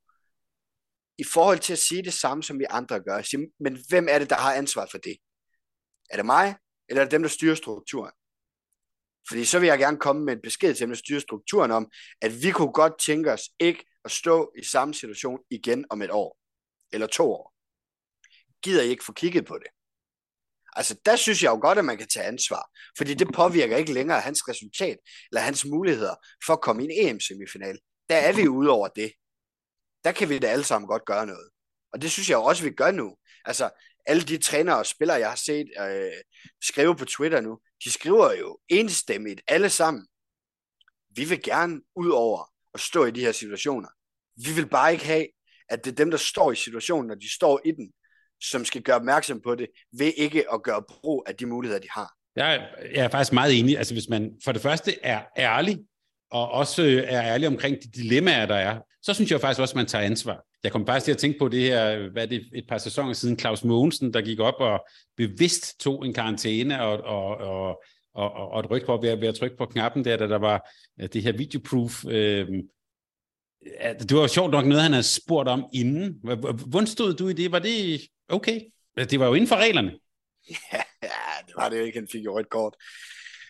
i 1.18 1.24
forhold 1.24 1.60
til 1.60 1.74
at 1.74 1.80
sige 1.80 2.04
det 2.04 2.14
samme, 2.14 2.44
som 2.44 2.60
vi 2.60 2.66
andre 2.70 3.00
gør. 3.00 3.22
Sige, 3.22 3.52
men 3.60 3.78
hvem 3.90 4.08
er 4.10 4.20
det, 4.20 4.30
der 4.30 4.36
har 4.36 4.54
ansvar 4.54 4.88
for 4.92 4.98
det? 4.98 5.18
Er 6.10 6.16
det 6.16 6.26
mig, 6.26 6.56
eller 6.90 7.02
er 7.02 7.06
det 7.06 7.12
dem, 7.12 7.22
der 7.22 7.30
styrer 7.30 7.56
strukturen? 7.56 8.12
Fordi 9.30 9.46
så 9.46 9.60
vil 9.60 9.68
jeg 9.68 9.80
gerne 9.80 9.98
komme 9.98 10.26
med 10.26 10.34
en 10.34 10.42
besked 10.42 10.74
til 10.74 10.82
dem, 10.82 10.90
der 10.90 10.98
styrer 10.98 11.20
strukturen 11.20 11.72
om, 11.72 11.92
at 12.22 12.32
vi 12.44 12.52
kunne 12.52 12.74
godt 12.74 12.94
tænke 13.00 13.32
os 13.32 13.42
ikke 13.60 13.86
at 14.06 14.12
stå 14.12 14.52
i 14.58 14.64
samme 14.64 14.94
situation 14.94 15.40
igen 15.50 15.86
om 15.90 16.02
et 16.02 16.12
år, 16.12 16.38
eller 16.92 17.08
to 17.08 17.32
år. 17.32 17.51
Gider 18.64 18.84
I 18.84 18.90
ikke 18.90 19.06
få 19.06 19.14
kigget 19.14 19.46
på 19.46 19.58
det? 19.58 19.68
Altså, 20.76 20.96
der 21.06 21.16
synes 21.16 21.44
jeg 21.44 21.50
jo 21.50 21.60
godt, 21.62 21.78
at 21.78 21.86
man 21.86 21.98
kan 21.98 22.08
tage 22.08 22.26
ansvar, 22.26 22.70
fordi 22.98 23.14
det 23.14 23.34
påvirker 23.34 23.78
ikke 23.78 23.94
længere 23.94 24.22
hans 24.22 24.48
resultat, 24.48 24.98
eller 25.32 25.42
hans 25.42 25.66
muligheder 25.66 26.16
for 26.46 26.54
at 26.54 26.62
komme 26.62 26.84
i 26.84 26.86
en 26.86 27.10
EM-semifinal. 27.10 27.80
Der 28.10 28.16
er 28.16 28.34
vi 28.34 28.48
ude 28.48 28.70
over 28.70 28.88
det. 28.88 29.12
Der 30.04 30.12
kan 30.12 30.30
vi 30.30 30.40
da 30.40 30.48
alle 30.48 30.64
sammen 30.64 30.88
godt 30.88 31.06
gøre 31.06 31.26
noget. 31.26 31.50
Og 31.94 32.02
det 32.02 32.12
synes 32.12 32.30
jeg 32.30 32.38
også, 32.38 32.64
vi 32.64 32.72
gør 32.72 32.92
nu. 32.92 33.16
Altså, 33.46 33.70
alle 34.06 34.22
de 34.22 34.38
trænere 34.38 34.78
og 34.78 34.86
spillere, 34.86 35.18
jeg 35.18 35.30
har 35.30 35.36
set 35.36 35.68
øh, 35.80 36.12
skrive 36.62 36.96
på 36.96 37.06
Twitter 37.06 37.42
nu, 37.42 37.60
de 37.84 37.92
skriver 37.92 38.34
jo 38.34 38.60
enstemmigt 38.70 39.42
alle 39.48 39.70
sammen. 39.70 40.08
Vi 41.10 41.26
vil 41.26 41.42
gerne 41.44 41.82
ud 41.96 42.10
over 42.10 42.54
at 42.74 42.80
stå 42.80 43.06
i 43.06 43.12
de 43.12 43.22
her 43.22 43.32
situationer. 43.32 43.90
Vi 44.46 44.54
vil 44.56 44.70
bare 44.70 44.94
ikke 44.94 45.06
have, 45.06 45.28
at 45.70 45.86
det 45.86 45.92
er 45.92 45.96
dem, 45.96 46.12
der 46.12 46.18
står 46.18 46.52
i 46.52 46.56
situationen, 46.56 47.08
når 47.08 47.16
de 47.16 47.34
står 47.34 47.62
i 47.66 47.72
den, 47.72 47.94
som 48.42 48.66
skal 48.66 48.82
gøre 48.82 48.96
opmærksom 48.96 49.42
på 49.42 49.56
det, 49.56 49.68
ved 49.98 50.12
ikke 50.18 50.54
at 50.54 50.64
gøre 50.64 50.84
brug 50.90 51.24
af 51.28 51.36
de 51.36 51.46
muligheder, 51.46 51.82
de 51.82 51.88
har. 51.92 52.14
Jeg 52.36 52.56
er, 52.56 52.62
jeg 52.96 53.06
er 53.06 53.10
faktisk 53.10 53.34
meget 53.34 53.60
enig. 53.60 53.78
Altså 53.78 53.94
hvis 53.94 54.10
man 54.10 54.32
for 54.44 54.52
det 54.52 54.62
første 54.62 54.96
er 55.04 55.22
ærlig, 55.38 55.80
og 56.32 56.52
også 56.52 56.84
øh, 56.84 57.04
er 57.08 57.24
ærlig 57.24 57.48
omkring 57.48 57.76
de 57.84 58.02
dilemmaer, 58.02 58.46
der 58.46 58.56
er, 58.56 58.80
så 59.02 59.14
synes 59.14 59.32
jeg 59.32 59.42
faktisk 59.42 59.62
også, 59.62 59.72
at 59.72 59.76
man 59.76 59.86
tager 59.86 60.06
ansvar. 60.06 60.44
Jeg 60.64 60.72
kom 60.72 60.86
faktisk 60.86 61.06
til 61.06 61.12
at 61.12 61.18
tænke 61.18 61.40
på 61.40 61.48
det 61.48 61.62
her, 61.62 62.10
hvad 62.10 62.28
det 62.28 62.50
et 62.54 62.66
par 62.70 62.78
sæsoner 62.78 63.14
siden, 63.14 63.40
Claus 63.40 63.64
Mogensen, 63.64 64.14
der 64.14 64.22
gik 64.22 64.40
op 64.40 64.60
og 64.60 64.86
bevidst 65.18 65.80
tog 65.80 66.06
en 66.06 66.14
karantæne 66.14 66.84
og, 66.84 66.98
og, 66.98 67.38
og, 67.38 67.80
og, 68.14 68.52
og 68.52 68.76
et 68.78 68.86
på 68.86 68.98
ved, 68.98 69.16
ved 69.16 69.28
at 69.28 69.36
trykke 69.36 69.58
på 69.58 69.66
knappen 69.66 70.06
der, 70.06 70.18
da 70.18 70.28
der 70.28 70.38
var 70.38 70.70
det 71.14 71.24
her 71.24 71.32
videoproof. 71.32 72.06
Øh, 72.06 72.48
det 74.00 74.16
var 74.16 74.22
jo 74.22 74.28
sjovt 74.28 74.52
nok 74.52 74.66
noget, 74.66 74.84
han 74.84 74.92
havde 74.92 75.04
spurgt 75.04 75.50
om 75.50 75.66
inden. 75.74 76.16
Hvordan 76.68 76.88
stod 76.88 77.14
du 77.14 77.28
i 77.28 77.34
det? 77.34 77.52
Var 77.52 77.60
det 77.60 78.02
okay? 78.32 78.62
Det 78.98 79.20
var 79.20 79.28
jo 79.28 79.34
inden 79.34 79.48
for 79.48 79.56
reglerne. 79.56 79.92
Ja, 81.04 81.48
det 81.48 81.56
var 81.56 81.70
det 81.70 81.80
jo 81.80 81.84
ikke. 81.84 82.00
Han 82.00 82.08
fik 82.12 82.26
jo 82.26 82.38
et 82.38 82.50
kort. 82.50 82.76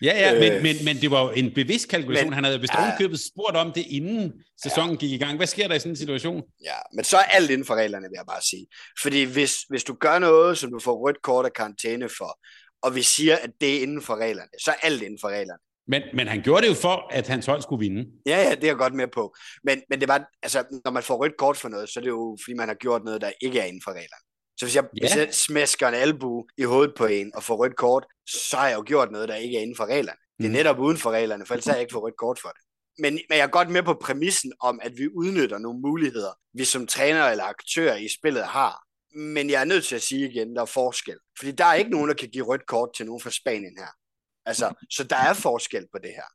Ja, 0.02 0.20
ja, 0.20 0.40
men, 0.40 0.54
øh, 0.54 0.62
men, 0.62 0.76
men 0.86 0.98
det 1.02 1.12
var 1.12 1.24
jo 1.24 1.30
en 1.30 1.54
bevidst 1.54 1.90
kalkulation. 1.90 2.30
Men, 2.30 2.34
han 2.34 2.44
havde 2.44 2.62
vist 2.62 2.74
ja, 2.74 2.98
købet 2.98 3.20
spurgt 3.20 3.58
om 3.58 3.72
det, 3.72 3.86
inden 3.90 4.34
sæsonen 4.64 4.92
ja. 4.92 5.00
gik 5.00 5.12
i 5.12 5.18
gang. 5.18 5.38
Hvad 5.38 5.48
sker 5.48 5.68
der 5.68 5.76
i 5.76 5.80
sådan 5.80 5.92
en 5.92 5.96
situation? 5.96 6.44
Ja, 6.64 6.78
men 6.94 7.06
så 7.06 7.18
er 7.18 7.24
alt 7.24 7.50
inden 7.50 7.66
for 7.66 7.76
reglerne, 7.76 8.04
vil 8.04 8.16
jeg 8.18 8.26
bare 8.28 8.42
sige. 8.42 8.68
Fordi 9.02 9.24
hvis, 9.24 9.56
hvis 9.70 9.84
du 9.84 9.94
gør 9.94 10.20
noget, 10.20 10.58
som 10.58 10.72
du 10.72 10.80
får 10.80 11.08
rødt 11.08 11.22
kort 11.22 11.46
af 11.46 11.54
karantæne 11.54 12.10
for, 12.10 12.40
og 12.82 12.96
vi 12.96 13.02
siger, 13.02 13.36
at 13.36 13.50
det 13.62 13.78
er 13.78 13.82
inden 13.82 14.02
for 14.02 14.16
reglerne, 14.16 14.50
så 14.64 14.72
er 14.72 14.76
alt 14.82 15.02
inden 15.02 15.20
for 15.22 15.28
reglerne. 15.28 15.60
Men, 15.88 16.02
men 16.14 16.28
han 16.28 16.42
gjorde 16.42 16.62
det 16.62 16.70
jo 16.70 16.74
for, 16.74 17.14
at 17.14 17.28
hans 17.28 17.46
hold 17.46 17.62
skulle 17.62 17.80
vinde. 17.80 18.12
Ja, 18.26 18.38
ja, 18.38 18.56
det 18.56 18.64
er 18.64 18.68
jeg 18.68 18.76
godt 18.76 18.94
med 18.94 19.08
på. 19.08 19.36
Men, 19.64 19.82
men 19.90 20.00
det 20.00 20.08
var, 20.08 20.30
altså, 20.44 20.64
når 20.86 20.92
man 20.92 21.04
får 21.04 21.24
rødt 21.24 21.38
kort 21.38 21.58
for 21.58 21.70
noget, 21.70 21.90
så 21.90 22.00
er 22.00 22.02
det 22.02 22.10
jo, 22.10 22.38
fordi 22.44 22.54
man 22.54 22.68
har 22.68 22.76
gjort 22.76 23.04
noget, 23.04 23.22
der 23.22 23.32
ikke 23.42 23.60
er 23.60 23.66
inden 23.66 23.82
for 23.84 23.92
reglerne. 23.92 24.31
Så 24.62 24.66
hvis 24.66 24.76
jeg, 24.76 24.84
ja. 24.84 25.00
hvis 25.02 25.16
jeg 25.16 25.34
smæsker 25.34 25.88
en 25.88 25.94
albu 25.94 26.46
i 26.58 26.64
hovedet 26.64 26.96
på 26.98 27.06
en 27.06 27.36
og 27.36 27.44
får 27.44 27.56
rødt 27.56 27.76
kort, 27.76 28.06
så 28.28 28.58
har 28.58 28.68
jeg 28.68 28.78
jo 28.78 28.84
gjort 28.88 29.12
noget, 29.12 29.30
der 29.30 29.36
ikke 29.36 29.58
er 29.58 29.62
inden 29.62 29.76
for 29.76 29.86
reglerne. 29.86 30.18
Det 30.38 30.46
er 30.46 30.50
mm. 30.50 30.54
netop 30.54 30.80
uden 30.80 30.98
for 30.98 31.12
reglerne, 31.12 31.46
for 31.46 31.54
ellers 31.54 31.66
har 31.66 31.74
jeg 31.74 31.82
ikke 31.82 31.94
fået 31.94 32.04
rødt 32.04 32.18
kort 32.18 32.40
for 32.40 32.50
det. 32.50 32.62
Men, 32.98 33.14
men 33.14 33.38
jeg 33.38 33.44
er 33.44 33.48
godt 33.48 33.70
med 33.70 33.84
på 33.84 33.94
præmissen 33.94 34.54
om, 34.60 34.80
at 34.84 34.98
vi 34.98 35.08
udnytter 35.08 35.58
nogle 35.58 35.80
muligheder, 35.80 36.34
vi 36.54 36.66
som 36.66 36.88
træner 36.88 37.26
eller 37.26 37.44
aktør 37.44 37.96
i 37.96 38.08
spillet 38.20 38.44
har. 38.44 38.84
Men 39.16 39.50
jeg 39.50 39.62
er 39.62 39.66
nødt 39.66 39.86
til 39.86 39.96
at 39.96 40.02
sige 40.02 40.30
igen, 40.30 40.56
der 40.56 40.62
er 40.62 40.66
forskel. 40.66 41.18
Fordi 41.38 41.52
der 41.52 41.66
er 41.66 41.74
ikke 41.74 41.92
nogen, 41.92 42.10
der 42.10 42.16
kan 42.16 42.30
give 42.30 42.46
rødt 42.46 42.66
kort 42.68 42.90
til 42.96 43.06
nogen 43.06 43.22
fra 43.22 43.32
Spanien 43.32 43.78
her. 43.78 43.92
Altså, 44.46 44.86
så 44.90 45.04
der 45.04 45.16
er 45.16 45.34
forskel 45.34 45.88
på 45.92 45.98
det 46.04 46.12
her. 46.12 46.30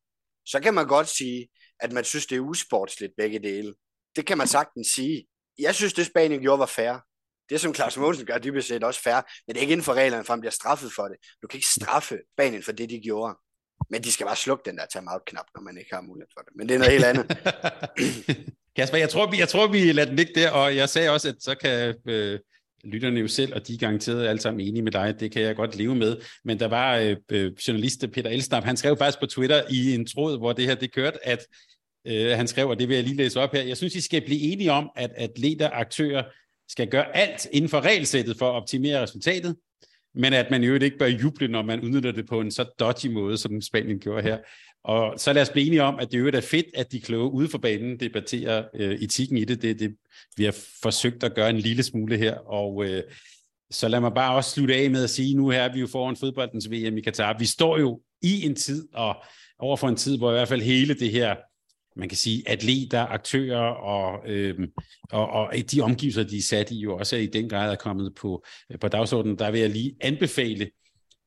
Så 0.47 0.61
kan 0.61 0.75
man 0.75 0.87
godt 0.87 1.09
sige, 1.09 1.49
at 1.81 1.93
man 1.93 2.05
synes, 2.05 2.27
det 2.27 2.37
er 2.37 2.41
usportsligt 2.41 3.13
begge 3.19 3.39
dele. 3.39 3.75
Det 4.17 4.27
kan 4.27 4.39
man 4.39 4.47
sagtens 4.47 4.87
sige. 4.87 5.27
Jeg 5.59 5.75
synes, 5.75 5.93
det 5.93 6.07
Spanien 6.07 6.41
gjorde 6.41 6.59
var 6.59 6.67
fair. 6.67 7.06
Det, 7.51 7.61
som 7.61 7.75
Claus 7.75 7.97
Mogensen 7.97 8.27
gør, 8.27 8.39
dybest 8.39 8.69
set 8.69 8.85
også 8.85 9.03
fair, 9.03 9.21
men 9.47 9.55
det 9.55 9.57
er 9.57 9.61
ikke 9.61 9.73
inden 9.73 9.85
for 9.85 9.95
reglerne, 9.95 10.25
for 10.25 10.33
han 10.33 10.41
bliver 10.41 10.53
straffet 10.53 10.93
for 10.93 11.03
det. 11.03 11.17
Du 11.43 11.47
kan 11.47 11.57
ikke 11.59 11.69
straffe 11.69 12.19
Spanien 12.35 12.63
for 12.63 12.73
det, 12.73 12.91
de 12.91 13.01
gjorde. 13.01 13.35
Men 13.91 14.05
de 14.05 14.13
skal 14.13 14.27
bare 14.27 14.37
slukke 14.37 14.71
den 14.71 14.79
der 14.79 14.87
time-out-knap, 14.87 15.47
når 15.55 15.63
man 15.63 15.79
ikke 15.79 15.95
har 15.95 16.01
mulighed 16.01 16.29
for 16.37 16.41
det. 16.41 16.53
Men 16.57 16.69
det 16.69 16.75
er 16.75 16.79
noget 16.79 16.93
helt 16.93 17.05
andet. 17.05 17.27
Kasper, 18.77 18.99
jeg 18.99 19.09
tror, 19.09 19.31
vi, 19.31 19.39
jeg 19.39 19.49
tror, 19.49 19.67
vi 19.67 19.93
lader 19.93 20.09
den 20.09 20.17
ligge 20.17 20.33
der, 20.35 20.51
og 20.51 20.77
jeg 20.77 20.89
sagde 20.89 21.11
også, 21.11 21.29
at 21.29 21.35
så 21.39 21.55
kan 21.55 21.95
øh, 22.09 22.39
lytterne 22.85 23.21
jo 23.21 23.29
selv, 23.29 23.55
og 23.55 23.67
de 23.67 23.75
er 23.75 23.79
garanteret 23.79 24.27
alle 24.27 24.41
sammen 24.41 24.61
enige 24.61 24.83
med 24.83 24.93
dig, 24.93 25.15
det 25.21 25.33
kan 25.33 25.43
jeg 25.43 25.57
godt 25.57 25.77
leve 25.77 25.95
med. 25.95 26.17
Men 26.45 26.61
der 26.61 26.69
var 26.69 26.97
øh, 26.97 27.17
øh 27.31 27.53
journalist 27.69 28.05
Peter 28.13 28.31
Elsnap, 28.31 28.65
han 28.65 28.77
skrev 28.77 28.97
faktisk 28.99 29.21
på 29.21 29.27
Twitter 29.27 29.63
i 29.71 29.95
en 29.95 30.07
tråd, 30.07 30.39
hvor 30.39 30.53
det 30.53 30.67
her 30.67 30.75
det 30.75 30.95
kørte, 30.95 31.27
at 31.27 31.47
øh, 32.07 32.37
han 32.37 32.49
skrev, 32.49 32.69
og 32.69 32.79
det 32.79 32.89
vil 32.89 32.95
jeg 32.95 33.05
lige 33.05 33.17
læse 33.17 33.41
op 33.41 33.53
her, 33.53 33.63
jeg 33.63 33.77
synes, 33.77 33.95
I 33.95 34.01
skal 34.01 34.25
blive 34.25 34.41
enige 34.41 34.73
om, 34.73 34.91
at 34.97 35.11
atleter, 35.17 35.71
aktører 35.73 36.25
skal 36.69 36.89
gøre 36.89 37.17
alt 37.17 37.47
inden 37.53 37.69
for 37.69 37.81
regelsættet 37.81 38.39
for 38.39 38.49
at 38.49 38.55
optimere 38.55 39.03
resultatet, 39.03 39.57
men 40.15 40.33
at 40.33 40.51
man 40.51 40.65
jo 40.65 40.75
ikke 40.75 40.99
bør 40.99 41.07
juble, 41.07 41.49
når 41.49 41.63
man 41.63 41.81
udnytter 41.81 42.13
det 42.13 42.27
på 42.29 42.41
en 42.41 42.51
så 42.51 42.65
dodgy 42.81 43.07
måde, 43.07 43.39
som 43.39 43.61
Spanien 43.61 43.99
gjorde 43.99 44.23
her. 44.23 44.39
Og 44.85 45.15
så 45.21 45.33
lad 45.33 45.43
os 45.43 45.51
blive 45.51 45.67
enige 45.67 45.83
om, 45.83 45.99
at 45.99 46.13
det 46.13 46.19
jo 46.19 46.27
er 46.27 46.41
fedt, 46.41 46.67
at 46.75 46.93
de 46.93 47.01
kloge 47.01 47.33
ude 47.33 47.49
for 47.49 47.59
banen 47.59 48.01
debatterer 48.01 48.65
øh, 48.75 48.95
etikken 48.95 49.39
i 49.39 49.45
det. 49.45 49.63
det. 49.63 49.81
Det 49.81 49.97
vi 50.37 50.45
har 50.45 50.57
forsøgt 50.83 51.25
at 51.25 51.35
gøre 51.35 51.51
en 51.51 51.59
lille 51.59 51.83
smule 51.83 52.17
her, 52.17 52.35
og 52.35 52.85
øh, 52.85 53.03
så 53.71 53.89
lad 53.89 54.01
mig 54.01 54.13
bare 54.15 54.35
også 54.35 54.51
slutte 54.51 54.75
af 54.75 54.91
med 54.91 55.05
at 55.05 55.11
sige, 55.11 55.35
nu 55.35 55.49
her 55.49 55.63
er 55.63 55.73
vi 55.73 55.81
jo 55.81 55.87
foran 55.87 56.17
fodboldens 56.17 56.71
VM 56.71 56.99
i 56.99 57.01
Katar. 57.01 57.39
Vi 57.39 57.47
står 57.47 57.79
jo 57.79 58.01
i 58.23 58.47
en 58.47 58.55
tid, 58.55 58.89
og 58.95 59.17
over 59.59 59.77
for 59.77 59.89
en 59.89 59.97
tid, 59.97 60.19
hvor 60.19 60.31
i 60.31 60.35
hvert 60.35 60.49
fald 60.49 60.63
hele 60.63 60.95
det 60.95 61.11
her 61.11 61.37
man 61.97 62.09
kan 62.09 62.19
sige, 62.19 62.43
atleter, 62.47 63.07
aktører 63.07 63.71
og, 63.71 64.31
øhm, 64.31 64.73
og, 65.11 65.31
og 65.31 65.53
de 65.73 65.81
omgivelser, 65.81 66.23
de 66.23 66.39
er 66.39 66.43
sat 66.43 66.71
i, 66.71 66.79
jo 66.79 66.97
også 66.97 67.17
er 67.17 67.21
i 67.21 67.27
den 67.27 67.49
grad 67.49 67.73
er 67.73 67.77
kommet 67.77 68.15
på, 68.15 68.45
på 68.81 68.89
dagsordenen. 68.89 69.39
Der 69.39 69.51
vil 69.51 69.61
jeg 69.61 69.71
lige 69.71 69.97
anbefale 70.01 70.71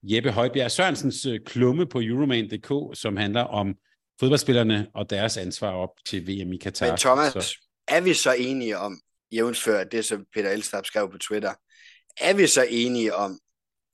Jeppe 0.03 0.31
Højbjerg 0.31 0.71
Sørensens 0.71 1.25
øh, 1.25 1.39
klumme 1.45 1.85
på 1.85 2.01
Euroman.dk, 2.01 2.99
som 2.99 3.17
handler 3.17 3.41
om 3.41 3.75
fodboldspillerne 4.19 4.87
og 4.95 5.09
deres 5.09 5.37
ansvar 5.37 5.71
op 5.71 5.89
til 6.05 6.27
VM 6.27 6.53
i 6.53 6.57
Katar. 6.57 6.87
Men 6.87 6.97
Thomas, 6.97 7.33
så. 7.33 7.57
er 7.87 8.01
vi 8.01 8.13
så 8.13 8.33
enige 8.33 8.77
om, 8.77 9.01
jævnfør 9.31 9.83
det, 9.83 10.05
som 10.05 10.25
Peter 10.33 10.49
Elstab 10.49 10.85
skrev 10.85 11.11
på 11.11 11.17
Twitter, 11.17 11.53
er 12.21 12.33
vi 12.33 12.47
så 12.47 12.65
enige 12.69 13.15
om, 13.15 13.39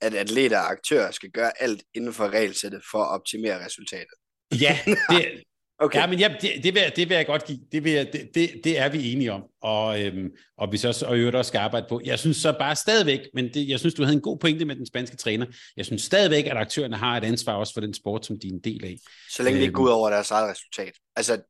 at 0.01 0.13
atleter 0.13 0.59
og 0.59 0.71
aktører 0.71 1.11
skal 1.11 1.29
gøre 1.29 1.61
alt 1.61 1.83
inden 1.93 2.13
for 2.13 2.29
regelsættet 2.29 2.81
for 2.91 3.03
at 3.03 3.09
optimere 3.09 3.65
resultatet? 3.65 4.13
Ja, 4.61 4.79
det, 5.09 5.43
Okay. 5.79 5.99
Ja, 5.99 6.07
men 6.07 6.19
ja, 6.19 6.35
det, 6.41 6.51
det, 6.63 6.73
vil, 6.73 6.81
det 6.95 7.09
vil 7.09 7.15
jeg 7.15 7.25
godt 7.25 7.45
give. 7.45 7.59
Det, 7.71 7.83
vil 7.83 7.91
jeg, 7.91 8.13
det, 8.13 8.29
det, 8.35 8.51
det 8.63 8.79
er 8.79 8.89
vi 8.89 9.11
enige 9.11 9.31
om. 9.33 9.43
Og, 9.61 10.03
øhm, 10.03 10.29
og 10.57 10.71
vi 10.71 10.77
så 10.77 10.87
også, 10.87 11.05
og 11.05 11.17
øvrigt 11.17 11.35
også 11.35 11.49
skal 11.49 11.59
arbejde 11.59 11.85
på. 11.89 12.01
Jeg 12.05 12.19
synes 12.19 12.37
så 12.37 12.55
bare 12.59 12.75
stadigvæk, 12.75 13.19
men 13.33 13.53
det, 13.53 13.69
jeg 13.69 13.79
synes, 13.79 13.93
du 13.93 14.03
havde 14.03 14.15
en 14.15 14.21
god 14.21 14.37
pointe 14.37 14.65
med 14.65 14.75
den 14.75 14.85
spanske 14.85 15.17
træner. 15.17 15.45
Jeg 15.77 15.85
synes 15.85 16.01
stadigvæk, 16.01 16.45
at 16.45 16.57
aktørerne 16.57 16.95
har 16.95 17.17
et 17.17 17.23
ansvar 17.23 17.53
også 17.53 17.73
for 17.73 17.81
den 17.81 17.93
sport, 17.93 18.25
som 18.25 18.39
de 18.39 18.47
er 18.47 18.51
en 18.51 18.59
del 18.59 18.85
af. 18.85 18.97
Så 19.29 19.43
længe 19.43 19.55
det 19.55 19.61
ikke 19.61 19.71
øhm, 19.71 19.75
går 19.75 19.83
ud 19.83 19.89
over 19.89 20.09
deres 20.09 20.31
eget 20.31 20.51
resultat. 20.51 20.93
Altså, 21.15 21.41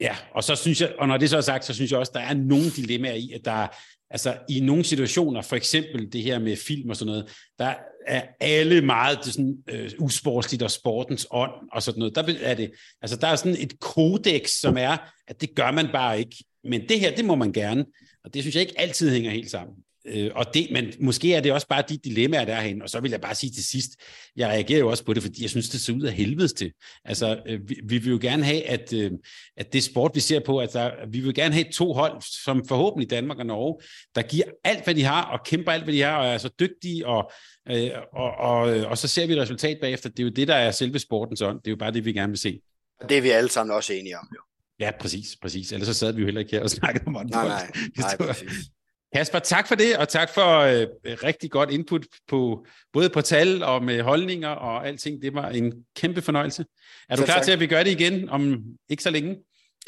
Ja, 0.00 0.16
og 0.34 0.44
så 0.44 0.54
synes 0.54 0.80
jeg, 0.80 0.94
og 0.98 1.08
når 1.08 1.16
det 1.16 1.30
så 1.30 1.36
er 1.36 1.40
sagt, 1.40 1.64
så 1.64 1.74
synes 1.74 1.90
jeg 1.90 1.98
også, 1.98 2.12
der 2.14 2.20
er 2.20 2.34
nogle 2.34 2.70
dilemmaer 2.70 3.14
i, 3.14 3.32
at 3.34 3.44
der 3.44 3.66
altså 4.10 4.36
i 4.48 4.60
nogle 4.60 4.84
situationer, 4.84 5.42
for 5.42 5.56
eksempel 5.56 6.12
det 6.12 6.22
her 6.22 6.38
med 6.38 6.56
film 6.56 6.90
og 6.90 6.96
sådan 6.96 7.10
noget, 7.10 7.32
der 7.58 7.74
er 8.06 8.22
alle 8.40 8.80
meget 8.80 9.18
det 9.24 9.32
sådan, 9.32 9.56
øh, 9.68 9.90
usportsligt 9.98 10.62
og 10.62 10.70
sportens 10.70 11.26
ånd 11.30 11.50
og 11.72 11.82
sådan 11.82 11.98
noget. 11.98 12.14
Der 12.14 12.36
er 12.40 12.54
det, 12.54 12.72
altså 13.02 13.16
der 13.16 13.26
er 13.26 13.36
sådan 13.36 13.56
et 13.60 13.80
kodex, 13.80 14.50
som 14.50 14.76
er, 14.78 14.96
at 15.28 15.40
det 15.40 15.54
gør 15.54 15.70
man 15.70 15.88
bare 15.92 16.18
ikke. 16.18 16.44
Men 16.64 16.88
det 16.88 17.00
her, 17.00 17.16
det 17.16 17.24
må 17.24 17.34
man 17.34 17.52
gerne. 17.52 17.84
Og 18.24 18.34
det 18.34 18.42
synes 18.42 18.54
jeg 18.54 18.62
ikke 18.62 18.80
altid 18.80 19.10
hænger 19.10 19.30
helt 19.30 19.50
sammen. 19.50 19.76
Øh, 20.08 20.30
og 20.34 20.54
det, 20.54 20.68
men 20.72 20.92
måske 21.00 21.34
er 21.34 21.40
det 21.40 21.52
også 21.52 21.66
bare 21.66 21.82
de 21.88 21.96
dilemmaer, 21.96 22.44
der 22.44 22.54
er 22.54 22.60
herinde. 22.60 22.82
Og 22.82 22.90
så 22.90 23.00
vil 23.00 23.10
jeg 23.10 23.20
bare 23.20 23.34
sige 23.34 23.50
til 23.50 23.66
sidst, 23.66 23.90
jeg 24.36 24.48
reagerer 24.48 24.78
jo 24.78 24.88
også 24.88 25.04
på 25.04 25.14
det, 25.14 25.22
fordi 25.22 25.42
jeg 25.42 25.50
synes, 25.50 25.68
det 25.68 25.80
ser 25.80 25.92
ud 25.92 26.02
af 26.02 26.12
helvedes 26.12 26.52
til. 26.52 26.72
Altså, 27.04 27.42
øh, 27.46 27.68
vi, 27.68 27.80
vi 27.84 27.98
vil 27.98 28.10
jo 28.10 28.18
gerne 28.22 28.44
have, 28.44 28.62
at, 28.62 28.92
øh, 28.92 29.10
at 29.56 29.72
det 29.72 29.84
sport, 29.84 30.10
vi 30.14 30.20
ser 30.20 30.40
på, 30.40 30.58
at 30.58 30.72
der, 30.72 30.90
vi 31.10 31.20
vil 31.20 31.34
gerne 31.34 31.54
have 31.54 31.66
to 31.72 31.92
hold, 31.92 32.22
som 32.44 32.64
forhåbentlig 32.68 33.10
Danmark 33.10 33.38
og 33.38 33.46
Norge, 33.46 33.82
der 34.14 34.22
giver 34.22 34.44
alt, 34.64 34.84
hvad 34.84 34.94
de 34.94 35.02
har, 35.02 35.22
og 35.22 35.40
kæmper 35.44 35.72
alt, 35.72 35.84
hvad 35.84 35.94
de 35.94 36.02
har, 36.02 36.16
og 36.16 36.26
er 36.26 36.38
så 36.38 36.50
dygtige, 36.60 37.06
og, 37.06 37.32
øh, 37.70 37.90
og, 38.12 38.34
og, 38.34 38.60
og 38.86 38.98
så 38.98 39.08
ser 39.08 39.26
vi 39.26 39.32
et 39.32 39.38
resultat 39.38 39.78
bagefter. 39.80 40.08
Det 40.08 40.18
er 40.18 40.24
jo 40.24 40.30
det, 40.30 40.48
der 40.48 40.54
er 40.54 40.70
selve 40.70 40.98
sportens 40.98 41.42
ånd. 41.42 41.56
Det 41.58 41.66
er 41.66 41.72
jo 41.72 41.76
bare 41.76 41.92
det, 41.92 42.04
vi 42.04 42.12
gerne 42.12 42.30
vil 42.30 42.38
se. 42.38 42.60
Det 43.08 43.18
er 43.18 43.22
vi 43.22 43.30
alle 43.30 43.50
sammen 43.50 43.76
også 43.76 43.92
enige 43.92 44.18
om, 44.18 44.28
jo. 44.36 44.40
Ja, 44.80 44.90
præcis, 45.00 45.36
præcis. 45.42 45.72
Ellers 45.72 45.86
så 45.86 45.94
sad 45.94 46.12
vi 46.12 46.20
jo 46.20 46.24
heller 46.24 46.40
ikke 46.40 46.52
her 46.52 46.62
og 46.62 46.70
snakkede 46.78 47.04
om 47.06 47.14
håndbold. 47.14 47.48
Nej, 47.48 47.70
nej, 47.96 48.16
nej, 48.18 48.26
præcis. 48.26 48.70
Kasper, 49.16 49.38
tak 49.38 49.68
for 49.68 49.74
det, 49.74 49.96
og 49.96 50.08
tak 50.08 50.34
for 50.34 50.58
øh, 50.60 50.86
rigtig 51.04 51.50
godt 51.50 51.70
input 51.70 52.06
på 52.28 52.66
både 52.92 53.10
på 53.10 53.20
tal 53.20 53.62
og 53.62 53.84
med 53.84 54.02
holdninger 54.02 54.48
og 54.48 54.88
alting. 54.88 55.22
Det 55.22 55.34
var 55.34 55.48
en 55.48 55.72
kæmpe 55.96 56.22
fornøjelse. 56.22 56.64
Er 57.08 57.16
du 57.16 57.24
klar 57.24 57.34
tak. 57.34 57.44
til, 57.44 57.52
at 57.52 57.60
vi 57.60 57.66
gør 57.66 57.82
det 57.82 57.90
igen 57.90 58.28
om 58.28 58.64
ikke 58.88 59.02
så 59.02 59.10
længe? 59.10 59.36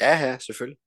Ja, 0.01 0.27
ja, 0.27 0.37
selvfølgelig. 0.37 0.77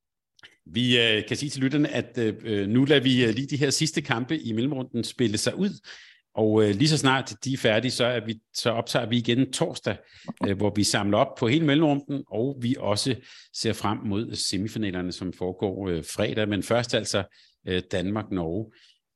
Vi 0.66 1.00
øh, 1.00 1.26
kan 1.28 1.36
sige 1.36 1.50
til 1.50 1.62
lytterne, 1.62 1.88
at 1.88 2.18
øh, 2.18 2.68
nu 2.68 2.84
lader 2.84 3.02
vi 3.02 3.24
øh, 3.24 3.34
lige 3.34 3.46
de 3.46 3.56
her 3.56 3.70
sidste 3.70 4.02
kampe 4.02 4.38
i 4.38 4.52
mellemrunden 4.52 5.04
spille 5.04 5.38
sig 5.38 5.54
ud. 5.54 5.70
Og 6.34 6.64
øh, 6.64 6.74
lige 6.74 6.88
så 6.88 6.98
snart 6.98 7.34
de 7.44 7.52
er 7.52 7.58
færdige, 7.58 7.90
så, 7.90 8.04
er 8.04 8.20
vi, 8.26 8.40
så 8.54 8.70
optager 8.70 9.06
vi 9.06 9.16
igen 9.16 9.52
torsdag, 9.52 9.96
øh, 10.46 10.56
hvor 10.56 10.72
vi 10.76 10.84
samler 10.84 11.18
op 11.18 11.34
på 11.38 11.48
hele 11.48 11.66
mellemrunden, 11.66 12.24
og 12.26 12.58
vi 12.60 12.76
også 12.78 13.14
ser 13.54 13.72
frem 13.72 13.98
mod 14.04 14.34
semifinalerne, 14.34 15.12
som 15.12 15.32
foregår 15.32 15.88
øh, 15.88 16.04
fredag. 16.04 16.48
Men 16.48 16.62
først 16.62 16.94
altså 16.94 17.24
Øh, 17.68 17.82
Danmark-Norge. 17.92 18.72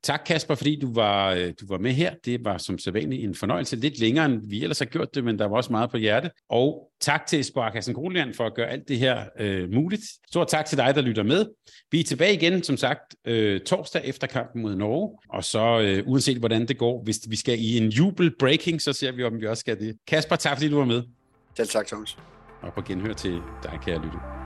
Tak 0.07 0.23
Kasper, 0.27 0.55
fordi 0.55 0.81
du 0.81 0.95
var, 0.95 1.33
øh, 1.33 1.53
du 1.61 1.67
var 1.69 1.79
med 1.79 1.93
her. 1.93 2.15
Det 2.25 2.45
var 2.45 2.59
som 2.59 2.79
sædvanligt 2.79 3.25
en 3.25 3.35
fornøjelse. 3.35 3.77
Lidt 3.77 4.01
længere, 4.01 4.25
end 4.25 4.49
vi 4.49 4.63
ellers 4.63 4.79
har 4.79 4.87
gjort 4.87 5.15
det, 5.15 5.25
men 5.25 5.39
der 5.39 5.47
var 5.47 5.57
også 5.57 5.73
meget 5.73 5.91
på 5.91 5.97
hjerte. 5.97 6.31
Og 6.49 6.91
tak 7.01 7.27
til 7.27 7.45
Sparkassen 7.45 7.95
Kronland 7.95 8.35
for 8.35 8.47
at 8.47 8.55
gøre 8.55 8.67
alt 8.67 8.89
det 8.89 8.99
her 8.99 9.25
øh, 9.39 9.73
muligt. 9.73 10.03
Stort 10.29 10.49
tak 10.49 10.67
til 10.67 10.79
dig, 10.79 10.95
der 10.95 11.01
lytter 11.01 11.23
med. 11.23 11.47
Vi 11.91 12.01
er 12.01 12.05
tilbage 12.05 12.35
igen, 12.35 12.63
som 12.63 12.77
sagt, 12.77 13.17
øh, 13.27 13.61
torsdag 13.61 14.03
efter 14.05 14.27
kampen 14.27 14.63
mod 14.63 14.77
Norge. 14.77 15.19
Og 15.29 15.45
så 15.45 15.81
øh, 15.81 16.03
uanset 16.07 16.39
hvordan 16.39 16.69
det 16.69 16.79
går, 16.79 17.03
hvis 17.05 17.21
vi 17.29 17.37
skal 17.37 17.61
i 17.61 17.79
en 17.79 17.89
jubel 17.89 18.33
breaking, 18.39 18.83
så 18.83 18.93
ser 18.93 19.13
vi, 19.13 19.25
om 19.25 19.41
vi 19.41 19.47
også 19.47 19.61
skal 19.61 19.79
det. 19.81 19.97
Kasper, 20.07 20.37
tak 20.37 20.57
fordi 20.57 20.69
du 20.69 20.79
var 20.79 20.85
med. 20.85 21.03
Selv 21.57 21.69
tak, 21.69 21.87
Thomas. 21.87 22.17
Og 22.63 22.73
på 22.75 22.83
genhør 22.83 23.13
til 23.13 23.41
dig, 23.63 23.79
kære 23.85 24.03
lytte. 24.05 24.46